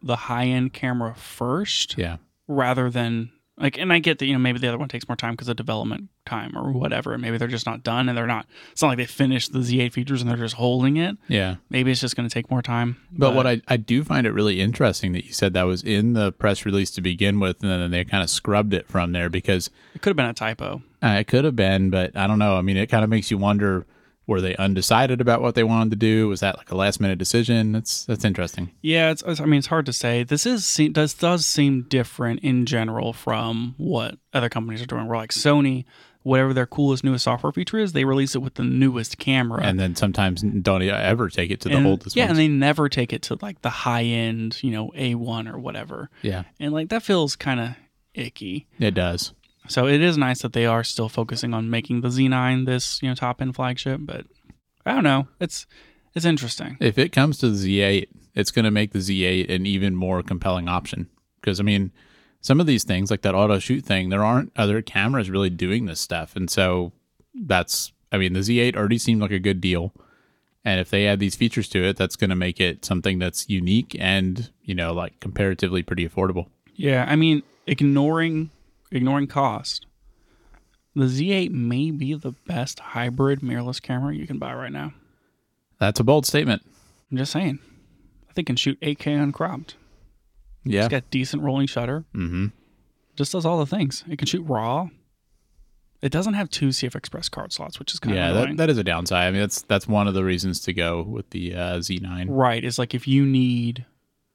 the 0.00 0.16
high 0.16 0.46
end 0.46 0.72
camera 0.72 1.14
first, 1.16 1.98
yeah, 1.98 2.18
rather 2.48 2.90
than 2.90 3.30
like. 3.56 3.78
And 3.78 3.92
I 3.92 3.98
get 3.98 4.18
that 4.18 4.26
you 4.26 4.32
know 4.32 4.38
maybe 4.38 4.58
the 4.58 4.68
other 4.68 4.78
one 4.78 4.88
takes 4.88 5.08
more 5.08 5.16
time 5.16 5.32
because 5.34 5.48
of 5.48 5.56
development 5.56 6.08
time 6.26 6.56
or 6.56 6.72
whatever. 6.72 7.12
And 7.12 7.22
maybe 7.22 7.36
they're 7.38 7.48
just 7.48 7.66
not 7.66 7.82
done 7.82 8.08
and 8.08 8.16
they're 8.16 8.26
not. 8.26 8.46
It's 8.72 8.82
not 8.82 8.88
like 8.88 8.98
they 8.98 9.06
finished 9.06 9.52
the 9.52 9.58
Z8 9.60 9.92
features 9.92 10.20
and 10.22 10.30
they're 10.30 10.36
just 10.38 10.54
holding 10.56 10.96
it. 10.96 11.16
yeah. 11.28 11.56
Maybe 11.70 11.90
it's 11.90 12.00
just 12.00 12.16
going 12.16 12.28
to 12.28 12.32
take 12.32 12.50
more 12.50 12.62
time. 12.62 12.96
But, 13.12 13.34
what 13.34 13.46
I, 13.46 13.60
I 13.68 13.76
do 13.76 14.02
find 14.04 14.26
it 14.26 14.32
really 14.32 14.60
interesting 14.60 15.12
that 15.12 15.24
you 15.24 15.32
said 15.32 15.52
that 15.54 15.64
was 15.64 15.82
in 15.82 16.14
the 16.14 16.32
press 16.32 16.64
release 16.66 16.90
to 16.92 17.00
begin 17.00 17.40
with, 17.40 17.62
and 17.62 17.70
then 17.70 17.90
they 17.90 18.04
kind 18.04 18.22
of 18.22 18.30
scrubbed 18.30 18.72
it 18.74 18.88
from 18.88 19.12
there 19.12 19.28
because 19.28 19.70
it 19.94 20.02
could 20.02 20.10
have 20.10 20.16
been 20.16 20.26
a 20.26 20.34
typo. 20.34 20.82
uh, 21.02 21.16
it 21.20 21.26
could 21.26 21.44
have 21.44 21.56
been, 21.56 21.90
but 21.90 22.16
I 22.16 22.26
don't 22.26 22.38
know. 22.38 22.56
I 22.56 22.62
mean, 22.62 22.76
it 22.76 22.86
kind 22.88 23.04
of 23.04 23.10
makes 23.10 23.30
you 23.30 23.38
wonder: 23.38 23.86
were 24.26 24.40
they 24.40 24.56
undecided 24.56 25.20
about 25.20 25.42
what 25.42 25.54
they 25.54 25.64
wanted 25.64 25.90
to 25.90 25.96
do? 25.96 26.28
Was 26.28 26.40
that 26.40 26.56
like 26.56 26.70
a 26.70 26.76
last 26.76 27.00
minute 27.00 27.18
decision? 27.18 27.72
That's 27.72 28.04
that's 28.06 28.24
interesting. 28.24 28.70
Yeah, 28.82 29.10
it's. 29.10 29.22
I 29.40 29.44
mean, 29.44 29.58
it's 29.58 29.66
hard 29.66 29.86
to 29.86 29.92
say. 29.92 30.22
This 30.22 30.46
is 30.46 30.80
does 30.92 31.14
does 31.14 31.44
seem 31.46 31.82
different 31.88 32.40
in 32.40 32.66
general 32.66 33.12
from 33.12 33.74
what 33.76 34.16
other 34.32 34.48
companies 34.48 34.80
are 34.82 34.86
doing. 34.86 35.06
Where 35.06 35.18
like 35.18 35.30
Sony, 35.32 35.84
whatever 36.22 36.54
their 36.54 36.66
coolest 36.66 37.04
newest 37.04 37.24
software 37.24 37.52
feature 37.52 37.78
is, 37.78 37.92
they 37.92 38.04
release 38.06 38.34
it 38.34 38.38
with 38.40 38.54
the 38.54 38.64
newest 38.64 39.18
camera. 39.18 39.62
And 39.62 39.78
then 39.78 39.94
sometimes 39.94 40.40
don't 40.40 40.82
ever 40.82 41.28
take 41.28 41.50
it 41.50 41.60
to 41.62 41.68
the 41.68 41.76
And- 41.76 41.86
oldest 41.86 42.16
yeah, 42.16 42.24
ones. 42.24 42.30
and 42.30 42.38
they 42.38 42.48
never 42.48 42.88
take 42.88 43.12
it 43.12 43.20
to 43.22 43.38
like 43.42 43.60
the 43.60 43.68
high 43.70 44.04
end, 44.04 44.62
you 44.62 44.70
know, 44.70 44.90
A 44.96 45.16
one 45.16 45.46
or 45.48 45.58
whatever. 45.58 46.08
yeah, 46.22 46.44
And 46.58 46.72
like 46.72 46.88
that 46.88 47.02
feels 47.02 47.36
kind 47.36 47.60
of 47.60 47.70
icky. 48.14 48.66
it 48.78 48.94
does. 48.94 49.34
So 49.66 49.86
it 49.86 50.02
is 50.02 50.18
nice 50.18 50.42
that 50.42 50.52
they 50.52 50.66
are 50.66 50.84
still 50.84 51.08
focusing 51.08 51.54
on 51.54 51.70
making 51.70 52.02
the 52.02 52.08
Z9 52.08 52.66
this 52.66 53.02
you 53.02 53.08
know 53.08 53.14
top 53.14 53.40
end 53.40 53.54
flagship, 53.54 54.00
but 54.02 54.26
I 54.84 54.92
don't 54.92 55.04
know. 55.04 55.28
It's 55.40 55.66
it's 56.14 56.24
interesting. 56.24 56.76
If 56.80 56.96
it 56.96 57.12
comes 57.12 57.38
to 57.38 57.50
the 57.50 57.80
Z8, 57.80 58.06
it's 58.34 58.50
going 58.50 58.64
to 58.64 58.70
make 58.70 58.92
the 58.92 59.00
Z8 59.00 59.52
an 59.52 59.66
even 59.66 59.96
more 59.96 60.22
compelling 60.22 60.68
option. 60.68 61.08
Because, 61.40 61.60
I 61.60 61.64
mean, 61.64 61.92
some 62.40 62.60
of 62.60 62.66
these 62.66 62.84
things, 62.84 63.10
like 63.10 63.22
that 63.22 63.34
auto 63.34 63.58
shoot 63.58 63.84
thing, 63.84 64.08
there 64.08 64.24
aren't 64.24 64.52
other 64.56 64.80
cameras 64.80 65.28
really 65.28 65.50
doing 65.50 65.86
this 65.86 66.00
stuff. 66.00 66.36
And 66.36 66.48
so 66.48 66.92
that's, 67.34 67.92
I 68.12 68.18
mean, 68.18 68.32
the 68.32 68.40
Z8 68.40 68.76
already 68.76 68.98
seemed 68.98 69.20
like 69.20 69.32
a 69.32 69.40
good 69.40 69.60
deal. 69.60 69.92
And 70.64 70.80
if 70.80 70.88
they 70.88 71.06
add 71.06 71.20
these 71.20 71.34
features 71.36 71.68
to 71.70 71.84
it, 71.84 71.96
that's 71.96 72.16
going 72.16 72.30
to 72.30 72.36
make 72.36 72.60
it 72.60 72.84
something 72.84 73.18
that's 73.18 73.50
unique 73.50 73.96
and, 73.98 74.50
you 74.62 74.74
know, 74.74 74.94
like 74.94 75.20
comparatively 75.20 75.82
pretty 75.82 76.08
affordable. 76.08 76.46
Yeah, 76.74 77.04
I 77.08 77.16
mean, 77.16 77.42
ignoring 77.66 78.50
ignoring 78.94 79.26
cost, 79.26 79.86
the 80.94 81.04
Z8 81.06 81.50
may 81.50 81.90
be 81.90 82.14
the 82.14 82.32
best 82.46 82.78
hybrid 82.80 83.40
mirrorless 83.40 83.82
camera 83.82 84.14
you 84.14 84.26
can 84.26 84.38
buy 84.38 84.54
right 84.54 84.72
now. 84.72 84.92
That's 85.78 86.00
a 86.00 86.04
bold 86.04 86.24
statement. 86.26 86.62
I'm 87.10 87.16
just 87.16 87.32
saying. 87.32 87.58
I 88.28 88.32
think 88.32 88.46
it 88.46 88.50
can 88.50 88.56
shoot 88.56 88.80
8K 88.80 89.22
uncropped. 89.22 89.76
Yeah. 90.64 90.80
It's 90.84 90.90
got 90.90 91.10
decent 91.10 91.42
rolling 91.42 91.66
shutter. 91.66 92.04
Mm-hmm. 92.14 92.46
Just 93.16 93.32
does 93.32 93.44
all 93.44 93.58
the 93.58 93.66
things. 93.66 94.02
It 94.08 94.18
can 94.18 94.26
shoot 94.26 94.42
RAW. 94.42 94.88
It 96.02 96.10
doesn't 96.12 96.34
have 96.34 96.50
two 96.50 96.68
CF 96.68 96.94
Express 96.94 97.28
card 97.28 97.52
slots, 97.52 97.78
which 97.78 97.92
is 97.94 98.00
kind 98.00 98.14
Yeah, 98.14 98.30
of 98.30 98.34
that, 98.48 98.56
that 98.58 98.70
is 98.70 98.76
a 98.78 98.84
downside. 98.84 99.26
I 99.26 99.30
mean, 99.30 99.40
that's 99.40 99.62
that's 99.62 99.88
one 99.88 100.06
of 100.06 100.14
the 100.14 100.22
reasons 100.24 100.60
to 100.60 100.72
go 100.72 101.02
with 101.02 101.30
the 101.30 101.54
uh, 101.54 101.76
Z9. 101.78 102.26
right. 102.28 102.62
Is 102.62 102.78
like 102.78 102.94
if 102.94 103.08
you 103.08 103.24
need 103.24 103.86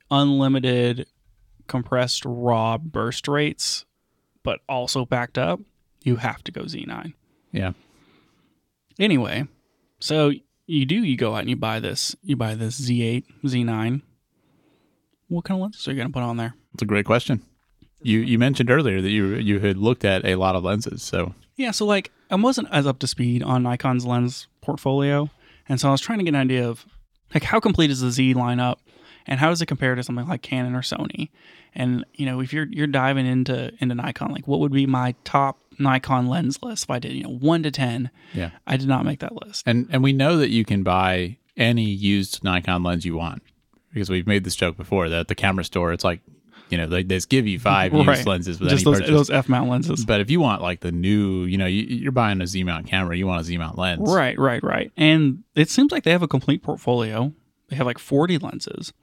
unlimited 0.09 1.05
compressed 1.67 2.23
RAW 2.25 2.77
burst 2.77 3.27
rates, 3.27 3.85
but 4.43 4.59
also 4.67 5.05
backed 5.05 5.37
up, 5.37 5.59
you 6.03 6.17
have 6.17 6.43
to 6.45 6.51
go 6.51 6.61
Z9. 6.61 7.13
Yeah. 7.51 7.73
Anyway, 8.99 9.47
so 9.99 10.31
you 10.67 10.85
do 10.85 10.95
you 11.03 11.17
go 11.17 11.33
out 11.35 11.41
and 11.41 11.49
you 11.49 11.55
buy 11.55 11.79
this 11.79 12.15
you 12.21 12.35
buy 12.35 12.55
this 12.55 12.79
Z8 12.79 13.23
Z9. 13.43 14.01
What 15.27 15.45
kind 15.45 15.59
of 15.59 15.63
lenses 15.63 15.87
are 15.87 15.91
you 15.91 15.97
gonna 15.97 16.09
put 16.09 16.23
on 16.23 16.37
there? 16.37 16.53
It's 16.73 16.83
a 16.83 16.87
great 16.87 17.05
question. 17.05 17.41
You 18.01 18.19
you 18.19 18.37
mentioned 18.37 18.69
earlier 18.69 19.01
that 19.01 19.09
you 19.09 19.35
you 19.35 19.59
had 19.59 19.77
looked 19.77 20.05
at 20.05 20.25
a 20.25 20.35
lot 20.35 20.55
of 20.55 20.63
lenses, 20.63 21.01
so 21.01 21.33
Yeah, 21.55 21.71
so 21.71 21.85
like 21.85 22.11
I 22.29 22.35
wasn't 22.35 22.67
as 22.71 22.85
up 22.85 22.99
to 22.99 23.07
speed 23.07 23.41
on 23.43 23.63
Nikon's 23.63 24.05
lens 24.05 24.47
portfolio, 24.61 25.29
and 25.67 25.79
so 25.79 25.89
I 25.89 25.91
was 25.91 26.01
trying 26.01 26.19
to 26.19 26.23
get 26.25 26.35
an 26.35 26.41
idea 26.41 26.67
of 26.67 26.85
like 27.33 27.43
how 27.43 27.59
complete 27.59 27.91
is 27.91 28.01
the 28.01 28.11
Z 28.11 28.33
lineup, 28.33 28.77
and 29.29 29.39
how 29.39 29.47
does 29.49 29.61
it 29.61 29.67
compare 29.67 29.95
to 29.95 30.03
something 30.03 30.27
like 30.27 30.41
Canon 30.41 30.75
or 30.75 30.81
Sony, 30.81 31.29
and 31.73 32.03
you 32.15 32.25
know 32.25 32.41
if 32.41 32.51
you're 32.51 32.67
you're 32.69 32.87
diving 32.87 33.25
into 33.25 33.71
into 33.79 33.95
Nikon, 33.95 34.31
like 34.33 34.47
what 34.47 34.59
would 34.59 34.73
be 34.73 34.85
my 34.85 35.15
top 35.23 35.57
Nikon 35.79 36.27
lens 36.27 36.59
list 36.61 36.83
if 36.83 36.89
I 36.89 36.99
did 36.99 37.13
you 37.13 37.23
know 37.23 37.29
one 37.37 37.63
to 37.63 37.71
ten? 37.71 38.09
yeah. 38.33 38.49
I 38.67 38.75
did 38.75 38.89
not 38.89 39.05
make 39.05 39.19
that 39.19 39.33
list. 39.45 39.63
And 39.65 39.87
and 39.91 40.03
we 40.03 40.11
know 40.11 40.37
that 40.37 40.49
you 40.49 40.65
can 40.65 40.83
buy 40.83 41.37
any 41.55 41.85
used 41.85 42.43
Nikon 42.43 42.83
lens 42.83 43.05
you 43.05 43.15
want 43.15 43.41
because 43.93 44.09
we've 44.09 44.27
made 44.27 44.43
this 44.43 44.55
joke 44.55 44.75
before 44.77 45.07
that 45.09 45.19
at 45.21 45.27
the 45.29 45.35
camera 45.35 45.63
store 45.63 45.91
it's 45.91 46.03
like 46.03 46.21
you 46.69 46.77
know 46.77 46.85
they, 46.87 47.01
they 47.03 47.15
just 47.17 47.27
give 47.29 47.47
you 47.47 47.59
five 47.59 47.91
used 47.93 48.25
lenses 48.27 48.59
with 48.59 48.69
Just 48.69 48.85
any 48.85 48.91
those 48.93 49.01
purchase. 49.01 49.15
those 49.15 49.29
f 49.29 49.49
mount 49.49 49.69
lenses. 49.69 50.05
but 50.05 50.21
if 50.21 50.29
you 50.29 50.39
want 50.39 50.61
like 50.61 50.79
the 50.81 50.91
new, 50.91 51.43
you 51.45 51.57
know, 51.57 51.65
you, 51.65 51.81
you're 51.83 52.11
buying 52.11 52.41
a 52.41 52.47
Z 52.47 52.63
mount 52.63 52.87
camera, 52.87 53.17
you 53.17 53.25
want 53.27 53.41
a 53.41 53.43
Z 53.43 53.57
mount 53.57 53.77
lens, 53.77 54.01
Right, 54.03 54.37
right, 54.37 54.63
right. 54.63 54.91
And 54.95 55.43
it 55.55 55.69
seems 55.69 55.91
like 55.91 56.03
they 56.03 56.11
have 56.11 56.21
a 56.23 56.27
complete 56.27 56.61
portfolio. 56.63 57.33
They 57.69 57.75
have 57.75 57.85
like 57.87 57.97
40 57.99 58.37
lenses. 58.39 58.93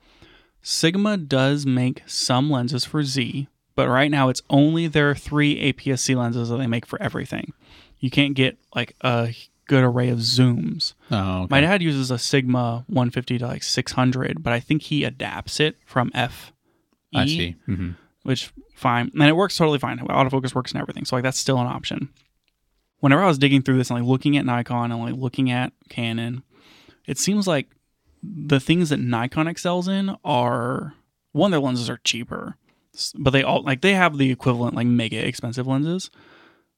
Sigma 0.68 1.16
does 1.16 1.64
make 1.64 2.02
some 2.06 2.50
lenses 2.50 2.84
for 2.84 3.04
Z, 3.04 3.46
but 3.76 3.88
right 3.88 4.10
now 4.10 4.28
it's 4.28 4.42
only 4.50 4.88
their 4.88 5.14
three 5.14 5.72
APS-C 5.72 6.16
lenses 6.16 6.48
that 6.48 6.56
they 6.56 6.66
make 6.66 6.84
for 6.84 7.00
everything. 7.00 7.52
You 8.00 8.10
can't 8.10 8.34
get 8.34 8.58
like 8.74 8.96
a 9.00 9.32
good 9.68 9.84
array 9.84 10.08
of 10.08 10.18
zooms. 10.18 10.94
Oh, 11.12 11.42
okay. 11.42 11.46
My 11.50 11.60
dad 11.60 11.82
uses 11.82 12.10
a 12.10 12.18
Sigma 12.18 12.84
150 12.88 13.38
to 13.38 13.46
like 13.46 13.62
600, 13.62 14.42
but 14.42 14.52
I 14.52 14.58
think 14.58 14.82
he 14.82 15.04
adapts 15.04 15.60
it 15.60 15.76
from 15.86 16.10
F. 16.12 16.52
I 17.14 17.26
see. 17.26 17.54
hmm 17.66 17.92
which 18.24 18.50
fine, 18.74 19.12
and 19.14 19.22
it 19.22 19.36
works 19.36 19.56
totally 19.56 19.78
fine. 19.78 20.00
Autofocus 20.00 20.52
works 20.52 20.72
and 20.72 20.80
everything, 20.80 21.04
so 21.04 21.14
like 21.14 21.22
that's 21.22 21.38
still 21.38 21.60
an 21.60 21.68
option. 21.68 22.08
Whenever 22.98 23.22
I 23.22 23.28
was 23.28 23.38
digging 23.38 23.62
through 23.62 23.76
this 23.78 23.88
and 23.88 24.00
like 24.00 24.08
looking 24.08 24.36
at 24.36 24.44
Nikon 24.44 24.90
and 24.90 25.00
like 25.00 25.14
looking 25.14 25.48
at 25.48 25.72
Canon, 25.88 26.42
it 27.06 27.18
seems 27.18 27.46
like 27.46 27.68
the 28.22 28.60
things 28.60 28.88
that 28.90 28.98
Nikon 29.00 29.46
excels 29.48 29.88
in 29.88 30.16
are 30.24 30.94
one, 31.32 31.50
their 31.50 31.60
lenses 31.60 31.90
are 31.90 32.00
cheaper, 32.04 32.56
but 33.18 33.30
they 33.30 33.42
all 33.42 33.62
like 33.62 33.80
they 33.82 33.94
have 33.94 34.16
the 34.18 34.30
equivalent 34.30 34.74
like 34.74 34.86
mega 34.86 35.24
expensive 35.26 35.66
lenses, 35.66 36.10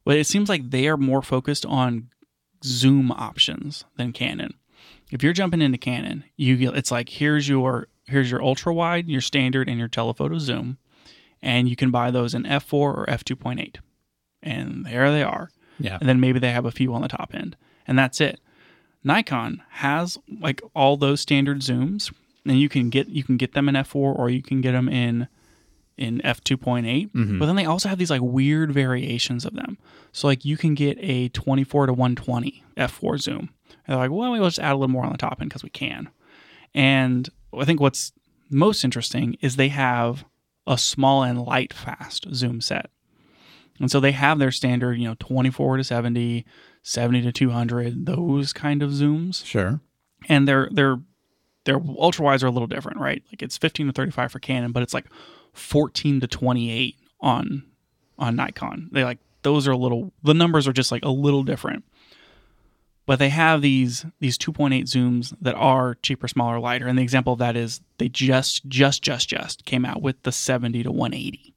but 0.05 0.17
it 0.17 0.27
seems 0.27 0.49
like 0.49 0.71
they 0.71 0.89
are 0.89 0.97
more 0.97 1.23
focused 1.23 1.65
on 1.67 2.09
zoom 2.65 3.11
options 3.13 3.85
than 3.97 4.13
Canon. 4.13 4.55
If 5.11 5.23
you're 5.23 5.33
jumping 5.33 5.63
into 5.63 5.79
Canon, 5.79 6.25
you 6.37 6.57
get 6.57 6.77
it's 6.77 6.91
like 6.91 7.09
here's 7.09 7.49
your 7.49 7.89
here's 8.07 8.31
your 8.31 8.43
ultra 8.43 8.75
wide, 8.75 9.09
your 9.09 9.21
standard, 9.21 9.69
and 9.69 9.79
your 9.79 9.89
telephoto 9.89 10.39
zoom 10.39 10.79
and 11.41 11.69
you 11.69 11.77
can 11.77 11.91
buy 11.93 12.11
those 12.11 12.35
in 12.35 12.43
f4 12.43 12.73
or 12.73 13.07
f2.8 13.09 13.77
and 14.43 14.85
there 14.87 15.11
they 15.13 15.23
are 15.23 15.51
Yeah. 15.79 15.97
and 16.01 16.09
then 16.09 16.19
maybe 16.19 16.41
they 16.41 16.51
have 16.51 16.65
a 16.65 16.73
few 16.73 16.93
on 16.95 17.03
the 17.03 17.07
top 17.09 17.33
end 17.33 17.57
and 17.87 17.97
that's 17.99 18.21
it. 18.21 18.41
Nikon 19.05 19.63
has 19.71 20.19
like 20.41 20.61
all 20.75 20.97
those 20.97 21.21
standard 21.21 21.61
zooms, 21.61 22.13
and 22.45 22.59
you 22.59 22.69
can 22.69 22.91
get 22.91 23.09
you 23.09 23.23
can 23.23 23.37
get 23.37 23.55
them 23.55 23.69
in 23.69 23.75
f4 23.75 23.95
or 23.95 24.31
you 24.31 24.43
can 24.43 24.61
get 24.61 24.73
them 24.73 24.89
in 24.89 25.29
in 25.97 26.21
f2.8. 26.21 27.11
Mm-hmm. 27.11 27.39
But 27.39 27.47
then 27.47 27.57
they 27.57 27.65
also 27.65 27.89
have 27.89 27.99
these 27.99 28.11
like 28.11 28.23
weird 28.23 28.73
variations 28.73 29.45
of 29.45 29.55
them. 29.55 29.79
So 30.13 30.29
like 30.29 30.45
you 30.45 30.57
can 30.57 30.75
get 30.75 30.97
a 31.01 31.29
24 31.31 31.87
to 31.87 31.93
120 31.93 32.63
f4 32.77 33.21
zoom. 33.21 33.39
And 33.39 33.49
they're 33.89 33.97
like, 33.97 34.11
well, 34.11 34.31
we'll 34.31 34.45
just 34.45 34.61
add 34.61 34.73
a 34.73 34.77
little 34.77 34.89
more 34.89 35.05
on 35.05 35.13
the 35.13 35.19
top 35.19 35.41
end 35.41 35.51
because 35.51 35.65
we 35.65 35.71
can. 35.71 36.09
And 36.73 37.29
I 37.59 37.65
think 37.65 37.81
what's 37.81 38.13
most 38.49 38.85
interesting 38.85 39.37
is 39.41 39.57
they 39.57 39.69
have 39.69 40.25
a 40.67 40.79
small 40.79 41.25
and 41.25 41.43
light 41.43 41.73
fast 41.73 42.29
zoom 42.33 42.61
set. 42.61 42.91
And 43.81 43.91
so 43.91 44.01
they 44.01 44.13
have 44.13 44.39
their 44.39 44.51
standard, 44.51 44.99
you 44.99 45.09
know, 45.09 45.17
24 45.19 45.79
to 45.79 45.85
70, 45.85 46.45
70 46.89 47.21
to 47.21 47.33
200, 47.33 48.07
those 48.07 48.55
kind 48.55 48.83
of 48.83 48.93
zooms. 48.93 49.45
Sure. 49.45 49.81
And 50.27 50.49
their 50.49 50.71
their 50.73 50.99
their 51.65 51.79
ultra 51.99 52.25
wides 52.25 52.43
are 52.43 52.47
a 52.47 52.51
little 52.51 52.67
different, 52.67 52.99
right? 52.99 53.23
Like 53.31 53.43
it's 53.43 53.59
15 53.59 53.89
to 53.89 53.93
35 53.93 54.33
for 54.33 54.39
Canon, 54.39 54.73
but 54.73 54.83
it's 54.83 54.95
like 54.95 55.05
14 55.53 56.21
to 56.21 56.27
28 56.27 56.97
on 57.21 57.65
on 58.19 58.37
Nikon. 58.37 58.89
They 58.91 59.05
like 59.05 59.19
those 59.43 59.69
are 59.69 59.73
a 59.73 59.77
little 59.77 60.15
the 60.23 60.33
numbers 60.33 60.67
are 60.67 60.73
just 60.73 60.91
like 60.91 61.05
a 61.05 61.11
little 61.11 61.43
different. 61.43 61.85
But 63.05 63.19
they 63.19 63.29
have 63.29 63.61
these 63.61 64.07
these 64.21 64.39
2.8 64.39 64.85
zooms 64.85 65.35
that 65.43 65.57
are 65.57 65.97
cheaper, 65.97 66.27
smaller, 66.27 66.59
lighter. 66.59 66.87
And 66.87 66.99
the 66.99 67.03
example 67.03 67.35
of 67.35 67.39
that 67.41 67.55
is 67.55 67.83
they 67.99 68.09
just 68.09 68.67
just 68.67 69.03
just 69.03 69.29
just 69.29 69.67
came 69.67 69.85
out 69.85 70.01
with 70.01 70.23
the 70.23 70.33
70 70.33 70.85
to 70.85 70.91
180. 70.91 71.53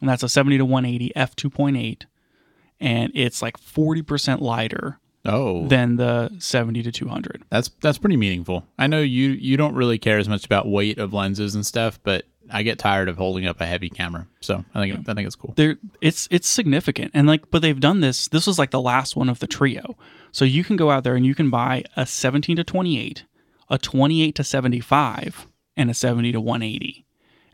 And 0.00 0.08
that's 0.08 0.22
a 0.22 0.30
70 0.30 0.56
to 0.56 0.64
180 0.64 1.12
f2.8 1.14 2.04
and 2.80 3.10
it's 3.14 3.42
like 3.42 3.56
40% 3.58 4.40
lighter 4.40 4.98
Oh, 5.28 5.66
than 5.66 5.96
the 5.96 6.30
70 6.38 6.84
to 6.84 6.92
200. 6.92 7.42
that's 7.50 7.70
that's 7.80 7.98
pretty 7.98 8.16
meaningful. 8.16 8.64
I 8.78 8.86
know 8.86 9.00
you 9.00 9.30
you 9.30 9.56
don't 9.56 9.74
really 9.74 9.98
care 9.98 10.18
as 10.18 10.28
much 10.28 10.44
about 10.44 10.68
weight 10.68 10.98
of 10.98 11.12
lenses 11.12 11.56
and 11.56 11.66
stuff, 11.66 11.98
but 12.04 12.26
I 12.48 12.62
get 12.62 12.78
tired 12.78 13.08
of 13.08 13.16
holding 13.16 13.44
up 13.44 13.60
a 13.60 13.66
heavy 13.66 13.90
camera, 13.90 14.28
so 14.40 14.64
I 14.72 14.80
think 14.80 15.08
I 15.08 15.14
think 15.14 15.26
it's 15.26 15.34
cool. 15.34 15.52
They're 15.56 15.78
it's 16.00 16.28
it's 16.30 16.46
significant 16.48 17.10
and 17.12 17.26
like 17.26 17.50
but 17.50 17.60
they've 17.60 17.80
done 17.80 18.02
this 18.02 18.28
this 18.28 18.46
was 18.46 18.56
like 18.56 18.70
the 18.70 18.80
last 18.80 19.16
one 19.16 19.28
of 19.28 19.40
the 19.40 19.48
trio. 19.48 19.96
So 20.30 20.44
you 20.44 20.62
can 20.62 20.76
go 20.76 20.90
out 20.92 21.02
there 21.02 21.16
and 21.16 21.26
you 21.26 21.34
can 21.34 21.50
buy 21.50 21.82
a 21.96 22.06
17 22.06 22.56
to 22.56 22.62
28, 22.64 23.24
a 23.70 23.78
28 23.78 24.34
to 24.36 24.44
75 24.44 25.48
and 25.76 25.90
a 25.90 25.94
70 25.94 26.32
to 26.32 26.40
180. 26.40 27.05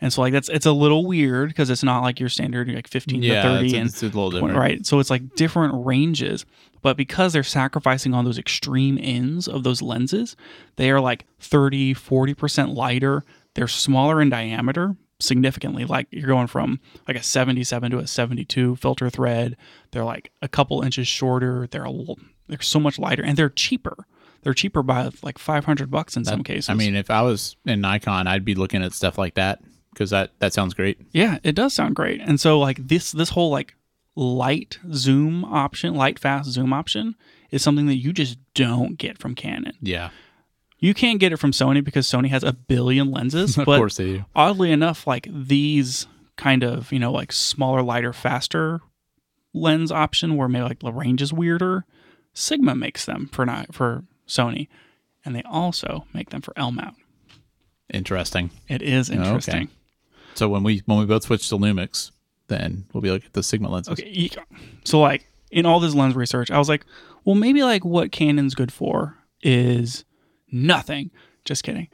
And 0.02 0.12
so 0.12 0.20
like 0.20 0.32
that's 0.34 0.48
it's 0.50 0.66
a 0.66 0.72
little 0.72 1.06
weird 1.06 1.48
because 1.48 1.70
it's 1.70 1.82
not 1.84 2.02
like 2.02 2.20
your 2.20 2.28
standard 2.28 2.68
like 2.68 2.88
15 2.88 3.22
Yeah, 3.22 3.42
to 3.42 3.48
30 3.50 3.64
it's, 3.66 3.74
and 3.74 3.88
it's 3.88 4.02
a 4.02 4.06
little 4.06 4.30
20, 4.32 4.46
different. 4.48 4.58
right? 4.58 4.84
So 4.86 4.98
it's 4.98 5.08
like 5.10 5.34
different 5.36 5.86
ranges, 5.86 6.44
but 6.82 6.96
because 6.96 7.32
they're 7.32 7.42
sacrificing 7.44 8.12
on 8.12 8.24
those 8.24 8.36
extreme 8.38 8.98
ends 9.00 9.46
of 9.48 9.62
those 9.62 9.80
lenses, 9.80 10.36
they 10.76 10.90
are 10.90 11.00
like 11.00 11.24
30, 11.38 11.94
40% 11.94 12.74
lighter. 12.74 13.22
They're 13.54 13.68
smaller 13.68 14.20
in 14.20 14.28
diameter 14.28 14.96
significantly. 15.20 15.84
Like 15.84 16.08
you're 16.10 16.26
going 16.26 16.48
from 16.48 16.80
like 17.06 17.16
a 17.16 17.22
77 17.22 17.92
to 17.92 17.98
a 17.98 18.06
72 18.08 18.76
filter 18.76 19.08
thread. 19.08 19.56
They're 19.92 20.04
like 20.04 20.32
a 20.42 20.48
couple 20.48 20.82
inches 20.82 21.06
shorter. 21.06 21.68
They're 21.70 21.84
a 21.84 21.90
little, 21.90 22.18
they're 22.48 22.60
so 22.60 22.80
much 22.80 22.98
lighter 22.98 23.22
and 23.22 23.36
they're 23.38 23.48
cheaper. 23.50 23.96
They're 24.42 24.54
cheaper 24.54 24.82
by 24.82 25.10
like 25.22 25.38
500 25.38 25.88
bucks 25.92 26.16
in 26.16 26.24
some 26.24 26.42
cases. 26.42 26.68
I 26.68 26.74
mean, 26.74 26.96
if 26.96 27.08
I 27.08 27.22
was 27.22 27.54
in 27.64 27.80
Nikon, 27.80 28.26
I'd 28.26 28.44
be 28.44 28.56
looking 28.56 28.82
at 28.82 28.92
stuff 28.92 29.16
like 29.16 29.34
that 29.34 29.60
because 29.92 30.10
that 30.10 30.30
that 30.38 30.52
sounds 30.52 30.74
great. 30.74 30.98
Yeah, 31.12 31.38
it 31.42 31.54
does 31.54 31.72
sound 31.74 31.94
great. 31.96 32.20
And 32.20 32.40
so 32.40 32.58
like 32.58 32.86
this 32.88 33.12
this 33.12 33.30
whole 33.30 33.50
like 33.50 33.74
light 34.14 34.78
zoom 34.92 35.44
option, 35.44 35.94
light 35.94 36.18
fast 36.18 36.50
zoom 36.50 36.72
option 36.72 37.14
is 37.50 37.62
something 37.62 37.86
that 37.86 37.96
you 37.96 38.12
just 38.12 38.38
don't 38.54 38.96
get 38.98 39.18
from 39.18 39.34
Canon. 39.34 39.74
Yeah, 39.80 40.10
You 40.78 40.94
can't 40.94 41.18
get 41.20 41.32
it 41.32 41.36
from 41.38 41.52
Sony 41.52 41.82
because 41.84 42.06
Sony 42.08 42.28
has 42.28 42.42
a 42.44 42.52
billion 42.52 43.10
lenses, 43.10 43.56
of 43.58 43.64
but 43.66 43.78
course 43.78 43.96
they 43.96 44.04
do. 44.14 44.24
oddly 44.34 44.70
enough 44.72 45.06
like 45.06 45.28
these 45.30 46.06
kind 46.36 46.62
of, 46.62 46.90
you 46.92 46.98
know, 46.98 47.12
like 47.12 47.30
smaller, 47.32 47.82
lighter, 47.82 48.12
faster 48.12 48.80
lens 49.54 49.92
option 49.92 50.36
where 50.36 50.48
maybe 50.48 50.64
like 50.64 50.80
the 50.80 50.92
range 50.92 51.20
is 51.20 51.32
weirder, 51.32 51.84
Sigma 52.34 52.74
makes 52.74 53.04
them 53.04 53.28
for 53.32 53.44
not 53.44 53.74
for 53.74 54.04
Sony. 54.26 54.68
And 55.24 55.36
they 55.36 55.42
also 55.42 56.06
make 56.14 56.30
them 56.30 56.40
for 56.40 56.52
L 56.56 56.72
mount. 56.72 56.96
Interesting. 57.92 58.50
It 58.68 58.82
is 58.82 59.10
okay. 59.10 59.68
So 60.34 60.48
when 60.48 60.62
we 60.62 60.82
when 60.86 60.98
we 60.98 61.06
both 61.06 61.24
switch 61.24 61.48
to 61.48 61.56
Lumix, 61.56 62.10
then 62.48 62.86
we'll 62.92 63.00
be 63.00 63.10
at 63.10 63.32
the 63.32 63.42
Sigma 63.42 63.70
lenses. 63.70 63.92
Okay. 63.92 64.30
So 64.84 65.00
like 65.00 65.26
in 65.50 65.66
all 65.66 65.80
this 65.80 65.94
lens 65.94 66.14
research, 66.14 66.50
I 66.50 66.58
was 66.58 66.68
like, 66.68 66.84
well, 67.24 67.34
maybe 67.34 67.62
like 67.62 67.84
what 67.84 68.12
Canon's 68.12 68.54
good 68.54 68.72
for 68.72 69.16
is 69.42 70.04
nothing. 70.50 71.10
Just 71.44 71.64
kidding. 71.64 71.88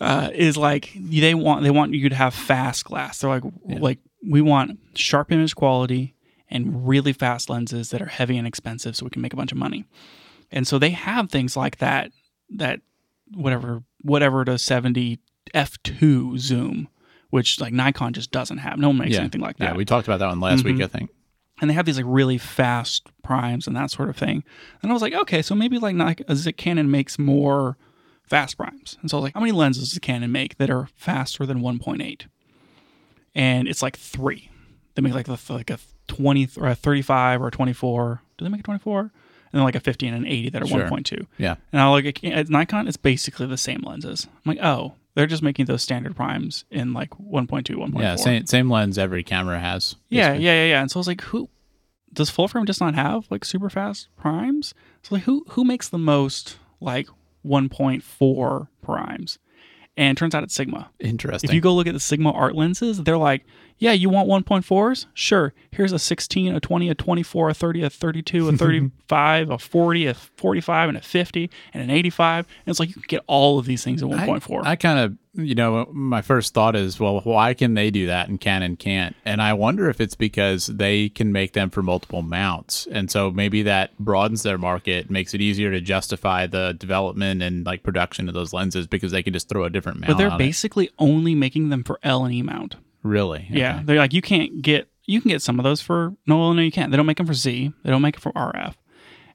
Uh, 0.00 0.30
is 0.32 0.56
like 0.56 0.92
they 0.96 1.34
want 1.34 1.62
they 1.62 1.70
want 1.70 1.94
you 1.94 2.08
to 2.08 2.14
have 2.14 2.34
fast 2.34 2.84
glass. 2.84 3.18
They're 3.18 3.30
like 3.30 3.44
like 3.66 3.98
we 4.24 4.40
want 4.40 4.78
sharp 4.94 5.30
image 5.32 5.54
quality 5.54 6.14
and 6.48 6.86
really 6.86 7.12
fast 7.12 7.48
lenses 7.48 7.90
that 7.90 8.02
are 8.02 8.06
heavy 8.06 8.36
and 8.36 8.46
expensive, 8.46 8.96
so 8.96 9.04
we 9.04 9.10
can 9.10 9.22
make 9.22 9.32
a 9.32 9.36
bunch 9.36 9.52
of 9.52 9.58
money. 9.58 9.84
And 10.50 10.66
so 10.66 10.78
they 10.78 10.90
have 10.90 11.30
things 11.30 11.56
like 11.56 11.78
that 11.78 12.12
that 12.50 12.80
whatever 13.32 13.82
whatever 14.02 14.44
to 14.44 14.58
seventy 14.58 15.18
f 15.54 15.82
two 15.82 16.38
zoom, 16.38 16.88
which 17.32 17.58
like 17.60 17.72
Nikon 17.72 18.12
just 18.12 18.30
doesn't 18.30 18.58
have. 18.58 18.78
No 18.78 18.88
one 18.88 18.98
makes 18.98 19.12
Yeah, 19.14 19.20
anything 19.20 19.40
like 19.40 19.56
that 19.56 19.70
Yeah, 19.70 19.74
we 19.76 19.84
talked 19.84 20.06
about 20.06 20.18
that 20.18 20.28
one 20.28 20.38
last 20.40 20.62
Mhm. 20.62 20.74
week, 20.76 20.82
I 20.82 20.86
think. 20.86 21.10
and 21.60 21.68
they 21.70 21.74
have 21.74 21.86
these 21.86 21.96
like 21.96 22.04
really 22.08 22.36
fast 22.38 23.08
primes 23.22 23.66
and 23.66 23.74
that 23.76 23.90
sort 23.90 24.08
of 24.10 24.16
thing. 24.16 24.44
And 24.82 24.90
I 24.90 24.94
was 24.94 25.00
like, 25.02 25.14
okay, 25.14 25.40
so 25.42 25.54
maybe 25.54 25.78
like 25.78 25.94
Nik- 25.96 26.22
a 26.28 26.36
Z- 26.36 26.52
Canon 26.52 26.90
makes 26.90 27.18
more 27.18 27.76
fast 28.28 28.56
primes. 28.56 28.98
And 29.00 29.10
so 29.10 29.16
I 29.16 29.20
was 29.20 29.24
like, 29.24 29.34
how 29.34 29.40
many 29.40 29.52
lenses 29.52 29.90
does 29.90 29.98
Canon 29.98 30.30
make 30.32 30.58
that 30.58 30.70
are 30.70 30.88
faster 30.94 31.46
than 31.46 31.60
1.8? 31.60 32.26
And 33.34 33.66
it's 33.68 33.82
like 33.82 33.96
three. 33.96 34.50
They 34.94 35.02
make 35.02 35.14
like 35.14 35.26
the 35.26 35.38
like 35.52 35.70
a 35.70 35.78
20 36.08 36.48
or 36.58 36.68
a 36.68 36.74
35 36.74 37.40
or 37.40 37.48
a 37.48 37.50
24. 37.50 38.20
Do 38.36 38.44
they 38.44 38.50
make 38.50 38.60
a 38.60 38.64
24? 38.64 39.00
And 39.00 39.10
then 39.58 39.62
like 39.62 39.74
a 39.74 39.80
50 39.80 40.06
and 40.06 40.16
an 40.16 40.26
80 40.26 40.50
that 40.50 40.62
are 40.62 40.66
Sure. 40.66 40.80
1.2. 40.88 41.26
Yeah. 41.38 41.56
And 41.72 41.80
I 41.80 41.88
like 41.88 42.22
at 42.24 42.48
Nikon, 42.50 42.88
it's 42.88 42.96
basically 42.96 43.46
the 43.46 43.56
same 43.58 43.82
lenses. 43.86 44.26
I'm 44.44 44.54
like, 44.56 44.62
oh, 44.64 44.94
they're 45.14 45.26
just 45.26 45.42
making 45.42 45.66
those 45.66 45.82
standard 45.82 46.16
primes 46.16 46.64
in 46.70 46.92
like 46.92 47.10
1.2, 47.10 47.64
1.4. 47.64 48.00
Yeah, 48.00 48.16
same 48.16 48.46
same 48.46 48.70
lens 48.70 48.98
every 48.98 49.22
camera 49.22 49.58
has. 49.58 49.96
Yeah, 50.08 50.32
yeah, 50.32 50.52
yeah, 50.52 50.64
yeah. 50.66 50.80
And 50.80 50.90
so 50.90 50.98
I 50.98 51.00
was 51.00 51.06
like, 51.08 51.20
who 51.22 51.48
does 52.12 52.30
full 52.30 52.48
frame 52.48 52.66
just 52.66 52.80
not 52.80 52.94
have 52.94 53.26
like 53.30 53.44
super 53.44 53.70
fast 53.70 54.08
primes? 54.16 54.74
So 55.02 55.14
like 55.14 55.24
who 55.24 55.44
who 55.50 55.64
makes 55.64 55.88
the 55.88 55.98
most 55.98 56.58
like 56.80 57.08
1.4 57.44 58.68
primes? 58.80 59.38
And 59.96 60.16
it 60.16 60.18
turns 60.18 60.34
out 60.34 60.42
it's 60.42 60.54
Sigma. 60.54 60.90
Interesting. 61.00 61.50
If 61.50 61.54
you 61.54 61.60
go 61.60 61.74
look 61.74 61.86
at 61.86 61.92
the 61.92 62.00
Sigma 62.00 62.30
art 62.30 62.54
lenses, 62.54 63.02
they're 63.02 63.18
like, 63.18 63.44
yeah, 63.82 63.90
you 63.90 64.08
want 64.08 64.28
1.4s? 64.28 65.06
Sure. 65.12 65.52
Here's 65.72 65.90
a 65.90 65.98
16, 65.98 66.54
a 66.54 66.60
20, 66.60 66.88
a 66.88 66.94
24, 66.94 67.50
a 67.50 67.54
30, 67.54 67.82
a 67.82 67.90
32, 67.90 68.48
a 68.48 68.52
35, 68.56 69.50
a 69.50 69.58
40, 69.58 70.06
a 70.06 70.14
45, 70.14 70.88
and 70.90 70.98
a 70.98 71.00
50, 71.00 71.50
and 71.74 71.82
an 71.82 71.90
85. 71.90 72.46
And 72.46 72.70
it's 72.70 72.78
like 72.78 72.90
you 72.90 72.94
can 72.94 73.02
get 73.08 73.24
all 73.26 73.58
of 73.58 73.66
these 73.66 73.82
things 73.82 74.00
at 74.00 74.08
1.4. 74.08 74.64
I, 74.64 74.70
I 74.70 74.76
kind 74.76 75.00
of, 75.00 75.18
you 75.34 75.56
know, 75.56 75.88
my 75.90 76.22
first 76.22 76.54
thought 76.54 76.76
is, 76.76 77.00
well, 77.00 77.22
why 77.24 77.54
can 77.54 77.74
they 77.74 77.90
do 77.90 78.06
that 78.06 78.28
and 78.28 78.40
Canon 78.40 78.76
can't? 78.76 79.16
And 79.24 79.42
I 79.42 79.52
wonder 79.54 79.90
if 79.90 80.00
it's 80.00 80.14
because 80.14 80.68
they 80.68 81.08
can 81.08 81.32
make 81.32 81.52
them 81.54 81.68
for 81.68 81.82
multiple 81.82 82.22
mounts. 82.22 82.86
And 82.92 83.10
so 83.10 83.32
maybe 83.32 83.64
that 83.64 83.98
broadens 83.98 84.44
their 84.44 84.58
market, 84.58 85.10
makes 85.10 85.34
it 85.34 85.40
easier 85.40 85.72
to 85.72 85.80
justify 85.80 86.46
the 86.46 86.76
development 86.78 87.42
and 87.42 87.66
like 87.66 87.82
production 87.82 88.28
of 88.28 88.34
those 88.34 88.52
lenses 88.52 88.86
because 88.86 89.10
they 89.10 89.24
can 89.24 89.32
just 89.32 89.48
throw 89.48 89.64
a 89.64 89.70
different 89.70 89.98
mount 89.98 90.12
but 90.12 90.18
they're 90.18 90.30
on 90.30 90.40
it. 90.40 90.44
basically 90.44 90.88
only 91.00 91.34
making 91.34 91.70
them 91.70 91.82
for 91.82 91.98
L 92.04 92.24
and 92.24 92.32
E 92.32 92.42
mount. 92.42 92.76
Really? 93.02 93.46
Yeah, 93.50 93.76
Okay. 93.76 93.84
they're 93.84 93.96
like 93.98 94.12
you 94.12 94.22
can't 94.22 94.62
get 94.62 94.88
you 95.06 95.20
can 95.20 95.30
get 95.30 95.42
some 95.42 95.58
of 95.58 95.64
those 95.64 95.80
for 95.80 96.14
no, 96.26 96.52
no, 96.52 96.62
you 96.62 96.70
can't. 96.72 96.90
They 96.90 96.96
don't 96.96 97.06
make 97.06 97.16
them 97.16 97.26
for 97.26 97.34
Z. 97.34 97.72
They 97.82 97.90
don't 97.90 98.02
make 98.02 98.14
them 98.14 98.20
for 98.22 98.32
RF, 98.32 98.74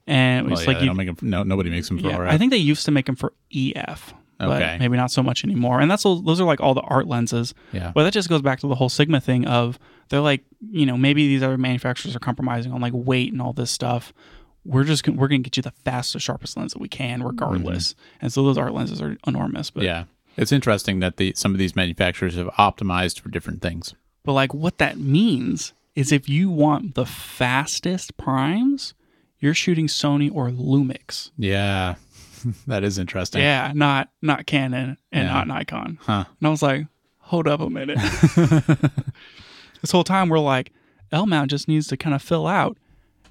and 0.06 0.46
Well, 0.46 0.54
it's 0.54 0.62
yeah, 0.62 0.68
like 0.72 0.80
you. 0.80 0.86
don't 0.86 0.96
make 0.96 1.08
'em- 1.08 1.16
no, 1.22 1.42
nobody 1.42 1.70
makes 1.70 1.88
them 1.88 1.98
for 1.98 2.08
yeah, 2.08 2.16
RF. 2.18 2.28
I 2.30 2.38
think 2.38 2.50
they 2.50 2.56
used 2.58 2.84
to 2.86 2.90
make 2.90 3.06
them 3.06 3.16
for 3.16 3.32
EF, 3.54 4.14
Okay. 4.40 4.76
maybe 4.80 4.96
not 4.96 5.10
so 5.10 5.22
much 5.22 5.44
anymore. 5.44 5.80
And 5.80 5.90
that's 5.90 6.04
those 6.04 6.40
are 6.40 6.44
like 6.44 6.60
all 6.60 6.74
the 6.74 6.80
art 6.82 7.06
lenses. 7.06 7.54
yeah. 7.72 7.92
But 7.94 8.04
that 8.04 8.12
just 8.12 8.28
goes 8.28 8.40
back 8.42 8.60
to 8.60 8.66
the 8.68 8.74
whole 8.76 8.88
Sigma 8.88 9.20
thing 9.20 9.46
of 9.46 9.78
they're 10.08 10.20
like 10.20 10.44
you 10.70 10.86
know 10.86 10.96
maybe 10.96 11.28
these 11.28 11.42
other 11.42 11.58
manufacturers 11.58 12.16
are 12.16 12.20
compromising 12.20 12.72
on 12.72 12.80
like 12.80 12.92
weight 12.94 13.32
and 13.32 13.42
all 13.42 13.52
this 13.52 13.70
stuff. 13.70 14.12
We're 14.64 14.84
just 14.84 15.02
gonna, 15.04 15.18
we're 15.18 15.28
gonna 15.28 15.38
get 15.40 15.56
you 15.56 15.62
the 15.62 15.70
fastest, 15.70 16.24
sharpest 16.26 16.56
lens 16.56 16.72
that 16.72 16.80
we 16.80 16.88
can, 16.88 17.22
regardless. 17.22 17.94
And 18.20 18.30
so 18.32 18.42
those 18.44 18.58
art 18.58 18.74
lenses 18.74 19.00
are 19.00 19.16
enormous. 19.26 19.70
But 19.70 19.80
Mm-hmm. 19.82 19.86
yeah. 19.86 20.04
It's 20.38 20.52
interesting 20.52 21.00
that 21.00 21.16
the 21.18 21.32
some 21.36 21.52
of 21.52 21.58
these 21.58 21.74
manufacturers 21.76 22.36
have 22.36 22.46
optimized 22.58 23.20
for 23.20 23.28
different 23.28 23.60
things. 23.60 23.94
But 24.24 24.32
like 24.32 24.54
what 24.54 24.78
that 24.78 24.98
means 24.98 25.72
is 25.94 26.12
if 26.12 26.28
you 26.28 26.48
want 26.50 26.94
the 26.94 27.04
fastest 27.06 28.16
primes, 28.16 28.94
you're 29.40 29.54
shooting 29.54 29.86
Sony 29.88 30.30
or 30.32 30.50
Lumix. 30.50 31.30
Yeah. 31.36 31.96
that 32.68 32.84
is 32.84 32.98
interesting. 32.98 33.42
Yeah, 33.42 33.72
not 33.74 34.10
not 34.22 34.46
Canon 34.46 34.96
and 35.12 35.26
Yeah. 35.26 35.34
not 35.34 35.48
Nikon. 35.48 35.98
Huh. 36.02 36.24
And 36.38 36.46
I 36.46 36.50
was 36.50 36.62
like, 36.62 36.86
hold 37.18 37.48
up 37.48 37.60
a 37.60 37.68
minute. 37.68 37.98
this 39.80 39.90
whole 39.90 40.04
time 40.04 40.28
we're 40.28 40.38
like, 40.38 40.72
L 41.12 41.26
mount 41.26 41.50
just 41.50 41.68
needs 41.68 41.86
to 41.88 41.96
kind 41.96 42.14
of 42.14 42.22
fill 42.22 42.46
out. 42.46 42.76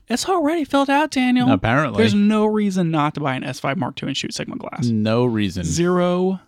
It's 0.10 0.28
already 0.30 0.64
filled 0.64 0.90
out, 0.90 1.12
Daniel. 1.12 1.52
Apparently, 1.52 1.98
There's 1.98 2.14
no 2.14 2.46
reason 2.46 2.92
not 2.92 3.14
to 3.16 3.20
buy 3.20 3.36
an 3.36 3.44
S5 3.44 3.76
Mark 3.76 4.02
II 4.02 4.08
and 4.08 4.16
shoot 4.18 4.34
Sigma 4.34 4.56
glass. 4.56 4.88
no 4.88 5.26
reason. 5.26 5.66
Zero 5.66 6.40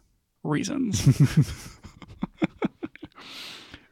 reasons. 0.44 1.06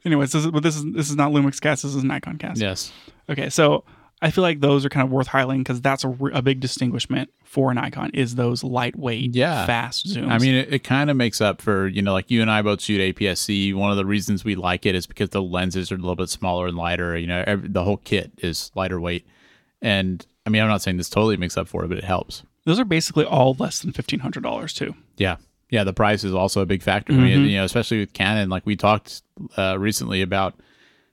Anyways, 0.05 0.31
this 0.31 0.45
is, 0.45 0.51
but 0.51 0.63
this 0.63 0.75
is 0.77 0.85
this 0.93 1.09
is 1.09 1.15
not 1.17 1.31
Lumix 1.31 1.59
cast. 1.59 1.83
This 1.83 1.93
is 1.93 2.03
Nikon 2.03 2.37
cast. 2.37 2.61
Yes. 2.61 2.93
Okay, 3.29 3.49
so 3.49 3.83
I 4.21 4.31
feel 4.31 4.41
like 4.41 4.61
those 4.61 4.85
are 4.85 4.89
kind 4.89 5.03
of 5.05 5.11
worth 5.11 5.27
highlighting 5.27 5.59
because 5.59 5.81
that's 5.81 6.05
a 6.05 6.41
big 6.41 6.61
distinguishment 6.61 7.29
for 7.43 7.71
an 7.71 7.75
Nikon 7.75 8.11
is 8.13 8.35
those 8.35 8.63
lightweight, 8.63 9.35
Yeah. 9.35 9.65
fast 9.65 10.07
zooms. 10.07 10.29
I 10.31 10.37
mean, 10.37 10.55
it, 10.55 10.73
it 10.73 10.83
kind 10.83 11.09
of 11.09 11.17
makes 11.17 11.41
up 11.41 11.61
for, 11.61 11.87
you 11.87 12.01
know, 12.01 12.13
like 12.13 12.31
you 12.31 12.41
and 12.41 12.49
I 12.49 12.61
both 12.61 12.81
shoot 12.81 13.15
APS-C. 13.15 13.73
One 13.73 13.91
of 13.91 13.97
the 13.97 14.05
reasons 14.05 14.43
we 14.45 14.55
like 14.55 14.85
it 14.85 14.95
is 14.95 15.05
because 15.07 15.29
the 15.29 15.41
lenses 15.41 15.91
are 15.91 15.95
a 15.95 15.97
little 15.97 16.15
bit 16.15 16.29
smaller 16.29 16.67
and 16.67 16.77
lighter. 16.77 17.17
You 17.17 17.27
know, 17.27 17.43
every, 17.45 17.67
the 17.67 17.83
whole 17.83 17.97
kit 17.97 18.31
is 18.37 18.71
lighter 18.75 18.99
weight. 19.01 19.25
And 19.81 20.25
I 20.45 20.49
mean, 20.49 20.61
I'm 20.61 20.69
not 20.69 20.81
saying 20.81 20.97
this 20.97 21.09
totally 21.09 21.35
makes 21.37 21.57
up 21.57 21.67
for 21.67 21.83
it, 21.83 21.89
but 21.89 21.97
it 21.97 22.03
helps. 22.05 22.43
those 22.65 22.79
are 22.79 22.85
basically 22.85 23.25
all 23.25 23.55
less 23.59 23.79
than 23.81 23.91
fifteen 23.91 24.19
hundred 24.21 24.43
dollars 24.43 24.73
too. 24.73 24.95
Yeah. 25.17 25.35
Yeah. 25.69 25.83
The 25.83 25.93
price 25.93 26.23
is 26.23 26.33
also 26.33 26.61
a 26.61 26.65
big 26.65 26.81
factor. 26.81 27.13
Mm-hmm. 27.13 27.21
mean, 27.23 27.45
you 27.45 27.57
know, 27.57 27.63
especially 27.65 27.99
with 27.99 28.13
Canon, 28.13 28.49
like 28.49 28.65
we 28.65 28.75
talked 28.75 29.21
uh, 29.57 29.77
recently 29.79 30.21
about 30.21 30.55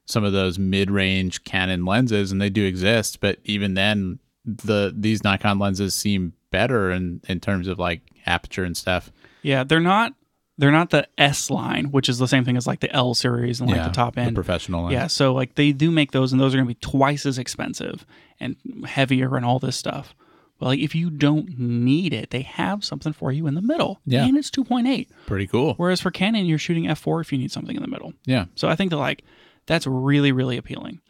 some 0.06 0.24
of 0.24 0.32
those 0.32 0.58
mid-range 0.58 1.44
Canon 1.44 1.84
lenses, 1.84 2.30
and 2.30 2.40
they 2.40 2.50
do 2.50 2.64
exist. 2.64 3.20
But 3.20 3.38
even 3.44 3.74
then, 3.74 4.18
the 4.44 4.94
these 4.94 5.24
Nikon 5.24 5.58
lenses 5.58 5.94
seem 5.94 6.34
better 6.50 6.90
in 6.90 7.20
in 7.28 7.40
terms 7.40 7.68
of 7.68 7.78
like 7.78 8.02
aperture 8.26 8.64
and 8.64 8.76
stuff. 8.76 9.10
Yeah, 9.42 9.64
they're 9.64 9.80
not 9.80 10.14
they're 10.56 10.70
not 10.70 10.90
the 10.90 11.08
S 11.18 11.50
line, 11.50 11.86
which 11.86 12.08
is 12.08 12.18
the 12.18 12.28
same 12.28 12.44
thing 12.44 12.56
as 12.56 12.66
like 12.66 12.80
the 12.80 12.92
L 12.92 13.14
series 13.14 13.60
and 13.60 13.68
like 13.68 13.82
the 13.82 13.90
top 13.90 14.16
end. 14.16 14.34
professional 14.34 14.84
lens. 14.84 14.92
Yeah, 14.92 15.06
so 15.08 15.32
like 15.32 15.54
they 15.56 15.72
do 15.72 15.90
make 15.90 16.12
those, 16.12 16.32
and 16.32 16.40
those 16.40 16.54
are 16.54 16.58
going 16.58 16.68
to 16.68 16.74
be 16.74 16.80
twice 16.80 17.26
as 17.26 17.38
expensive 17.38 18.06
and 18.38 18.56
heavier 18.86 19.36
and 19.36 19.44
all 19.44 19.58
this 19.58 19.76
stuff. 19.76 20.14
Like 20.60 20.78
if 20.78 20.94
you 20.94 21.10
don't 21.10 21.58
need 21.58 22.12
it, 22.12 22.30
they 22.30 22.42
have 22.42 22.84
something 22.84 23.12
for 23.12 23.32
you 23.32 23.46
in 23.46 23.54
the 23.54 23.60
middle. 23.62 24.00
Yeah. 24.06 24.24
and 24.24 24.36
it's 24.36 24.50
two 24.50 24.64
point 24.64 24.86
eight. 24.86 25.10
pretty 25.26 25.46
cool. 25.46 25.74
Whereas 25.76 26.00
for 26.00 26.10
Canon, 26.10 26.46
you're 26.46 26.58
shooting 26.58 26.88
f 26.88 26.98
four 26.98 27.20
if 27.20 27.32
you 27.32 27.38
need 27.38 27.52
something 27.52 27.76
in 27.76 27.82
the 27.82 27.88
middle. 27.88 28.14
Yeah. 28.24 28.46
So 28.54 28.68
I 28.68 28.76
think 28.76 28.90
that 28.90 28.98
like 28.98 29.24
that's 29.66 29.86
really 29.86 30.32
really 30.32 30.56
appealing. 30.56 31.00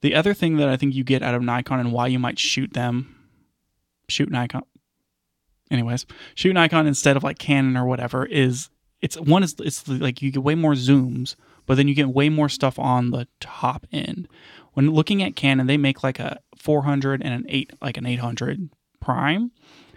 The 0.00 0.14
other 0.14 0.34
thing 0.34 0.56
that 0.58 0.68
I 0.68 0.76
think 0.76 0.94
you 0.94 1.04
get 1.04 1.22
out 1.22 1.34
of 1.34 1.42
Nikon 1.42 1.80
and 1.80 1.92
why 1.92 2.06
you 2.06 2.18
might 2.18 2.38
shoot 2.38 2.72
them, 2.72 3.16
shoot 4.08 4.30
Nikon. 4.30 4.62
Anyways, 5.70 6.06
shoot 6.34 6.52
Nikon 6.54 6.86
instead 6.86 7.16
of 7.16 7.22
like 7.22 7.38
Canon 7.38 7.76
or 7.76 7.84
whatever 7.84 8.24
is 8.24 8.70
it's 9.00 9.18
one 9.18 9.42
is 9.42 9.54
it's 9.60 9.86
like 9.88 10.22
you 10.22 10.30
get 10.32 10.42
way 10.42 10.54
more 10.54 10.72
zooms, 10.72 11.36
but 11.66 11.76
then 11.76 11.88
you 11.88 11.94
get 11.94 12.08
way 12.08 12.28
more 12.28 12.48
stuff 12.48 12.78
on 12.78 13.10
the 13.10 13.28
top 13.40 13.86
end. 13.92 14.28
When 14.72 14.90
looking 14.90 15.22
at 15.22 15.36
Canon, 15.36 15.66
they 15.66 15.76
make 15.76 16.02
like 16.02 16.18
a 16.18 16.38
400 16.56 17.22
and 17.22 17.32
an 17.34 17.46
8 17.48 17.72
like 17.82 17.96
an 17.96 18.06
800 18.06 18.70
prime. 19.00 19.50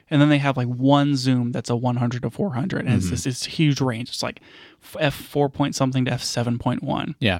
And 0.09 0.21
then 0.21 0.27
they 0.27 0.39
have 0.39 0.57
like 0.57 0.67
one 0.67 1.15
zoom 1.15 1.53
that's 1.53 1.69
a 1.69 1.75
100 1.75 2.23
to 2.23 2.29
400 2.29 2.85
and 2.85 2.95
it's 2.95 3.05
mm-hmm. 3.05 3.11
this, 3.11 3.23
this 3.23 3.45
huge 3.45 3.79
range. 3.79 4.09
It's 4.09 4.23
like 4.23 4.41
f4 4.81 5.53
point 5.53 5.73
something 5.73 6.03
to 6.05 6.11
f7.1. 6.11 7.15
Yeah. 7.19 7.39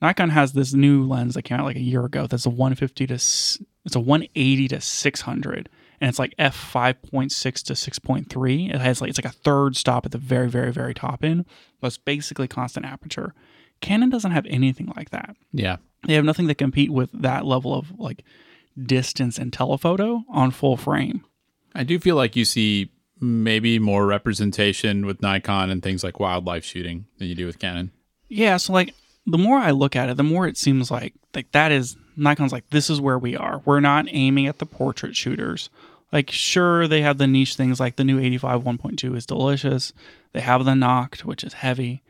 Nikon 0.00 0.30
has 0.30 0.52
this 0.52 0.74
new 0.74 1.04
lens 1.04 1.34
that 1.34 1.42
came 1.42 1.58
out 1.58 1.66
like 1.66 1.76
a 1.76 1.80
year 1.80 2.04
ago. 2.04 2.26
That's 2.26 2.46
a 2.46 2.50
150 2.50 3.06
to 3.06 3.14
it's 3.14 3.96
a 3.96 4.00
180 4.00 4.68
to 4.68 4.80
600, 4.80 5.68
and 6.00 6.08
it's 6.08 6.18
like 6.18 6.34
f 6.38 6.72
5.6 6.72 7.30
to 7.64 7.72
6.3. 7.72 8.74
It 8.74 8.80
has 8.80 9.00
like 9.00 9.10
it's 9.10 9.18
like 9.18 9.32
a 9.32 9.36
third 9.36 9.76
stop 9.76 10.06
at 10.06 10.12
the 10.12 10.18
very 10.18 10.48
very 10.48 10.72
very 10.72 10.94
top 10.94 11.24
end, 11.24 11.46
but 11.80 11.88
it's 11.88 11.98
basically 11.98 12.46
constant 12.46 12.86
aperture. 12.86 13.34
Canon 13.80 14.10
doesn't 14.10 14.32
have 14.32 14.46
anything 14.46 14.92
like 14.96 15.10
that. 15.10 15.36
Yeah. 15.52 15.76
They 16.06 16.14
have 16.14 16.24
nothing 16.24 16.48
to 16.48 16.54
compete 16.54 16.90
with 16.90 17.10
that 17.12 17.44
level 17.44 17.74
of 17.74 17.98
like 17.98 18.24
distance 18.84 19.38
and 19.38 19.52
telephoto 19.52 20.24
on 20.28 20.50
full 20.50 20.76
frame. 20.76 21.24
I 21.74 21.84
do 21.84 21.98
feel 21.98 22.16
like 22.16 22.36
you 22.36 22.44
see 22.44 22.90
maybe 23.20 23.78
more 23.78 24.06
representation 24.06 25.06
with 25.06 25.22
Nikon 25.22 25.70
and 25.70 25.82
things 25.82 26.04
like 26.04 26.20
wildlife 26.20 26.64
shooting 26.64 27.06
than 27.18 27.28
you 27.28 27.34
do 27.34 27.46
with 27.46 27.58
Canon. 27.58 27.90
Yeah, 28.28 28.56
so 28.56 28.72
like 28.72 28.94
the 29.26 29.38
more 29.38 29.58
I 29.58 29.72
look 29.72 29.96
at 29.96 30.08
it, 30.08 30.16
the 30.16 30.22
more 30.22 30.46
it 30.46 30.56
seems 30.56 30.90
like 30.90 31.14
like 31.34 31.50
that 31.52 31.72
is 31.72 31.96
Nikon's 32.16 32.52
like 32.52 32.68
this 32.70 32.90
is 32.90 33.00
where 33.00 33.18
we 33.18 33.36
are. 33.36 33.62
We're 33.64 33.80
not 33.80 34.06
aiming 34.08 34.46
at 34.46 34.58
the 34.58 34.66
portrait 34.66 35.16
shooters. 35.16 35.70
Like 36.12 36.30
sure 36.30 36.88
they 36.88 37.02
have 37.02 37.18
the 37.18 37.26
niche 37.26 37.54
things 37.54 37.80
like 37.80 37.96
the 37.96 38.04
new 38.04 38.18
85 38.18 38.62
1.2 38.62 39.16
is 39.16 39.26
delicious. 39.26 39.92
They 40.32 40.40
have 40.40 40.64
the 40.64 40.72
Noct 40.72 41.24
which 41.24 41.44
is 41.44 41.54
heavy, 41.54 42.02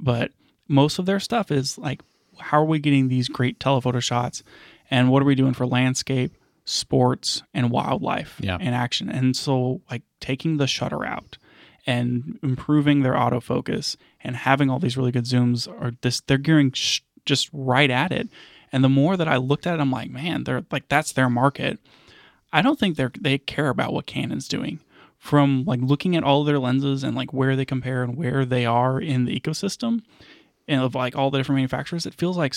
but 0.00 0.30
most 0.68 0.98
of 0.98 1.06
their 1.06 1.20
stuff 1.20 1.50
is 1.50 1.78
like 1.78 2.00
how 2.38 2.60
are 2.60 2.64
we 2.64 2.78
getting 2.78 3.08
these 3.08 3.28
great 3.28 3.60
telephoto 3.60 4.00
shots 4.00 4.42
and 4.90 5.10
what 5.10 5.22
are 5.22 5.26
we 5.26 5.34
doing 5.34 5.54
for 5.54 5.66
landscape, 5.66 6.36
sports 6.64 7.42
and 7.52 7.70
wildlife 7.70 8.36
Yeah. 8.40 8.58
and 8.60 8.74
action. 8.74 9.08
And 9.08 9.36
so 9.36 9.80
like 9.90 10.02
taking 10.20 10.56
the 10.56 10.66
shutter 10.66 11.04
out 11.04 11.38
and 11.86 12.38
improving 12.42 13.02
their 13.02 13.12
autofocus 13.14 13.96
and 14.22 14.36
having 14.36 14.70
all 14.70 14.78
these 14.78 14.96
really 14.96 15.12
good 15.12 15.24
zooms 15.24 15.68
are 15.68 15.92
this 16.00 16.20
they're 16.22 16.38
gearing 16.38 16.72
sh- 16.72 17.00
just 17.26 17.50
right 17.52 17.90
at 17.90 18.10
it 18.10 18.28
and 18.72 18.82
the 18.82 18.88
more 18.88 19.18
that 19.18 19.28
i 19.28 19.36
looked 19.36 19.66
at 19.66 19.74
it 19.74 19.80
i'm 19.82 19.90
like 19.90 20.10
man 20.10 20.44
they're 20.44 20.64
like 20.70 20.88
that's 20.88 21.12
their 21.12 21.28
market 21.28 21.78
i 22.54 22.62
don't 22.62 22.78
think 22.78 22.96
they're 22.96 23.12
they 23.20 23.36
care 23.36 23.68
about 23.68 23.92
what 23.92 24.06
canon's 24.06 24.48
doing 24.48 24.80
from 25.18 25.62
like 25.66 25.80
looking 25.82 26.16
at 26.16 26.24
all 26.24 26.42
their 26.42 26.58
lenses 26.58 27.04
and 27.04 27.14
like 27.14 27.34
where 27.34 27.54
they 27.54 27.66
compare 27.66 28.02
and 28.02 28.16
where 28.16 28.46
they 28.46 28.64
are 28.64 28.98
in 28.98 29.26
the 29.26 29.38
ecosystem 29.38 30.00
and 30.66 30.80
of 30.80 30.94
like 30.94 31.14
all 31.14 31.30
the 31.30 31.36
different 31.36 31.56
manufacturers 31.58 32.06
it 32.06 32.14
feels 32.14 32.38
like 32.38 32.54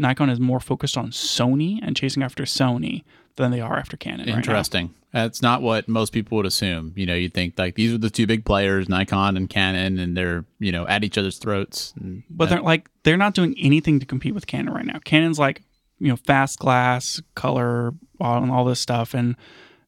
nikon 0.00 0.30
is 0.30 0.40
more 0.40 0.60
focused 0.60 0.96
on 0.96 1.10
sony 1.10 1.78
and 1.82 1.96
chasing 1.96 2.22
after 2.22 2.44
sony 2.44 3.04
than 3.36 3.50
they 3.50 3.60
are 3.60 3.78
after 3.78 3.96
canon 3.96 4.20
right 4.20 4.32
now. 4.32 4.36
Interesting. 4.36 4.94
That's 5.12 5.42
not 5.42 5.60
what 5.60 5.88
most 5.88 6.12
people 6.12 6.36
would 6.36 6.46
assume. 6.46 6.92
You 6.94 7.04
know, 7.06 7.14
you'd 7.14 7.34
think 7.34 7.58
like 7.58 7.74
these 7.74 7.92
are 7.92 7.98
the 7.98 8.10
two 8.10 8.26
big 8.26 8.44
players, 8.44 8.88
Nikon 8.88 9.36
and 9.36 9.50
Canon, 9.50 9.98
and 9.98 10.16
they're, 10.16 10.44
you 10.60 10.70
know, 10.70 10.86
at 10.86 11.02
each 11.02 11.18
other's 11.18 11.38
throats. 11.38 11.92
But 12.30 12.48
they're 12.48 12.62
like 12.62 12.88
they're 13.02 13.16
not 13.16 13.34
doing 13.34 13.56
anything 13.58 13.98
to 13.98 14.06
compete 14.06 14.34
with 14.34 14.46
Canon 14.46 14.72
right 14.72 14.86
now. 14.86 15.00
Canon's 15.04 15.38
like 15.38 15.62
you 15.98 16.08
know 16.08 16.16
fast 16.16 16.60
glass, 16.60 17.20
color, 17.34 17.92
all, 18.20 18.42
and 18.42 18.52
all 18.52 18.64
this 18.64 18.78
stuff, 18.78 19.14
and 19.14 19.34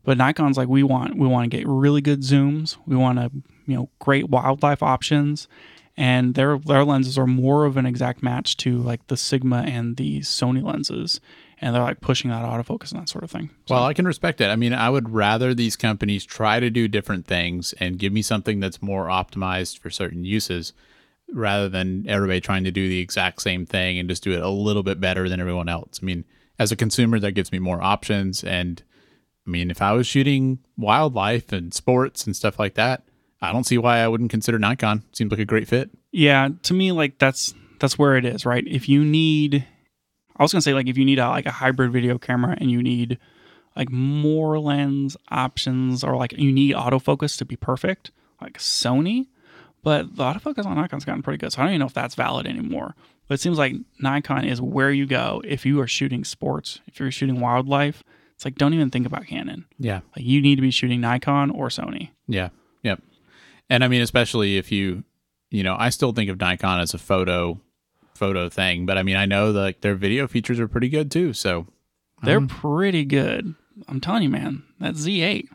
but 0.04 0.18
Nikon's 0.18 0.56
like 0.56 0.68
we 0.68 0.82
want 0.82 1.16
we 1.16 1.28
want 1.28 1.48
to 1.50 1.56
get 1.56 1.66
really 1.68 2.00
good 2.00 2.22
zooms. 2.22 2.76
We 2.86 2.96
want 2.96 3.18
to 3.18 3.30
you 3.66 3.76
know 3.76 3.90
great 4.00 4.28
wildlife 4.28 4.82
options, 4.82 5.46
and 5.96 6.34
their 6.34 6.58
their 6.58 6.84
lenses 6.84 7.18
are 7.18 7.26
more 7.26 7.64
of 7.64 7.76
an 7.76 7.86
exact 7.86 8.22
match 8.22 8.56
to 8.58 8.78
like 8.78 9.06
the 9.08 9.16
Sigma 9.16 9.64
and 9.66 9.96
the 9.96 10.20
Sony 10.20 10.62
lenses, 10.62 11.20
and 11.60 11.74
they're 11.74 11.82
like 11.82 12.00
pushing 12.00 12.30
that 12.30 12.44
autofocus 12.44 12.92
and 12.92 13.00
that 13.00 13.08
sort 13.08 13.24
of 13.24 13.30
thing. 13.30 13.50
So, 13.66 13.74
Well, 13.74 13.84
I 13.84 13.94
can 13.94 14.06
respect 14.06 14.40
it. 14.40 14.48
I 14.48 14.56
mean, 14.56 14.72
I 14.72 14.90
would 14.90 15.10
rather 15.10 15.54
these 15.54 15.76
companies 15.76 16.24
try 16.24 16.60
to 16.60 16.70
do 16.70 16.88
different 16.88 17.26
things 17.26 17.72
and 17.74 17.98
give 17.98 18.12
me 18.12 18.22
something 18.22 18.60
that's 18.60 18.82
more 18.82 19.06
optimized 19.06 19.78
for 19.78 19.90
certain 19.90 20.24
uses 20.24 20.72
rather 21.32 21.68
than 21.68 22.04
everybody 22.08 22.40
trying 22.40 22.64
to 22.64 22.70
do 22.70 22.88
the 22.88 22.98
exact 22.98 23.40
same 23.42 23.64
thing 23.64 23.98
and 23.98 24.08
just 24.08 24.22
do 24.22 24.32
it 24.32 24.42
a 24.42 24.48
little 24.48 24.82
bit 24.82 25.00
better 25.00 25.28
than 25.28 25.40
everyone 25.40 25.68
else. 25.68 26.00
I 26.02 26.04
mean, 26.04 26.24
as 26.58 26.72
a 26.72 26.76
consumer, 26.76 27.18
that 27.20 27.32
gives 27.32 27.52
me 27.52 27.58
more 27.58 27.82
options. 27.82 28.44
And 28.44 28.82
I 29.46 29.50
mean, 29.50 29.70
if 29.70 29.80
I 29.80 29.92
was 29.92 30.06
shooting 30.06 30.58
wildlife 30.76 31.52
and 31.52 31.72
sports 31.72 32.26
and 32.26 32.36
stuff 32.36 32.58
like 32.58 32.74
that, 32.74 33.02
I 33.42 33.52
don't 33.52 33.64
see 33.64 33.78
why 33.78 33.98
I 33.98 34.08
wouldn't 34.08 34.30
consider 34.30 34.58
Nikon. 34.58 35.02
Seems 35.12 35.30
like 35.30 35.40
a 35.40 35.44
great 35.44 35.68
fit. 35.68 35.90
yeah, 36.12 36.48
to 36.62 36.74
me 36.74 36.92
like 36.92 37.18
that's 37.18 37.54
that's 37.80 37.98
where 37.98 38.16
it 38.16 38.24
is, 38.24 38.46
right? 38.46 38.64
If 38.66 38.88
you 38.88 39.04
need 39.04 39.66
I 40.36 40.42
was 40.42 40.52
gonna 40.52 40.62
say 40.62 40.74
like 40.74 40.86
if 40.88 40.96
you 40.96 41.04
need 41.04 41.18
a, 41.18 41.28
like 41.28 41.46
a 41.46 41.50
hybrid 41.50 41.92
video 41.92 42.18
camera 42.18 42.56
and 42.58 42.70
you 42.70 42.82
need 42.82 43.18
like 43.76 43.90
more 43.90 44.58
lens 44.58 45.16
options 45.30 46.04
or 46.04 46.16
like 46.16 46.32
you 46.32 46.52
need 46.52 46.74
autofocus 46.76 47.36
to 47.38 47.44
be 47.44 47.56
perfect, 47.56 48.10
like 48.40 48.58
Sony, 48.58 49.26
but 49.82 50.14
the 50.16 50.22
autofocus 50.22 50.64
on 50.66 50.76
Nikon's 50.76 51.04
gotten 51.04 51.22
pretty 51.22 51.38
good, 51.38 51.52
so 51.52 51.60
I 51.60 51.64
don't 51.64 51.72
even 51.72 51.80
know 51.80 51.86
if 51.86 51.94
that's 51.94 52.14
valid 52.14 52.46
anymore. 52.46 52.94
But 53.28 53.34
it 53.34 53.40
seems 53.40 53.58
like 53.58 53.74
Nikon 53.98 54.44
is 54.44 54.60
where 54.60 54.90
you 54.90 55.06
go 55.06 55.42
if 55.44 55.64
you 55.64 55.80
are 55.80 55.86
shooting 55.86 56.22
sports, 56.24 56.80
if 56.86 57.00
you're 57.00 57.10
shooting 57.10 57.40
wildlife. 57.40 58.02
It's 58.34 58.44
like 58.44 58.56
don't 58.56 58.74
even 58.74 58.90
think 58.90 59.06
about 59.06 59.26
Canon. 59.26 59.66
Yeah. 59.78 60.00
Like 60.16 60.24
you 60.24 60.40
need 60.40 60.56
to 60.56 60.62
be 60.62 60.70
shooting 60.72 61.00
Nikon 61.00 61.50
or 61.50 61.68
Sony. 61.68 62.10
Yeah. 62.26 62.48
Yep. 63.72 63.76
And 63.76 63.84
I 63.84 63.88
mean, 63.88 64.02
especially 64.02 64.58
if 64.58 64.70
you, 64.70 65.04
you 65.50 65.62
know, 65.62 65.76
I 65.78 65.88
still 65.90 66.12
think 66.12 66.30
of 66.30 66.38
Nikon 66.38 66.80
as 66.80 66.94
a 66.94 66.98
photo, 66.98 67.60
photo 68.14 68.48
thing, 68.48 68.84
but 68.86 68.98
I 68.98 69.02
mean, 69.02 69.16
I 69.16 69.24
know 69.26 69.52
that 69.52 69.60
like, 69.60 69.80
their 69.80 69.94
video 69.94 70.26
features 70.28 70.60
are 70.60 70.68
pretty 70.68 70.88
good 70.88 71.10
too. 71.10 71.32
So 71.32 71.66
They're 72.22 72.36
Um, 72.38 72.48
pretty 72.48 73.04
good. 73.04 73.54
I'm 73.88 74.00
telling 74.00 74.22
you, 74.22 74.28
man. 74.28 74.62
That 74.78 74.94
Z8, 74.94 75.48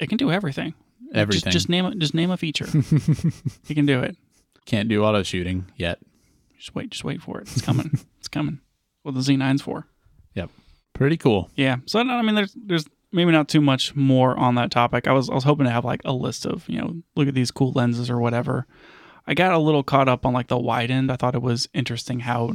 it 0.00 0.08
can 0.08 0.18
do 0.18 0.30
everything. 0.30 0.74
everything 1.14 1.50
Just, 1.52 1.52
just 1.52 1.68
name 1.68 1.86
it. 1.86 1.98
Just 1.98 2.12
name 2.14 2.30
a 2.30 2.36
feature. 2.36 2.66
it 2.74 3.74
can 3.74 3.86
do 3.86 4.00
it. 4.00 4.16
can't 4.66 4.88
do 4.88 5.02
auto 5.04 5.22
shooting 5.22 5.66
yet. 5.76 5.98
Just 6.58 6.74
wait. 6.74 6.90
Just 6.90 7.04
wait 7.04 7.22
for 7.22 7.38
it. 7.40 7.48
It's 7.52 7.62
coming. 7.62 7.90
it's 8.18 8.28
coming. 8.28 8.60
What 9.02 9.14
the 9.14 9.20
Z9's 9.20 9.62
for. 9.62 9.86
Yep. 10.34 10.50
Pretty 10.92 11.16
cool. 11.16 11.48
Yeah. 11.56 11.76
So 11.86 12.00
I 12.00 12.22
mean, 12.22 12.34
there's 12.34 12.54
there's 12.54 12.84
maybe 13.12 13.32
not 13.32 13.48
too 13.48 13.60
much 13.60 13.94
more 13.94 14.36
on 14.38 14.54
that 14.56 14.70
topic. 14.70 15.06
I 15.06 15.12
was 15.12 15.28
I 15.30 15.34
was 15.34 15.44
hoping 15.44 15.66
to 15.66 15.72
have 15.72 15.84
like 15.84 16.00
a 16.04 16.12
list 16.12 16.46
of 16.46 16.68
you 16.68 16.78
know 16.80 16.96
look 17.16 17.28
at 17.28 17.34
these 17.34 17.50
cool 17.50 17.72
lenses 17.72 18.10
or 18.10 18.18
whatever. 18.18 18.66
I 19.26 19.34
got 19.34 19.52
a 19.52 19.58
little 19.58 19.82
caught 19.82 20.08
up 20.08 20.24
on 20.26 20.32
like 20.32 20.48
the 20.48 20.58
wide 20.58 20.90
end. 20.90 21.10
I 21.12 21.16
thought 21.16 21.34
it 21.34 21.42
was 21.42 21.68
interesting 21.74 22.20
how 22.20 22.52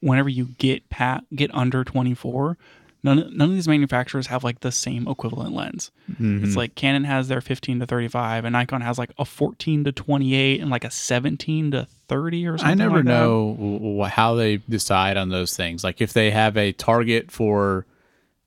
whenever 0.00 0.28
you 0.28 0.46
get 0.58 0.88
pat 0.90 1.24
get 1.34 1.52
under 1.54 1.84
24, 1.84 2.56
none 3.02 3.16
none 3.36 3.48
of 3.50 3.54
these 3.54 3.68
manufacturers 3.68 4.26
have 4.26 4.44
like 4.44 4.60
the 4.60 4.72
same 4.72 5.08
equivalent 5.08 5.54
lens. 5.54 5.90
Mhm. 6.20 6.44
It's 6.44 6.56
like 6.56 6.74
Canon 6.74 7.04
has 7.04 7.28
their 7.28 7.40
15 7.40 7.80
to 7.80 7.86
35, 7.86 8.44
and 8.44 8.52
Nikon 8.52 8.80
has 8.82 8.98
like 8.98 9.12
a 9.18 9.24
14 9.24 9.84
to 9.84 9.92
28 9.92 10.60
and 10.60 10.70
like 10.70 10.84
a 10.84 10.90
17 10.90 11.70
to 11.72 11.86
30 12.08 12.46
or 12.46 12.58
something. 12.58 12.72
I 12.72 12.74
never 12.74 12.96
like 12.96 13.04
know 13.04 14.04
how 14.10 14.34
they 14.34 14.56
decide 14.68 15.16
on 15.16 15.28
those 15.28 15.56
things. 15.56 15.84
Like 15.84 16.00
if 16.00 16.12
they 16.12 16.30
have 16.30 16.56
a 16.56 16.72
target 16.72 17.30
for, 17.30 17.84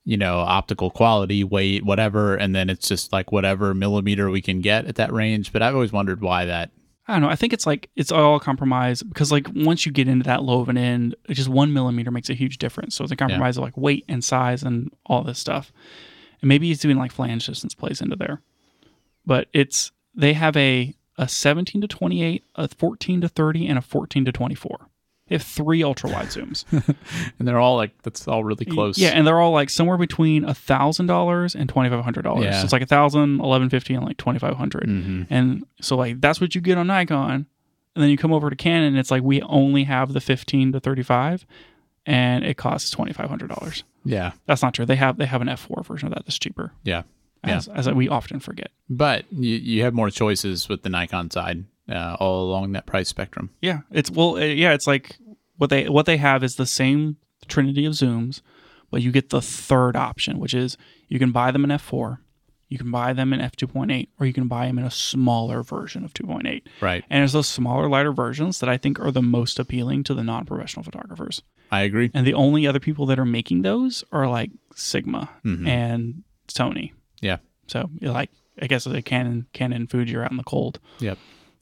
you 0.03 0.17
know, 0.17 0.39
optical 0.39 0.89
quality, 0.89 1.43
weight, 1.43 1.85
whatever, 1.85 2.35
and 2.35 2.55
then 2.55 2.69
it's 2.69 2.87
just 2.87 3.13
like 3.13 3.31
whatever 3.31 3.73
millimeter 3.73 4.29
we 4.29 4.41
can 4.41 4.61
get 4.61 4.85
at 4.85 4.95
that 4.95 5.13
range. 5.13 5.53
But 5.53 5.61
I've 5.61 5.75
always 5.75 5.91
wondered 5.91 6.21
why 6.21 6.45
that. 6.45 6.71
I 7.07 7.13
don't 7.13 7.23
know. 7.23 7.29
I 7.29 7.35
think 7.35 7.53
it's 7.53 7.65
like 7.65 7.89
it's 7.95 8.11
all 8.11 8.37
a 8.37 8.39
compromise 8.39 9.03
because 9.03 9.31
like 9.31 9.47
once 9.53 9.85
you 9.85 9.91
get 9.91 10.07
into 10.07 10.25
that 10.25 10.43
low 10.43 10.61
of 10.61 10.69
an 10.69 10.77
end, 10.77 11.15
it's 11.25 11.37
just 11.37 11.49
one 11.49 11.73
millimeter 11.73 12.11
makes 12.11 12.29
a 12.29 12.33
huge 12.33 12.57
difference. 12.57 12.95
So 12.95 13.03
it's 13.03 13.11
a 13.11 13.17
compromise 13.17 13.57
of 13.57 13.63
like 13.63 13.77
weight 13.77 14.05
and 14.07 14.23
size 14.23 14.63
and 14.63 14.91
all 15.05 15.23
this 15.23 15.39
stuff. 15.39 15.73
And 16.41 16.49
maybe 16.49 16.67
he's 16.67 16.79
doing 16.79 16.97
like 16.97 17.11
flange 17.11 17.45
distance 17.45 17.75
plays 17.75 18.01
into 18.01 18.15
there, 18.15 18.41
but 19.25 19.47
it's 19.53 19.91
they 20.15 20.33
have 20.33 20.55
a 20.57 20.95
a 21.17 21.27
17 21.27 21.81
to 21.81 21.87
28, 21.87 22.43
a 22.55 22.67
14 22.67 23.21
to 23.21 23.29
30, 23.29 23.67
and 23.67 23.77
a 23.77 23.81
14 23.81 24.25
to 24.25 24.31
24. 24.31 24.87
They 25.31 25.35
have 25.37 25.43
three 25.43 25.81
ultra 25.81 26.09
wide 26.09 26.27
zooms. 26.27 26.65
And 27.39 27.47
they're 27.47 27.57
all 27.57 27.77
like 27.77 27.91
that's 28.03 28.27
all 28.27 28.43
really 28.43 28.65
close. 28.65 28.97
Yeah, 28.97 29.11
and 29.11 29.25
they're 29.25 29.39
all 29.39 29.53
like 29.53 29.69
somewhere 29.69 29.97
between 29.97 30.43
a 30.43 30.53
thousand 30.53 31.05
dollars 31.07 31.55
and 31.55 31.69
twenty 31.69 31.89
five 31.89 32.03
hundred 32.03 32.23
dollars. 32.23 32.43
Yeah. 32.43 32.59
So 32.59 32.65
it's 32.65 32.73
like 32.73 32.81
a 32.81 32.85
thousand, 32.85 33.39
eleven 33.39 33.69
fifty, 33.69 33.93
and 33.93 34.05
like 34.05 34.17
twenty 34.17 34.39
five 34.39 34.57
hundred. 34.57 34.89
Mhm. 34.89 35.27
And 35.29 35.65
so 35.79 35.95
like 35.95 36.19
that's 36.19 36.41
what 36.41 36.53
you 36.53 36.59
get 36.59 36.77
on 36.77 36.87
Nikon. 36.87 37.45
And 37.95 38.03
then 38.03 38.09
you 38.09 38.17
come 38.17 38.33
over 38.33 38.49
to 38.49 38.55
Canon, 38.57 38.89
and 38.89 38.97
it's 38.97 39.09
like 39.09 39.23
we 39.23 39.41
only 39.43 39.85
have 39.85 40.11
the 40.11 40.19
fifteen 40.21 40.73
to 40.73 40.81
thirty 40.81 41.03
five, 41.03 41.45
and 42.05 42.43
it 42.43 42.57
costs 42.57 42.89
twenty 42.89 43.13
five 43.13 43.29
hundred 43.29 43.47
dollars. 43.49 43.85
Yeah. 44.03 44.33
That's 44.47 44.61
not 44.61 44.73
true. 44.73 44.85
They 44.85 44.97
have 44.97 45.17
they 45.17 45.25
have 45.27 45.41
an 45.41 45.47
F 45.49 45.61
four 45.61 45.81
version 45.83 46.07
of 46.09 46.13
that 46.13 46.25
that's 46.25 46.37
cheaper. 46.39 46.73
Yeah. 46.83 47.03
As, 47.43 47.67
as 47.69 47.89
we 47.89 48.07
often 48.07 48.39
forget. 48.39 48.69
But 48.87 49.25
you, 49.31 49.55
you 49.55 49.83
have 49.83 49.95
more 49.95 50.11
choices 50.11 50.69
with 50.69 50.83
the 50.83 50.89
Nikon 50.89 51.31
side 51.31 51.63
uh, 51.91 52.17
all 52.19 52.49
along 52.49 52.71
that 52.73 52.85
price 52.85 53.09
spectrum. 53.09 53.49
Yeah, 53.61 53.79
it's 53.91 54.09
well, 54.09 54.35
uh, 54.37 54.39
yeah, 54.39 54.73
it's 54.73 54.87
like 54.87 55.17
what 55.57 55.69
they 55.69 55.89
what 55.89 56.05
they 56.05 56.17
have 56.17 56.43
is 56.43 56.55
the 56.55 56.65
same 56.65 57.17
trinity 57.47 57.85
of 57.85 57.93
zooms, 57.93 58.41
but 58.89 59.01
you 59.01 59.11
get 59.11 59.29
the 59.29 59.41
third 59.41 59.95
option, 59.95 60.39
which 60.39 60.53
is 60.53 60.77
you 61.07 61.19
can 61.19 61.31
buy 61.31 61.51
them 61.51 61.63
in 61.63 61.69
f4, 61.71 62.19
you 62.69 62.77
can 62.77 62.89
buy 62.91 63.13
them 63.13 63.33
in 63.33 63.39
f2.8, 63.41 64.07
or 64.19 64.25
you 64.25 64.33
can 64.33 64.47
buy 64.47 64.65
them 64.67 64.79
in 64.79 64.85
a 64.85 64.91
smaller 64.91 65.61
version 65.61 66.05
of 66.05 66.13
2.8. 66.13 66.61
Right. 66.79 67.03
And 67.09 67.23
it's 67.23 67.33
those 67.33 67.47
smaller, 67.49 67.89
lighter 67.89 68.13
versions 68.13 68.59
that 68.59 68.69
I 68.69 68.77
think 68.77 68.99
are 68.99 69.11
the 69.11 69.21
most 69.21 69.59
appealing 69.59 70.03
to 70.05 70.13
the 70.13 70.23
non-professional 70.23 70.83
photographers. 70.83 71.41
I 71.71 71.81
agree. 71.81 72.11
And 72.13 72.25
the 72.25 72.33
only 72.33 72.65
other 72.65 72.79
people 72.79 73.05
that 73.07 73.19
are 73.19 73.25
making 73.25 73.63
those 73.63 74.03
are 74.13 74.29
like 74.29 74.51
Sigma 74.75 75.29
Mhm. 75.43 75.67
and 75.67 76.23
Sony. 76.47 76.93
Yeah. 77.21 77.37
So 77.67 77.89
like 78.01 78.29
I 78.61 78.67
guess 78.67 78.83
the 78.85 79.01
Canon, 79.01 79.47
Canon, 79.53 79.87
Fuji 79.87 80.15
are 80.15 80.23
out 80.23 80.31
in 80.31 80.37
the 80.37 80.43
cold. 80.43 80.79
Yep. 80.99 81.17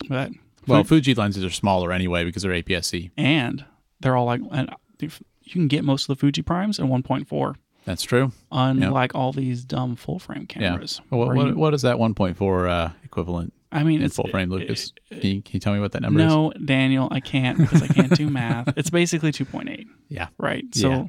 But 0.08 0.32
Well, 0.68 0.84
Fuji 0.84 1.14
lenses 1.16 1.44
are 1.44 1.50
smaller 1.50 1.92
anyway 1.92 2.24
because 2.24 2.44
they're 2.44 2.54
APS-C. 2.54 3.12
and 3.18 3.66
they're 4.00 4.16
all 4.16 4.26
like 4.26 4.42
and 4.52 4.70
you 5.00 5.10
can 5.52 5.68
get 5.68 5.84
most 5.84 6.04
of 6.04 6.16
the 6.16 6.20
Fuji 6.20 6.42
primes 6.42 6.80
in 6.80 6.88
1.4 6.88 7.56
That's 7.86 8.04
true. 8.04 8.32
unlike 8.52 9.16
all 9.16 9.32
these 9.34 9.64
dumb 9.66 9.96
full 9.96 10.20
frame 10.20 10.46
cameras 10.46 11.02
What, 11.10 11.28
where 11.28 11.36
what, 11.36 11.48
you- 11.48 11.56
what 11.56 11.74
is 11.74 11.82
that 11.84 11.98
1.4 11.98 12.70
uh, 12.70 12.90
equivalent 13.04 13.54
I 13.72 13.84
mean 13.84 14.02
it's 14.02 14.16
full 14.16 14.28
frame, 14.30 14.50
Lucas? 14.50 14.94
Can 15.12 15.18
you, 15.22 15.42
can 15.42 15.54
you 15.54 15.60
tell 15.60 15.74
me 15.74 15.80
what 15.80 15.92
that 15.92 16.02
number 16.02 16.20
is? 16.22 16.26
no 16.28 16.52
Daniel 16.66 17.08
I 17.12 17.20
can't 17.20 17.58
because 17.58 17.82
I 17.84 17.88
can't 17.88 18.16
do 18.16 18.30
math 18.32 18.74
it's 18.78 18.90
basically 18.90 19.32
2.8 19.32 19.86
Yeah. 20.08 20.28
right 20.38 20.64
so 20.74 20.90
Yeah. 20.90 21.04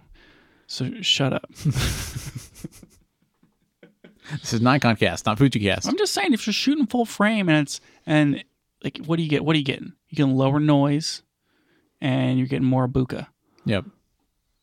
so 0.66 0.90
shut 1.02 1.32
up 1.32 1.46
This 4.42 4.52
is 4.52 4.60
Nikon 4.60 4.94
cast, 4.94 5.26
not 5.26 5.38
Fuji 5.38 5.58
cast. 5.58 5.88
I'm 5.88 5.96
just 5.98 6.12
saying 6.12 6.32
if 6.32 6.46
you're 6.46 6.54
shooting 6.54 6.86
full 6.86 7.04
frame 7.04 7.48
and 7.48 7.58
it's 7.66 7.80
and 8.06 8.44
like 8.84 8.98
what 9.06 9.16
do 9.16 9.22
you 9.22 9.28
get 9.28 9.44
what 9.44 9.54
are 9.54 9.58
you 9.58 9.64
getting 9.64 9.92
you 10.08 10.16
can 10.16 10.34
lower 10.36 10.60
noise 10.60 11.22
and 12.00 12.38
you're 12.38 12.48
getting 12.48 12.66
more 12.66 12.88
bokeh 12.88 13.26
Yep. 13.66 13.84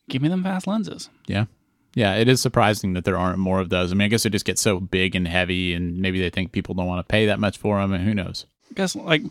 give 0.08 0.22
me 0.22 0.28
them 0.28 0.42
fast 0.42 0.66
lenses 0.66 1.08
Yeah. 1.26 1.46
Yeah, 1.94 2.14
it 2.14 2.28
is 2.28 2.40
surprising 2.40 2.92
that 2.92 3.04
there 3.04 3.16
aren't 3.18 3.38
more 3.38 3.58
of 3.58 3.70
those. 3.70 3.90
I 3.90 3.94
mean, 3.96 4.04
I 4.04 4.08
guess 4.08 4.22
they 4.22 4.30
just 4.30 4.44
get 4.44 4.58
so 4.58 4.78
big 4.78 5.16
and 5.16 5.26
heavy, 5.26 5.72
and 5.72 5.98
maybe 5.98 6.20
they 6.20 6.30
think 6.30 6.52
people 6.52 6.74
don't 6.74 6.86
want 6.86 7.00
to 7.00 7.10
pay 7.10 7.26
that 7.26 7.40
much 7.40 7.56
for 7.58 7.80
them, 7.80 7.92
and 7.92 8.04
who 8.04 8.14
knows? 8.14 8.44
I 8.70 8.74
guess 8.74 8.94
like 8.94 9.22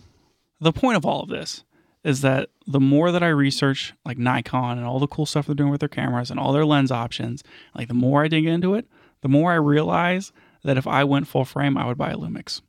the 0.59 0.73
point 0.73 0.97
of 0.97 1.05
all 1.05 1.22
of 1.22 1.30
this 1.30 1.64
is 2.03 2.22
that 2.22 2.49
the 2.65 2.80
more 2.80 3.11
that 3.11 3.23
I 3.23 3.27
research 3.30 3.93
like 4.03 4.18
Nikon 4.18 4.77
and 4.80 4.88
all 4.88 4.99
the 4.99 5.07
cool 5.07 5.26
stuff 5.27 5.45
they're 5.45 5.55
doing 5.55 5.69
with 5.69 5.80
their 5.80 5.88
cameras 5.88 6.30
and 6.31 6.39
all 6.39 6.51
their 6.51 6.65
lens 6.65 6.91
options, 6.91 7.41
like 7.76 7.88
the 7.88 7.93
more 7.93 8.23
I 8.23 8.27
dig 8.27 8.45
into 8.45 8.73
it, 8.73 8.88
the 9.22 9.30
more 9.30 9.51
I 9.51 9.55
realize 9.55 10.34
that 10.64 10.77
if 10.77 10.88
I 10.88 11.03
went 11.05 11.27
full 11.27 11.45
frame, 11.45 11.77
I 11.77 11.85
would 11.85 11.97
buy 11.97 12.09
a 12.11 12.18
Lumix. 12.18 12.61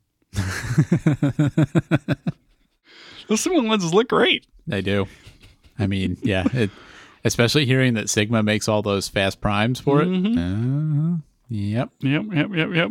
Those 3.28 3.40
Sigma 3.42 3.58
lenses 3.60 3.92
look 3.92 4.08
great. 4.08 4.46
They 4.66 4.80
do. 4.80 5.06
I 5.78 5.86
mean, 5.86 6.16
yeah, 6.22 6.44
it, 6.52 6.70
especially 7.24 7.66
hearing 7.66 7.94
that 7.94 8.08
Sigma 8.08 8.42
makes 8.42 8.68
all 8.68 8.82
those 8.82 9.08
fast 9.08 9.40
primes 9.40 9.78
for 9.80 10.00
it. 10.02 10.08
Uh, 10.08 11.18
yep. 11.48 11.90
Yep, 12.00 12.22
yep, 12.32 12.48
yep, 12.54 12.68
yep. 12.74 12.90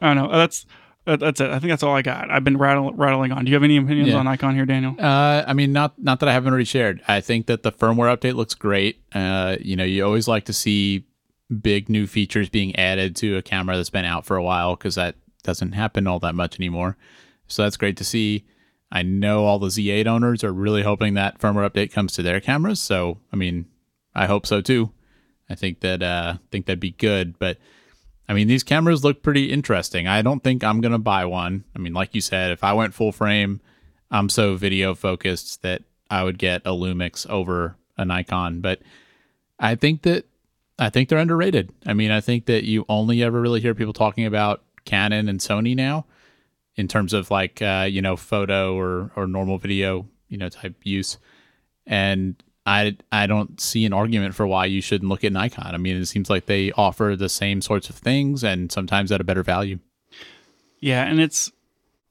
I 0.00 0.14
don't 0.14 0.16
know. 0.16 0.30
That's 0.36 0.66
that's 1.06 1.40
it. 1.40 1.50
I 1.50 1.58
think 1.58 1.70
that's 1.70 1.82
all 1.82 1.96
I 1.96 2.02
got. 2.02 2.30
I've 2.30 2.44
been 2.44 2.58
rattling 2.58 2.96
rattling 2.96 3.32
on. 3.32 3.44
Do 3.44 3.50
you 3.50 3.56
have 3.56 3.64
any 3.64 3.78
opinions 3.78 4.10
Yeah. 4.10 4.16
on 4.16 4.26
Nikon 4.26 4.54
here, 4.54 4.66
Daniel? 4.66 4.94
Uh, 4.98 5.42
I 5.46 5.54
mean, 5.54 5.72
not 5.72 5.94
not 5.98 6.20
that 6.20 6.28
I 6.28 6.32
haven't 6.32 6.50
already 6.50 6.66
shared. 6.66 7.00
I 7.08 7.20
think 7.22 7.46
that 7.46 7.62
the 7.62 7.72
firmware 7.72 8.14
update 8.14 8.34
looks 8.34 8.54
great. 8.54 9.00
Uh, 9.12 9.56
you 9.60 9.74
know, 9.74 9.84
you 9.84 10.04
always 10.04 10.28
like 10.28 10.44
to 10.44 10.52
see 10.52 11.04
big 11.62 11.88
new 11.88 12.06
features 12.06 12.50
being 12.50 12.76
added 12.76 13.16
to 13.16 13.36
a 13.38 13.42
camera 13.42 13.74
that's 13.76 13.88
been 13.90 14.04
out 14.04 14.26
for 14.26 14.36
a 14.36 14.42
while 14.42 14.76
because 14.76 14.96
that 14.96 15.14
doesn't 15.48 15.72
happen 15.72 16.06
all 16.06 16.18
that 16.18 16.34
much 16.34 16.60
anymore. 16.60 16.98
So 17.46 17.62
that's 17.62 17.78
great 17.78 17.96
to 17.96 18.04
see. 18.04 18.44
I 18.92 19.00
know 19.00 19.46
all 19.46 19.58
the 19.58 19.68
Z8 19.68 20.06
owners 20.06 20.44
are 20.44 20.52
really 20.52 20.82
hoping 20.82 21.14
that 21.14 21.38
firmware 21.38 21.68
update 21.68 21.90
comes 21.90 22.12
to 22.12 22.22
their 22.22 22.38
cameras. 22.38 22.80
So, 22.80 23.16
I 23.32 23.36
mean, 23.36 23.64
I 24.14 24.26
hope 24.26 24.46
so 24.46 24.60
too. 24.60 24.92
I 25.48 25.54
think 25.54 25.80
that 25.80 26.02
uh, 26.02 26.34
think 26.50 26.66
that'd 26.66 26.80
be 26.80 26.90
good. 26.90 27.38
But 27.38 27.56
I 28.28 28.34
mean, 28.34 28.46
these 28.46 28.62
cameras 28.62 29.04
look 29.04 29.22
pretty 29.22 29.50
interesting. 29.50 30.06
I 30.06 30.20
don't 30.20 30.44
think 30.44 30.62
I'm 30.62 30.82
gonna 30.82 30.98
buy 30.98 31.24
one. 31.24 31.64
I 31.74 31.78
mean, 31.78 31.94
like 31.94 32.14
you 32.14 32.20
said, 32.20 32.50
if 32.50 32.62
I 32.62 32.74
went 32.74 32.92
full 32.92 33.10
frame, 33.12 33.62
I'm 34.10 34.28
so 34.28 34.54
video 34.54 34.94
focused 34.94 35.62
that 35.62 35.82
I 36.10 36.24
would 36.24 36.36
get 36.36 36.60
a 36.66 36.72
Lumix 36.72 37.26
over 37.30 37.76
a 37.96 38.04
Nikon. 38.04 38.60
But 38.60 38.80
I 39.58 39.76
think 39.76 40.02
that 40.02 40.26
I 40.78 40.90
think 40.90 41.08
they're 41.08 41.18
underrated. 41.18 41.72
I 41.86 41.94
mean, 41.94 42.10
I 42.10 42.20
think 42.20 42.44
that 42.46 42.64
you 42.64 42.84
only 42.86 43.22
ever 43.22 43.40
really 43.40 43.62
hear 43.62 43.74
people 43.74 43.94
talking 43.94 44.26
about 44.26 44.62
Canon 44.88 45.28
and 45.28 45.38
Sony 45.38 45.76
now 45.76 46.06
in 46.76 46.88
terms 46.88 47.12
of 47.12 47.30
like 47.30 47.60
uh, 47.60 47.86
you 47.88 48.00
know 48.00 48.16
photo 48.16 48.74
or 48.74 49.10
or 49.14 49.26
normal 49.26 49.58
video 49.58 50.06
you 50.28 50.38
know 50.38 50.48
type 50.48 50.74
use, 50.82 51.18
and 51.86 52.42
I 52.64 52.96
I 53.12 53.26
don't 53.26 53.60
see 53.60 53.84
an 53.84 53.92
argument 53.92 54.34
for 54.34 54.46
why 54.46 54.64
you 54.64 54.80
shouldn't 54.80 55.10
look 55.10 55.24
at 55.24 55.32
Nikon. 55.32 55.74
I 55.74 55.76
mean, 55.76 55.96
it 55.96 56.06
seems 56.06 56.30
like 56.30 56.46
they 56.46 56.72
offer 56.72 57.16
the 57.16 57.28
same 57.28 57.60
sorts 57.60 57.90
of 57.90 57.96
things 57.96 58.42
and 58.42 58.72
sometimes 58.72 59.12
at 59.12 59.20
a 59.20 59.24
better 59.24 59.42
value. 59.42 59.78
Yeah, 60.80 61.04
and 61.04 61.20
it's 61.20 61.52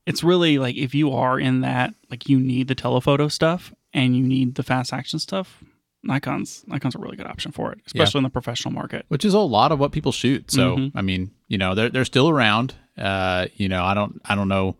it's 0.05 0.23
really 0.23 0.59
like 0.59 0.75
if 0.75 0.93
you 0.93 1.11
are 1.13 1.39
in 1.39 1.61
that 1.61 1.95
like 2.11 2.29
you 2.29 2.39
need 2.39 2.67
the 2.67 2.75
telephoto 2.75 3.27
stuff 3.27 3.73
and 3.93 4.15
you 4.15 4.23
need 4.23 4.55
the 4.55 4.63
fast 4.63 4.93
action 4.93 5.17
stuff, 5.17 5.63
Nikon's 6.07 6.63
Nikon's 6.67 6.95
a 6.95 6.99
really 6.99 7.17
good 7.17 7.27
option 7.27 7.51
for 7.51 7.71
it, 7.71 7.79
especially 7.85 8.19
in 8.19 8.23
the 8.23 8.29
professional 8.29 8.73
market. 8.73 9.05
which 9.09 9.25
is 9.25 9.33
a 9.33 9.39
lot 9.39 9.71
of 9.71 9.79
what 9.79 9.91
people 9.91 10.11
shoot. 10.11 10.49
So 10.51 10.77
Mhm. 10.77 10.91
I 10.95 11.01
mean, 11.01 11.31
you 11.47 11.57
know, 11.57 11.75
they're 11.75 11.89
they're 11.89 12.05
still 12.05 12.29
around. 12.29 12.73
Uh, 12.97 13.47
you 13.55 13.67
know, 13.69 13.83
I 13.83 13.93
don't 13.93 14.19
I 14.25 14.33
don't 14.35 14.47
know 14.47 14.75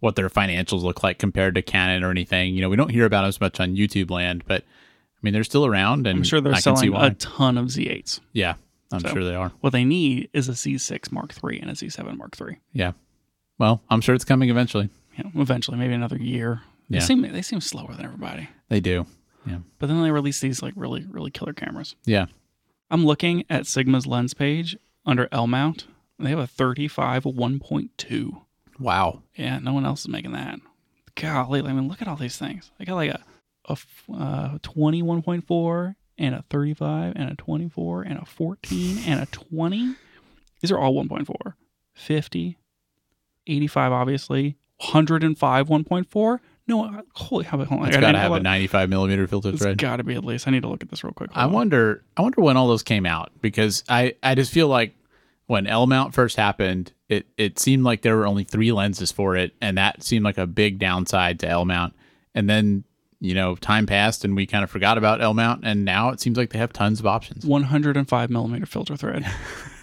what 0.00 0.16
their 0.16 0.28
financials 0.28 0.82
look 0.82 1.02
like 1.02 1.18
compared 1.18 1.54
to 1.54 1.62
Canon 1.62 2.02
or 2.02 2.10
anything. 2.10 2.54
You 2.54 2.62
know, 2.62 2.68
we 2.68 2.76
don't 2.76 2.90
hear 2.90 3.04
about 3.06 3.22
them 3.22 3.28
as 3.28 3.40
much 3.40 3.60
on 3.60 3.76
YouTube 3.76 4.10
land, 4.10 4.42
but 4.46 4.62
I 4.62 5.18
mean, 5.22 5.32
they're 5.32 5.44
still 5.44 5.64
around, 5.64 6.06
and 6.06 6.18
I'm 6.18 6.24
sure 6.24 6.40
they're 6.40 6.54
I 6.54 6.60
selling 6.60 6.94
a 6.94 7.10
ton 7.14 7.56
of 7.56 7.66
Z8s. 7.70 8.20
yeah, 8.32 8.54
I'm 8.92 9.00
So- 9.00 9.08
sure 9.12 9.24
they 9.24 9.34
are. 9.34 9.52
What 9.60 9.72
they 9.72 9.84
need 9.84 10.28
is 10.34 10.48
a 10.48 10.52
Z6 10.52 11.10
Mark 11.12 11.32
III 11.42 11.60
and 11.60 11.70
a 11.70 11.74
Z7 11.74 12.18
Mark 12.18 12.36
III. 12.40 12.58
Yeah. 12.74 12.92
Well, 13.58 13.82
I'm 13.88 14.00
sure 14.02 14.14
it's 14.14 14.24
coming 14.24 14.50
eventually. 14.50 14.88
Know, 15.16 15.30
eventually, 15.36 15.78
maybe 15.78 15.94
another 15.94 16.18
year. 16.18 16.62
Yeah. 16.88 16.98
They 16.98 17.06
seem 17.06 17.22
they 17.22 17.40
seem 17.42 17.60
slower 17.60 17.94
than 17.94 18.04
everybody. 18.04 18.48
They 18.68 18.80
do. 18.80 19.06
Yeah. 19.46 19.58
But 19.78 19.86
then 19.86 20.02
they 20.02 20.10
release 20.10 20.40
these 20.40 20.62
like 20.62 20.74
really 20.76 21.06
really 21.08 21.30
killer 21.30 21.52
cameras. 21.52 21.96
Yeah. 22.04 22.26
I'm 22.90 23.04
looking 23.04 23.44
at 23.50 23.66
Sigma's 23.66 24.06
lens 24.06 24.34
page 24.34 24.76
under 25.06 25.28
L 25.32 25.46
mount. 25.46 25.86
They 26.18 26.30
have 26.30 26.38
a 26.38 26.46
35 26.46 27.24
1.2. 27.24 28.42
Wow. 28.78 29.22
Yeah, 29.34 29.58
no 29.58 29.72
one 29.72 29.84
else 29.84 30.00
is 30.00 30.08
making 30.08 30.32
that. 30.32 30.60
Golly, 31.16 31.60
I 31.60 31.72
mean, 31.72 31.88
look 31.88 32.02
at 32.02 32.08
all 32.08 32.16
these 32.16 32.36
things. 32.36 32.70
They 32.78 32.84
got 32.84 32.94
like 32.94 33.10
a 33.10 33.20
uh, 34.12 34.58
21.4 34.58 35.94
and 36.18 36.34
a 36.34 36.42
35 36.42 37.12
and 37.16 37.30
a 37.30 37.34
24 37.34 38.02
and 38.02 38.18
a 38.18 38.24
14 38.24 38.98
and 39.06 39.20
a 39.20 39.26
20. 39.26 39.94
These 40.60 40.70
are 40.70 40.78
all 40.78 40.94
1.4. 40.94 41.54
50, 41.94 42.58
85, 43.46 43.92
obviously, 43.92 44.56
105 44.78 45.68
1.4, 45.68 46.38
No, 46.66 47.02
holy 47.12 47.44
how 47.44 47.58
hold 47.64 47.82
on. 47.82 47.88
It's 47.88 47.96
I 47.96 48.00
got 48.00 48.12
to 48.12 48.18
have 48.18 48.32
a 48.32 48.40
95 48.40 48.88
millimeter 48.88 49.26
filter 49.26 49.50
It's 49.50 49.60
thread. 49.60 49.76
got 49.78 49.96
to 49.96 50.04
be 50.04 50.14
at 50.14 50.24
least. 50.24 50.48
I 50.48 50.50
need 50.50 50.62
to 50.62 50.68
look 50.68 50.82
at 50.82 50.88
this 50.88 51.04
real 51.04 51.12
quick. 51.12 51.30
I 51.34 51.44
on. 51.44 51.52
wonder. 51.52 52.02
I 52.16 52.22
wonder 52.22 52.40
when 52.40 52.56
all 52.56 52.68
those 52.68 52.82
came 52.82 53.04
out 53.06 53.32
because 53.42 53.84
I 53.88 54.14
I 54.22 54.34
just 54.34 54.50
feel 54.52 54.68
like 54.68 54.94
when 55.46 55.66
L 55.66 55.86
mount 55.86 56.14
first 56.14 56.36
happened, 56.36 56.92
it 57.10 57.26
it 57.36 57.58
seemed 57.58 57.84
like 57.84 58.00
there 58.00 58.16
were 58.16 58.26
only 58.26 58.44
three 58.44 58.72
lenses 58.72 59.12
for 59.12 59.36
it, 59.36 59.52
and 59.60 59.76
that 59.76 60.02
seemed 60.02 60.24
like 60.24 60.38
a 60.38 60.46
big 60.46 60.78
downside 60.78 61.38
to 61.40 61.48
L 61.48 61.66
mount. 61.66 61.94
And 62.34 62.48
then 62.48 62.84
you 63.20 63.34
know 63.34 63.56
time 63.56 63.84
passed, 63.84 64.24
and 64.24 64.34
we 64.34 64.46
kind 64.46 64.64
of 64.64 64.70
forgot 64.70 64.96
about 64.96 65.20
L 65.20 65.34
mount, 65.34 65.64
and 65.66 65.84
now 65.84 66.08
it 66.08 66.20
seems 66.20 66.38
like 66.38 66.48
they 66.50 66.58
have 66.58 66.72
tons 66.72 66.98
of 66.98 67.06
options. 67.06 67.44
105 67.44 68.30
millimeter 68.30 68.64
filter 68.64 68.96
thread. 68.96 69.26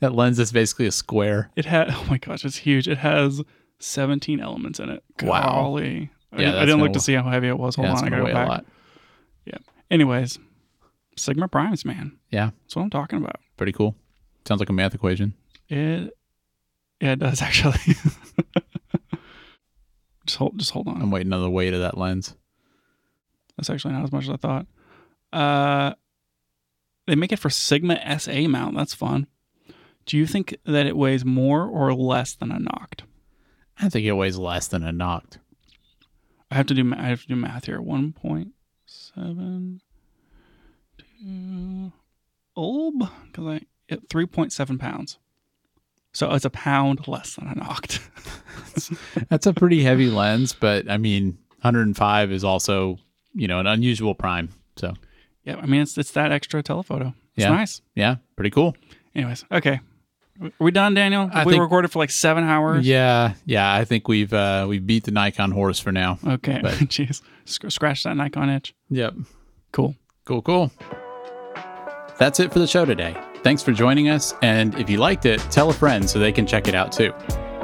that 0.00 0.12
lens 0.14 0.38
is 0.38 0.52
basically 0.52 0.86
a 0.86 0.92
square. 0.92 1.50
It 1.56 1.64
had. 1.64 1.88
Oh 1.90 2.04
my 2.10 2.18
gosh, 2.18 2.44
it's 2.44 2.56
huge. 2.56 2.86
It 2.86 2.98
has 2.98 3.40
17 3.82 4.40
elements 4.40 4.78
in 4.80 4.88
it. 4.88 5.02
Wow. 5.22 5.42
Golly. 5.42 6.10
I, 6.32 6.36
Yeah, 6.36 6.46
didn't- 6.46 6.54
I 6.54 6.64
didn't 6.64 6.80
look 6.80 6.88
gonna- 6.92 7.00
see 7.00 7.12
how 7.14 7.28
heavy 7.28 7.48
it 7.48 7.58
was. 7.58 7.76
Hold 7.76 7.88
yeah, 7.88 7.94
on, 7.94 8.04
I 8.04 8.08
gotta 8.10 8.24
weigh 8.24 8.32
go 8.32 8.38
a 8.38 8.40
back. 8.40 8.48
lot. 8.48 8.66
Yeah. 9.44 9.58
Anyways, 9.90 10.38
Sigma 11.16 11.48
primes, 11.48 11.84
man. 11.84 12.18
Yeah, 12.30 12.50
That's 12.62 12.76
what 12.76 12.82
I'm 12.82 12.90
talking 12.90 13.18
about. 13.18 13.36
pretty 13.56 13.72
cool. 13.72 13.94
Sounds 14.46 14.60
like 14.60 14.70
a 14.70 14.72
math 14.72 14.94
equation. 14.94 15.34
It. 15.68 16.16
Yeah, 17.00 17.12
it 17.12 17.18
does 17.18 17.42
actually. 17.42 17.78
just 20.26 20.38
hold. 20.38 20.58
Just 20.58 20.70
hold 20.70 20.88
on. 20.88 21.02
I'm 21.02 21.10
waiting 21.10 21.32
on 21.32 21.42
the 21.42 21.50
weight 21.50 21.74
of 21.74 21.80
that 21.80 21.98
lens. 21.98 22.34
That's 23.56 23.68
actually 23.70 23.94
not 23.94 24.04
as 24.04 24.12
much 24.12 24.24
as 24.24 24.30
I 24.30 24.36
thought. 24.36 24.66
Uh, 25.32 25.94
they 27.06 27.14
make 27.16 27.32
it 27.32 27.38
for 27.38 27.50
Sigma 27.50 27.98
SA 28.18 28.46
mount. 28.48 28.76
That's 28.76 28.94
fun. 28.94 29.26
Do 30.06 30.16
you 30.16 30.26
think 30.26 30.56
that 30.64 30.86
it 30.86 30.96
weighs 30.96 31.24
more 31.24 31.66
or 31.66 31.94
less 31.94 32.34
than 32.34 32.50
a 32.50 32.58
Noct? 32.58 33.02
I 33.82 33.88
think 33.88 34.06
it 34.06 34.12
weighs 34.12 34.38
less 34.38 34.68
than 34.68 34.82
a 34.84 34.92
Noct. 34.92 35.38
I 36.50 36.54
have 36.56 36.66
to 36.66 36.74
do. 36.74 36.92
I 36.96 37.06
have 37.08 37.22
to 37.22 37.28
do 37.28 37.36
math 37.36 37.66
here. 37.66 37.80
One 37.80 38.12
point 38.12 38.52
seven 38.86 39.80
two 40.98 41.92
Ulb 42.56 43.08
because 43.26 43.46
I 43.46 43.60
it 43.88 44.08
three 44.10 44.26
point 44.26 44.52
seven 44.52 44.78
pounds. 44.78 45.18
So 46.12 46.32
it's 46.34 46.44
a 46.44 46.50
pound 46.50 47.08
less 47.08 47.36
than 47.36 47.48
a 47.48 47.54
Noct. 47.54 48.00
That's 49.30 49.46
a 49.46 49.54
pretty 49.54 49.82
heavy 49.82 50.10
lens, 50.10 50.52
but 50.52 50.90
I 50.90 50.98
mean, 50.98 51.38
105 51.62 52.32
is 52.32 52.44
also 52.44 52.98
you 53.34 53.48
know 53.48 53.58
an 53.60 53.66
unusual 53.66 54.14
prime. 54.14 54.50
So 54.76 54.94
yeah, 55.44 55.56
I 55.56 55.66
mean 55.66 55.82
it's 55.82 55.96
it's 55.96 56.12
that 56.12 56.32
extra 56.32 56.62
telephoto. 56.62 57.14
It's 57.34 57.44
Yeah. 57.44 57.50
nice. 57.50 57.80
yeah, 57.94 58.16
pretty 58.36 58.50
cool. 58.50 58.76
Anyways, 59.14 59.44
okay. 59.50 59.80
Are 60.40 60.50
we 60.58 60.70
done, 60.70 60.94
Daniel? 60.94 61.28
I 61.32 61.44
we 61.44 61.52
think- 61.52 61.62
recorded 61.62 61.90
for 61.92 61.98
like 61.98 62.10
seven 62.10 62.44
hours. 62.44 62.86
Yeah, 62.86 63.34
yeah. 63.44 63.72
I 63.72 63.84
think 63.84 64.08
we've 64.08 64.32
uh 64.32 64.66
we've 64.68 64.86
beat 64.86 65.04
the 65.04 65.10
Nikon 65.10 65.50
horse 65.50 65.78
for 65.78 65.92
now. 65.92 66.18
Okay. 66.26 66.60
But- 66.62 66.74
Jeez. 66.74 67.20
Sc- 67.44 67.70
scratch 67.70 68.02
that 68.04 68.16
Nikon 68.16 68.48
itch. 68.48 68.74
Yep. 68.90 69.14
Cool. 69.72 69.94
Cool, 70.24 70.42
cool. 70.42 70.70
That's 72.18 72.38
it 72.40 72.52
for 72.52 72.58
the 72.60 72.66
show 72.66 72.84
today. 72.84 73.16
Thanks 73.42 73.62
for 73.62 73.72
joining 73.72 74.08
us, 74.08 74.34
and 74.42 74.74
if 74.76 74.88
you 74.88 74.98
liked 74.98 75.26
it, 75.26 75.40
tell 75.50 75.68
a 75.70 75.72
friend 75.72 76.08
so 76.08 76.18
they 76.20 76.30
can 76.30 76.46
check 76.46 76.68
it 76.68 76.74
out 76.76 76.92
too. 76.92 77.12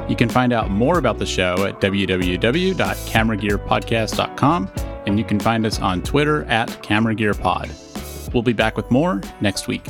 You 0.09 0.15
can 0.15 0.27
find 0.27 0.51
out 0.51 0.69
more 0.69 0.97
about 0.97 1.19
the 1.19 1.25
show 1.25 1.65
at 1.65 1.79
www.cameragearpodcast.com, 1.79 4.71
and 5.05 5.19
you 5.19 5.23
can 5.25 5.39
find 5.39 5.65
us 5.65 5.79
on 5.79 6.01
Twitter 6.01 6.43
at 6.45 6.67
CameraGearPod. 6.83 8.33
We'll 8.33 8.43
be 8.43 8.53
back 8.53 8.75
with 8.75 8.89
more 8.91 9.21
next 9.39 9.67
week. 9.67 9.85